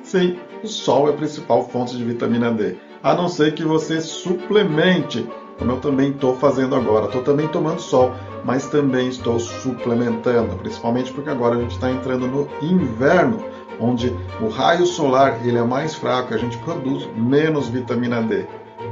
Sim, 0.03 0.39
o 0.63 0.69
sol 0.69 1.09
é 1.09 1.11
a 1.11 1.17
principal 1.17 1.69
fonte 1.69 1.97
de 1.97 2.05
vitamina 2.05 2.51
D. 2.51 2.77
A 3.03 3.15
não 3.15 3.29
ser 3.29 3.55
que 3.55 3.65
você 3.65 4.01
suplemente, 4.01 5.27
como 5.61 5.71
eu 5.71 5.77
também 5.77 6.11
estou 6.11 6.35
fazendo 6.35 6.75
agora. 6.75 7.07
Estou 7.07 7.23
também 7.23 7.47
tomando 7.47 7.81
sol 7.81 8.13
mas 8.45 8.67
também 8.67 9.09
estou 9.09 9.39
suplementando, 9.39 10.57
principalmente 10.57 11.13
porque 11.13 11.31
agora 11.31 11.57
a 11.57 11.61
gente 11.61 11.73
está 11.73 11.91
entrando 11.91 12.27
no 12.27 12.49
inverno, 12.63 13.45
onde 13.79 14.15
o 14.41 14.49
raio 14.49 14.87
solar 14.87 15.47
ele 15.47 15.59
é 15.59 15.63
mais 15.63 15.95
fraco, 15.95 16.35
a 16.35 16.39
gente 16.39 16.57
produz 16.59 17.09
menos 17.17 17.69
vitamina 17.69 18.23
D. 18.23 18.47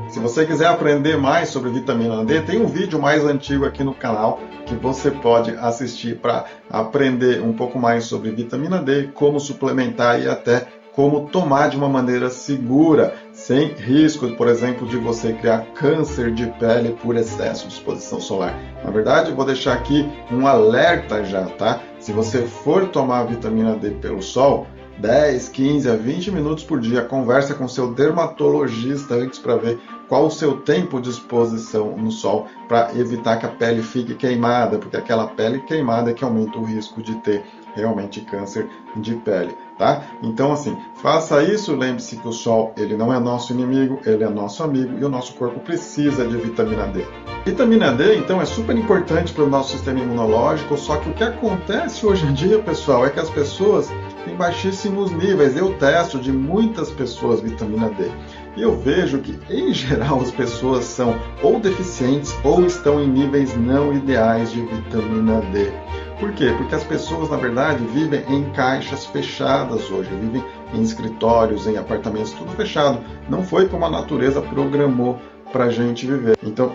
Se 0.08 0.18
você 0.18 0.46
quiser 0.46 0.66
aprender 0.66 1.18
mais 1.18 1.50
sobre 1.50 1.70
vitamina 1.70 2.24
D, 2.24 2.40
tem 2.40 2.60
um 2.60 2.66
vídeo 2.66 3.00
mais 3.00 3.24
antigo 3.24 3.66
aqui 3.66 3.84
no 3.84 3.94
canal 3.94 4.40
que 4.64 4.74
você 4.74 5.10
pode 5.10 5.50
assistir 5.56 6.16
para 6.18 6.44
aprender 6.70 7.42
um 7.42 7.52
pouco 7.52 7.78
mais 7.78 8.04
sobre 8.04 8.30
vitamina 8.30 8.78
D, 8.78 9.08
como 9.14 9.40
suplementar 9.40 10.20
e 10.20 10.28
até 10.28 10.66
como 10.92 11.28
tomar 11.28 11.68
de 11.68 11.76
uma 11.76 11.88
maneira 11.88 12.28
segura, 12.28 13.14
sem 13.48 13.68
risco, 13.68 14.28
por 14.32 14.46
exemplo, 14.46 14.86
de 14.86 14.98
você 14.98 15.32
criar 15.32 15.64
câncer 15.72 16.34
de 16.34 16.46
pele 16.58 16.94
por 17.02 17.16
excesso 17.16 17.66
de 17.66 17.72
exposição 17.72 18.20
solar. 18.20 18.54
Na 18.84 18.90
verdade, 18.90 19.32
vou 19.32 19.42
deixar 19.42 19.72
aqui 19.72 20.06
um 20.30 20.46
alerta 20.46 21.24
já, 21.24 21.46
tá? 21.46 21.80
Se 21.98 22.12
você 22.12 22.42
for 22.42 22.88
tomar 22.88 23.22
vitamina 23.24 23.74
D 23.74 23.92
pelo 23.92 24.20
sol, 24.20 24.66
10, 24.98 25.48
15 25.48 25.90
a 25.90 25.96
20 25.96 26.30
minutos 26.30 26.62
por 26.62 26.78
dia, 26.78 27.00
conversa 27.00 27.54
com 27.54 27.66
seu 27.66 27.94
dermatologista 27.94 29.14
antes 29.14 29.38
para 29.38 29.56
ver 29.56 29.80
qual 30.08 30.26
o 30.26 30.30
seu 30.30 30.58
tempo 30.58 31.00
de 31.00 31.08
exposição 31.08 31.96
no 31.96 32.10
sol 32.10 32.48
para 32.68 32.90
evitar 32.98 33.38
que 33.38 33.46
a 33.46 33.48
pele 33.48 33.82
fique 33.82 34.14
queimada, 34.14 34.76
porque 34.76 34.96
aquela 34.98 35.26
pele 35.26 35.60
queimada 35.60 36.10
é 36.10 36.12
que 36.14 36.22
aumenta 36.22 36.58
o 36.58 36.64
risco 36.64 37.00
de 37.00 37.14
ter 37.22 37.42
realmente 37.80 38.20
câncer 38.20 38.68
de 38.96 39.14
pele, 39.14 39.56
tá? 39.76 40.02
Então 40.22 40.52
assim, 40.52 40.76
faça 40.94 41.42
isso, 41.42 41.74
lembre-se 41.74 42.16
que 42.16 42.28
o 42.28 42.32
sol, 42.32 42.72
ele 42.76 42.96
não 42.96 43.12
é 43.12 43.18
nosso 43.18 43.52
inimigo, 43.52 44.00
ele 44.04 44.24
é 44.24 44.28
nosso 44.28 44.62
amigo 44.62 44.98
e 44.98 45.04
o 45.04 45.08
nosso 45.08 45.34
corpo 45.34 45.60
precisa 45.60 46.26
de 46.26 46.36
vitamina 46.36 46.86
D. 46.86 47.04
Vitamina 47.48 47.92
D, 47.92 48.16
então, 48.16 48.42
é 48.42 48.44
super 48.44 48.76
importante 48.76 49.32
para 49.32 49.44
o 49.44 49.48
nosso 49.48 49.72
sistema 49.72 50.00
imunológico, 50.00 50.76
só 50.76 50.96
que 50.96 51.08
o 51.08 51.14
que 51.14 51.24
acontece 51.24 52.04
hoje 52.04 52.26
em 52.26 52.34
dia, 52.34 52.58
pessoal, 52.58 53.06
é 53.06 53.10
que 53.10 53.18
as 53.18 53.30
pessoas 53.30 53.88
têm 54.24 54.36
baixíssimos 54.36 55.10
níveis. 55.12 55.56
Eu 55.56 55.72
testo 55.78 56.18
de 56.18 56.30
muitas 56.30 56.90
pessoas 56.90 57.40
vitamina 57.40 57.88
D. 57.88 58.10
E 58.58 58.62
eu 58.62 58.76
vejo 58.76 59.20
que, 59.20 59.38
em 59.48 59.72
geral, 59.72 60.20
as 60.20 60.32
pessoas 60.32 60.84
são 60.84 61.14
ou 61.44 61.60
deficientes 61.60 62.36
ou 62.42 62.66
estão 62.66 63.00
em 63.00 63.06
níveis 63.06 63.56
não 63.56 63.92
ideais 63.92 64.50
de 64.50 64.60
vitamina 64.62 65.40
D. 65.52 65.70
Por 66.18 66.32
quê? 66.32 66.52
Porque 66.56 66.74
as 66.74 66.82
pessoas, 66.82 67.30
na 67.30 67.36
verdade, 67.36 67.84
vivem 67.94 68.24
em 68.28 68.50
caixas 68.50 69.06
fechadas 69.06 69.88
hoje, 69.88 70.10
vivem 70.10 70.42
em 70.74 70.82
escritórios, 70.82 71.68
em 71.68 71.76
apartamentos, 71.76 72.32
tudo 72.32 72.50
fechado. 72.56 72.98
Não 73.30 73.44
foi 73.44 73.68
como 73.68 73.84
a 73.84 73.90
natureza 73.90 74.42
programou 74.42 75.20
para 75.52 75.66
a 75.66 75.70
gente 75.70 76.04
viver. 76.04 76.36
Então, 76.42 76.74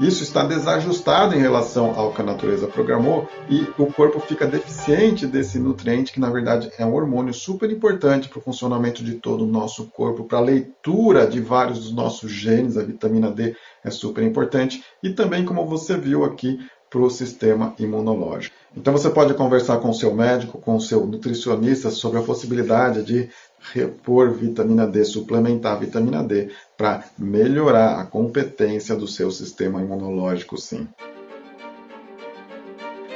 isso 0.00 0.22
está 0.22 0.42
desajustado 0.44 1.34
em 1.34 1.38
relação 1.38 1.92
ao 1.94 2.12
que 2.12 2.22
a 2.22 2.24
natureza 2.24 2.66
programou 2.66 3.28
e 3.50 3.66
o 3.78 3.86
corpo 3.86 4.18
fica 4.18 4.46
deficiente 4.46 5.26
desse 5.26 5.58
nutriente, 5.58 6.12
que 6.12 6.18
na 6.18 6.30
verdade 6.30 6.70
é 6.78 6.86
um 6.86 6.94
hormônio 6.94 7.34
super 7.34 7.70
importante 7.70 8.28
para 8.28 8.38
o 8.38 8.42
funcionamento 8.42 9.04
de 9.04 9.14
todo 9.14 9.44
o 9.44 9.46
nosso 9.46 9.86
corpo, 9.90 10.24
para 10.24 10.38
a 10.38 10.42
leitura 10.42 11.26
de 11.26 11.40
vários 11.40 11.80
dos 11.80 11.92
nossos 11.92 12.30
genes, 12.30 12.78
a 12.78 12.82
vitamina 12.82 13.30
D 13.30 13.54
é 13.84 13.90
super 13.90 14.24
importante, 14.24 14.82
e 15.02 15.10
também, 15.10 15.44
como 15.44 15.66
você 15.66 15.96
viu 15.96 16.24
aqui, 16.24 16.58
para 16.90 17.00
o 17.00 17.08
sistema 17.08 17.72
imunológico. 17.78 18.54
Então 18.76 18.92
você 18.92 19.08
pode 19.08 19.32
conversar 19.34 19.78
com 19.78 19.90
o 19.90 19.94
seu 19.94 20.12
médico, 20.12 20.58
com 20.58 20.74
o 20.76 20.80
seu 20.80 21.06
nutricionista 21.06 21.90
sobre 21.90 22.18
a 22.18 22.22
possibilidade 22.22 23.02
de 23.04 23.30
repor 23.72 24.32
vitamina 24.32 24.86
D, 24.86 25.04
suplementar 25.04 25.78
vitamina 25.78 26.22
D 26.22 26.50
para 26.76 27.04
melhorar 27.16 28.00
a 28.00 28.04
competência 28.04 28.96
do 28.96 29.06
seu 29.06 29.30
sistema 29.30 29.80
imunológico, 29.80 30.58
sim. 30.58 30.88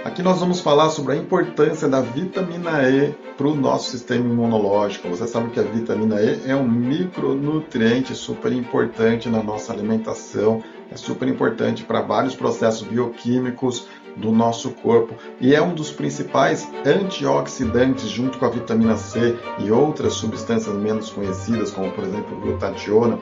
Aqui 0.04 0.22
nós 0.22 0.38
vamos 0.38 0.60
falar 0.60 0.90
sobre 0.90 1.14
a 1.14 1.16
importância 1.16 1.88
da 1.88 2.02
vitamina 2.02 2.86
E 2.90 3.14
para 3.38 3.46
o 3.46 3.56
nosso 3.56 3.90
sistema 3.90 4.26
imunológico. 4.26 5.08
Você 5.08 5.26
sabe 5.26 5.48
que 5.50 5.58
a 5.58 5.62
vitamina 5.62 6.20
E 6.20 6.42
é 6.46 6.54
um 6.54 6.68
micronutriente 6.68 8.14
super 8.14 8.52
importante 8.52 9.30
na 9.30 9.42
nossa 9.42 9.72
alimentação, 9.72 10.62
é 10.90 10.96
super 10.96 11.28
importante 11.28 11.84
para 11.84 12.00
vários 12.00 12.34
processos 12.34 12.86
bioquímicos, 12.86 13.88
do 14.16 14.30
nosso 14.30 14.70
corpo 14.70 15.14
e 15.40 15.54
é 15.54 15.62
um 15.62 15.74
dos 15.74 15.90
principais 15.90 16.68
antioxidantes 16.86 18.08
junto 18.08 18.38
com 18.38 18.46
a 18.46 18.50
vitamina 18.50 18.96
C 18.96 19.36
e 19.58 19.70
outras 19.70 20.14
substâncias 20.14 20.74
menos 20.76 21.10
conhecidas, 21.10 21.70
como 21.70 21.90
por 21.90 22.04
exemplo 22.04 22.40
glutationa, 22.40 23.18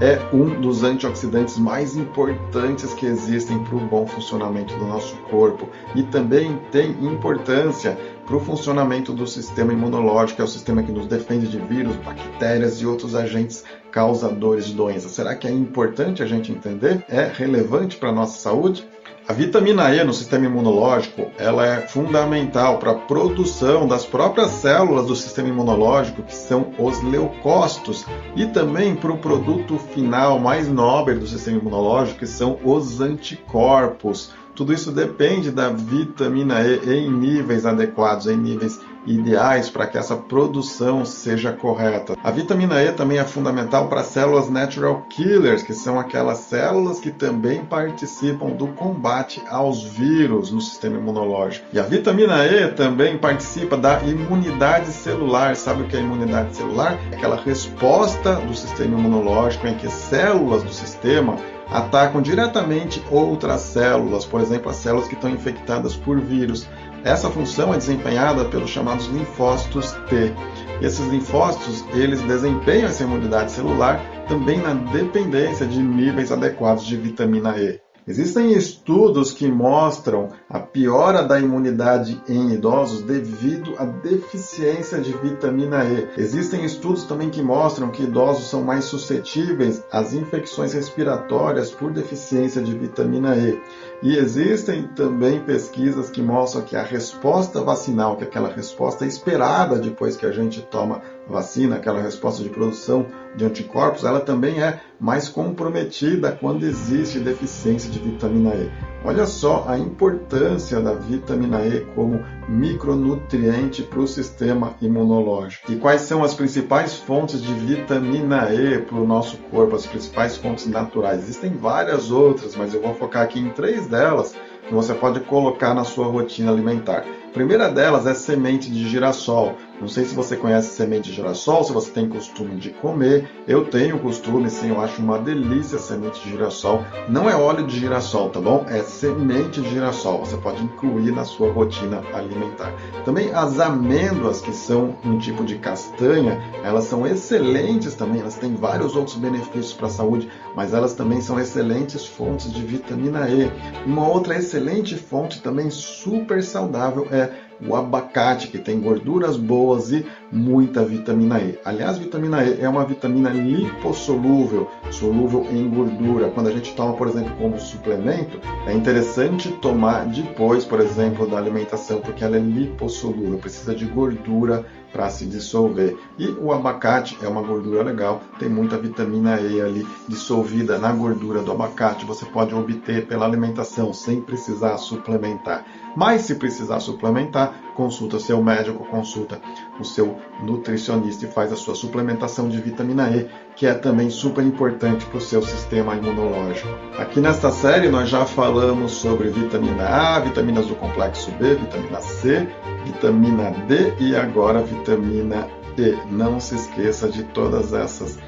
é 0.00 0.18
um 0.32 0.60
dos 0.60 0.82
antioxidantes 0.82 1.58
mais 1.58 1.96
importantes 1.96 2.92
que 2.94 3.06
existem 3.06 3.62
para 3.64 3.76
o 3.76 3.80
bom 3.80 4.06
funcionamento 4.06 4.76
do 4.76 4.84
nosso 4.84 5.16
corpo 5.30 5.68
e 5.94 6.02
também 6.02 6.58
tem 6.70 6.90
importância 7.04 7.98
para 8.28 8.36
o 8.36 8.40
funcionamento 8.40 9.14
do 9.14 9.26
sistema 9.26 9.72
imunológico, 9.72 10.36
que 10.36 10.42
é 10.42 10.44
o 10.44 10.48
sistema 10.48 10.82
que 10.82 10.92
nos 10.92 11.06
defende 11.06 11.48
de 11.48 11.58
vírus, 11.58 11.96
bactérias 11.96 12.78
e 12.82 12.86
outros 12.86 13.14
agentes 13.14 13.64
causadores 13.90 14.66
de 14.66 14.74
doenças. 14.74 15.12
Será 15.12 15.34
que 15.34 15.48
é 15.48 15.50
importante 15.50 16.22
a 16.22 16.26
gente 16.26 16.52
entender? 16.52 17.02
É 17.08 17.24
relevante 17.24 17.96
para 17.96 18.10
a 18.10 18.12
nossa 18.12 18.38
saúde? 18.38 18.86
A 19.26 19.32
vitamina 19.32 19.94
E 19.94 20.04
no 20.04 20.12
sistema 20.12 20.44
imunológico 20.44 21.30
ela 21.38 21.66
é 21.66 21.86
fundamental 21.86 22.78
para 22.78 22.92
a 22.92 22.94
produção 22.94 23.88
das 23.88 24.04
próprias 24.04 24.50
células 24.50 25.06
do 25.06 25.16
sistema 25.16 25.48
imunológico, 25.48 26.22
que 26.22 26.34
são 26.34 26.72
os 26.78 27.02
leucócitos, 27.02 28.04
e 28.36 28.46
também 28.46 28.94
para 28.94 29.12
o 29.12 29.18
produto 29.18 29.78
final 29.78 30.38
mais 30.38 30.68
nobre 30.68 31.14
do 31.14 31.26
sistema 31.26 31.58
imunológico, 31.58 32.18
que 32.18 32.26
são 32.26 32.58
os 32.62 33.00
anticorpos. 33.00 34.32
Tudo 34.58 34.72
isso 34.72 34.90
depende 34.90 35.52
da 35.52 35.68
vitamina 35.68 36.60
E 36.62 36.90
em 36.92 37.08
níveis 37.08 37.64
adequados, 37.64 38.26
em 38.26 38.36
níveis 38.36 38.80
ideais 39.06 39.70
para 39.70 39.86
que 39.86 39.96
essa 39.96 40.16
produção 40.16 41.04
seja 41.04 41.52
correta. 41.52 42.16
A 42.24 42.30
vitamina 42.32 42.82
E 42.82 42.90
também 42.90 43.18
é 43.18 43.24
fundamental 43.24 43.86
para 43.86 44.02
células 44.02 44.50
natural 44.50 45.06
killers, 45.08 45.62
que 45.62 45.72
são 45.72 45.96
aquelas 45.96 46.38
células 46.38 46.98
que 46.98 47.12
também 47.12 47.64
participam 47.64 48.48
do 48.48 48.66
combate 48.66 49.40
aos 49.48 49.84
vírus 49.84 50.50
no 50.50 50.60
sistema 50.60 50.98
imunológico. 50.98 51.64
E 51.72 51.78
a 51.78 51.84
vitamina 51.84 52.44
E 52.44 52.66
também 52.72 53.16
participa 53.16 53.76
da 53.76 54.02
imunidade 54.02 54.88
celular. 54.88 55.54
Sabe 55.54 55.82
o 55.82 55.86
que 55.86 55.96
é 55.96 56.00
imunidade 56.00 56.56
celular? 56.56 56.98
É 57.12 57.14
aquela 57.14 57.36
resposta 57.36 58.34
do 58.34 58.56
sistema 58.56 58.98
imunológico 58.98 59.68
em 59.68 59.76
que 59.76 59.88
células 59.88 60.64
do 60.64 60.72
sistema 60.72 61.36
atacam 61.70 62.22
diretamente 62.22 63.02
outras 63.10 63.60
células, 63.60 64.24
por 64.24 64.40
exemplo, 64.40 64.70
as 64.70 64.76
células 64.76 65.08
que 65.08 65.14
estão 65.14 65.30
infectadas 65.30 65.94
por 65.94 66.20
vírus. 66.20 66.68
Essa 67.04 67.30
função 67.30 67.72
é 67.72 67.76
desempenhada 67.76 68.44
pelos 68.46 68.70
chamados 68.70 69.06
linfócitos 69.06 69.92
T. 70.08 70.32
E 70.80 70.84
esses 70.84 71.06
linfócitos, 71.06 71.84
eles 71.94 72.20
desempenham 72.22 72.88
essa 72.88 73.04
imunidade 73.04 73.52
celular 73.52 74.00
também 74.28 74.58
na 74.58 74.74
dependência 74.74 75.66
de 75.66 75.82
níveis 75.82 76.32
adequados 76.32 76.84
de 76.84 76.96
vitamina 76.96 77.56
E. 77.56 77.80
Existem 78.08 78.52
estudos 78.52 79.32
que 79.32 79.46
mostram 79.46 80.30
a 80.48 80.58
piora 80.58 81.22
da 81.22 81.38
imunidade 81.38 82.18
em 82.26 82.54
idosos 82.54 83.02
devido 83.02 83.74
à 83.76 83.84
deficiência 83.84 84.98
de 84.98 85.12
vitamina 85.12 85.84
E. 85.84 86.08
Existem 86.16 86.64
estudos 86.64 87.04
também 87.04 87.28
que 87.28 87.42
mostram 87.42 87.90
que 87.90 88.04
idosos 88.04 88.48
são 88.48 88.62
mais 88.62 88.86
suscetíveis 88.86 89.84
às 89.92 90.14
infecções 90.14 90.72
respiratórias 90.72 91.70
por 91.70 91.92
deficiência 91.92 92.62
de 92.62 92.74
vitamina 92.74 93.36
E. 93.36 93.60
E 94.02 94.16
existem 94.16 94.84
também 94.84 95.40
pesquisas 95.40 96.08
que 96.08 96.22
mostram 96.22 96.62
que 96.62 96.76
a 96.76 96.82
resposta 96.82 97.60
vacinal, 97.60 98.16
que 98.16 98.24
é 98.24 98.26
aquela 98.26 98.48
resposta 98.48 99.04
esperada 99.04 99.78
depois 99.78 100.16
que 100.16 100.24
a 100.24 100.32
gente 100.32 100.62
toma 100.62 101.02
vacina, 101.28 101.76
aquela 101.76 102.00
resposta 102.00 102.42
de 102.42 102.48
produção 102.48 103.06
de 103.36 103.44
anticorpos, 103.44 104.04
ela 104.04 104.20
também 104.20 104.62
é 104.62 104.80
mais 104.98 105.28
comprometida 105.28 106.32
quando 106.32 106.64
existe 106.64 107.20
deficiência 107.20 107.90
de 107.90 107.98
vitamina 107.98 108.54
E. 108.54 108.70
Olha 109.04 109.26
só 109.26 109.64
a 109.68 109.78
importância 109.78 110.80
da 110.80 110.92
vitamina 110.92 111.64
E 111.64 111.80
como 111.94 112.24
micronutriente 112.48 113.82
para 113.82 114.00
o 114.00 114.08
sistema 114.08 114.74
imunológico. 114.82 115.70
E 115.70 115.76
quais 115.76 116.00
são 116.02 116.24
as 116.24 116.34
principais 116.34 116.94
fontes 116.94 117.40
de 117.40 117.52
vitamina 117.54 118.52
E 118.52 118.78
para 118.78 118.98
o 118.98 119.06
nosso 119.06 119.36
corpo, 119.50 119.76
as 119.76 119.86
principais 119.86 120.36
fontes 120.36 120.66
naturais? 120.66 121.22
Existem 121.22 121.52
várias 121.52 122.10
outras, 122.10 122.56
mas 122.56 122.74
eu 122.74 122.82
vou 122.82 122.94
focar 122.94 123.22
aqui 123.22 123.38
em 123.38 123.50
três 123.50 123.86
delas 123.86 124.34
que 124.66 124.74
você 124.74 124.92
pode 124.92 125.20
colocar 125.20 125.72
na 125.74 125.84
sua 125.84 126.06
rotina 126.06 126.52
alimentar. 126.52 127.04
Primeira 127.32 127.68
delas 127.68 128.06
é 128.06 128.14
semente 128.14 128.70
de 128.70 128.88
girassol. 128.88 129.56
Não 129.80 129.86
sei 129.86 130.04
se 130.04 130.14
você 130.14 130.36
conhece 130.36 130.74
semente 130.74 131.08
de 131.08 131.14
girassol, 131.14 131.62
se 131.62 131.72
você 131.72 131.90
tem 131.92 132.08
costume 132.08 132.56
de 132.56 132.70
comer. 132.70 133.30
Eu 133.46 133.66
tenho 133.66 133.98
costume, 134.00 134.50
sim, 134.50 134.70
eu 134.70 134.80
acho 134.80 135.00
uma 135.00 135.18
delícia 135.18 135.78
semente 135.78 136.20
de 136.20 136.30
girassol. 136.30 136.84
Não 137.08 137.30
é 137.30 137.36
óleo 137.36 137.64
de 137.64 137.78
girassol, 137.78 138.30
tá 138.30 138.40
bom? 138.40 138.66
É 138.68 138.82
semente 138.82 139.60
de 139.60 139.70
girassol. 139.70 140.18
Você 140.24 140.36
pode 140.38 140.64
incluir 140.64 141.12
na 141.12 141.24
sua 141.24 141.52
rotina 141.52 142.02
alimentar. 142.12 142.72
Também 143.04 143.30
as 143.32 143.60
amêndoas, 143.60 144.40
que 144.40 144.52
são 144.52 144.96
um 145.04 145.18
tipo 145.18 145.44
de 145.44 145.58
castanha, 145.58 146.42
elas 146.64 146.84
são 146.84 147.06
excelentes 147.06 147.94
também. 147.94 148.20
Elas 148.20 148.36
têm 148.36 148.54
vários 148.54 148.96
outros 148.96 149.16
benefícios 149.16 149.74
para 149.74 149.86
a 149.86 149.90
saúde, 149.90 150.28
mas 150.56 150.74
elas 150.74 150.94
também 150.94 151.20
são 151.20 151.38
excelentes 151.38 152.04
fontes 152.04 152.52
de 152.52 152.62
vitamina 152.62 153.28
E. 153.28 153.48
Uma 153.86 154.08
outra 154.08 154.36
excelente 154.36 154.96
fonte 154.96 155.40
também 155.40 155.70
super 155.70 156.42
saudável 156.42 157.06
é 157.12 157.27
o 157.66 157.74
abacate, 157.74 158.48
que 158.48 158.58
tem 158.58 158.80
gorduras 158.80 159.36
boas 159.36 159.92
e 159.92 160.06
muita 160.30 160.84
vitamina 160.84 161.40
E. 161.40 161.58
Aliás, 161.64 161.98
vitamina 161.98 162.44
E 162.44 162.60
é 162.60 162.68
uma 162.68 162.84
vitamina 162.84 163.30
lipossolúvel, 163.30 164.70
solúvel 164.90 165.46
em 165.50 165.68
gordura. 165.68 166.30
Quando 166.30 166.48
a 166.48 166.52
gente 166.52 166.74
toma, 166.74 166.94
por 166.94 167.08
exemplo, 167.08 167.34
como 167.36 167.58
suplemento, 167.58 168.40
é 168.66 168.72
interessante 168.72 169.50
tomar 169.52 170.06
depois, 170.06 170.64
por 170.64 170.80
exemplo, 170.80 171.26
da 171.26 171.38
alimentação, 171.38 172.00
porque 172.00 172.24
ela 172.24 172.36
é 172.36 172.40
lipossolúvel, 172.40 173.38
precisa 173.38 173.74
de 173.74 173.84
gordura 173.86 174.64
para 174.92 175.10
se 175.10 175.26
dissolver. 175.26 175.96
E 176.18 176.28
o 176.28 176.52
abacate 176.52 177.18
é 177.22 177.28
uma 177.28 177.42
gordura 177.42 177.82
legal, 177.82 178.22
tem 178.38 178.48
muita 178.48 178.78
vitamina 178.78 179.40
E 179.40 179.60
ali 179.60 179.86
dissolvida 180.08 180.78
na 180.78 180.92
gordura 180.92 181.42
do 181.42 181.52
abacate. 181.52 182.06
Você 182.06 182.24
pode 182.26 182.54
obter 182.54 183.06
pela 183.06 183.26
alimentação 183.26 183.92
sem 183.92 184.20
precisar 184.20 184.78
suplementar. 184.78 185.64
Mas 185.96 186.22
se 186.22 186.34
precisar 186.36 186.80
suplementar, 186.80 187.52
consulta 187.78 188.18
seu 188.18 188.42
médico, 188.42 188.84
consulta 188.86 189.40
o 189.78 189.84
seu 189.84 190.16
nutricionista 190.42 191.24
e 191.24 191.28
faz 191.28 191.52
a 191.52 191.56
sua 191.56 191.76
suplementação 191.76 192.48
de 192.48 192.60
vitamina 192.60 193.08
E, 193.08 193.28
que 193.54 193.68
é 193.68 193.72
também 193.72 194.10
super 194.10 194.44
importante 194.44 195.06
para 195.06 195.18
o 195.18 195.20
seu 195.20 195.40
sistema 195.42 195.94
imunológico. 195.94 196.68
Aqui 196.98 197.20
nesta 197.20 197.52
série 197.52 197.88
nós 197.88 198.08
já 198.08 198.26
falamos 198.26 198.90
sobre 198.90 199.28
vitamina 199.28 199.86
A, 199.86 200.18
vitaminas 200.18 200.66
do 200.66 200.74
complexo 200.74 201.30
B, 201.38 201.54
vitamina 201.54 202.00
C, 202.00 202.48
vitamina 202.84 203.52
D 203.68 203.94
e 204.00 204.16
agora 204.16 204.60
vitamina 204.60 205.46
E. 205.78 205.96
Não 206.10 206.40
se 206.40 206.56
esqueça 206.56 207.08
de 207.08 207.22
todas 207.22 207.72
essas 207.72 208.18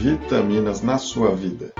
vitaminas 0.00 0.82
na 0.82 0.98
sua 0.98 1.32
vida. 1.32 1.72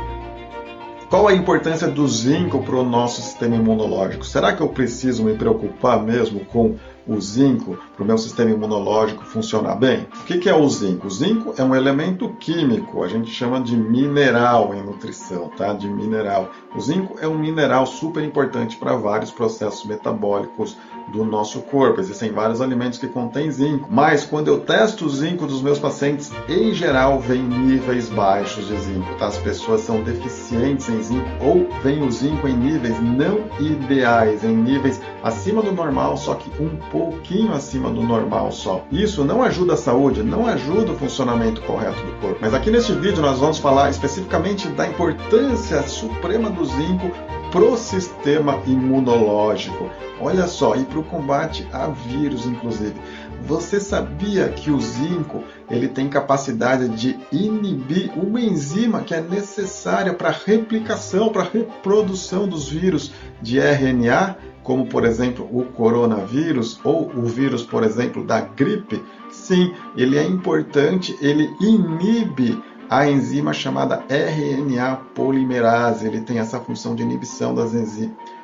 Qual 1.11 1.27
a 1.27 1.35
importância 1.35 1.89
do 1.89 2.07
zinco 2.07 2.62
para 2.62 2.77
o 2.77 2.85
nosso 2.85 3.20
sistema 3.20 3.57
imunológico? 3.57 4.24
Será 4.24 4.53
que 4.53 4.61
eu 4.61 4.69
preciso 4.69 5.24
me 5.24 5.36
preocupar 5.36 6.03
mesmo 6.03 6.44
com 6.47 6.77
o 7.07 7.20
zinco 7.20 7.78
para 7.95 8.03
o 8.03 8.07
meu 8.07 8.19
sistema 8.19 8.51
imunológico 8.51 9.24
funcionar 9.24 9.77
bem? 9.77 10.07
O 10.20 10.24
que 10.24 10.49
é 10.49 10.55
o 10.55 10.69
zinco? 10.69 11.07
O 11.07 11.11
zinco 11.11 11.55
é 11.57 11.62
um 11.62 11.74
elemento 11.74 12.28
químico, 12.41 13.03
a 13.03 13.09
gente 13.09 13.31
chama 13.31 13.61
de 13.61 13.77
mineral 13.77 14.74
em 14.74 14.83
nutrição, 14.83 15.49
tá? 15.51 15.73
De 15.73 15.89
mineral. 15.89 16.51
O 16.74 16.81
zinco 16.81 17.16
é 17.20 17.28
um 17.28 17.39
mineral 17.39 17.87
super 17.87 18.23
importante 18.24 18.77
para 18.77 18.97
vários 18.97 19.31
processos 19.31 19.85
metabólicos 19.85 20.77
do 21.09 21.24
nosso 21.24 21.61
corpo. 21.62 22.01
Existem 22.01 22.33
vários 22.33 22.61
alimentos 22.61 22.99
que 22.99 23.09
contêm 23.09 23.51
zinco, 23.51 23.89
mas 23.91 24.24
quando 24.24 24.49
eu 24.49 24.61
testo 24.61 25.07
o 25.07 25.09
zinco 25.09 25.47
dos 25.47 25.62
meus 25.62 25.78
pacientes, 25.78 26.31
em 26.49 26.73
geral 26.73 27.20
vem 27.20 27.43
níveis 27.43 28.09
baixos 28.09 28.66
de 28.66 28.77
zinco. 28.78 29.15
Tá? 29.16 29.27
As 29.27 29.39
pessoas 29.39 29.83
são 29.83 30.03
deficientes 30.03 30.89
em 30.89 31.03
zinco 31.03 31.28
ou 31.41 31.69
vem 31.83 32.03
o 32.03 32.11
zinco 32.11 32.49
em 32.49 32.57
níveis 32.57 32.97
não 33.01 33.41
ideais, 33.61 34.45
em 34.45 34.57
níveis 34.57 35.01
acima 35.23 35.62
do 35.62 35.73
normal, 35.73 36.16
só 36.16 36.35
que 36.35 36.51
um 36.62 36.77
pouquinho 36.91 37.53
acima 37.53 37.91
do 37.91 38.03
normal 38.03 38.53
só. 38.53 38.85
Isso 38.91 39.24
não 39.24 39.43
ajuda 39.43 39.74
a 39.74 39.77
saúde, 39.77 40.23
não 40.23 40.47
ajuda 40.47 40.93
o 40.93 40.97
funcionamento 40.97 41.61
correto 41.62 42.01
do 42.05 42.12
corpo. 42.20 42.39
Mas 42.41 42.55
aqui 42.55 42.70
neste 42.70 42.93
vídeo 42.93 43.23
nós 43.23 43.39
vamos 43.39 43.59
falar 43.59 43.91
especificamente 43.91 44.69
da 44.69 44.87
importância 44.87 45.83
suprema 45.83 46.51
do 46.51 46.65
zinco 46.65 47.11
pro 47.57 47.74
sistema 47.78 48.61
imunológico. 48.66 49.89
Olha 50.20 50.47
só, 50.47 50.77
e 50.77 50.85
para 50.85 50.99
o 50.99 51.05
combate 51.05 51.66
a 51.73 51.87
vírus, 51.87 52.45
inclusive. 52.45 52.93
Você 53.47 53.81
sabia 53.81 54.51
que 54.51 54.70
o 54.70 54.78
zinco 54.78 55.43
ele 55.70 55.89
tem 55.89 56.07
capacidade 56.07 56.87
de 56.91 57.19
inibir 57.33 58.12
uma 58.15 58.43
enzima 58.43 59.01
que 59.01 59.15
é 59.15 59.23
necessária 59.23 60.12
para 60.12 60.28
a 60.28 60.37
replicação, 60.45 61.31
para 61.31 61.45
a 61.45 61.49
reprodução 61.49 62.47
dos 62.47 62.69
vírus 62.69 63.11
de 63.41 63.59
RNA, 63.59 64.37
como 64.62 64.85
por 64.87 65.07
exemplo 65.07 65.49
o 65.51 65.65
coronavírus 65.65 66.78
ou 66.85 67.09
o 67.09 67.23
vírus, 67.23 67.62
por 67.62 67.85
exemplo, 67.85 68.23
da 68.23 68.43
gripe? 68.43 69.03
Sim, 69.31 69.73
ele 69.97 70.19
é 70.19 70.24
importante, 70.24 71.16
ele 71.23 71.49
inibe 71.59 72.62
a 72.89 73.09
enzima 73.09 73.53
chamada 73.53 74.05
RNA 74.09 74.97
polimerase. 75.15 76.07
Ele 76.07 76.21
tem 76.21 76.39
essa 76.39 76.61
função 76.61 76.95
de 76.95 77.03
inibição 77.03 77.55
das 77.55 77.75
enzimas 77.75 78.36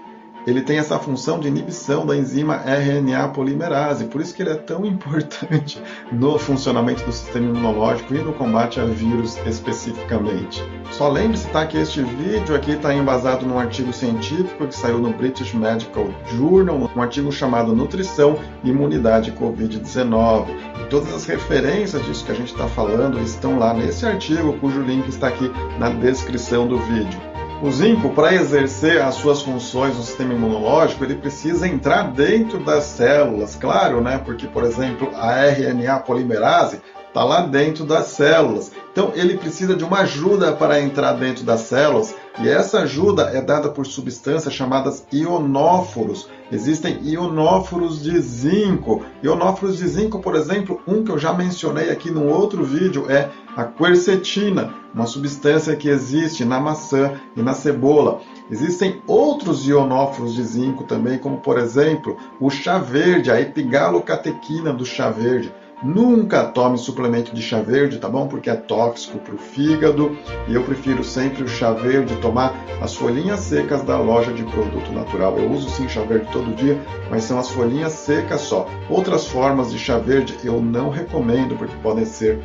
ele 0.47 0.60
tem 0.62 0.78
essa 0.78 0.98
função 0.98 1.39
de 1.39 1.48
inibição 1.48 2.05
da 2.05 2.16
enzima 2.16 2.56
RNA 2.56 3.28
polimerase, 3.28 4.06
por 4.06 4.20
isso 4.20 4.35
que 4.35 4.43
ele 4.43 4.51
é 4.51 4.56
tão 4.56 4.85
importante 4.86 5.81
no 6.10 6.39
funcionamento 6.39 7.05
do 7.05 7.12
sistema 7.12 7.47
imunológico 7.47 8.14
e 8.14 8.19
no 8.19 8.32
combate 8.32 8.81
a 8.81 8.85
vírus 8.85 9.36
especificamente. 9.47 10.62
Só 10.90 11.09
lembre-se 11.09 11.48
tá, 11.48 11.66
que 11.66 11.78
este 11.78 12.02
vídeo 12.02 12.55
aqui 12.55 12.73
está 12.73 12.94
embasado 12.94 13.47
num 13.47 13.59
artigo 13.59 13.93
científico 13.93 14.66
que 14.66 14.74
saiu 14.74 14.98
no 14.98 15.12
British 15.12 15.55
Medical 15.55 16.06
Journal, 16.36 16.90
um 16.94 17.01
artigo 17.02 17.32
chamado 17.32 17.74
Nutrição 17.74 18.39
Imunidade 18.62 19.32
Covid-19. 19.32 20.47
E 20.81 20.89
todas 20.90 21.12
as 21.14 21.24
referências 21.24 22.05
disso 22.05 22.24
que 22.24 22.32
a 22.32 22.35
gente 22.35 22.52
está 22.52 22.69
falando 22.69 23.20
estão 23.20 23.59
lá 23.59 23.73
nesse 23.73 24.05
artigo, 24.05 24.52
cujo 24.59 24.82
link 24.82 25.09
está 25.09 25.28
aqui 25.28 25.51
na 25.78 25.89
descrição 25.89 26.66
do 26.66 26.78
vídeo. 26.78 27.31
O 27.62 27.70
zinco, 27.70 28.10
para 28.10 28.34
exercer 28.34 29.01
as 29.01 29.14
suas 29.14 29.40
funções 29.40 29.97
no 29.97 30.02
sistema 30.02 30.34
imunológico, 30.34 31.05
ele 31.05 31.14
precisa 31.14 31.68
entrar 31.68 32.10
dentro 32.10 32.59
das 32.59 32.82
células, 32.82 33.55
claro, 33.55 34.01
né? 34.01 34.18
Porque, 34.18 34.48
por 34.48 34.64
exemplo, 34.64 35.09
a 35.14 35.47
RNA 35.47 36.01
polimerase 36.01 36.80
está 37.06 37.22
lá 37.22 37.43
dentro 37.43 37.84
das 37.84 38.06
células. 38.06 38.72
Então, 38.90 39.12
ele 39.14 39.39
precisa 39.39 39.76
de 39.76 39.84
uma 39.84 40.01
ajuda 40.01 40.51
para 40.51 40.80
entrar 40.80 41.12
dentro 41.12 41.44
das 41.44 41.60
células, 41.60 42.12
e 42.40 42.48
essa 42.48 42.80
ajuda 42.80 43.30
é 43.32 43.40
dada 43.40 43.68
por 43.68 43.86
substâncias 43.86 44.52
chamadas 44.52 45.06
ionóforos. 45.12 46.28
Existem 46.52 46.98
ionóforos 47.02 48.02
de 48.02 48.20
zinco. 48.20 49.02
Ionóforos 49.24 49.78
de 49.78 49.88
zinco, 49.88 50.20
por 50.20 50.36
exemplo, 50.36 50.82
um 50.86 51.02
que 51.02 51.10
eu 51.10 51.18
já 51.18 51.32
mencionei 51.32 51.88
aqui 51.88 52.10
num 52.10 52.28
outro 52.30 52.62
vídeo 52.62 53.10
é 53.10 53.30
a 53.56 53.64
quercetina, 53.64 54.74
uma 54.94 55.06
substância 55.06 55.74
que 55.74 55.88
existe 55.88 56.44
na 56.44 56.60
maçã 56.60 57.18
e 57.34 57.40
na 57.40 57.54
cebola. 57.54 58.20
Existem 58.50 59.00
outros 59.06 59.66
ionóforos 59.66 60.34
de 60.34 60.44
zinco 60.44 60.84
também, 60.84 61.18
como 61.18 61.38
por 61.38 61.58
exemplo 61.58 62.18
o 62.38 62.50
chá 62.50 62.76
verde, 62.76 63.30
a 63.30 63.40
epigalocatequina 63.40 64.74
do 64.74 64.84
chá 64.84 65.08
verde. 65.08 65.50
Nunca 65.82 66.44
tome 66.44 66.78
suplemento 66.78 67.34
de 67.34 67.42
chá 67.42 67.60
verde, 67.60 67.98
tá 67.98 68.09
bom? 68.09 68.28
Porque 68.28 68.48
é 68.48 68.54
tóxico 68.54 69.18
para 69.18 69.34
o 69.34 69.38
fígado 69.38 70.16
e 70.46 70.54
eu 70.54 70.62
prefiro 70.62 71.02
sempre 71.02 71.42
o 71.42 71.48
chá 71.48 71.72
verde, 71.72 72.14
tomar 72.16 72.54
as 72.80 72.94
folhinhas 72.94 73.40
secas 73.40 73.82
da 73.82 73.98
loja 73.98 74.32
de 74.32 74.44
produto 74.44 74.92
natural. 74.92 75.36
Eu 75.38 75.50
uso 75.50 75.68
sim 75.70 75.88
chá 75.88 76.02
verde 76.02 76.28
todo 76.32 76.54
dia, 76.54 76.80
mas 77.10 77.24
são 77.24 77.38
as 77.38 77.48
folhinhas 77.48 77.92
secas 77.92 78.42
só. 78.42 78.68
Outras 78.88 79.26
formas 79.26 79.72
de 79.72 79.78
chá 79.78 79.98
verde 79.98 80.36
eu 80.44 80.60
não 80.60 80.88
recomendo 80.88 81.56
porque 81.56 81.74
podem 81.82 82.04
ser 82.04 82.40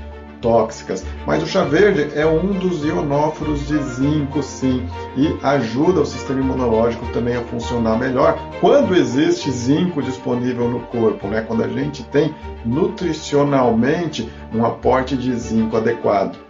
tóxicas. 0.47 1.03
Mas 1.25 1.43
o 1.43 1.45
chá 1.45 1.65
verde 1.65 2.17
é 2.17 2.25
um 2.25 2.53
dos 2.53 2.85
ionóforos 2.85 3.67
de 3.67 3.77
zinco, 3.83 4.41
sim, 4.41 4.87
e 5.17 5.37
ajuda 5.43 5.99
o 5.99 6.05
sistema 6.05 6.39
imunológico 6.39 7.05
também 7.11 7.35
a 7.35 7.43
funcionar 7.43 7.99
melhor 7.99 8.39
quando 8.61 8.95
existe 8.95 9.51
zinco 9.51 10.01
disponível 10.01 10.69
no 10.69 10.79
corpo, 10.83 11.27
né? 11.27 11.41
quando 11.41 11.65
a 11.65 11.67
gente 11.67 12.01
tem 12.05 12.33
nutricionalmente 12.65 14.29
um 14.53 14.65
aporte 14.65 15.17
de 15.17 15.35
zinco 15.35 15.75
adequado. 15.75 16.47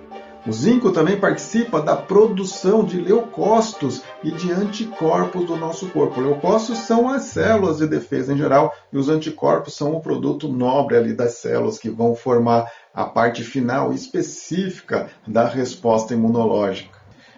O 0.47 0.53
zinco 0.53 0.93
também 0.93 1.19
participa 1.19 1.81
da 1.81 1.93
produção 1.93 2.81
de 2.81 3.01
leucócitos 3.01 4.01
e 4.23 4.31
de 4.31 4.49
anticorpos 4.49 5.45
do 5.45 5.57
nosso 5.57 5.89
corpo. 5.89 6.21
Leucócitos 6.21 6.83
são 6.83 7.09
as 7.09 7.23
células 7.23 7.79
de 7.79 7.87
defesa 7.87 8.31
em 8.31 8.37
geral 8.37 8.73
e 8.93 8.97
os 8.97 9.09
anticorpos 9.09 9.75
são 9.75 9.93
o 9.93 9.99
produto 9.99 10.47
nobre 10.47 10.95
ali 10.95 11.13
das 11.13 11.33
células 11.33 11.77
que 11.77 11.89
vão 11.89 12.15
formar 12.15 12.71
a 12.97 13.05
parte 13.05 13.43
final 13.43 13.93
específica 13.93 15.07
da 15.27 15.47
resposta 15.47 16.15
imunológica. 16.15 16.97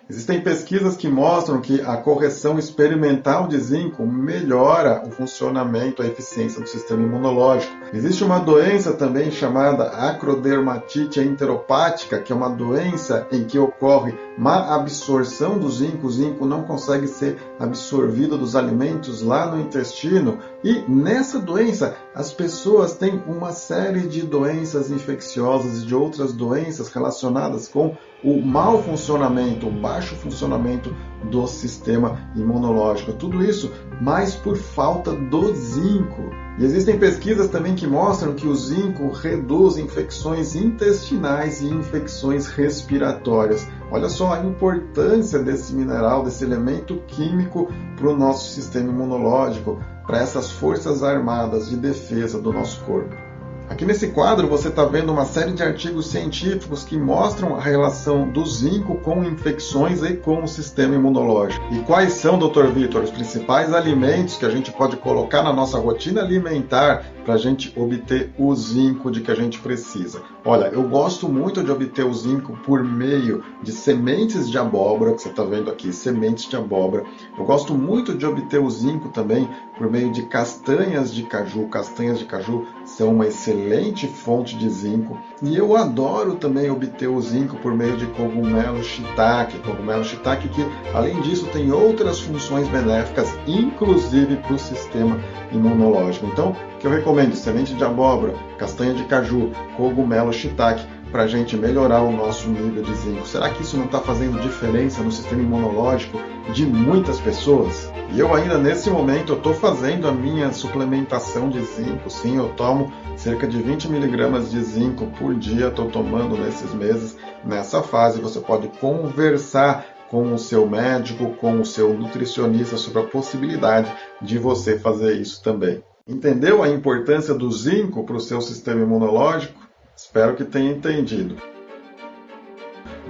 Existem 0.09 0.41
pesquisas 0.41 0.95
que 0.95 1.07
mostram 1.07 1.59
que 1.61 1.81
a 1.81 1.97
correção 1.97 2.57
experimental 2.57 3.45
de 3.45 3.59
zinco 3.59 4.07
melhora 4.07 5.03
o 5.05 5.11
funcionamento, 5.11 6.01
a 6.01 6.07
eficiência 6.07 6.61
do 6.61 6.67
sistema 6.67 7.03
imunológico. 7.03 7.71
Existe 7.93 8.23
uma 8.23 8.39
doença 8.39 8.93
também 8.93 9.29
chamada 9.29 9.83
acrodermatite 9.83 11.19
enteropática, 11.19 12.19
que 12.19 12.31
é 12.31 12.35
uma 12.35 12.49
doença 12.49 13.27
em 13.31 13.43
que 13.43 13.59
ocorre 13.59 14.17
má 14.35 14.73
absorção 14.73 15.59
do 15.59 15.69
zinco, 15.69 16.07
o 16.07 16.11
zinco 16.11 16.43
não 16.43 16.63
consegue 16.63 17.05
ser 17.05 17.37
absorvido 17.59 18.37
dos 18.37 18.55
alimentos 18.55 19.21
lá 19.21 19.45
no 19.45 19.61
intestino, 19.61 20.39
e 20.63 20.79
nessa 20.87 21.39
doença 21.39 21.95
as 22.15 22.31
pessoas 22.31 22.93
têm 22.93 23.21
uma 23.27 23.51
série 23.51 24.07
de 24.07 24.21
doenças 24.21 24.89
infecciosas 24.89 25.83
e 25.83 25.85
de 25.85 25.93
outras 25.93 26.33
doenças 26.33 26.87
relacionadas 26.87 27.67
com 27.67 27.95
o 28.23 28.41
mau 28.41 28.81
funcionamento, 28.81 29.67
o 29.67 29.71
baixo 29.71 30.15
funcionamento 30.15 30.95
do 31.23 31.45
sistema 31.47 32.19
imunológico. 32.35 33.13
Tudo 33.13 33.43
isso 33.43 33.71
mais 34.01 34.35
por 34.35 34.57
falta 34.57 35.13
do 35.13 35.53
zinco. 35.53 36.31
E 36.57 36.65
existem 36.65 36.97
pesquisas 36.97 37.49
também 37.49 37.75
que 37.75 37.87
mostram 37.87 38.33
que 38.33 38.47
o 38.47 38.55
zinco 38.55 39.09
reduz 39.11 39.77
infecções 39.77 40.55
intestinais 40.55 41.61
e 41.61 41.67
infecções 41.67 42.47
respiratórias. 42.47 43.67
Olha 43.91 44.09
só 44.09 44.33
a 44.33 44.43
importância 44.43 45.39
desse 45.39 45.73
mineral, 45.73 46.23
desse 46.23 46.43
elemento 46.43 47.01
químico 47.07 47.69
para 47.95 48.09
o 48.09 48.17
nosso 48.17 48.53
sistema 48.53 48.89
imunológico, 48.89 49.79
para 50.05 50.19
essas 50.19 50.51
forças 50.51 51.03
armadas 51.03 51.69
de 51.69 51.77
defesa 51.77 52.41
do 52.41 52.51
nosso 52.51 52.81
corpo. 52.81 53.28
Aqui 53.69 53.85
nesse 53.85 54.07
quadro 54.07 54.47
você 54.47 54.69
está 54.69 54.83
vendo 54.83 55.11
uma 55.11 55.25
série 55.25 55.53
de 55.53 55.61
artigos 55.61 56.07
científicos 56.07 56.83
que 56.83 56.97
mostram 56.97 57.55
a 57.55 57.61
relação 57.61 58.27
do 58.27 58.43
zinco 58.43 58.95
com 58.95 59.23
infecções 59.23 60.01
e 60.01 60.15
com 60.15 60.43
o 60.43 60.47
sistema 60.47 60.95
imunológico. 60.95 61.63
E 61.71 61.77
quais 61.83 62.13
são, 62.13 62.39
Dr. 62.39 62.65
Vitor, 62.73 63.03
os 63.03 63.11
principais 63.11 63.71
alimentos 63.71 64.37
que 64.37 64.45
a 64.45 64.49
gente 64.49 64.71
pode 64.71 64.97
colocar 64.97 65.43
na 65.43 65.53
nossa 65.53 65.77
rotina 65.77 66.21
alimentar 66.21 67.05
para 67.23 67.35
a 67.35 67.37
gente 67.37 67.71
obter 67.79 68.33
o 68.39 68.55
zinco 68.55 69.11
de 69.11 69.21
que 69.21 69.29
a 69.29 69.35
gente 69.35 69.59
precisa? 69.59 70.23
Olha, 70.43 70.65
eu 70.65 70.81
gosto 70.81 71.29
muito 71.29 71.63
de 71.63 71.69
obter 71.69 72.03
o 72.03 72.13
zinco 72.13 72.57
por 72.65 72.83
meio 72.83 73.43
de 73.61 73.71
sementes 73.71 74.49
de 74.49 74.57
abóbora, 74.57 75.13
que 75.13 75.21
você 75.21 75.29
está 75.29 75.43
vendo 75.43 75.69
aqui, 75.69 75.93
sementes 75.93 76.49
de 76.49 76.55
abóbora. 76.55 77.03
Eu 77.37 77.45
gosto 77.45 77.75
muito 77.75 78.17
de 78.17 78.25
obter 78.25 78.59
o 78.59 78.69
zinco 78.69 79.09
também 79.09 79.47
por 79.77 79.91
meio 79.91 80.11
de 80.11 80.23
castanhas 80.23 81.13
de 81.13 81.21
caju. 81.23 81.67
Castanhas 81.67 82.17
de 82.17 82.25
caju 82.25 82.65
são 82.99 83.13
uma 83.13 83.27
excelente 83.27 84.07
fonte 84.07 84.57
de 84.57 84.69
zinco. 84.69 85.17
E 85.41 85.55
eu 85.55 85.77
adoro 85.77 86.35
também 86.35 86.69
obter 86.69 87.07
o 87.07 87.21
zinco 87.21 87.55
por 87.55 87.73
meio 87.73 87.95
de 87.95 88.05
cogumelo 88.07 88.83
shiitake. 88.83 89.57
Cogumelo 89.59 90.03
shiitake 90.03 90.49
que, 90.49 90.61
além 90.93 91.21
disso, 91.21 91.47
tem 91.47 91.71
outras 91.71 92.19
funções 92.19 92.67
benéficas, 92.67 93.33
inclusive 93.47 94.35
para 94.35 94.53
o 94.53 94.59
sistema 94.59 95.17
imunológico. 95.49 96.25
Então, 96.25 96.53
que 96.77 96.87
eu 96.87 96.91
recomendo? 96.91 97.35
Semente 97.35 97.73
de 97.73 97.83
abóbora, 97.85 98.33
castanha 98.57 98.93
de 98.93 99.05
caju, 99.05 99.49
cogumelo 99.77 100.33
shiitake 100.33 100.85
para 101.09 101.23
a 101.23 101.27
gente 101.27 101.55
melhorar 101.55 102.01
o 102.01 102.11
nosso 102.11 102.49
nível 102.49 102.83
de 102.83 102.93
zinco. 102.95 103.25
Será 103.25 103.49
que 103.49 103.63
isso 103.63 103.77
não 103.77 103.85
está 103.85 104.01
fazendo 104.01 104.41
diferença 104.41 105.01
no 105.01 105.11
sistema 105.11 105.41
imunológico 105.41 106.19
de 106.53 106.65
muitas 106.65 107.17
pessoas? 107.17 107.89
E 108.11 108.19
eu 108.19 108.33
ainda 108.33 108.57
nesse 108.57 108.89
momento 108.89 109.33
estou 109.33 109.53
fazendo 109.53 110.07
a 110.07 110.11
minha 110.11 110.51
suplementação 110.51 111.47
de 111.47 111.61
zinco. 111.61 112.09
Sim, 112.09 112.37
eu 112.37 112.49
tomo 112.49 112.91
cerca 113.15 113.47
de 113.47 113.61
20 113.61 113.87
miligramas 113.87 114.49
de 114.49 114.59
zinco 114.63 115.05
por 115.19 115.35
dia. 115.35 115.67
Estou 115.67 115.89
tomando 115.91 116.35
nesses 116.35 116.73
meses. 116.73 117.15
Nessa 117.45 117.83
fase 117.83 118.19
você 118.19 118.39
pode 118.39 118.67
conversar 118.79 119.85
com 120.09 120.33
o 120.33 120.39
seu 120.39 120.67
médico, 120.67 121.35
com 121.35 121.61
o 121.61 121.65
seu 121.65 121.93
nutricionista 121.93 122.77
sobre 122.77 123.01
a 123.01 123.05
possibilidade 123.05 123.91
de 124.19 124.39
você 124.39 124.79
fazer 124.79 125.13
isso 125.13 125.43
também. 125.43 125.83
Entendeu 126.07 126.63
a 126.63 126.67
importância 126.67 127.35
do 127.35 127.51
zinco 127.51 128.03
para 128.03 128.15
o 128.15 128.19
seu 128.19 128.41
sistema 128.41 128.81
imunológico? 128.81 129.59
Espero 129.95 130.35
que 130.35 130.43
tenha 130.43 130.71
entendido. 130.71 131.35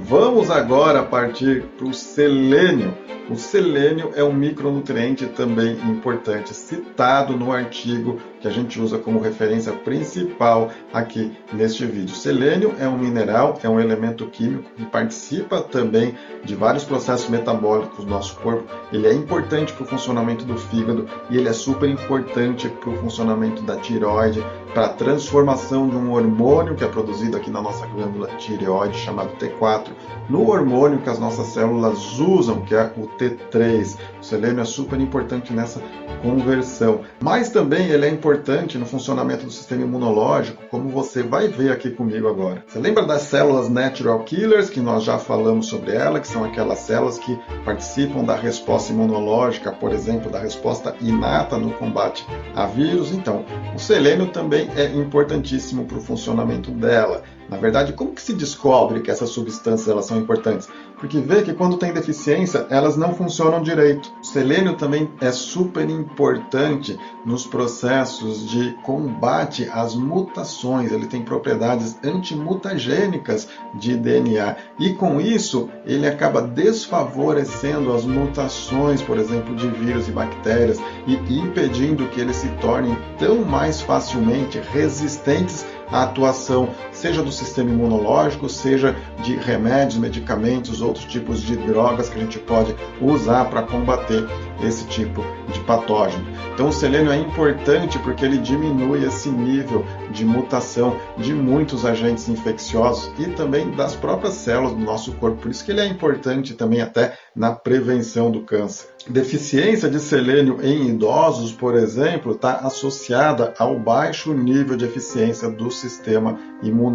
Vamos 0.02 0.50
agora 0.50 1.04
partir 1.04 1.64
para 1.78 1.86
o 1.86 1.94
selênio. 1.94 2.98
O 3.30 3.36
selênio 3.36 4.12
é 4.16 4.24
um 4.24 4.34
micronutriente 4.34 5.28
também 5.28 5.74
importante, 5.90 6.54
citado 6.54 7.38
no 7.38 7.52
artigo 7.52 8.20
que 8.40 8.48
a 8.48 8.52
gente 8.52 8.80
usa 8.80 8.98
como 8.98 9.20
referência 9.20 9.72
principal 9.74 10.70
aqui 10.94 11.38
neste 11.53 11.86
vídeo. 11.86 12.16
Selênio 12.16 12.74
é 12.80 12.88
um 12.88 12.98
mineral, 12.98 13.60
é 13.61 13.70
um 13.70 13.80
elemento 13.80 14.26
químico 14.28 14.70
que 14.76 14.86
participa 14.86 15.61
também 15.61 16.16
de 16.44 16.56
vários 16.56 16.84
processos 16.84 17.30
metabólicos 17.30 18.06
do 18.06 18.10
nosso 18.10 18.36
corpo. 18.38 18.64
Ele 18.91 19.07
é 19.07 19.14
importante 19.14 19.74
para 19.74 19.84
o 19.84 19.88
funcionamento 19.88 20.45
do 20.45 20.57
fígado 20.57 21.07
e 21.30 21.38
ele 21.38 21.49
é 21.49 21.53
super 21.53 21.90
importante 21.90 22.70
para 22.70 22.90
o 22.90 22.98
funcionamento 22.98 23.61
da 23.64 23.76
tireoide, 23.76 24.44
para 24.74 24.86
a 24.86 24.90
transformação 24.90 25.90
de 25.90 25.95
um 25.95 26.14
hormônio 26.14 26.76
que 26.76 26.84
é 26.84 26.88
produzido 26.88 27.36
aqui 27.36 27.49
na 27.49 27.61
nossa 27.61 27.86
glândula 27.88 28.30
tireoide, 28.38 28.98
chamado 28.98 29.36
T4, 29.38 29.88
no 30.30 30.49
hormônio 30.49 30.99
que 30.99 31.10
as 31.10 31.20
nossas 31.20 31.48
células 31.48 32.20
usam, 32.20 32.61
que 32.61 32.76
é 32.76 32.91
o 32.95 33.07
T3. 33.18 33.98
O 34.22 34.24
selênio 34.24 34.61
é 34.61 34.66
super 34.66 34.99
importante 34.99 35.52
nessa 35.52 35.82
conversão. 36.22 37.02
Mas 37.20 37.49
também 37.49 37.90
ele 37.90 38.06
é 38.06 38.10
importante 38.10 38.28
no 38.77 38.85
funcionamento 38.85 39.45
do 39.45 39.51
sistema 39.51 39.81
imunológico, 39.81 40.61
como 40.69 40.89
você 40.89 41.23
vai 41.23 41.47
ver 41.47 41.72
aqui 41.72 41.89
comigo 41.89 42.27
agora. 42.27 42.64
Você 42.68 42.77
lembra 42.77 43.03
das 43.03 43.23
células 43.23 43.69
natural 43.69 44.23
killers, 44.23 44.69
que 44.69 44.80
nós 44.80 45.03
já 45.03 45.18
falamos 45.18 45.65
sobre 45.65 45.95
ela, 45.95 46.19
que 46.19 46.27
são 46.27 46.43
aquelas 46.43 46.80
células 46.80 47.18
que 47.18 47.35
participam 47.65 48.23
da 48.23 48.35
resposta 48.35 48.93
imunológica, 48.93 49.72
por 49.72 49.91
exemplo, 49.91 50.31
da 50.31 50.39
resposta 50.39 50.95
inata 51.01 51.57
no 51.57 51.72
combate 51.72 52.23
a 52.56 52.68
vírus? 52.68 53.11
Então, 53.11 53.43
o 53.76 53.80
selênio 53.80 54.27
também 54.27 54.69
é 54.76 54.85
importantíssimo 54.85 55.85
para 55.85 55.97
o 55.97 56.01
funcionamento 56.01 56.69
dela. 56.69 57.23
Na 57.50 57.58
verdade, 57.58 57.94
como 57.94 58.14
que 58.14 58.22
se 58.22 58.34
descobre 58.34 59.02
que 59.02 59.10
essas 59.10 59.30
substâncias 59.30 59.88
elas 59.88 60.06
são 60.06 60.18
importantes? 60.18 60.70
Porque 61.00 61.20
vê 61.20 61.42
que 61.42 61.54
quando 61.54 61.78
tem 61.78 61.92
deficiência, 61.92 62.68
elas 62.70 62.96
não 62.96 63.16
funcionam 63.16 63.62
direito. 63.62 64.12
O 64.22 64.24
selênio 64.24 64.76
também 64.76 65.10
é 65.20 65.32
super 65.32 65.90
importante 65.90 67.00
nos 67.26 67.48
processos 67.48 68.48
de 68.48 68.74
combate 68.84 69.68
às 69.74 69.96
mutações. 69.96 70.92
Ele 70.92 71.08
tem 71.08 71.24
propriedades 71.24 71.98
antimutagênicas 72.04 73.48
de 73.74 73.96
DNA 73.96 74.56
e 74.78 74.94
com 74.94 75.20
isso 75.20 75.70
ele 75.86 76.08
acaba 76.08 76.42
desfavorecendo 76.42 77.94
as 77.94 78.06
mutações, 78.06 79.02
por 79.02 79.18
exemplo, 79.18 79.56
de 79.56 79.68
vírus 79.70 80.08
e 80.08 80.12
bactérias 80.12 80.80
e 81.08 81.16
impedindo 81.40 82.08
que 82.10 82.22
eles 82.22 82.36
se 82.36 82.50
tornem 82.62 82.96
tão 83.18 83.44
mais 83.44 83.82
facilmente 83.82 84.60
resistentes 84.72 85.66
a 85.92 86.04
atuação, 86.04 86.70
seja 87.00 87.24
do 87.24 87.32
sistema 87.32 87.72
imunológico, 87.72 88.50
seja 88.50 88.94
de 89.24 89.36
remédios, 89.36 89.98
medicamentos, 89.98 90.82
outros 90.82 91.06
tipos 91.06 91.42
de 91.42 91.56
drogas 91.56 92.10
que 92.10 92.18
a 92.18 92.22
gente 92.22 92.40
pode 92.40 92.76
usar 93.02 93.46
para 93.46 93.62
combater 93.62 94.28
esse 94.62 94.86
tipo 94.88 95.24
de 95.54 95.60
patógeno. 95.62 96.26
Então, 96.54 96.68
o 96.68 96.74
selênio 96.74 97.10
é 97.10 97.18
importante 97.18 97.98
porque 98.00 98.26
ele 98.26 98.38
diminui 98.38 99.06
esse 99.06 99.30
nível 99.30 99.86
de 100.12 100.26
mutação 100.26 100.98
de 101.18 101.34
muitos 101.34 101.86
agentes 101.86 102.28
infecciosos 102.28 103.10
e 103.18 103.28
também 103.28 103.72
das 103.72 103.96
próprias 103.96 104.34
células 104.34 104.74
do 104.74 104.80
nosso 104.80 105.14
corpo. 105.14 105.38
Por 105.38 105.52
isso 105.52 105.64
que 105.64 105.72
ele 105.72 105.80
é 105.80 105.86
importante 105.86 106.54
também 106.54 106.82
até 106.82 107.18
na 107.34 107.54
prevenção 107.54 108.30
do 108.30 108.42
câncer. 108.42 108.90
Deficiência 109.08 109.90
de 109.90 110.00
selênio 110.02 110.60
em 110.62 110.90
idosos, 110.90 111.54
por 111.54 111.76
exemplo, 111.76 112.34
está 112.34 112.56
associada 112.58 113.54
ao 113.58 113.80
baixo 113.80 114.34
nível 114.34 114.76
de 114.76 114.84
eficiência 114.84 115.50
do 115.50 115.72
sistema 115.72 116.38
imunológico 116.62 116.89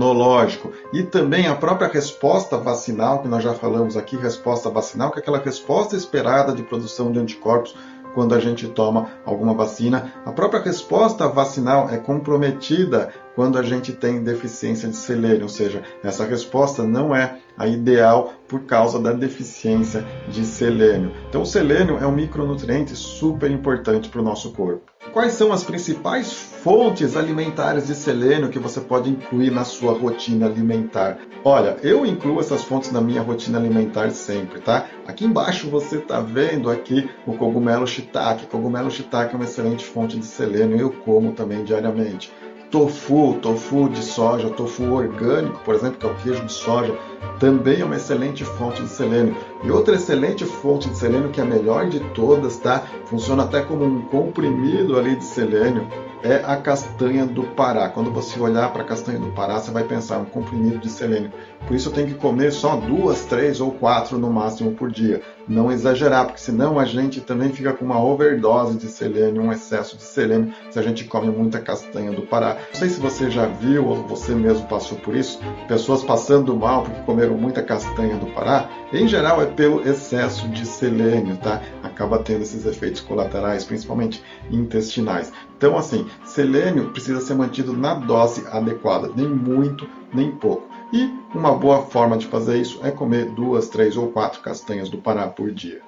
e 0.93 1.03
também 1.03 1.47
a 1.47 1.55
própria 1.55 1.89
resposta 1.89 2.57
vacinal, 2.57 3.21
que 3.21 3.29
nós 3.29 3.43
já 3.43 3.55
falamos 3.55 3.97
aqui, 3.97 4.17
resposta 4.17 4.69
vacinal, 4.71 5.11
que 5.11 5.19
é 5.19 5.23
aquela 5.23 5.39
resposta 5.39 5.97
esperada 5.97 6.53
de 6.53 6.63
produção 6.63 7.13
de 7.13 7.19
anticorpos 7.19 7.75
quando 8.15 8.35
a 8.35 8.41
gente 8.41 8.69
toma 8.69 9.09
alguma 9.25 9.55
vacina. 9.55 10.13
A 10.25 10.33
própria 10.33 10.63
resposta 10.63 11.29
vacinal 11.29 11.91
é 11.91 11.99
comprometida 11.99 13.13
quando 13.35 13.59
a 13.59 13.63
gente 13.63 13.93
tem 13.93 14.23
deficiência 14.23 14.89
de 14.89 14.97
selênio, 14.97 15.43
ou 15.43 15.49
seja, 15.49 15.83
essa 16.03 16.25
resposta 16.25 16.83
não 16.83 17.15
é 17.15 17.39
a 17.57 17.67
ideal 17.67 18.35
por 18.49 18.61
causa 18.63 18.99
da 18.99 19.13
deficiência 19.13 20.05
de 20.29 20.45
selênio. 20.45 21.13
Então, 21.29 21.43
o 21.43 21.47
selênio 21.47 21.99
é 21.99 22.07
um 22.07 22.13
micronutriente 22.13 22.95
super 22.97 23.51
importante 23.51 24.09
para 24.09 24.21
o 24.21 24.25
nosso 24.25 24.53
corpo. 24.53 24.93
Quais 25.13 25.35
são 25.35 25.53
as 25.53 25.63
principais 25.63 26.33
fontes 26.33 27.17
alimentares 27.17 27.87
de 27.87 27.95
selênio 27.95 28.49
que 28.49 28.59
você 28.59 28.81
pode 28.81 29.11
incluir 29.11 29.51
na 29.51 29.65
sua 29.65 29.93
rotina 29.93 30.47
alimentar? 30.47 31.19
Olha, 31.45 31.77
eu 31.83 32.05
incluo 32.05 32.41
essas 32.41 32.65
fontes 32.65 32.91
na 32.91 33.01
minha 33.01 33.23
rotina 33.23 33.59
alimentar 33.59 34.11
sempre, 34.11 34.61
tá? 34.61 34.87
Aqui 35.07 35.25
embaixo 35.25 35.69
você 35.69 35.99
está 35.99 36.21
vendo 36.21 36.71
aqui 36.71 37.09
o 37.27 37.37
cogumelo 37.37 37.87
shiitake. 37.87 38.47
Cogumelo 38.47 38.91
shiitake 38.91 39.35
é 39.35 39.37
uma 39.37 39.45
excelente 39.45 39.85
fonte 39.85 40.19
de 40.19 40.25
selênio, 40.25 40.79
eu 40.79 40.91
como 40.91 41.33
também 41.33 41.63
diariamente 41.63 42.33
tofu, 42.75 43.39
tofu 43.41 43.89
de 43.89 44.03
soja, 44.03 44.51
tofu 44.51 44.93
orgânico, 44.93 45.61
por 45.65 45.77
exemplo, 45.77 45.97
que 45.97 46.07
é 46.07 46.11
o 46.11 46.15
queijo 46.17 46.45
de 46.45 46.53
soja, 46.53 46.93
também 47.39 47.81
é 47.81 47.85
uma 47.85 47.97
excelente 47.97 48.45
fonte 48.45 48.83
de 48.83 48.89
selênio. 48.89 49.37
E 49.63 49.71
outra 49.71 49.95
excelente 49.95 50.45
fonte 50.45 50.89
de 50.89 50.97
selênio, 50.97 51.31
que 51.31 51.41
é 51.41 51.45
a 51.45 51.47
melhor 51.47 51.89
de 51.89 52.01
todas, 52.01 52.57
tá? 52.59 52.83
Funciona 53.07 53.45
até 53.45 53.63
como 53.63 53.85
um 53.85 54.03
comprimido 54.03 54.99
ali 54.99 55.17
de 55.17 55.25
selênio, 55.25 55.87
é 56.25 56.37
a 56.37 56.57
castanha 56.57 57.27
do 57.27 57.43
Pará. 57.43 57.91
Quando 57.91 58.11
você 58.11 58.41
olhar 58.41 58.73
para 58.73 58.83
a 58.83 58.87
castanha 58.87 59.19
do 59.19 59.31
Pará, 59.33 59.61
você 59.61 59.71
vai 59.71 59.85
pensar 59.85 60.19
um 60.19 60.25
comprimido 60.25 60.79
de 60.79 60.89
selênio. 60.89 61.31
Por 61.67 61.77
isso 61.77 61.91
eu 61.91 61.93
tenho 61.93 62.07
que 62.07 62.15
comer 62.15 62.51
só 62.51 62.77
duas, 62.77 63.27
três 63.27 63.61
ou 63.61 63.71
quatro 63.73 64.19
no 64.19 64.31
máximo 64.31 64.73
por 64.73 64.91
dia. 64.91 65.21
Não 65.47 65.71
exagerar, 65.71 66.25
porque 66.25 66.41
senão 66.41 66.79
a 66.79 66.87
gente 66.87 67.21
também 67.21 67.51
fica 67.51 67.75
com 67.75 67.85
uma 67.85 68.03
overdose 68.03 68.79
de 68.79 68.87
selênio, 68.87 69.43
um 69.43 69.53
excesso 69.53 69.99
de 69.99 70.03
selênio, 70.03 70.55
se 70.71 70.79
a 70.79 70.83
gente 70.83 71.05
come 71.05 71.31
muita 71.31 71.61
castanha 71.61 72.11
do 72.11 72.23
Pará. 72.23 72.57
Não 72.73 72.81
sei 72.81 72.89
se 72.89 72.99
você 72.99 73.31
já 73.31 73.45
viu 73.45 73.87
ou 73.87 73.97
você 74.07 74.35
mesmo 74.35 74.67
passou 74.67 74.97
por 74.99 75.15
isso, 75.15 75.39
pessoas 75.69 76.03
passando 76.03 76.57
mal 76.57 76.85
porque 76.85 77.01
comeram 77.15 77.39
muita 77.39 77.63
castanha 77.63 78.17
do 78.17 78.27
Pará. 78.27 78.69
Em 78.93 79.07
geral 79.07 79.41
é 79.41 79.47
pelo 79.47 79.89
excesso 79.89 80.49
de 80.49 80.67
selênio, 80.67 81.37
tá? 81.37 81.63
Acaba 81.81 82.19
tendo 82.19 82.43
esses 82.43 82.67
efeitos 82.67 83.01
colaterais, 83.01 83.63
principalmente 83.63 84.21
intestinais. 84.51 85.33
Então, 85.57 85.79
assim, 85.79 86.07
selênio 86.25 86.91
precisa 86.91 87.21
ser 87.21 87.35
mantido 87.35 87.73
na 87.73 87.95
dose 87.95 88.45
adequada, 88.49 89.09
nem 89.15 89.29
muito, 89.29 89.89
nem 90.13 90.33
pouco. 90.33 90.69
E 90.93 91.09
uma 91.33 91.55
boa 91.55 91.83
forma 91.83 92.19
de 92.19 92.27
fazer 92.27 92.59
isso 92.59 92.81
é 92.83 92.91
comer 92.91 93.27
duas, 93.27 93.69
três 93.69 93.97
ou 93.97 94.09
quatro 94.09 94.41
castanhas 94.41 94.89
do 94.89 94.99
Pará 94.99 95.29
por 95.29 95.53
dia. 95.53 95.81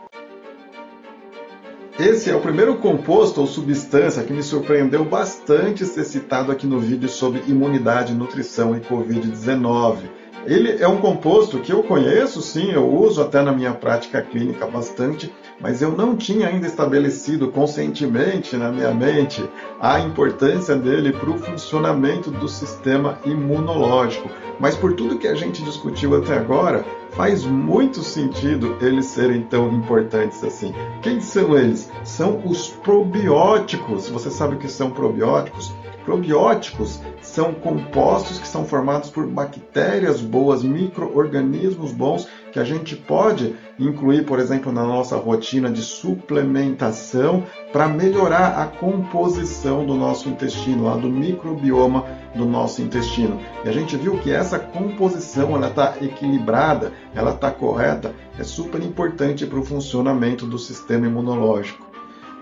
Esse 1.99 2.31
é 2.31 2.37
o 2.37 2.41
primeiro 2.41 2.77
composto 2.77 3.41
ou 3.41 3.47
substância 3.47 4.23
que 4.23 4.33
me 4.33 4.43
surpreendeu 4.43 5.05
bastante 5.05 5.85
ser 5.87 6.05
citado 6.05 6.53
aqui 6.53 6.67
no 6.67 6.79
vídeo 6.79 7.09
sobre 7.09 7.43
imunidade, 7.49 8.15
nutrição 8.15 8.77
e 8.77 8.81
Covid-19. 8.81 10.26
Ele 10.45 10.83
é 10.83 10.87
um 10.87 10.99
composto 10.99 11.59
que 11.59 11.73
eu 11.73 11.83
conheço, 11.83 12.41
sim, 12.41 12.71
eu 12.71 12.89
uso 12.89 13.21
até 13.21 13.43
na 13.43 13.53
minha 13.53 13.73
prática 13.73 14.23
clínica 14.23 14.67
bastante, 14.67 15.33
mas 15.61 15.83
eu 15.83 15.91
não 15.93 16.17
tinha 16.17 16.49
ainda 16.49 16.67
estabelecido 16.67 17.49
conscientemente 17.49 18.57
na 18.57 18.71
minha 18.71 18.93
mente 18.93 19.43
a 19.81 19.99
importância 20.01 20.77
dele 20.77 21.13
para 21.13 21.31
o 21.31 21.39
funcionamento 21.39 22.31
do 22.31 22.49
sistema 22.49 23.19
imunológico. 23.25 24.29
Mas 24.61 24.77
por 24.77 24.95
tudo 24.95 25.19
que 25.19 25.29
a 25.29 25.35
gente 25.35 25.63
discutiu 25.63 26.17
até 26.17 26.37
agora, 26.37 26.85
faz 27.11 27.45
muito 27.45 28.03
sentido 28.03 28.77
eles 28.81 29.07
serem 29.07 29.43
tão 29.43 29.73
importantes 29.73 30.45
assim. 30.45 30.73
Quem 31.03 31.21
são 31.21 31.57
eles? 31.57 31.91
São 32.05 32.43
os 32.45 32.69
probióticos. 32.69 34.09
Você 34.09 34.31
sabe 34.31 34.57
o 34.57 34.59
que 34.59 34.69
são 34.69 34.91
probióticos? 34.91 35.75
Probióticos 36.07 37.01
são 37.21 37.53
compostos 37.53 38.39
que 38.39 38.47
são 38.47 38.65
formados 38.65 39.11
por 39.11 39.27
bactérias 39.27 40.21
boas, 40.21 40.63
micro-organismos 40.63 41.93
bons 41.93 42.29
que 42.53 42.61
a 42.61 42.65
gente 42.65 42.95
pode 42.95 43.57
incluir, 43.77 44.25
por 44.25 44.39
exemplo, 44.39 44.71
na 44.71 44.85
nossa 44.85 45.17
rotina 45.17 45.69
de 45.69 45.83
suplementação 45.83 47.45
para 47.73 47.89
melhorar 47.89 48.63
a 48.63 48.67
composição 48.67 49.85
do 49.85 49.95
nosso 49.95 50.29
intestino, 50.29 50.85
lá 50.85 50.97
do 50.97 51.11
microbioma 51.11 52.05
do 52.37 52.47
nosso 52.47 52.81
intestino. 52.81 53.41
E 53.65 53.69
a 53.69 53.73
gente 53.73 53.97
viu 53.97 54.17
que 54.19 54.31
essa 54.31 54.61
composição 54.61 55.57
ela 55.57 55.69
está 55.69 55.97
equilibrada, 56.01 56.93
ela 57.17 57.33
está 57.33 57.51
correta, 57.51 58.15
é 58.39 58.45
super 58.45 58.81
importante 58.81 59.45
para 59.45 59.59
o 59.59 59.65
funcionamento 59.65 60.47
do 60.47 60.59
sistema 60.59 61.07
imunológico. 61.07 61.86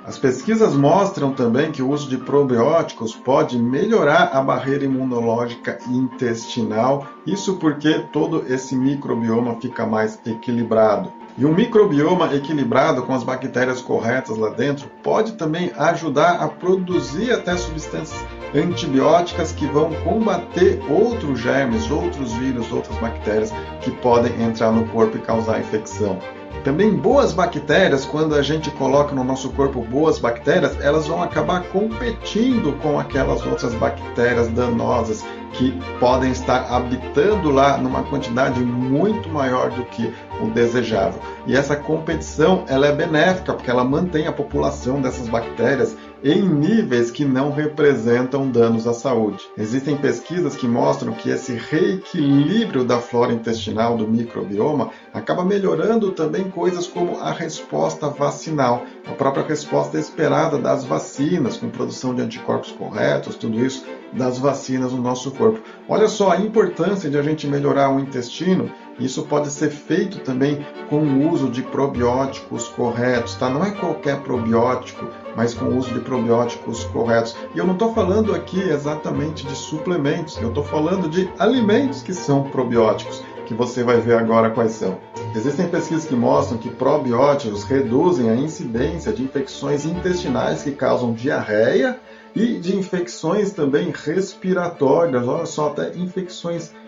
As 0.07 0.19
pesquisas 0.19 0.75
mostram 0.75 1.33
também 1.33 1.73
que 1.73 1.81
o 1.81 1.89
uso 1.89 2.11
de 2.11 2.19
probióticos 2.19 3.15
pode 3.15 3.59
melhorar 3.59 4.33
a 4.35 4.43
barreira 4.43 4.85
imunológica 4.85 5.79
intestinal, 5.89 7.07
isso 7.27 7.57
porque 7.57 8.01
todo 8.13 8.45
esse 8.47 8.77
microbioma 8.77 9.59
fica 9.63 9.87
mais 9.87 10.21
equilibrado. 10.27 11.11
E 11.39 11.47
um 11.47 11.55
microbioma 11.55 12.35
equilibrado 12.35 13.03
com 13.03 13.15
as 13.15 13.25
bactérias 13.25 13.81
corretas 13.81 14.37
lá 14.37 14.51
dentro 14.51 14.91
pode 15.03 15.33
também 15.33 15.73
ajudar 15.75 16.33
a 16.33 16.49
produzir 16.49 17.33
até 17.33 17.57
substâncias 17.57 18.23
antibióticas 18.55 19.53
que 19.53 19.65
vão 19.65 19.91
combater 20.05 20.83
outros 20.89 21.41
germes, 21.41 21.91
outros 21.91 22.31
vírus, 22.35 22.71
outras 22.71 22.97
bactérias 22.99 23.51
que 23.81 23.91
podem 23.91 24.39
entrar 24.43 24.71
no 24.71 24.87
corpo 24.89 25.17
e 25.17 25.21
causar 25.21 25.61
infecção. 25.61 26.19
Também 26.63 26.95
boas 26.95 27.33
bactérias, 27.33 28.05
quando 28.05 28.35
a 28.35 28.43
gente 28.43 28.71
coloca 28.71 29.15
no 29.15 29.25
nosso 29.25 29.51
corpo 29.51 29.83
boas 29.83 30.19
bactérias, 30.19 30.79
elas 30.81 31.07
vão 31.07 31.23
acabar 31.23 31.63
competindo 31.65 32.79
com 32.81 32.99
aquelas 32.99 33.45
outras 33.45 33.75
bactérias 33.75 34.49
danosas 34.49 35.25
que 35.55 35.73
podem 36.01 36.33
estar 36.33 36.67
habitando 36.71 37.51
lá 37.51 37.79
numa 37.79 38.03
quantidade 38.03 38.61
muito 38.61 39.29
maior 39.29 39.71
do 39.71 39.85
que 39.85 40.13
o 40.41 40.51
desejável. 40.51 41.21
E 41.47 41.57
essa 41.57 41.77
competição 41.77 42.65
ela 42.69 42.87
é 42.87 42.93
benéfica 42.93 43.53
porque 43.53 43.71
ela 43.71 43.85
mantém 43.85 44.27
a 44.27 44.33
população 44.33 45.01
dessas 45.01 45.29
bactérias 45.29 45.97
em 46.25 46.41
níveis 46.41 47.11
que 47.11 47.23
não 47.23 47.53
representam 47.53 48.51
danos 48.51 48.87
à 48.87 48.95
saúde. 48.95 49.47
Existem 49.59 49.95
pesquisas 49.95 50.57
que 50.57 50.67
mostram 50.67 51.13
que 51.13 51.29
esse 51.29 51.53
reequilíbrio 51.53 52.83
da 52.83 52.99
flora 52.99 53.35
intestinal 53.35 53.95
do 53.95 54.09
microbioma 54.09 54.91
acaba 55.13 55.45
melhorando 55.45 56.13
também 56.13 56.51
coisas 56.51 56.87
como 56.87 57.19
a 57.19 57.31
resposta 57.31 58.09
vacinal, 58.09 58.87
a 59.07 59.13
própria 59.13 59.45
resposta 59.45 59.99
esperada 59.99 60.59
das 60.59 60.83
vacinas, 60.83 61.59
com 61.59 61.69
produção 61.69 62.15
de 62.15 62.23
anticorpos 62.23 62.73
corretos, 62.73 63.37
tudo 63.37 63.63
isso 63.63 63.85
das 64.11 64.39
vacinas 64.39 64.93
no 64.93 65.03
nosso 65.03 65.31
corpo. 65.31 65.61
Olha 65.87 66.09
só 66.09 66.31
a 66.31 66.41
importância 66.41 67.11
de 67.11 67.19
a 67.19 67.23
gente 67.23 67.47
melhorar 67.47 67.95
o 67.95 68.01
intestino. 68.01 68.71
Isso 68.99 69.25
pode 69.25 69.51
ser 69.51 69.71
feito 69.71 70.21
também 70.21 70.65
com 70.89 70.99
o 70.99 71.31
uso 71.31 71.49
de 71.49 71.63
probióticos 71.63 72.69
corretos, 72.69 73.35
tá? 73.35 73.51
Não 73.51 73.65
é 73.65 73.73
qualquer 73.73 74.21
probiótico, 74.21 75.07
mas 75.37 75.53
com 75.53 75.67
o 75.67 75.77
uso 75.77 75.93
de 75.93 76.01
probióticos 76.01 76.85
corretos. 76.85 77.37
E 77.55 77.59
eu 77.59 77.67
não 77.67 77.73
estou 77.75 77.93
falando 77.93 78.35
aqui 78.35 78.61
exatamente 78.61 79.47
de 79.47 79.55
suplementos, 79.57 80.37
eu 80.41 80.49
estou 80.49 80.63
falando 80.63 81.09
de 81.09 81.29
alimentos 81.39 82.03
que 82.03 82.15
são 82.15 82.45
probióticos 82.45 83.23
que 83.45 83.55
você 83.55 83.83
vai 83.83 84.01
ver 84.01 84.17
agora 84.17 84.51
quais 84.51 84.73
são. 84.73 84.99
Existem 85.35 85.69
pesquisas 85.69 86.07
que 86.07 86.15
mostram 86.15 86.59
que 86.59 86.71
probióticos 86.71 87.65
reduzem 87.65 88.31
a 88.31 88.35
incidência 88.35 89.13
de 89.13 89.23
infecções 89.23 89.85
intestinais 89.85 90.63
que 90.63 90.73
causam 90.73 91.13
diarreia 91.13 91.99
e 92.35 92.59
de 92.59 92.77
infecções 92.77 93.53
também 93.53 93.93
respiratórias, 93.93 95.27
olha 95.27 95.47
só, 95.47 95.69
até 95.69 95.97
infecções 95.97 96.73
respiratórias, 96.73 96.84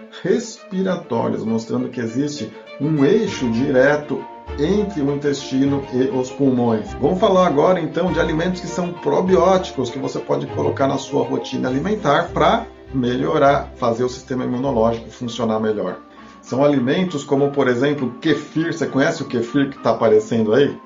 mostrando 1.45 1.89
que 1.89 2.01
existe 2.01 2.53
um 2.81 3.05
eixo 3.05 3.51
direto 3.51 4.25
entre 4.59 5.03
o 5.03 5.15
intestino 5.15 5.83
e 5.93 6.05
os 6.09 6.31
pulmões. 6.31 6.93
Vamos 6.95 7.19
falar 7.19 7.47
agora 7.47 7.81
então 7.81 8.13
de 8.13 8.21
alimentos 8.21 8.61
que 8.61 8.67
são 8.67 8.93
probióticos 8.93 9.91
que 9.91 9.99
você 9.99 10.19
pode 10.19 10.47
colocar 10.47 10.87
na 10.87 10.99
sua 10.99 11.25
rotina 11.25 11.69
alimentar 11.69 12.31
para 12.33 12.67
melhorar, 12.95 13.73
fazer 13.77 14.05
o 14.05 14.09
sistema 14.09 14.45
imunológico 14.45 15.11
funcionar 15.11 15.61
melhor. 15.61 15.99
São 16.41 16.65
alimentos 16.65 17.25
como, 17.25 17.51
por 17.51 17.67
exemplo, 17.67 18.15
kefir. 18.21 18.73
Você 18.73 18.87
conhece 18.87 19.23
o 19.23 19.27
kefir 19.27 19.71
que 19.71 19.77
está 19.79 19.91
aparecendo 19.91 20.55
aí? 20.55 20.79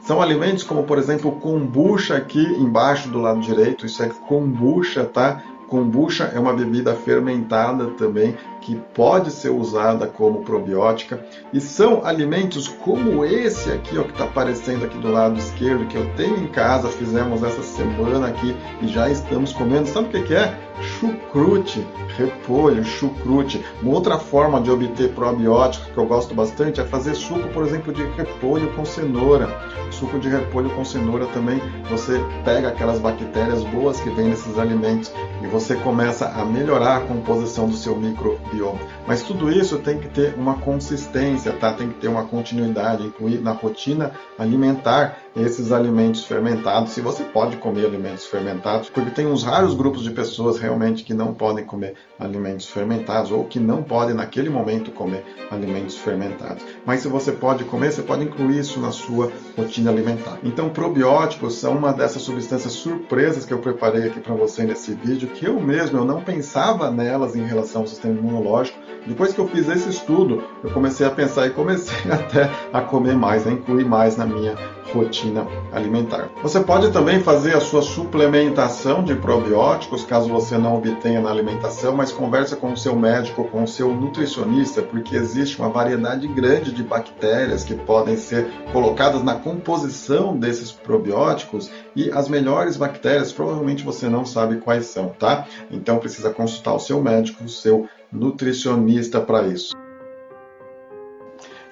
São 0.00 0.22
alimentos 0.22 0.62
como, 0.62 0.84
por 0.84 0.98
exemplo, 0.98 1.32
kombucha 1.32 2.16
aqui 2.16 2.44
embaixo 2.58 3.08
do 3.08 3.20
lado 3.20 3.40
direito. 3.40 3.86
Isso 3.86 4.02
é 4.02 4.08
kombucha, 4.08 5.04
tá? 5.04 5.42
Kombucha 5.66 6.30
é 6.32 6.38
uma 6.38 6.52
bebida 6.52 6.94
fermentada 6.94 7.86
também 7.98 8.36
que 8.64 8.74
pode 8.94 9.30
ser 9.30 9.50
usada 9.50 10.06
como 10.06 10.42
probiótica 10.42 11.24
e 11.52 11.60
são 11.60 12.04
alimentos 12.04 12.66
como 12.66 13.22
esse 13.22 13.70
aqui, 13.70 13.98
ó, 13.98 14.02
que 14.02 14.12
está 14.12 14.24
aparecendo 14.24 14.86
aqui 14.86 14.96
do 14.98 15.12
lado 15.12 15.38
esquerdo, 15.38 15.86
que 15.86 15.96
eu 15.96 16.10
tenho 16.16 16.38
em 16.38 16.46
casa, 16.46 16.88
fizemos 16.88 17.42
essa 17.42 17.62
semana 17.62 18.28
aqui 18.28 18.56
e 18.80 18.88
já 18.88 19.10
estamos 19.10 19.52
comendo. 19.52 19.86
Sabe 19.86 20.18
o 20.18 20.24
que 20.24 20.34
é? 20.34 20.58
Chucrute, 20.80 21.86
repolho, 22.16 22.82
chucrute. 22.82 23.62
Uma 23.82 23.94
outra 23.94 24.18
forma 24.18 24.60
de 24.60 24.70
obter 24.70 25.12
probióticos 25.12 25.92
que 25.92 25.98
eu 25.98 26.06
gosto 26.06 26.34
bastante 26.34 26.80
é 26.80 26.84
fazer 26.84 27.14
suco, 27.14 27.48
por 27.50 27.64
exemplo, 27.64 27.92
de 27.92 28.02
repolho 28.16 28.72
com 28.72 28.84
cenoura. 28.84 29.48
Suco 29.90 30.18
de 30.18 30.28
repolho 30.28 30.70
com 30.70 30.84
cenoura 30.84 31.26
também 31.26 31.60
você 31.88 32.18
pega 32.44 32.68
aquelas 32.68 32.98
bactérias 32.98 33.62
boas 33.64 34.00
que 34.00 34.08
vêm 34.10 34.30
nesses 34.30 34.58
alimentos 34.58 35.12
e 35.42 35.46
você 35.46 35.76
começa 35.76 36.28
a 36.28 36.44
melhorar 36.44 36.96
a 36.96 37.00
composição 37.00 37.68
do 37.68 37.76
seu 37.76 37.94
microbioma 37.94 38.53
bioma. 38.54 38.80
Mas 39.06 39.22
tudo 39.22 39.50
isso 39.50 39.78
tem 39.78 39.98
que 39.98 40.08
ter 40.08 40.34
uma 40.34 40.58
consistência, 40.58 41.52
tá? 41.52 41.72
Tem 41.72 41.88
que 41.88 42.00
ter 42.00 42.08
uma 42.08 42.24
continuidade, 42.24 43.06
incluir 43.06 43.40
na 43.40 43.52
rotina 43.52 44.12
alimentar 44.38 45.18
esses 45.36 45.72
alimentos 45.72 46.24
fermentados, 46.24 46.92
se 46.92 47.00
você 47.00 47.24
pode 47.24 47.56
comer 47.56 47.86
alimentos 47.86 48.26
fermentados, 48.26 48.88
porque 48.88 49.10
tem 49.10 49.26
uns 49.26 49.42
raros 49.42 49.74
grupos 49.74 50.02
de 50.02 50.10
pessoas 50.10 50.58
realmente 50.58 51.02
que 51.02 51.12
não 51.12 51.34
podem 51.34 51.64
comer 51.64 51.94
alimentos 52.18 52.66
fermentados 52.66 53.32
ou 53.32 53.44
que 53.44 53.58
não 53.58 53.82
podem 53.82 54.14
naquele 54.14 54.48
momento 54.48 54.92
comer 54.92 55.24
alimentos 55.50 55.96
fermentados. 55.96 56.64
Mas 56.86 57.00
se 57.00 57.08
você 57.08 57.32
pode 57.32 57.64
comer, 57.64 57.92
você 57.92 58.02
pode 58.02 58.24
incluir 58.24 58.60
isso 58.60 58.80
na 58.80 58.92
sua 58.92 59.32
rotina 59.56 59.90
alimentar. 59.90 60.38
Então, 60.44 60.70
probióticos 60.70 61.54
são 61.54 61.76
uma 61.76 61.92
dessas 61.92 62.22
substâncias 62.22 62.72
surpresas 62.74 63.44
que 63.44 63.52
eu 63.52 63.58
preparei 63.58 64.04
aqui 64.08 64.20
para 64.20 64.34
você 64.34 64.62
nesse 64.62 64.94
vídeo, 64.94 65.28
que 65.28 65.46
eu 65.46 65.60
mesmo 65.60 65.98
eu 65.98 66.04
não 66.04 66.20
pensava 66.20 66.90
nelas 66.90 67.34
em 67.34 67.44
relação 67.44 67.82
ao 67.82 67.88
sistema 67.88 68.18
imunológico. 68.18 68.78
Depois 69.06 69.34
que 69.34 69.38
eu 69.38 69.48
fiz 69.48 69.68
esse 69.68 69.88
estudo, 69.88 70.42
eu 70.62 70.70
comecei 70.70 71.06
a 71.06 71.10
pensar 71.10 71.46
e 71.46 71.50
comecei 71.50 71.94
até 72.10 72.50
a 72.72 72.80
comer 72.80 73.14
mais, 73.14 73.46
a 73.46 73.50
incluir 73.50 73.84
mais 73.84 74.16
na 74.16 74.24
minha 74.24 74.56
rotina 74.92 75.46
alimentar. 75.72 76.30
Você 76.42 76.60
pode 76.60 76.90
também 76.90 77.20
fazer 77.20 77.54
a 77.56 77.60
sua 77.60 77.82
suplementação 77.82 79.02
de 79.02 79.14
probióticos, 79.14 80.04
caso 80.04 80.28
você 80.28 80.58
não 80.58 80.76
obtenha 80.76 81.20
na 81.20 81.30
alimentação, 81.30 81.94
mas 81.94 82.12
conversa 82.12 82.56
com 82.56 82.72
o 82.72 82.76
seu 82.76 82.94
médico, 82.96 83.44
com 83.44 83.62
o 83.62 83.68
seu 83.68 83.94
nutricionista, 83.94 84.82
porque 84.82 85.16
existe 85.16 85.58
uma 85.58 85.68
variedade 85.68 86.26
grande 86.28 86.72
de 86.72 86.82
bactérias 86.82 87.64
que 87.64 87.74
podem 87.74 88.16
ser 88.16 88.46
colocadas 88.72 89.22
na 89.22 89.34
composição 89.34 90.36
desses 90.36 90.70
probióticos 90.70 91.70
e 91.96 92.10
as 92.10 92.28
melhores 92.28 92.76
bactérias 92.76 93.32
provavelmente 93.32 93.84
você 93.84 94.08
não 94.08 94.24
sabe 94.24 94.56
quais 94.56 94.86
são, 94.86 95.08
tá? 95.08 95.46
Então 95.70 95.98
precisa 95.98 96.30
consultar 96.30 96.74
o 96.74 96.80
seu 96.80 97.00
médico, 97.00 97.44
o 97.44 97.48
seu 97.48 97.88
nutricionista 98.12 99.20
para 99.20 99.46
isso. 99.46 99.74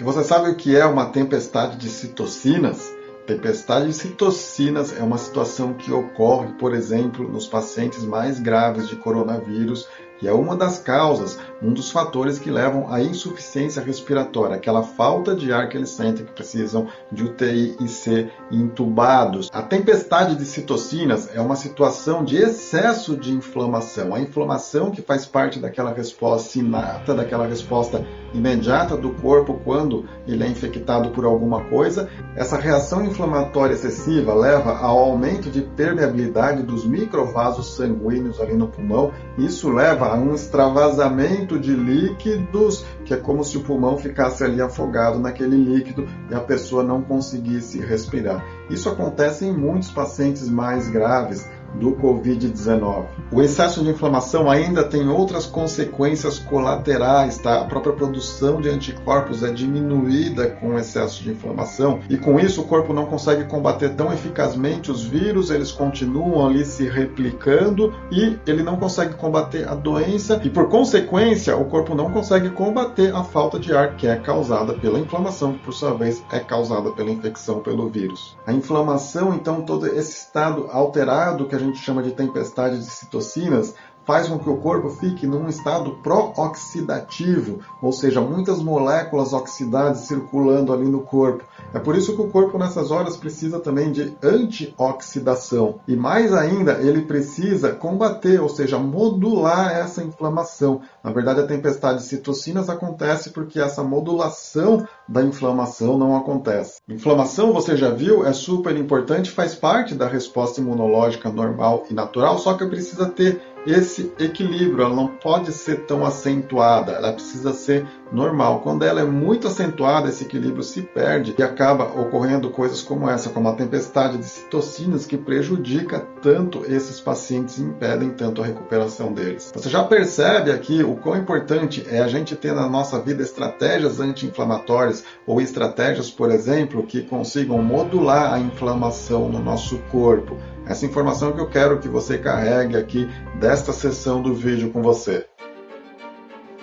E 0.00 0.04
você 0.04 0.24
sabe 0.24 0.50
o 0.50 0.56
que 0.56 0.76
é 0.76 0.84
uma 0.84 1.06
tempestade 1.06 1.76
de 1.76 1.88
citocinas? 1.88 2.92
Tempestade 3.26 3.86
de 3.86 3.92
citocinas 3.92 4.92
é 4.96 5.02
uma 5.02 5.16
situação 5.16 5.74
que 5.74 5.92
ocorre, 5.92 6.52
por 6.54 6.74
exemplo, 6.74 7.28
nos 7.28 7.46
pacientes 7.46 8.04
mais 8.04 8.40
graves 8.40 8.88
de 8.88 8.96
coronavírus 8.96 9.88
que 10.22 10.28
é 10.28 10.32
uma 10.32 10.54
das 10.54 10.78
causas, 10.78 11.36
um 11.60 11.72
dos 11.72 11.90
fatores 11.90 12.38
que 12.38 12.48
levam 12.48 12.86
à 12.88 13.02
insuficiência 13.02 13.82
respiratória, 13.82 14.54
aquela 14.54 14.84
falta 14.84 15.34
de 15.34 15.52
ar 15.52 15.68
que 15.68 15.76
eles 15.76 15.90
sentem 15.90 16.24
que 16.24 16.30
precisam 16.30 16.86
de 17.10 17.24
UTI 17.24 17.76
e 17.80 17.88
ser 17.88 18.32
intubados. 18.48 19.50
A 19.52 19.62
tempestade 19.62 20.36
de 20.36 20.44
citocinas 20.44 21.28
é 21.34 21.40
uma 21.40 21.56
situação 21.56 22.24
de 22.24 22.36
excesso 22.36 23.16
de 23.16 23.32
inflamação, 23.32 24.14
a 24.14 24.20
inflamação 24.20 24.92
que 24.92 25.02
faz 25.02 25.26
parte 25.26 25.58
daquela 25.58 25.92
resposta 25.92 26.56
inata, 26.56 27.14
daquela 27.14 27.44
resposta 27.44 28.06
imediata 28.32 28.96
do 28.96 29.10
corpo 29.10 29.60
quando 29.64 30.04
ele 30.26 30.44
é 30.44 30.46
infectado 30.46 31.10
por 31.10 31.24
alguma 31.24 31.64
coisa. 31.64 32.08
Essa 32.36 32.56
reação 32.56 33.04
inflamatória 33.04 33.74
excessiva 33.74 34.32
leva 34.32 34.78
ao 34.78 34.98
aumento 34.98 35.50
de 35.50 35.62
permeabilidade 35.62 36.62
dos 36.62 36.86
microvasos 36.86 37.74
sanguíneos 37.74 38.40
ali 38.40 38.54
no 38.54 38.68
pulmão. 38.68 39.12
Isso 39.36 39.68
leva 39.68 40.11
um 40.14 40.34
extravasamento 40.34 41.58
de 41.58 41.74
líquidos, 41.74 42.84
que 43.04 43.14
é 43.14 43.16
como 43.16 43.44
se 43.44 43.56
o 43.56 43.62
pulmão 43.62 43.96
ficasse 43.98 44.42
ali 44.44 44.60
afogado 44.60 45.18
naquele 45.18 45.56
líquido 45.56 46.06
e 46.30 46.34
a 46.34 46.40
pessoa 46.40 46.82
não 46.82 47.02
conseguisse 47.02 47.78
respirar. 47.78 48.44
Isso 48.70 48.88
acontece 48.88 49.44
em 49.44 49.52
muitos 49.52 49.90
pacientes 49.90 50.48
mais 50.48 50.88
graves 50.88 51.46
do 51.74 51.92
Covid-19. 51.92 53.04
O 53.30 53.42
excesso 53.42 53.82
de 53.82 53.90
inflamação 53.90 54.50
ainda 54.50 54.84
tem 54.84 55.08
outras 55.08 55.46
consequências 55.46 56.38
colaterais, 56.38 57.38
tá? 57.38 57.60
A 57.60 57.64
própria 57.64 57.92
produção 57.92 58.60
de 58.60 58.68
anticorpos 58.68 59.42
é 59.42 59.50
diminuída 59.50 60.48
com 60.48 60.70
o 60.70 60.78
excesso 60.78 61.22
de 61.22 61.30
inflamação 61.30 62.00
e 62.08 62.16
com 62.16 62.38
isso 62.38 62.60
o 62.62 62.64
corpo 62.64 62.92
não 62.92 63.06
consegue 63.06 63.44
combater 63.44 63.90
tão 63.94 64.12
eficazmente 64.12 64.90
os 64.90 65.02
vírus, 65.02 65.50
eles 65.50 65.72
continuam 65.72 66.46
ali 66.46 66.64
se 66.64 66.88
replicando 66.88 67.92
e 68.10 68.38
ele 68.46 68.62
não 68.62 68.76
consegue 68.76 69.14
combater 69.14 69.68
a 69.68 69.74
doença 69.74 70.40
e 70.44 70.50
por 70.50 70.68
consequência 70.68 71.56
o 71.56 71.64
corpo 71.64 71.94
não 71.94 72.10
consegue 72.10 72.50
combater 72.50 73.14
a 73.14 73.24
falta 73.24 73.58
de 73.58 73.74
ar 73.74 73.96
que 73.96 74.06
é 74.06 74.16
causada 74.16 74.74
pela 74.74 74.98
inflamação, 74.98 75.54
que 75.54 75.64
por 75.64 75.72
sua 75.72 75.94
vez 75.94 76.22
é 76.30 76.38
causada 76.38 76.90
pela 76.90 77.10
infecção 77.10 77.60
pelo 77.60 77.88
vírus. 77.88 78.36
A 78.46 78.52
inflamação, 78.52 79.34
então, 79.34 79.62
todo 79.62 79.86
esse 79.86 80.12
estado 80.12 80.68
alterado 80.70 81.46
que 81.46 81.54
a 81.54 81.58
gente 81.62 81.78
chama 81.78 82.02
de 82.02 82.12
tempestade 82.12 82.78
de 82.78 82.84
citocinas, 82.84 83.74
faz 84.04 84.28
com 84.28 84.38
que 84.38 84.48
o 84.48 84.56
corpo 84.56 84.90
fique 84.90 85.26
num 85.26 85.48
estado 85.48 85.98
pró-oxidativo, 86.02 87.60
ou 87.80 87.92
seja, 87.92 88.20
muitas 88.20 88.62
moléculas 88.62 89.32
oxidadas 89.32 90.00
circulando 90.00 90.72
ali 90.72 90.88
no 90.88 91.00
corpo. 91.00 91.44
É 91.72 91.78
por 91.78 91.96
isso 91.96 92.14
que 92.14 92.22
o 92.22 92.28
corpo 92.28 92.58
nessas 92.58 92.90
horas 92.90 93.16
precisa 93.16 93.60
também 93.60 93.92
de 93.92 94.16
antioxidação. 94.22 95.80
E 95.86 95.96
mais 95.96 96.32
ainda, 96.32 96.72
ele 96.74 97.02
precisa 97.02 97.72
combater, 97.72 98.40
ou 98.40 98.48
seja, 98.48 98.78
modular 98.78 99.72
essa 99.72 100.02
inflamação. 100.02 100.80
Na 101.02 101.12
verdade, 101.12 101.40
a 101.40 101.46
tempestade 101.46 101.98
de 101.98 102.04
citocinas 102.04 102.68
acontece 102.68 103.30
porque 103.30 103.60
essa 103.60 103.82
modulação 103.82 104.86
da 105.08 105.22
inflamação 105.22 105.98
não 105.98 106.16
acontece. 106.16 106.80
Inflamação, 106.88 107.52
você 107.52 107.76
já 107.76 107.90
viu, 107.90 108.26
é 108.26 108.32
super 108.32 108.76
importante, 108.76 109.30
faz 109.30 109.54
parte 109.54 109.94
da 109.94 110.06
resposta 110.06 110.60
imunológica 110.60 111.30
normal 111.30 111.84
e 111.90 111.94
natural, 111.94 112.38
só 112.38 112.54
que 112.54 112.66
precisa 112.66 113.06
ter 113.06 113.40
esse 113.66 114.12
equilíbrio, 114.18 114.84
ela 114.84 114.94
não 114.94 115.08
pode 115.08 115.52
ser 115.52 115.84
tão 115.86 116.04
acentuada, 116.04 116.92
ela 116.92 117.12
precisa 117.12 117.52
ser 117.52 117.86
normal. 118.10 118.60
Quando 118.60 118.84
ela 118.84 119.00
é 119.00 119.04
muito 119.04 119.46
acentuada, 119.46 120.08
esse 120.08 120.24
equilíbrio 120.24 120.62
se 120.62 120.82
perde 120.82 121.34
e 121.38 121.42
acaba 121.42 121.84
ocorrendo 121.84 122.50
coisas 122.50 122.82
como 122.82 123.08
essa, 123.08 123.30
como 123.30 123.48
a 123.48 123.54
tempestade 123.54 124.18
de 124.18 124.24
citocinas 124.24 125.06
que 125.06 125.16
prejudica 125.16 126.00
tanto 126.20 126.64
esses 126.66 127.00
pacientes 127.00 127.58
e 127.58 127.62
impedem 127.62 128.10
tanto 128.10 128.42
a 128.42 128.46
recuperação 128.46 129.12
deles. 129.12 129.52
Você 129.54 129.68
já 129.68 129.82
percebe 129.84 130.50
aqui 130.50 130.82
o 130.82 130.96
quão 130.96 131.16
importante 131.16 131.86
é 131.88 132.00
a 132.00 132.08
gente 132.08 132.36
ter 132.36 132.52
na 132.52 132.68
nossa 132.68 133.00
vida 133.00 133.22
estratégias 133.22 134.00
anti-inflamatórias 134.00 135.04
ou 135.26 135.40
estratégias, 135.40 136.10
por 136.10 136.30
exemplo, 136.30 136.82
que 136.82 137.02
consigam 137.02 137.62
modular 137.62 138.32
a 138.32 138.38
inflamação 138.38 139.28
no 139.28 139.38
nosso 139.38 139.78
corpo. 139.90 140.36
Essa 140.64 140.86
informação 140.86 141.32
que 141.32 141.40
eu 141.40 141.48
quero 141.48 141.78
que 141.78 141.88
você 141.88 142.18
carregue 142.18 142.76
aqui 142.76 143.08
desta 143.52 143.70
sessão 143.70 144.22
do 144.22 144.32
vídeo 144.32 144.70
com 144.70 144.80
você. 144.80 145.26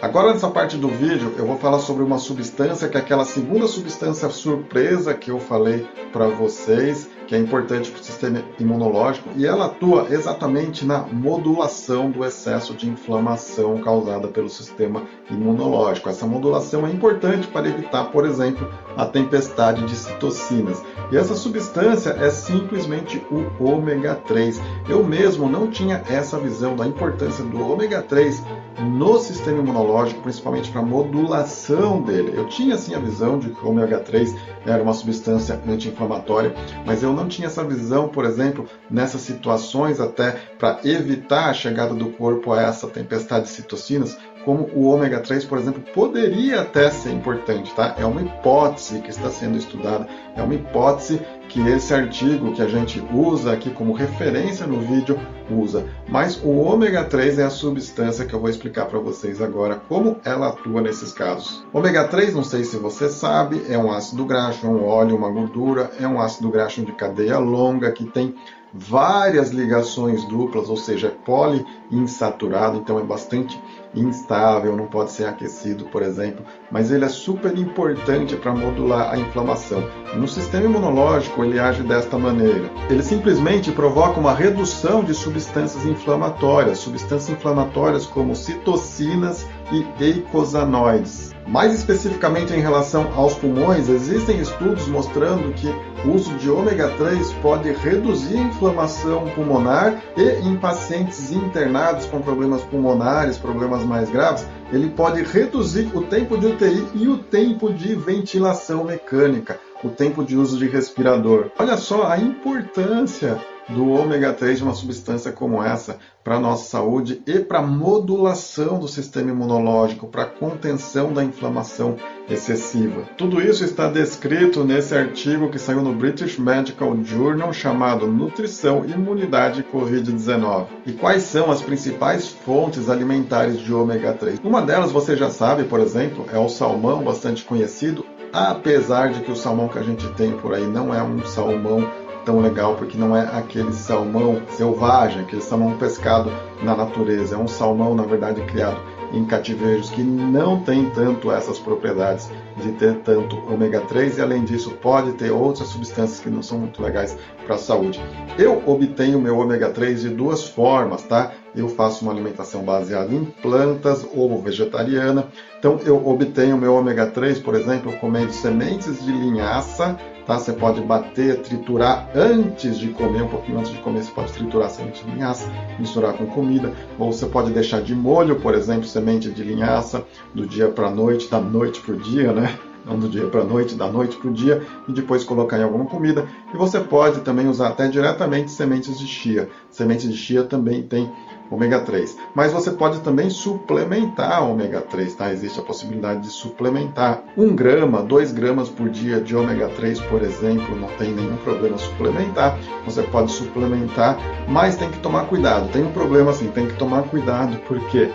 Agora 0.01 0.33
nessa 0.33 0.49
parte 0.49 0.75
do 0.75 0.87
vídeo 0.87 1.35
eu 1.37 1.45
vou 1.45 1.55
falar 1.55 1.77
sobre 1.77 2.03
uma 2.03 2.17
substância 2.17 2.89
que 2.89 2.97
é 2.97 2.99
aquela 2.99 3.25
segunda 3.25 3.67
substância 3.67 4.27
surpresa 4.31 5.13
que 5.13 5.29
eu 5.29 5.39
falei 5.39 5.87
para 6.11 6.27
vocês, 6.29 7.07
que 7.29 7.35
é 7.35 7.37
importante 7.37 7.91
para 7.91 8.01
o 8.01 8.03
sistema 8.03 8.41
imunológico 8.59 9.29
e 9.35 9.45
ela 9.45 9.67
atua 9.67 10.07
exatamente 10.09 10.83
na 10.83 11.03
modulação 11.03 12.09
do 12.09 12.25
excesso 12.25 12.73
de 12.73 12.89
inflamação 12.89 13.77
causada 13.77 14.27
pelo 14.27 14.49
sistema 14.49 15.03
imunológico. 15.29 16.09
Essa 16.09 16.25
modulação 16.25 16.87
é 16.87 16.89
importante 16.91 17.47
para 17.47 17.69
evitar, 17.69 18.05
por 18.05 18.25
exemplo, 18.25 18.67
a 18.97 19.05
tempestade 19.05 19.85
de 19.85 19.95
citocinas. 19.95 20.81
E 21.11 21.17
essa 21.17 21.35
substância 21.35 22.15
é 22.19 22.31
simplesmente 22.31 23.21
o 23.29 23.63
ômega 23.63 24.15
3. 24.15 24.59
Eu 24.89 25.03
mesmo 25.03 25.47
não 25.47 25.67
tinha 25.67 26.03
essa 26.09 26.39
visão 26.39 26.75
da 26.75 26.87
importância 26.87 27.43
do 27.43 27.61
ômega 27.61 28.01
3 28.01 28.41
no 28.79 29.19
sistema 29.19 29.59
imunológico, 29.59 30.21
principalmente 30.21 30.71
para 30.71 30.81
a 30.81 30.85
modulação 30.85 32.01
dele. 32.01 32.33
Eu 32.35 32.47
tinha 32.47 32.77
sim 32.77 32.95
a 32.95 32.99
visão 32.99 33.37
de 33.37 33.49
que 33.49 33.63
o 33.63 33.69
ômega 33.69 33.99
3 33.99 34.35
era 34.65 34.81
uma 34.81 34.93
substância 34.93 35.61
anti-inflamatória, 35.67 36.55
mas 36.85 37.03
eu 37.03 37.18
não 37.19 37.27
tinha 37.27 37.47
essa 37.47 37.63
visão, 37.63 38.07
por 38.07 38.25
exemplo, 38.25 38.67
nessas 38.89 39.21
situações 39.21 39.99
até 39.99 40.31
para 40.57 40.79
evitar 40.83 41.49
a 41.49 41.53
chegada 41.53 41.93
do 41.93 42.09
corpo 42.11 42.53
a 42.53 42.61
essa 42.61 42.87
tempestade 42.87 43.45
de 43.45 43.51
citocinas, 43.51 44.17
como 44.45 44.69
o 44.73 44.85
ômega 44.85 45.19
3, 45.19 45.43
por 45.45 45.57
exemplo, 45.57 45.83
poderia 45.93 46.61
até 46.61 46.89
ser 46.89 47.11
importante, 47.11 47.73
tá? 47.75 47.95
É 47.97 48.05
uma 48.05 48.21
hipótese 48.21 49.01
que 49.01 49.09
está 49.09 49.29
sendo 49.29 49.57
estudada, 49.57 50.07
é 50.35 50.41
uma 50.41 50.55
hipótese 50.55 51.21
que 51.49 51.59
esse 51.67 51.93
artigo 51.93 52.53
que 52.53 52.61
a 52.61 52.67
gente 52.67 53.03
usa 53.11 53.51
aqui 53.51 53.71
como 53.71 53.91
referência 53.91 54.67
no 54.67 54.79
vídeo 54.79 55.19
usa. 55.49 55.85
Mas 56.07 56.39
o 56.43 56.51
ômega 56.51 57.03
3 57.03 57.39
é 57.39 57.43
a 57.43 57.49
substância 57.49 58.23
que 58.23 58.33
eu 58.33 58.39
vou 58.39 58.49
explicar 58.49 58.85
para 58.85 58.99
vocês 58.99 59.41
agora 59.41 59.81
como 59.89 60.17
ela 60.23 60.49
atua 60.49 60.79
nesses 60.79 61.11
casos. 61.11 61.65
Ômega 61.73 62.07
3, 62.07 62.35
não 62.35 62.43
sei 62.43 62.63
se 62.63 62.77
você 62.77 63.09
sabe, 63.09 63.63
é 63.67 63.77
um 63.77 63.91
ácido 63.91 64.23
graxo, 64.25 64.65
é 64.65 64.69
um 64.69 64.85
óleo, 64.85 65.17
uma 65.17 65.31
gordura, 65.31 65.91
é 65.99 66.07
um 66.07 66.21
ácido 66.21 66.49
graxo 66.49 66.85
de 66.85 66.91
cadeia 66.91 67.39
longa 67.39 67.91
que 67.91 68.05
tem 68.05 68.35
várias 68.71 69.49
ligações 69.49 70.23
duplas, 70.25 70.69
ou 70.69 70.77
seja, 70.77 71.07
é 71.07 71.09
poliinsaturado, 71.09 72.77
então 72.77 72.99
é 72.99 73.03
bastante 73.03 73.59
instável, 73.93 74.75
não 74.75 74.87
pode 74.87 75.11
ser 75.11 75.25
aquecido, 75.25 75.85
por 75.85 76.01
exemplo, 76.01 76.45
mas 76.71 76.91
ele 76.91 77.05
é 77.05 77.09
super 77.09 77.57
importante 77.57 78.35
para 78.35 78.53
modular 78.53 79.13
a 79.13 79.17
inflamação. 79.17 79.83
No 80.15 80.27
sistema 80.27 80.65
imunológico, 80.65 81.43
ele 81.43 81.59
age 81.59 81.83
desta 81.83 82.17
maneira. 82.17 82.69
Ele 82.89 83.03
simplesmente 83.03 83.71
provoca 83.71 84.19
uma 84.19 84.33
redução 84.33 85.03
de 85.03 85.13
substâncias 85.13 85.85
inflamatórias, 85.85 86.79
substâncias 86.79 87.29
inflamatórias 87.29 88.05
como 88.05 88.35
citocinas 88.35 89.47
e 89.71 89.85
eicosanoides. 90.03 91.28
Mais 91.49 91.73
especificamente 91.73 92.53
em 92.53 92.59
relação 92.59 93.11
aos 93.15 93.33
pulmões, 93.33 93.89
existem 93.89 94.39
estudos 94.39 94.87
mostrando 94.87 95.51
que 95.53 95.67
o 96.05 96.13
uso 96.13 96.31
de 96.35 96.47
ômega 96.47 96.89
3 96.89 97.33
pode 97.41 97.71
reduzir 97.71 98.37
a 98.37 98.43
inflamação 98.43 99.27
pulmonar 99.31 99.99
e 100.15 100.47
em 100.47 100.55
pacientes 100.57 101.31
internados 101.31 102.05
com 102.05 102.21
problemas 102.21 102.61
pulmonares, 102.61 103.39
problemas 103.39 103.83
mais 103.83 104.11
graves, 104.11 104.45
ele 104.71 104.91
pode 104.91 105.23
reduzir 105.23 105.89
o 105.95 106.03
tempo 106.03 106.37
de 106.37 106.45
UTI 106.45 106.87
e 106.93 107.07
o 107.07 107.17
tempo 107.17 107.73
de 107.73 107.95
ventilação 107.95 108.83
mecânica, 108.83 109.59
o 109.83 109.89
tempo 109.89 110.23
de 110.23 110.37
uso 110.37 110.55
de 110.59 110.67
respirador. 110.67 111.49
Olha 111.57 111.77
só 111.77 112.05
a 112.05 112.19
importância 112.19 113.39
do 113.69 113.89
ômega 113.89 114.33
3 114.33 114.57
de 114.57 114.63
uma 114.63 114.73
substância 114.73 115.31
como 115.31 115.63
essa 115.63 115.97
para 116.23 116.35
a 116.35 116.39
nossa 116.39 116.69
saúde 116.69 117.21
e 117.25 117.39
para 117.39 117.59
a 117.59 117.65
modulação 117.65 118.79
do 118.79 118.87
sistema 118.87 119.31
imunológico, 119.31 120.07
para 120.07 120.25
contenção 120.25 121.13
da 121.13 121.23
inflamação 121.23 121.95
excessiva. 122.29 123.03
Tudo 123.17 123.41
isso 123.41 123.63
está 123.63 123.89
descrito 123.89 124.63
nesse 124.63 124.95
artigo 124.95 125.49
que 125.49 125.57
saiu 125.57 125.81
no 125.81 125.93
British 125.93 126.37
Medical 126.37 126.95
Journal 127.03 127.51
chamado 127.53 128.05
Nutrição, 128.05 128.85
Imunidade 128.85 129.61
e 129.61 129.63
Covid-19. 129.63 130.67
E 130.85 130.93
quais 130.93 131.23
são 131.23 131.49
as 131.49 131.61
principais 131.61 132.27
fontes 132.27 132.89
alimentares 132.89 133.59
de 133.59 133.73
ômega 133.73 134.13
3? 134.13 134.39
Uma 134.43 134.61
delas 134.61 134.91
você 134.91 135.15
já 135.15 135.29
sabe, 135.29 135.63
por 135.63 135.79
exemplo, 135.79 136.25
é 136.31 136.37
o 136.37 136.49
salmão, 136.49 137.03
bastante 137.03 137.43
conhecido, 137.43 138.05
apesar 138.31 139.11
de 139.11 139.21
que 139.21 139.31
o 139.31 139.35
salmão 139.35 139.67
que 139.67 139.79
a 139.79 139.83
gente 139.83 140.07
tem 140.13 140.31
por 140.33 140.53
aí 140.53 140.67
não 140.67 140.93
é 140.93 141.01
um 141.01 141.25
salmão 141.25 141.89
tão 142.29 142.39
legal 142.39 142.75
porque 142.75 142.95
não 142.95 143.17
é 143.17 143.21
aquele 143.21 143.73
salmão 143.73 144.39
selvagem, 144.49 145.21
aquele 145.21 145.41
salmão 145.41 145.75
pescado 145.77 146.31
na 146.61 146.75
natureza. 146.75 147.33
É 147.33 147.37
um 147.39 147.47
salmão, 147.47 147.95
na 147.95 148.03
verdade, 148.03 148.39
criado 148.41 148.79
em 149.11 149.25
cativeiros 149.25 149.89
que 149.89 150.03
não 150.03 150.59
tem 150.59 150.87
tanto 150.91 151.31
essas 151.31 151.57
propriedades 151.57 152.29
de 152.57 152.71
ter 152.73 152.99
tanto 152.99 153.35
ômega 153.51 153.81
3 153.81 154.19
e 154.19 154.21
além 154.21 154.43
disso 154.43 154.69
pode 154.79 155.13
ter 155.13 155.31
outras 155.31 155.69
substâncias 155.69 156.19
que 156.19 156.29
não 156.29 156.43
são 156.43 156.59
muito 156.59 156.83
legais 156.83 157.17
para 157.47 157.55
a 157.55 157.57
saúde. 157.57 157.99
Eu 158.37 158.61
obtenho 158.67 159.19
meu 159.19 159.39
ômega 159.39 159.71
3 159.71 160.01
de 160.01 160.09
duas 160.09 160.47
formas, 160.47 161.01
tá? 161.01 161.31
Eu 161.55 161.69
faço 161.69 162.03
uma 162.03 162.11
alimentação 162.11 162.63
baseada 162.63 163.13
em 163.13 163.25
plantas 163.25 164.05
ou 164.13 164.41
vegetariana. 164.41 165.27
Então 165.57 165.79
eu 165.85 166.07
obtenho 166.07 166.57
meu 166.57 166.73
ômega 166.73 167.07
3, 167.07 167.39
por 167.39 167.55
exemplo, 167.55 167.91
comendo 167.97 168.31
sementes 168.31 169.03
de 169.03 169.11
linhaça 169.11 169.97
Tá? 170.29 170.37
Você 170.37 170.53
pode 170.53 170.79
bater, 170.81 171.41
triturar 171.41 172.07
antes 172.13 172.77
de 172.77 172.89
comer, 172.89 173.23
um 173.23 173.27
pouquinho 173.27 173.57
antes 173.57 173.71
de 173.71 173.79
comer, 173.79 174.03
você 174.03 174.11
pode 174.11 174.31
triturar 174.31 174.69
semente 174.69 175.03
de 175.03 175.09
linhaça, 175.09 175.49
misturar 175.79 176.13
com 176.13 176.27
comida, 176.27 176.71
ou 176.99 177.11
você 177.11 177.25
pode 177.25 177.49
deixar 177.51 177.81
de 177.81 177.95
molho, 177.95 178.39
por 178.39 178.53
exemplo, 178.53 178.85
semente 178.85 179.31
de 179.31 179.43
linhaça, 179.43 180.05
do 180.31 180.45
dia 180.45 180.67
para 180.67 180.85
a 180.85 180.91
noite, 180.91 181.27
da 181.31 181.41
noite 181.41 181.81
para 181.81 181.95
o 181.95 181.97
dia, 181.97 182.31
né? 182.31 182.59
Não 182.85 182.99
do 182.99 183.09
dia 183.09 183.25
para 183.25 183.41
a 183.41 183.43
noite, 183.43 183.73
da 183.73 183.91
noite 183.91 184.17
para 184.17 184.29
o 184.29 184.33
dia, 184.33 184.61
e 184.87 184.93
depois 184.93 185.23
colocar 185.23 185.57
em 185.57 185.63
alguma 185.63 185.85
comida. 185.85 186.27
E 186.53 186.57
você 186.57 186.79
pode 186.79 187.21
também 187.21 187.47
usar 187.47 187.69
até 187.69 187.87
diretamente 187.87 188.51
sementes 188.51 188.99
de 188.99 189.07
chia. 189.07 189.49
Sementes 189.71 190.07
de 190.07 190.15
chia 190.15 190.43
também 190.43 190.83
tem 190.83 191.11
ômega 191.49 191.79
3. 191.79 192.17
Mas 192.33 192.51
você 192.51 192.71
pode 192.71 192.99
também 193.01 193.29
suplementar 193.29 194.47
ômega 194.47 194.81
3, 194.81 195.15
tá? 195.15 195.31
Existe 195.31 195.59
a 195.59 195.63
possibilidade 195.63 196.21
de 196.21 196.29
suplementar 196.29 197.23
1 197.37 197.55
grama, 197.55 198.01
2 198.01 198.31
gramas 198.31 198.69
por 198.69 198.89
dia 198.89 199.19
de 199.19 199.35
ômega 199.35 199.67
3, 199.69 199.99
por 200.01 200.21
exemplo, 200.21 200.75
não 200.75 200.87
tem 200.89 201.11
nenhum 201.11 201.37
problema 201.37 201.77
suplementar. 201.77 202.57
Você 202.85 203.03
pode 203.03 203.31
suplementar, 203.31 204.17
mas 204.47 204.75
tem 204.75 204.89
que 204.89 204.99
tomar 204.99 205.25
cuidado. 205.25 205.69
Tem 205.71 205.83
um 205.83 205.91
problema 205.91 206.31
assim, 206.31 206.47
tem 206.49 206.67
que 206.67 206.77
tomar 206.77 207.03
cuidado 207.03 207.57
porque 207.67 208.09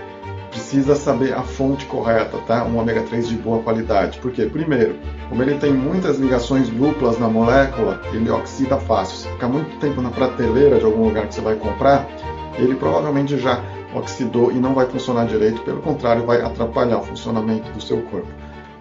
precisa 0.54 0.94
saber 0.94 1.34
a 1.34 1.42
fonte 1.42 1.84
correta, 1.86 2.38
tá? 2.46 2.64
Um 2.64 2.78
ômega 2.78 3.02
3 3.02 3.28
de 3.28 3.34
boa 3.34 3.60
qualidade. 3.60 4.18
Por 4.20 4.30
quê? 4.30 4.46
Primeiro, 4.46 4.96
como 5.28 5.42
ele 5.42 5.58
tem 5.58 5.72
muitas 5.72 6.18
ligações 6.18 6.68
duplas 6.68 7.18
na 7.18 7.28
molécula, 7.28 8.00
ele 8.12 8.30
oxida 8.30 8.78
fácil. 8.78 9.16
Se 9.16 9.28
ficar 9.28 9.48
muito 9.48 9.76
tempo 9.80 10.00
na 10.00 10.10
prateleira 10.10 10.78
de 10.78 10.84
algum 10.84 11.08
lugar 11.08 11.26
que 11.26 11.34
você 11.34 11.40
vai 11.40 11.56
comprar, 11.56 12.06
ele 12.58 12.74
provavelmente 12.76 13.38
já 13.38 13.62
oxidou 13.94 14.50
e 14.50 14.54
não 14.54 14.74
vai 14.74 14.86
funcionar 14.86 15.26
direito, 15.26 15.62
pelo 15.62 15.80
contrário, 15.80 16.26
vai 16.26 16.40
atrapalhar 16.40 16.98
o 16.98 17.04
funcionamento 17.04 17.70
do 17.72 17.80
seu 17.80 18.02
corpo. 18.02 18.28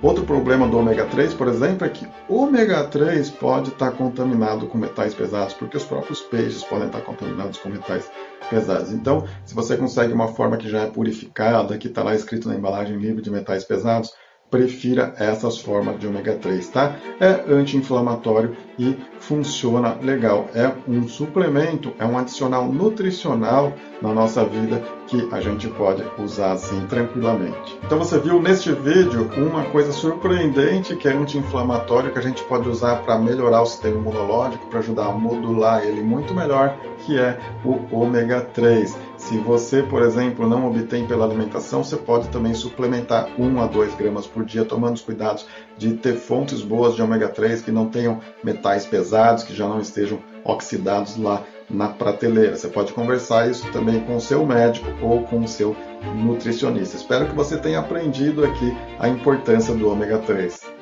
Outro 0.02 0.26
problema 0.26 0.68
do 0.68 0.78
ômega 0.78 1.06
3, 1.06 1.34
por 1.34 1.48
exemplo, 1.48 1.88
é 1.88 1.90
que 1.90 2.06
o 2.28 2.44
ômega 2.44 2.84
3 2.84 3.30
pode 3.30 3.70
estar 3.70 3.92
contaminado 3.92 4.68
com 4.68 4.78
metais 4.78 5.14
pesados, 5.14 5.54
porque 5.54 5.78
os 5.78 5.86
próprios 5.86 6.20
peixes 6.20 6.62
podem 6.62 6.88
estar 6.88 7.00
contaminados 7.00 7.58
com 7.58 7.70
metais 7.70 8.12
pesados. 8.50 8.92
Então, 8.92 9.26
se 9.46 9.56
você 9.56 9.78
consegue 9.78 10.12
uma 10.12 10.28
forma 10.28 10.58
que 10.58 10.70
já 10.70 10.82
é 10.82 10.88
purificada, 10.88 11.78
que 11.78 11.88
está 11.88 12.04
lá 12.04 12.14
escrito 12.14 12.50
na 12.50 12.56
embalagem 12.56 12.98
livre 12.98 13.22
de 13.22 13.32
metais 13.32 13.64
pesados, 13.64 14.12
prefira 14.54 15.16
essas 15.18 15.58
formas 15.58 16.00
de 16.00 16.06
ômega 16.06 16.36
3, 16.36 16.68
tá? 16.68 16.96
É 17.20 17.44
anti-inflamatório 17.52 18.56
e 18.78 18.96
funciona 19.20 19.98
legal. 20.00 20.48
É 20.54 20.72
um 20.88 21.08
suplemento, 21.08 21.92
é 21.98 22.06
um 22.06 22.20
adicional 22.20 22.72
nutricional 22.72 23.74
na 24.00 24.14
nossa 24.14 24.46
vida 24.46 24.84
que 25.08 25.28
a 25.32 25.42
gente 25.42 25.68
pode 25.70 26.04
usar 26.20 26.52
assim 26.52 26.86
tranquilamente. 26.88 27.80
Então 27.84 27.98
você 27.98 28.20
viu 28.20 28.40
neste 28.40 28.72
vídeo 28.72 29.28
uma 29.38 29.64
coisa 29.66 29.92
surpreendente 29.92 30.96
que 30.96 31.08
é 31.08 31.14
anti-inflamatório 31.14 32.12
que 32.12 32.20
a 32.20 32.22
gente 32.22 32.44
pode 32.44 32.70
usar 32.70 32.98
para 32.98 33.18
melhorar 33.18 33.64
o 33.64 33.66
sistema 33.66 33.98
imunológico, 33.98 34.68
para 34.68 34.80
ajudar 34.80 35.08
a 35.08 35.12
modular 35.12 35.84
ele 35.84 36.04
muito 36.04 36.32
melhor, 36.36 36.78
que 37.00 37.18
é 37.18 37.40
o 37.66 37.80
ômega 37.92 38.42
3. 38.42 38.96
Se 39.24 39.38
você, 39.38 39.82
por 39.82 40.02
exemplo, 40.02 40.46
não 40.46 40.68
obtém 40.68 41.08
pela 41.08 41.26
alimentação, 41.26 41.82
você 41.82 41.96
pode 41.96 42.28
também 42.28 42.54
suplementar 42.54 43.30
1 43.40 43.62
a 43.62 43.68
2 43.68 43.96
gramas 43.96 44.28
por 44.28 44.44
dia, 44.44 44.66
tomando 44.66 44.96
os 44.96 45.02
cuidados 45.02 45.48
de 45.78 45.94
ter 45.94 46.16
fontes 46.16 46.62
boas 46.62 46.94
de 46.94 47.02
ômega 47.02 47.30
3 47.30 47.62
que 47.62 47.72
não 47.72 47.88
tenham 47.88 48.20
metais 48.44 48.86
pesados, 48.86 49.46
que 49.46 49.56
já 49.56 49.66
não 49.66 49.80
estejam 49.80 50.20
oxidados 50.44 51.16
lá 51.16 51.42
na 51.70 51.88
prateleira. 51.88 52.58
Você 52.58 52.68
pode 52.68 52.92
conversar 52.92 53.50
isso 53.50 53.66
também 53.72 54.02
com 54.02 54.18
o 54.18 54.22
seu 54.22 54.46
médico 54.46 54.88
ou 55.02 55.24
com 55.24 55.40
o 55.40 55.48
seu 55.48 55.74
nutricionista. 56.18 56.98
Espero 56.98 57.26
que 57.26 57.34
você 57.34 57.58
tenha 57.58 57.80
aprendido 57.80 58.44
aqui 58.44 58.76
a 59.00 59.08
importância 59.08 59.74
do 59.74 59.90
ômega 59.90 60.18
3. 60.18 60.73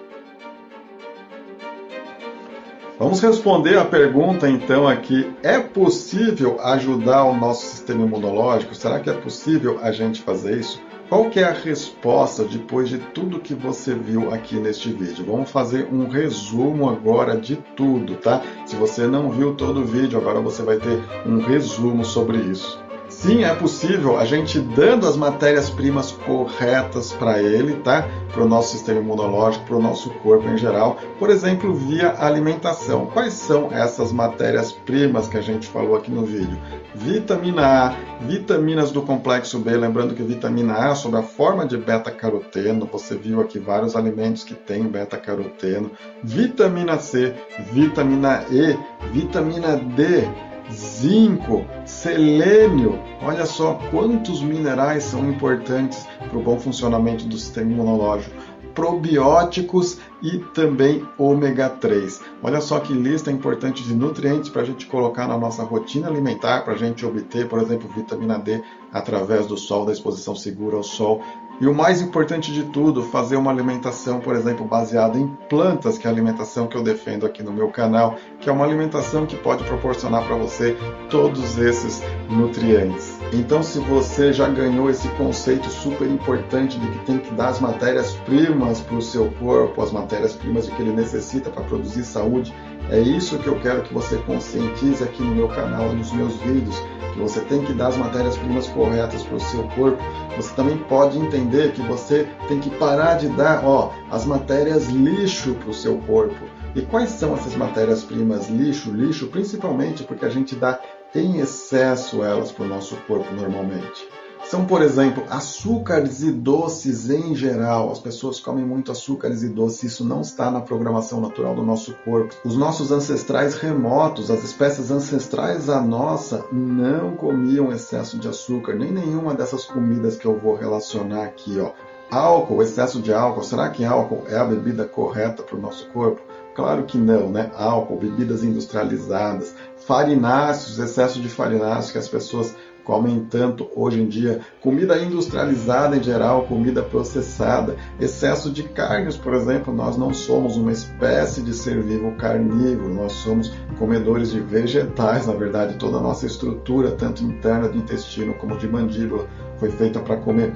Vamos 3.01 3.19
responder 3.19 3.79
a 3.79 3.83
pergunta 3.83 4.47
então 4.47 4.87
aqui: 4.87 5.33
é 5.41 5.57
possível 5.57 6.61
ajudar 6.61 7.23
o 7.23 7.35
nosso 7.35 7.65
sistema 7.65 8.05
imunológico? 8.05 8.75
Será 8.75 8.99
que 8.99 9.09
é 9.09 9.13
possível 9.13 9.79
a 9.81 9.91
gente 9.91 10.21
fazer 10.21 10.59
isso? 10.59 10.79
Qual 11.09 11.27
que 11.27 11.39
é 11.39 11.45
a 11.45 11.51
resposta 11.51 12.43
depois 12.43 12.89
de 12.89 12.99
tudo 12.99 13.39
que 13.39 13.55
você 13.55 13.95
viu 13.95 14.31
aqui 14.31 14.57
neste 14.57 14.93
vídeo? 14.93 15.25
Vamos 15.25 15.49
fazer 15.49 15.87
um 15.91 16.07
resumo 16.07 16.87
agora 16.87 17.35
de 17.35 17.55
tudo, 17.75 18.17
tá? 18.17 18.39
Se 18.67 18.75
você 18.75 19.07
não 19.07 19.31
viu 19.31 19.55
todo 19.55 19.81
o 19.81 19.85
vídeo, 19.85 20.19
agora 20.19 20.39
você 20.39 20.61
vai 20.61 20.77
ter 20.77 21.03
um 21.25 21.39
resumo 21.39 22.05
sobre 22.05 22.37
isso. 22.37 22.79
Sim, 23.21 23.43
é 23.43 23.53
possível 23.53 24.17
a 24.17 24.25
gente 24.25 24.59
dando 24.59 25.07
as 25.07 25.15
matérias-primas 25.15 26.11
corretas 26.11 27.13
para 27.13 27.39
ele, 27.39 27.75
tá? 27.75 28.09
Para 28.33 28.43
o 28.43 28.47
nosso 28.47 28.71
sistema 28.71 28.99
imunológico, 28.99 29.63
para 29.63 29.75
o 29.75 29.81
nosso 29.81 30.09
corpo 30.09 30.47
em 30.49 30.57
geral, 30.57 30.97
por 31.19 31.29
exemplo, 31.29 31.71
via 31.71 32.15
alimentação. 32.17 33.05
Quais 33.05 33.33
são 33.33 33.71
essas 33.71 34.11
matérias-primas 34.11 35.27
que 35.27 35.37
a 35.37 35.41
gente 35.41 35.67
falou 35.67 35.95
aqui 35.95 36.09
no 36.09 36.25
vídeo? 36.25 36.57
Vitamina 36.95 37.89
A, 37.89 37.95
vitaminas 38.21 38.91
do 38.91 39.03
complexo 39.03 39.59
B, 39.59 39.77
lembrando 39.77 40.15
que 40.15 40.23
vitamina 40.23 40.89
A, 40.89 40.95
sob 40.95 41.15
a 41.15 41.21
forma 41.21 41.63
de 41.63 41.77
beta-caroteno, 41.77 42.89
você 42.91 43.15
viu 43.15 43.39
aqui 43.39 43.59
vários 43.59 43.95
alimentos 43.95 44.43
que 44.43 44.55
têm 44.55 44.85
beta-caroteno, 44.85 45.91
vitamina 46.23 46.97
C, 46.97 47.35
vitamina 47.71 48.43
E, 48.49 48.75
vitamina 49.13 49.77
D, 49.77 50.27
zinco, 50.73 51.65
selênio. 51.85 52.99
Olha 53.21 53.45
só 53.45 53.79
quantos 53.91 54.41
minerais 54.41 55.03
são 55.03 55.29
importantes 55.29 56.05
para 56.29 56.37
o 56.37 56.41
bom 56.41 56.59
funcionamento 56.59 57.25
do 57.25 57.37
sistema 57.37 57.71
imunológico. 57.71 58.35
Probióticos 58.73 59.99
e 60.21 60.39
também 60.53 61.07
ômega 61.17 61.69
3. 61.69 62.21
Olha 62.43 62.61
só 62.61 62.79
que 62.79 62.93
lista 62.93 63.31
importante 63.31 63.83
de 63.83 63.93
nutrientes 63.93 64.49
para 64.49 64.61
a 64.61 64.65
gente 64.65 64.85
colocar 64.85 65.27
na 65.27 65.37
nossa 65.37 65.63
rotina 65.63 66.07
alimentar, 66.07 66.61
para 66.63 66.73
a 66.73 66.77
gente 66.77 67.05
obter, 67.05 67.47
por 67.47 67.59
exemplo, 67.61 67.89
vitamina 67.95 68.37
D 68.37 68.61
através 68.91 69.47
do 69.47 69.57
sol, 69.57 69.85
da 69.85 69.91
exposição 69.91 70.35
segura 70.35 70.77
ao 70.77 70.83
sol. 70.83 71.21
E 71.61 71.67
o 71.67 71.75
mais 71.75 72.01
importante 72.01 72.51
de 72.51 72.63
tudo, 72.63 73.03
fazer 73.03 73.35
uma 73.35 73.51
alimentação, 73.51 74.19
por 74.19 74.35
exemplo, 74.35 74.65
baseada 74.65 75.19
em 75.19 75.27
plantas, 75.47 75.95
que 75.95 76.07
é 76.07 76.09
a 76.09 76.13
alimentação 76.13 76.65
que 76.65 76.75
eu 76.75 76.81
defendo 76.81 77.23
aqui 77.23 77.43
no 77.43 77.51
meu 77.51 77.69
canal, 77.69 78.15
que 78.39 78.49
é 78.49 78.51
uma 78.51 78.65
alimentação 78.65 79.27
que 79.27 79.35
pode 79.35 79.63
proporcionar 79.65 80.25
para 80.25 80.35
você 80.35 80.75
todos 81.07 81.59
esses 81.59 82.01
nutrientes. 82.27 83.19
Então, 83.31 83.61
se 83.61 83.77
você 83.77 84.33
já 84.33 84.49
ganhou 84.49 84.89
esse 84.89 85.07
conceito 85.09 85.69
super 85.69 86.09
importante 86.09 86.79
de 86.79 86.87
que 86.87 87.05
tem 87.05 87.19
que 87.19 87.31
dar 87.35 87.49
as 87.49 87.61
matérias-primas 87.61 88.79
para 88.79 88.97
o 88.97 89.01
seu 89.01 89.29
corpo, 89.33 89.83
as 89.83 89.91
matérias-primas 90.11 90.67
que 90.67 90.81
ele 90.81 90.91
necessita 90.91 91.49
para 91.49 91.63
produzir 91.63 92.03
saúde, 92.03 92.53
é 92.89 92.99
isso 92.99 93.39
que 93.39 93.47
eu 93.47 93.57
quero 93.61 93.81
que 93.81 93.93
você 93.93 94.17
conscientize 94.17 95.01
aqui 95.01 95.23
no 95.23 95.33
meu 95.33 95.47
canal, 95.47 95.93
nos 95.93 96.11
meus 96.11 96.35
vídeos, 96.37 96.75
que 97.13 97.19
você 97.19 97.39
tem 97.41 97.63
que 97.63 97.73
dar 97.73 97.87
as 97.87 97.97
matérias-primas 97.97 98.67
corretas 98.67 99.23
para 99.23 99.37
o 99.37 99.39
seu 99.39 99.63
corpo. 99.69 100.01
Você 100.35 100.53
também 100.53 100.77
pode 100.77 101.17
entender 101.17 101.71
que 101.71 101.81
você 101.83 102.27
tem 102.49 102.59
que 102.59 102.69
parar 102.71 103.15
de 103.15 103.29
dar 103.29 103.63
ó, 103.63 103.93
as 104.09 104.25
matérias 104.25 104.87
lixo 104.87 105.53
para 105.55 105.69
o 105.69 105.73
seu 105.73 105.97
corpo. 105.99 106.45
E 106.75 106.81
quais 106.81 107.09
são 107.11 107.33
essas 107.33 107.55
matérias-primas 107.55 108.49
lixo? 108.49 108.91
Lixo 108.91 109.27
principalmente 109.27 110.03
porque 110.03 110.25
a 110.25 110.29
gente 110.29 110.55
dá 110.55 110.79
em 111.15 111.39
excesso 111.39 112.23
elas 112.23 112.51
para 112.51 112.65
o 112.65 112.67
nosso 112.67 112.95
corpo 113.07 113.33
normalmente 113.33 114.10
são, 114.51 114.65
por 114.65 114.81
exemplo, 114.81 115.23
açúcares 115.29 116.21
e 116.21 116.29
doces 116.29 117.09
em 117.09 117.33
geral. 117.33 117.89
As 117.89 117.99
pessoas 117.99 118.37
comem 118.37 118.65
muito 118.65 118.91
açúcares 118.91 119.43
e 119.43 119.47
doces, 119.47 119.93
isso 119.93 120.03
não 120.03 120.19
está 120.19 120.51
na 120.51 120.59
programação 120.59 121.21
natural 121.21 121.55
do 121.55 121.63
nosso 121.63 121.95
corpo. 122.03 122.35
Os 122.43 122.57
nossos 122.57 122.91
ancestrais 122.91 123.55
remotos, 123.55 124.29
as 124.29 124.43
espécies 124.43 124.91
ancestrais 124.91 125.69
à 125.69 125.79
nossa, 125.79 126.43
não 126.51 127.15
comiam 127.15 127.71
excesso 127.71 128.19
de 128.19 128.27
açúcar, 128.27 128.75
nem 128.75 128.91
nenhuma 128.91 129.33
dessas 129.33 129.63
comidas 129.63 130.17
que 130.17 130.25
eu 130.25 130.37
vou 130.37 130.53
relacionar 130.53 131.23
aqui, 131.23 131.57
ó. 131.57 131.71
Álcool, 132.11 132.61
excesso 132.61 133.01
de 133.01 133.13
álcool, 133.13 133.43
será 133.43 133.69
que 133.69 133.85
álcool 133.85 134.25
é 134.27 134.37
a 134.37 134.43
bebida 134.43 134.83
correta 134.83 135.43
para 135.43 135.55
o 135.55 135.61
nosso 135.61 135.87
corpo? 135.91 136.21
Claro 136.53 136.83
que 136.83 136.97
não, 136.97 137.29
né? 137.29 137.49
Álcool, 137.55 137.95
bebidas 137.95 138.43
industrializadas, 138.43 139.55
farináceos, 139.77 140.77
excesso 140.77 141.21
de 141.21 141.29
farináceos 141.29 141.93
que 141.93 141.97
as 141.97 142.09
pessoas 142.09 142.53
comem 142.83 143.25
tanto 143.29 143.69
hoje 143.75 144.01
em 144.01 144.07
dia, 144.07 144.41
comida 144.61 144.97
industrializada 144.97 145.97
em 145.97 146.03
geral, 146.03 146.43
comida 146.43 146.81
processada, 146.81 147.75
excesso 147.99 148.51
de 148.51 148.63
carnes, 148.63 149.17
por 149.17 149.33
exemplo, 149.33 149.73
nós 149.73 149.97
não 149.97 150.13
somos 150.13 150.57
uma 150.57 150.71
espécie 150.71 151.41
de 151.41 151.53
ser 151.53 151.81
vivo 151.81 152.15
carnívoro, 152.15 152.93
nós 152.93 153.13
somos 153.13 153.51
comedores 153.77 154.31
de 154.31 154.39
vegetais, 154.39 155.27
na 155.27 155.33
verdade, 155.33 155.75
toda 155.75 155.97
a 155.97 156.01
nossa 156.01 156.25
estrutura, 156.25 156.91
tanto 156.91 157.23
interna 157.23 157.69
do 157.69 157.77
intestino 157.77 158.33
como 158.35 158.57
de 158.57 158.67
mandíbula, 158.67 159.27
foi 159.61 159.69
feita 159.69 159.99
para 159.99 160.17
comer 160.17 160.55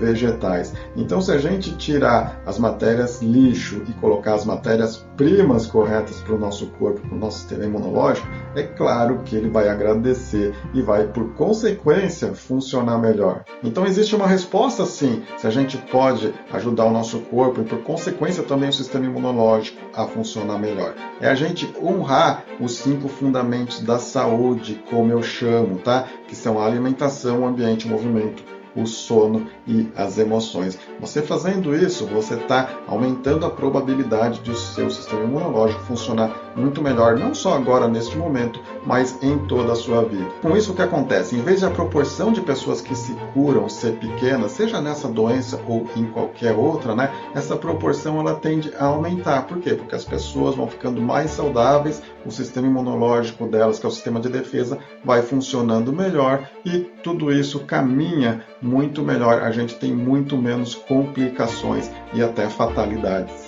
vegetais. 0.00 0.72
Então, 0.96 1.20
se 1.20 1.30
a 1.30 1.36
gente 1.36 1.76
tirar 1.76 2.40
as 2.46 2.58
matérias 2.58 3.20
lixo 3.20 3.82
e 3.86 3.92
colocar 3.92 4.34
as 4.34 4.46
matérias 4.46 5.06
primas 5.14 5.66
corretas 5.66 6.22
para 6.22 6.34
o 6.34 6.38
nosso 6.38 6.68
corpo, 6.78 7.00
para 7.00 7.14
o 7.14 7.18
nosso 7.18 7.40
sistema 7.40 7.66
imunológico, 7.66 8.26
é 8.54 8.62
claro 8.62 9.20
que 9.26 9.36
ele 9.36 9.50
vai 9.50 9.68
agradecer 9.68 10.54
e 10.72 10.80
vai, 10.80 11.06
por 11.06 11.34
consequência, 11.34 12.34
funcionar 12.34 12.98
melhor. 12.98 13.44
Então, 13.62 13.84
existe 13.84 14.16
uma 14.16 14.26
resposta 14.26 14.86
sim, 14.86 15.22
se 15.36 15.46
a 15.46 15.50
gente 15.50 15.76
pode 15.76 16.32
ajudar 16.50 16.86
o 16.86 16.90
nosso 16.90 17.18
corpo 17.20 17.60
e, 17.60 17.64
por 17.64 17.82
consequência, 17.82 18.42
também 18.42 18.70
o 18.70 18.72
sistema 18.72 19.04
imunológico 19.04 19.78
a 19.94 20.06
funcionar 20.06 20.58
melhor. 20.58 20.94
É 21.20 21.28
a 21.28 21.34
gente 21.34 21.70
honrar 21.82 22.44
os 22.58 22.72
cinco 22.72 23.06
fundamentos 23.08 23.80
da 23.80 23.98
saúde, 23.98 24.82
como 24.88 25.12
eu 25.12 25.22
chamo, 25.22 25.76
tá? 25.78 26.08
Que 26.28 26.34
são 26.34 26.58
a 26.58 26.66
alimentação, 26.66 27.42
o 27.42 27.46
ambiente, 27.46 27.86
o 27.86 27.88
movimento 27.88 28.56
o 28.76 28.86
sono 28.86 29.46
e 29.66 29.88
as 29.96 30.18
emoções. 30.18 30.78
Você 31.00 31.22
fazendo 31.22 31.74
isso, 31.74 32.06
você 32.06 32.34
está 32.34 32.78
aumentando 32.86 33.46
a 33.46 33.50
probabilidade 33.50 34.40
de 34.40 34.50
o 34.50 34.54
seu 34.54 34.90
sistema 34.90 35.24
imunológico 35.24 35.82
funcionar 35.84 36.45
muito 36.56 36.82
melhor, 36.82 37.18
não 37.18 37.34
só 37.34 37.54
agora 37.54 37.86
neste 37.86 38.16
momento, 38.16 38.60
mas 38.84 39.22
em 39.22 39.38
toda 39.38 39.72
a 39.72 39.76
sua 39.76 40.02
vida. 40.02 40.26
Com 40.40 40.56
isso, 40.56 40.72
o 40.72 40.74
que 40.74 40.82
acontece? 40.82 41.36
Em 41.36 41.42
vez 41.42 41.60
de 41.60 41.66
a 41.66 41.70
proporção 41.70 42.32
de 42.32 42.40
pessoas 42.40 42.80
que 42.80 42.94
se 42.94 43.12
curam 43.34 43.68
ser 43.68 43.92
pequena, 43.98 44.48
seja 44.48 44.80
nessa 44.80 45.08
doença 45.08 45.60
ou 45.68 45.86
em 45.94 46.06
qualquer 46.06 46.54
outra, 46.54 46.94
né? 46.94 47.12
Essa 47.34 47.56
proporção 47.56 48.18
ela 48.18 48.34
tende 48.34 48.72
a 48.78 48.86
aumentar. 48.86 49.46
Por 49.46 49.58
quê? 49.58 49.74
Porque 49.74 49.94
as 49.94 50.04
pessoas 50.04 50.54
vão 50.54 50.66
ficando 50.66 51.00
mais 51.00 51.30
saudáveis, 51.30 52.02
o 52.24 52.30
sistema 52.30 52.66
imunológico 52.66 53.46
delas, 53.46 53.78
que 53.78 53.86
é 53.86 53.88
o 53.88 53.92
sistema 53.92 54.18
de 54.18 54.28
defesa, 54.28 54.78
vai 55.04 55.22
funcionando 55.22 55.92
melhor 55.92 56.48
e 56.64 56.80
tudo 57.02 57.32
isso 57.32 57.60
caminha 57.60 58.44
muito 58.60 59.02
melhor. 59.02 59.42
A 59.42 59.50
gente 59.50 59.76
tem 59.76 59.92
muito 59.92 60.36
menos 60.36 60.74
complicações 60.74 61.90
e 62.14 62.22
até 62.22 62.48
fatalidades. 62.48 63.45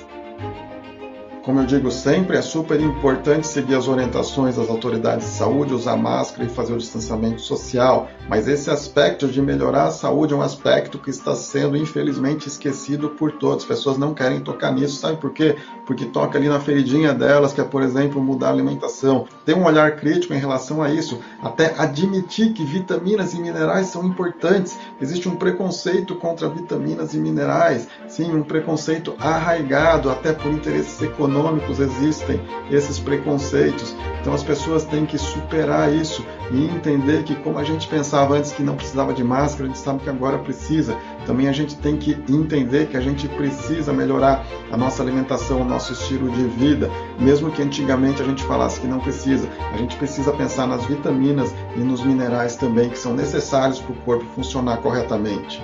Como 1.48 1.60
eu 1.60 1.64
digo 1.64 1.90
sempre, 1.90 2.36
é 2.36 2.42
super 2.42 2.78
importante 2.78 3.46
seguir 3.46 3.74
as 3.74 3.88
orientações 3.88 4.56
das 4.56 4.68
autoridades 4.68 5.24
de 5.24 5.32
saúde, 5.32 5.72
usar 5.72 5.96
máscara 5.96 6.44
e 6.44 6.50
fazer 6.50 6.74
o 6.74 6.76
distanciamento 6.76 7.40
social. 7.40 8.06
Mas 8.28 8.46
esse 8.46 8.68
aspecto 8.68 9.26
de 9.26 9.40
melhorar 9.40 9.86
a 9.86 9.90
saúde 9.90 10.34
é 10.34 10.36
um 10.36 10.42
aspecto 10.42 10.98
que 10.98 11.08
está 11.08 11.34
sendo, 11.34 11.74
infelizmente, 11.74 12.48
esquecido 12.48 13.08
por 13.08 13.32
todos. 13.32 13.64
As 13.64 13.64
pessoas 13.64 13.96
não 13.96 14.12
querem 14.12 14.40
tocar 14.40 14.70
nisso, 14.72 14.96
sabe 14.96 15.16
por 15.16 15.32
quê? 15.32 15.56
Porque 15.86 16.04
toca 16.04 16.36
ali 16.36 16.50
na 16.50 16.60
feridinha 16.60 17.14
delas, 17.14 17.54
que 17.54 17.62
é, 17.62 17.64
por 17.64 17.82
exemplo, 17.82 18.22
mudar 18.22 18.48
a 18.48 18.52
alimentação. 18.52 19.26
Tem 19.46 19.54
um 19.54 19.64
olhar 19.64 19.96
crítico 19.96 20.34
em 20.34 20.38
relação 20.38 20.82
a 20.82 20.92
isso, 20.92 21.18
até 21.42 21.74
admitir 21.78 22.52
que 22.52 22.62
vitaminas 22.62 23.32
e 23.32 23.40
minerais 23.40 23.86
são 23.86 24.04
importantes. 24.04 24.78
Existe 25.00 25.26
um 25.30 25.36
preconceito 25.36 26.14
contra 26.14 26.46
vitaminas 26.46 27.14
e 27.14 27.18
minerais, 27.18 27.88
sim, 28.06 28.34
um 28.34 28.42
preconceito 28.42 29.14
arraigado, 29.18 30.10
até 30.10 30.34
por 30.34 30.52
interesses 30.52 31.00
econômicos 31.00 31.37
econômicos 31.38 31.78
existem 31.78 32.40
esses 32.70 32.98
preconceitos. 32.98 33.94
Então 34.20 34.34
as 34.34 34.42
pessoas 34.42 34.84
têm 34.84 35.06
que 35.06 35.16
superar 35.16 35.92
isso 35.92 36.24
e 36.50 36.64
entender 36.64 37.22
que 37.22 37.34
como 37.36 37.58
a 37.58 37.64
gente 37.64 37.86
pensava 37.86 38.36
antes 38.36 38.52
que 38.52 38.62
não 38.62 38.74
precisava 38.74 39.14
de 39.14 39.22
máscara, 39.22 39.64
a 39.64 39.66
gente 39.68 39.78
sabe 39.78 40.02
que 40.02 40.10
agora 40.10 40.38
precisa. 40.38 40.96
Também 41.24 41.48
a 41.48 41.52
gente 41.52 41.76
tem 41.76 41.96
que 41.96 42.12
entender 42.28 42.88
que 42.88 42.96
a 42.96 43.00
gente 43.00 43.28
precisa 43.28 43.92
melhorar 43.92 44.44
a 44.70 44.76
nossa 44.76 45.02
alimentação, 45.02 45.62
o 45.62 45.64
nosso 45.64 45.92
estilo 45.92 46.30
de 46.30 46.44
vida, 46.44 46.90
mesmo 47.18 47.50
que 47.50 47.62
antigamente 47.62 48.20
a 48.20 48.24
gente 48.24 48.42
falasse 48.42 48.80
que 48.80 48.86
não 48.86 48.98
precisa. 48.98 49.48
A 49.72 49.76
gente 49.76 49.96
precisa 49.96 50.32
pensar 50.32 50.66
nas 50.66 50.84
vitaminas 50.86 51.54
e 51.76 51.80
nos 51.80 52.02
minerais 52.02 52.56
também 52.56 52.90
que 52.90 52.98
são 52.98 53.14
necessários 53.14 53.78
para 53.78 53.92
o 53.92 53.96
corpo 54.00 54.24
funcionar 54.34 54.78
corretamente. 54.78 55.62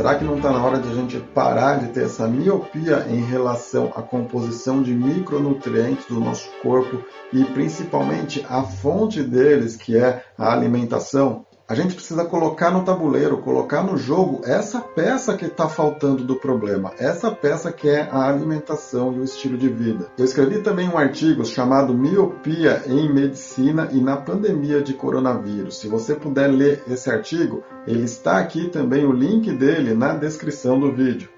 Será 0.00 0.14
que 0.14 0.24
não 0.24 0.38
está 0.38 0.50
na 0.50 0.64
hora 0.64 0.78
de 0.78 0.88
a 0.88 0.94
gente 0.94 1.20
parar 1.34 1.78
de 1.78 1.88
ter 1.88 2.04
essa 2.04 2.26
miopia 2.26 3.04
em 3.10 3.22
relação 3.22 3.92
à 3.94 4.00
composição 4.00 4.82
de 4.82 4.94
micronutrientes 4.94 6.06
do 6.06 6.18
nosso 6.18 6.48
corpo 6.62 7.04
e 7.30 7.44
principalmente 7.44 8.42
a 8.48 8.62
fonte 8.62 9.22
deles, 9.22 9.76
que 9.76 9.98
é 9.98 10.24
a 10.38 10.54
alimentação? 10.54 11.44
A 11.70 11.74
gente 11.76 11.94
precisa 11.94 12.24
colocar 12.24 12.72
no 12.72 12.82
tabuleiro, 12.82 13.38
colocar 13.38 13.84
no 13.84 13.96
jogo 13.96 14.40
essa 14.44 14.80
peça 14.80 15.36
que 15.36 15.44
está 15.44 15.68
faltando 15.68 16.24
do 16.24 16.34
problema, 16.34 16.92
essa 16.98 17.30
peça 17.30 17.70
que 17.70 17.88
é 17.88 18.08
a 18.10 18.28
alimentação 18.28 19.12
e 19.12 19.20
o 19.20 19.22
estilo 19.22 19.56
de 19.56 19.68
vida. 19.68 20.08
Eu 20.18 20.24
escrevi 20.24 20.62
também 20.62 20.88
um 20.88 20.98
artigo 20.98 21.44
chamado 21.44 21.94
Miopia 21.94 22.82
em 22.88 23.08
Medicina 23.08 23.88
e 23.92 24.00
na 24.00 24.16
Pandemia 24.16 24.82
de 24.82 24.94
Coronavírus. 24.94 25.78
Se 25.78 25.86
você 25.86 26.16
puder 26.16 26.48
ler 26.48 26.82
esse 26.88 27.08
artigo, 27.08 27.62
ele 27.86 28.02
está 28.02 28.40
aqui 28.40 28.68
também 28.68 29.06
o 29.06 29.12
link 29.12 29.52
dele 29.52 29.94
na 29.94 30.12
descrição 30.12 30.76
do 30.76 30.90
vídeo. 30.90 31.28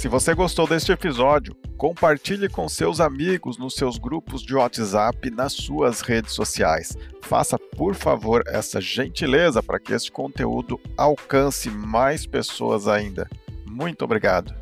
Se 0.06 0.08
você 0.08 0.34
gostou 0.34 0.68
deste 0.68 0.92
episódio, 0.92 1.52
compartilhe 1.76 2.48
com 2.48 2.68
seus 2.68 3.00
amigos 3.00 3.58
nos 3.58 3.74
seus 3.74 3.98
grupos 3.98 4.40
de 4.40 4.54
WhatsApp 4.54 5.28
nas 5.32 5.52
suas 5.52 6.00
redes 6.00 6.32
sociais. 6.32 6.96
Faça, 7.22 7.58
por 7.58 7.92
favor, 7.92 8.44
essa 8.46 8.80
gentileza 8.80 9.60
para 9.64 9.80
que 9.80 9.92
este 9.92 10.12
conteúdo 10.12 10.80
alcance 10.96 11.68
mais 11.68 12.24
pessoas 12.24 12.86
ainda. 12.86 13.28
Muito 13.66 14.04
obrigado. 14.04 14.54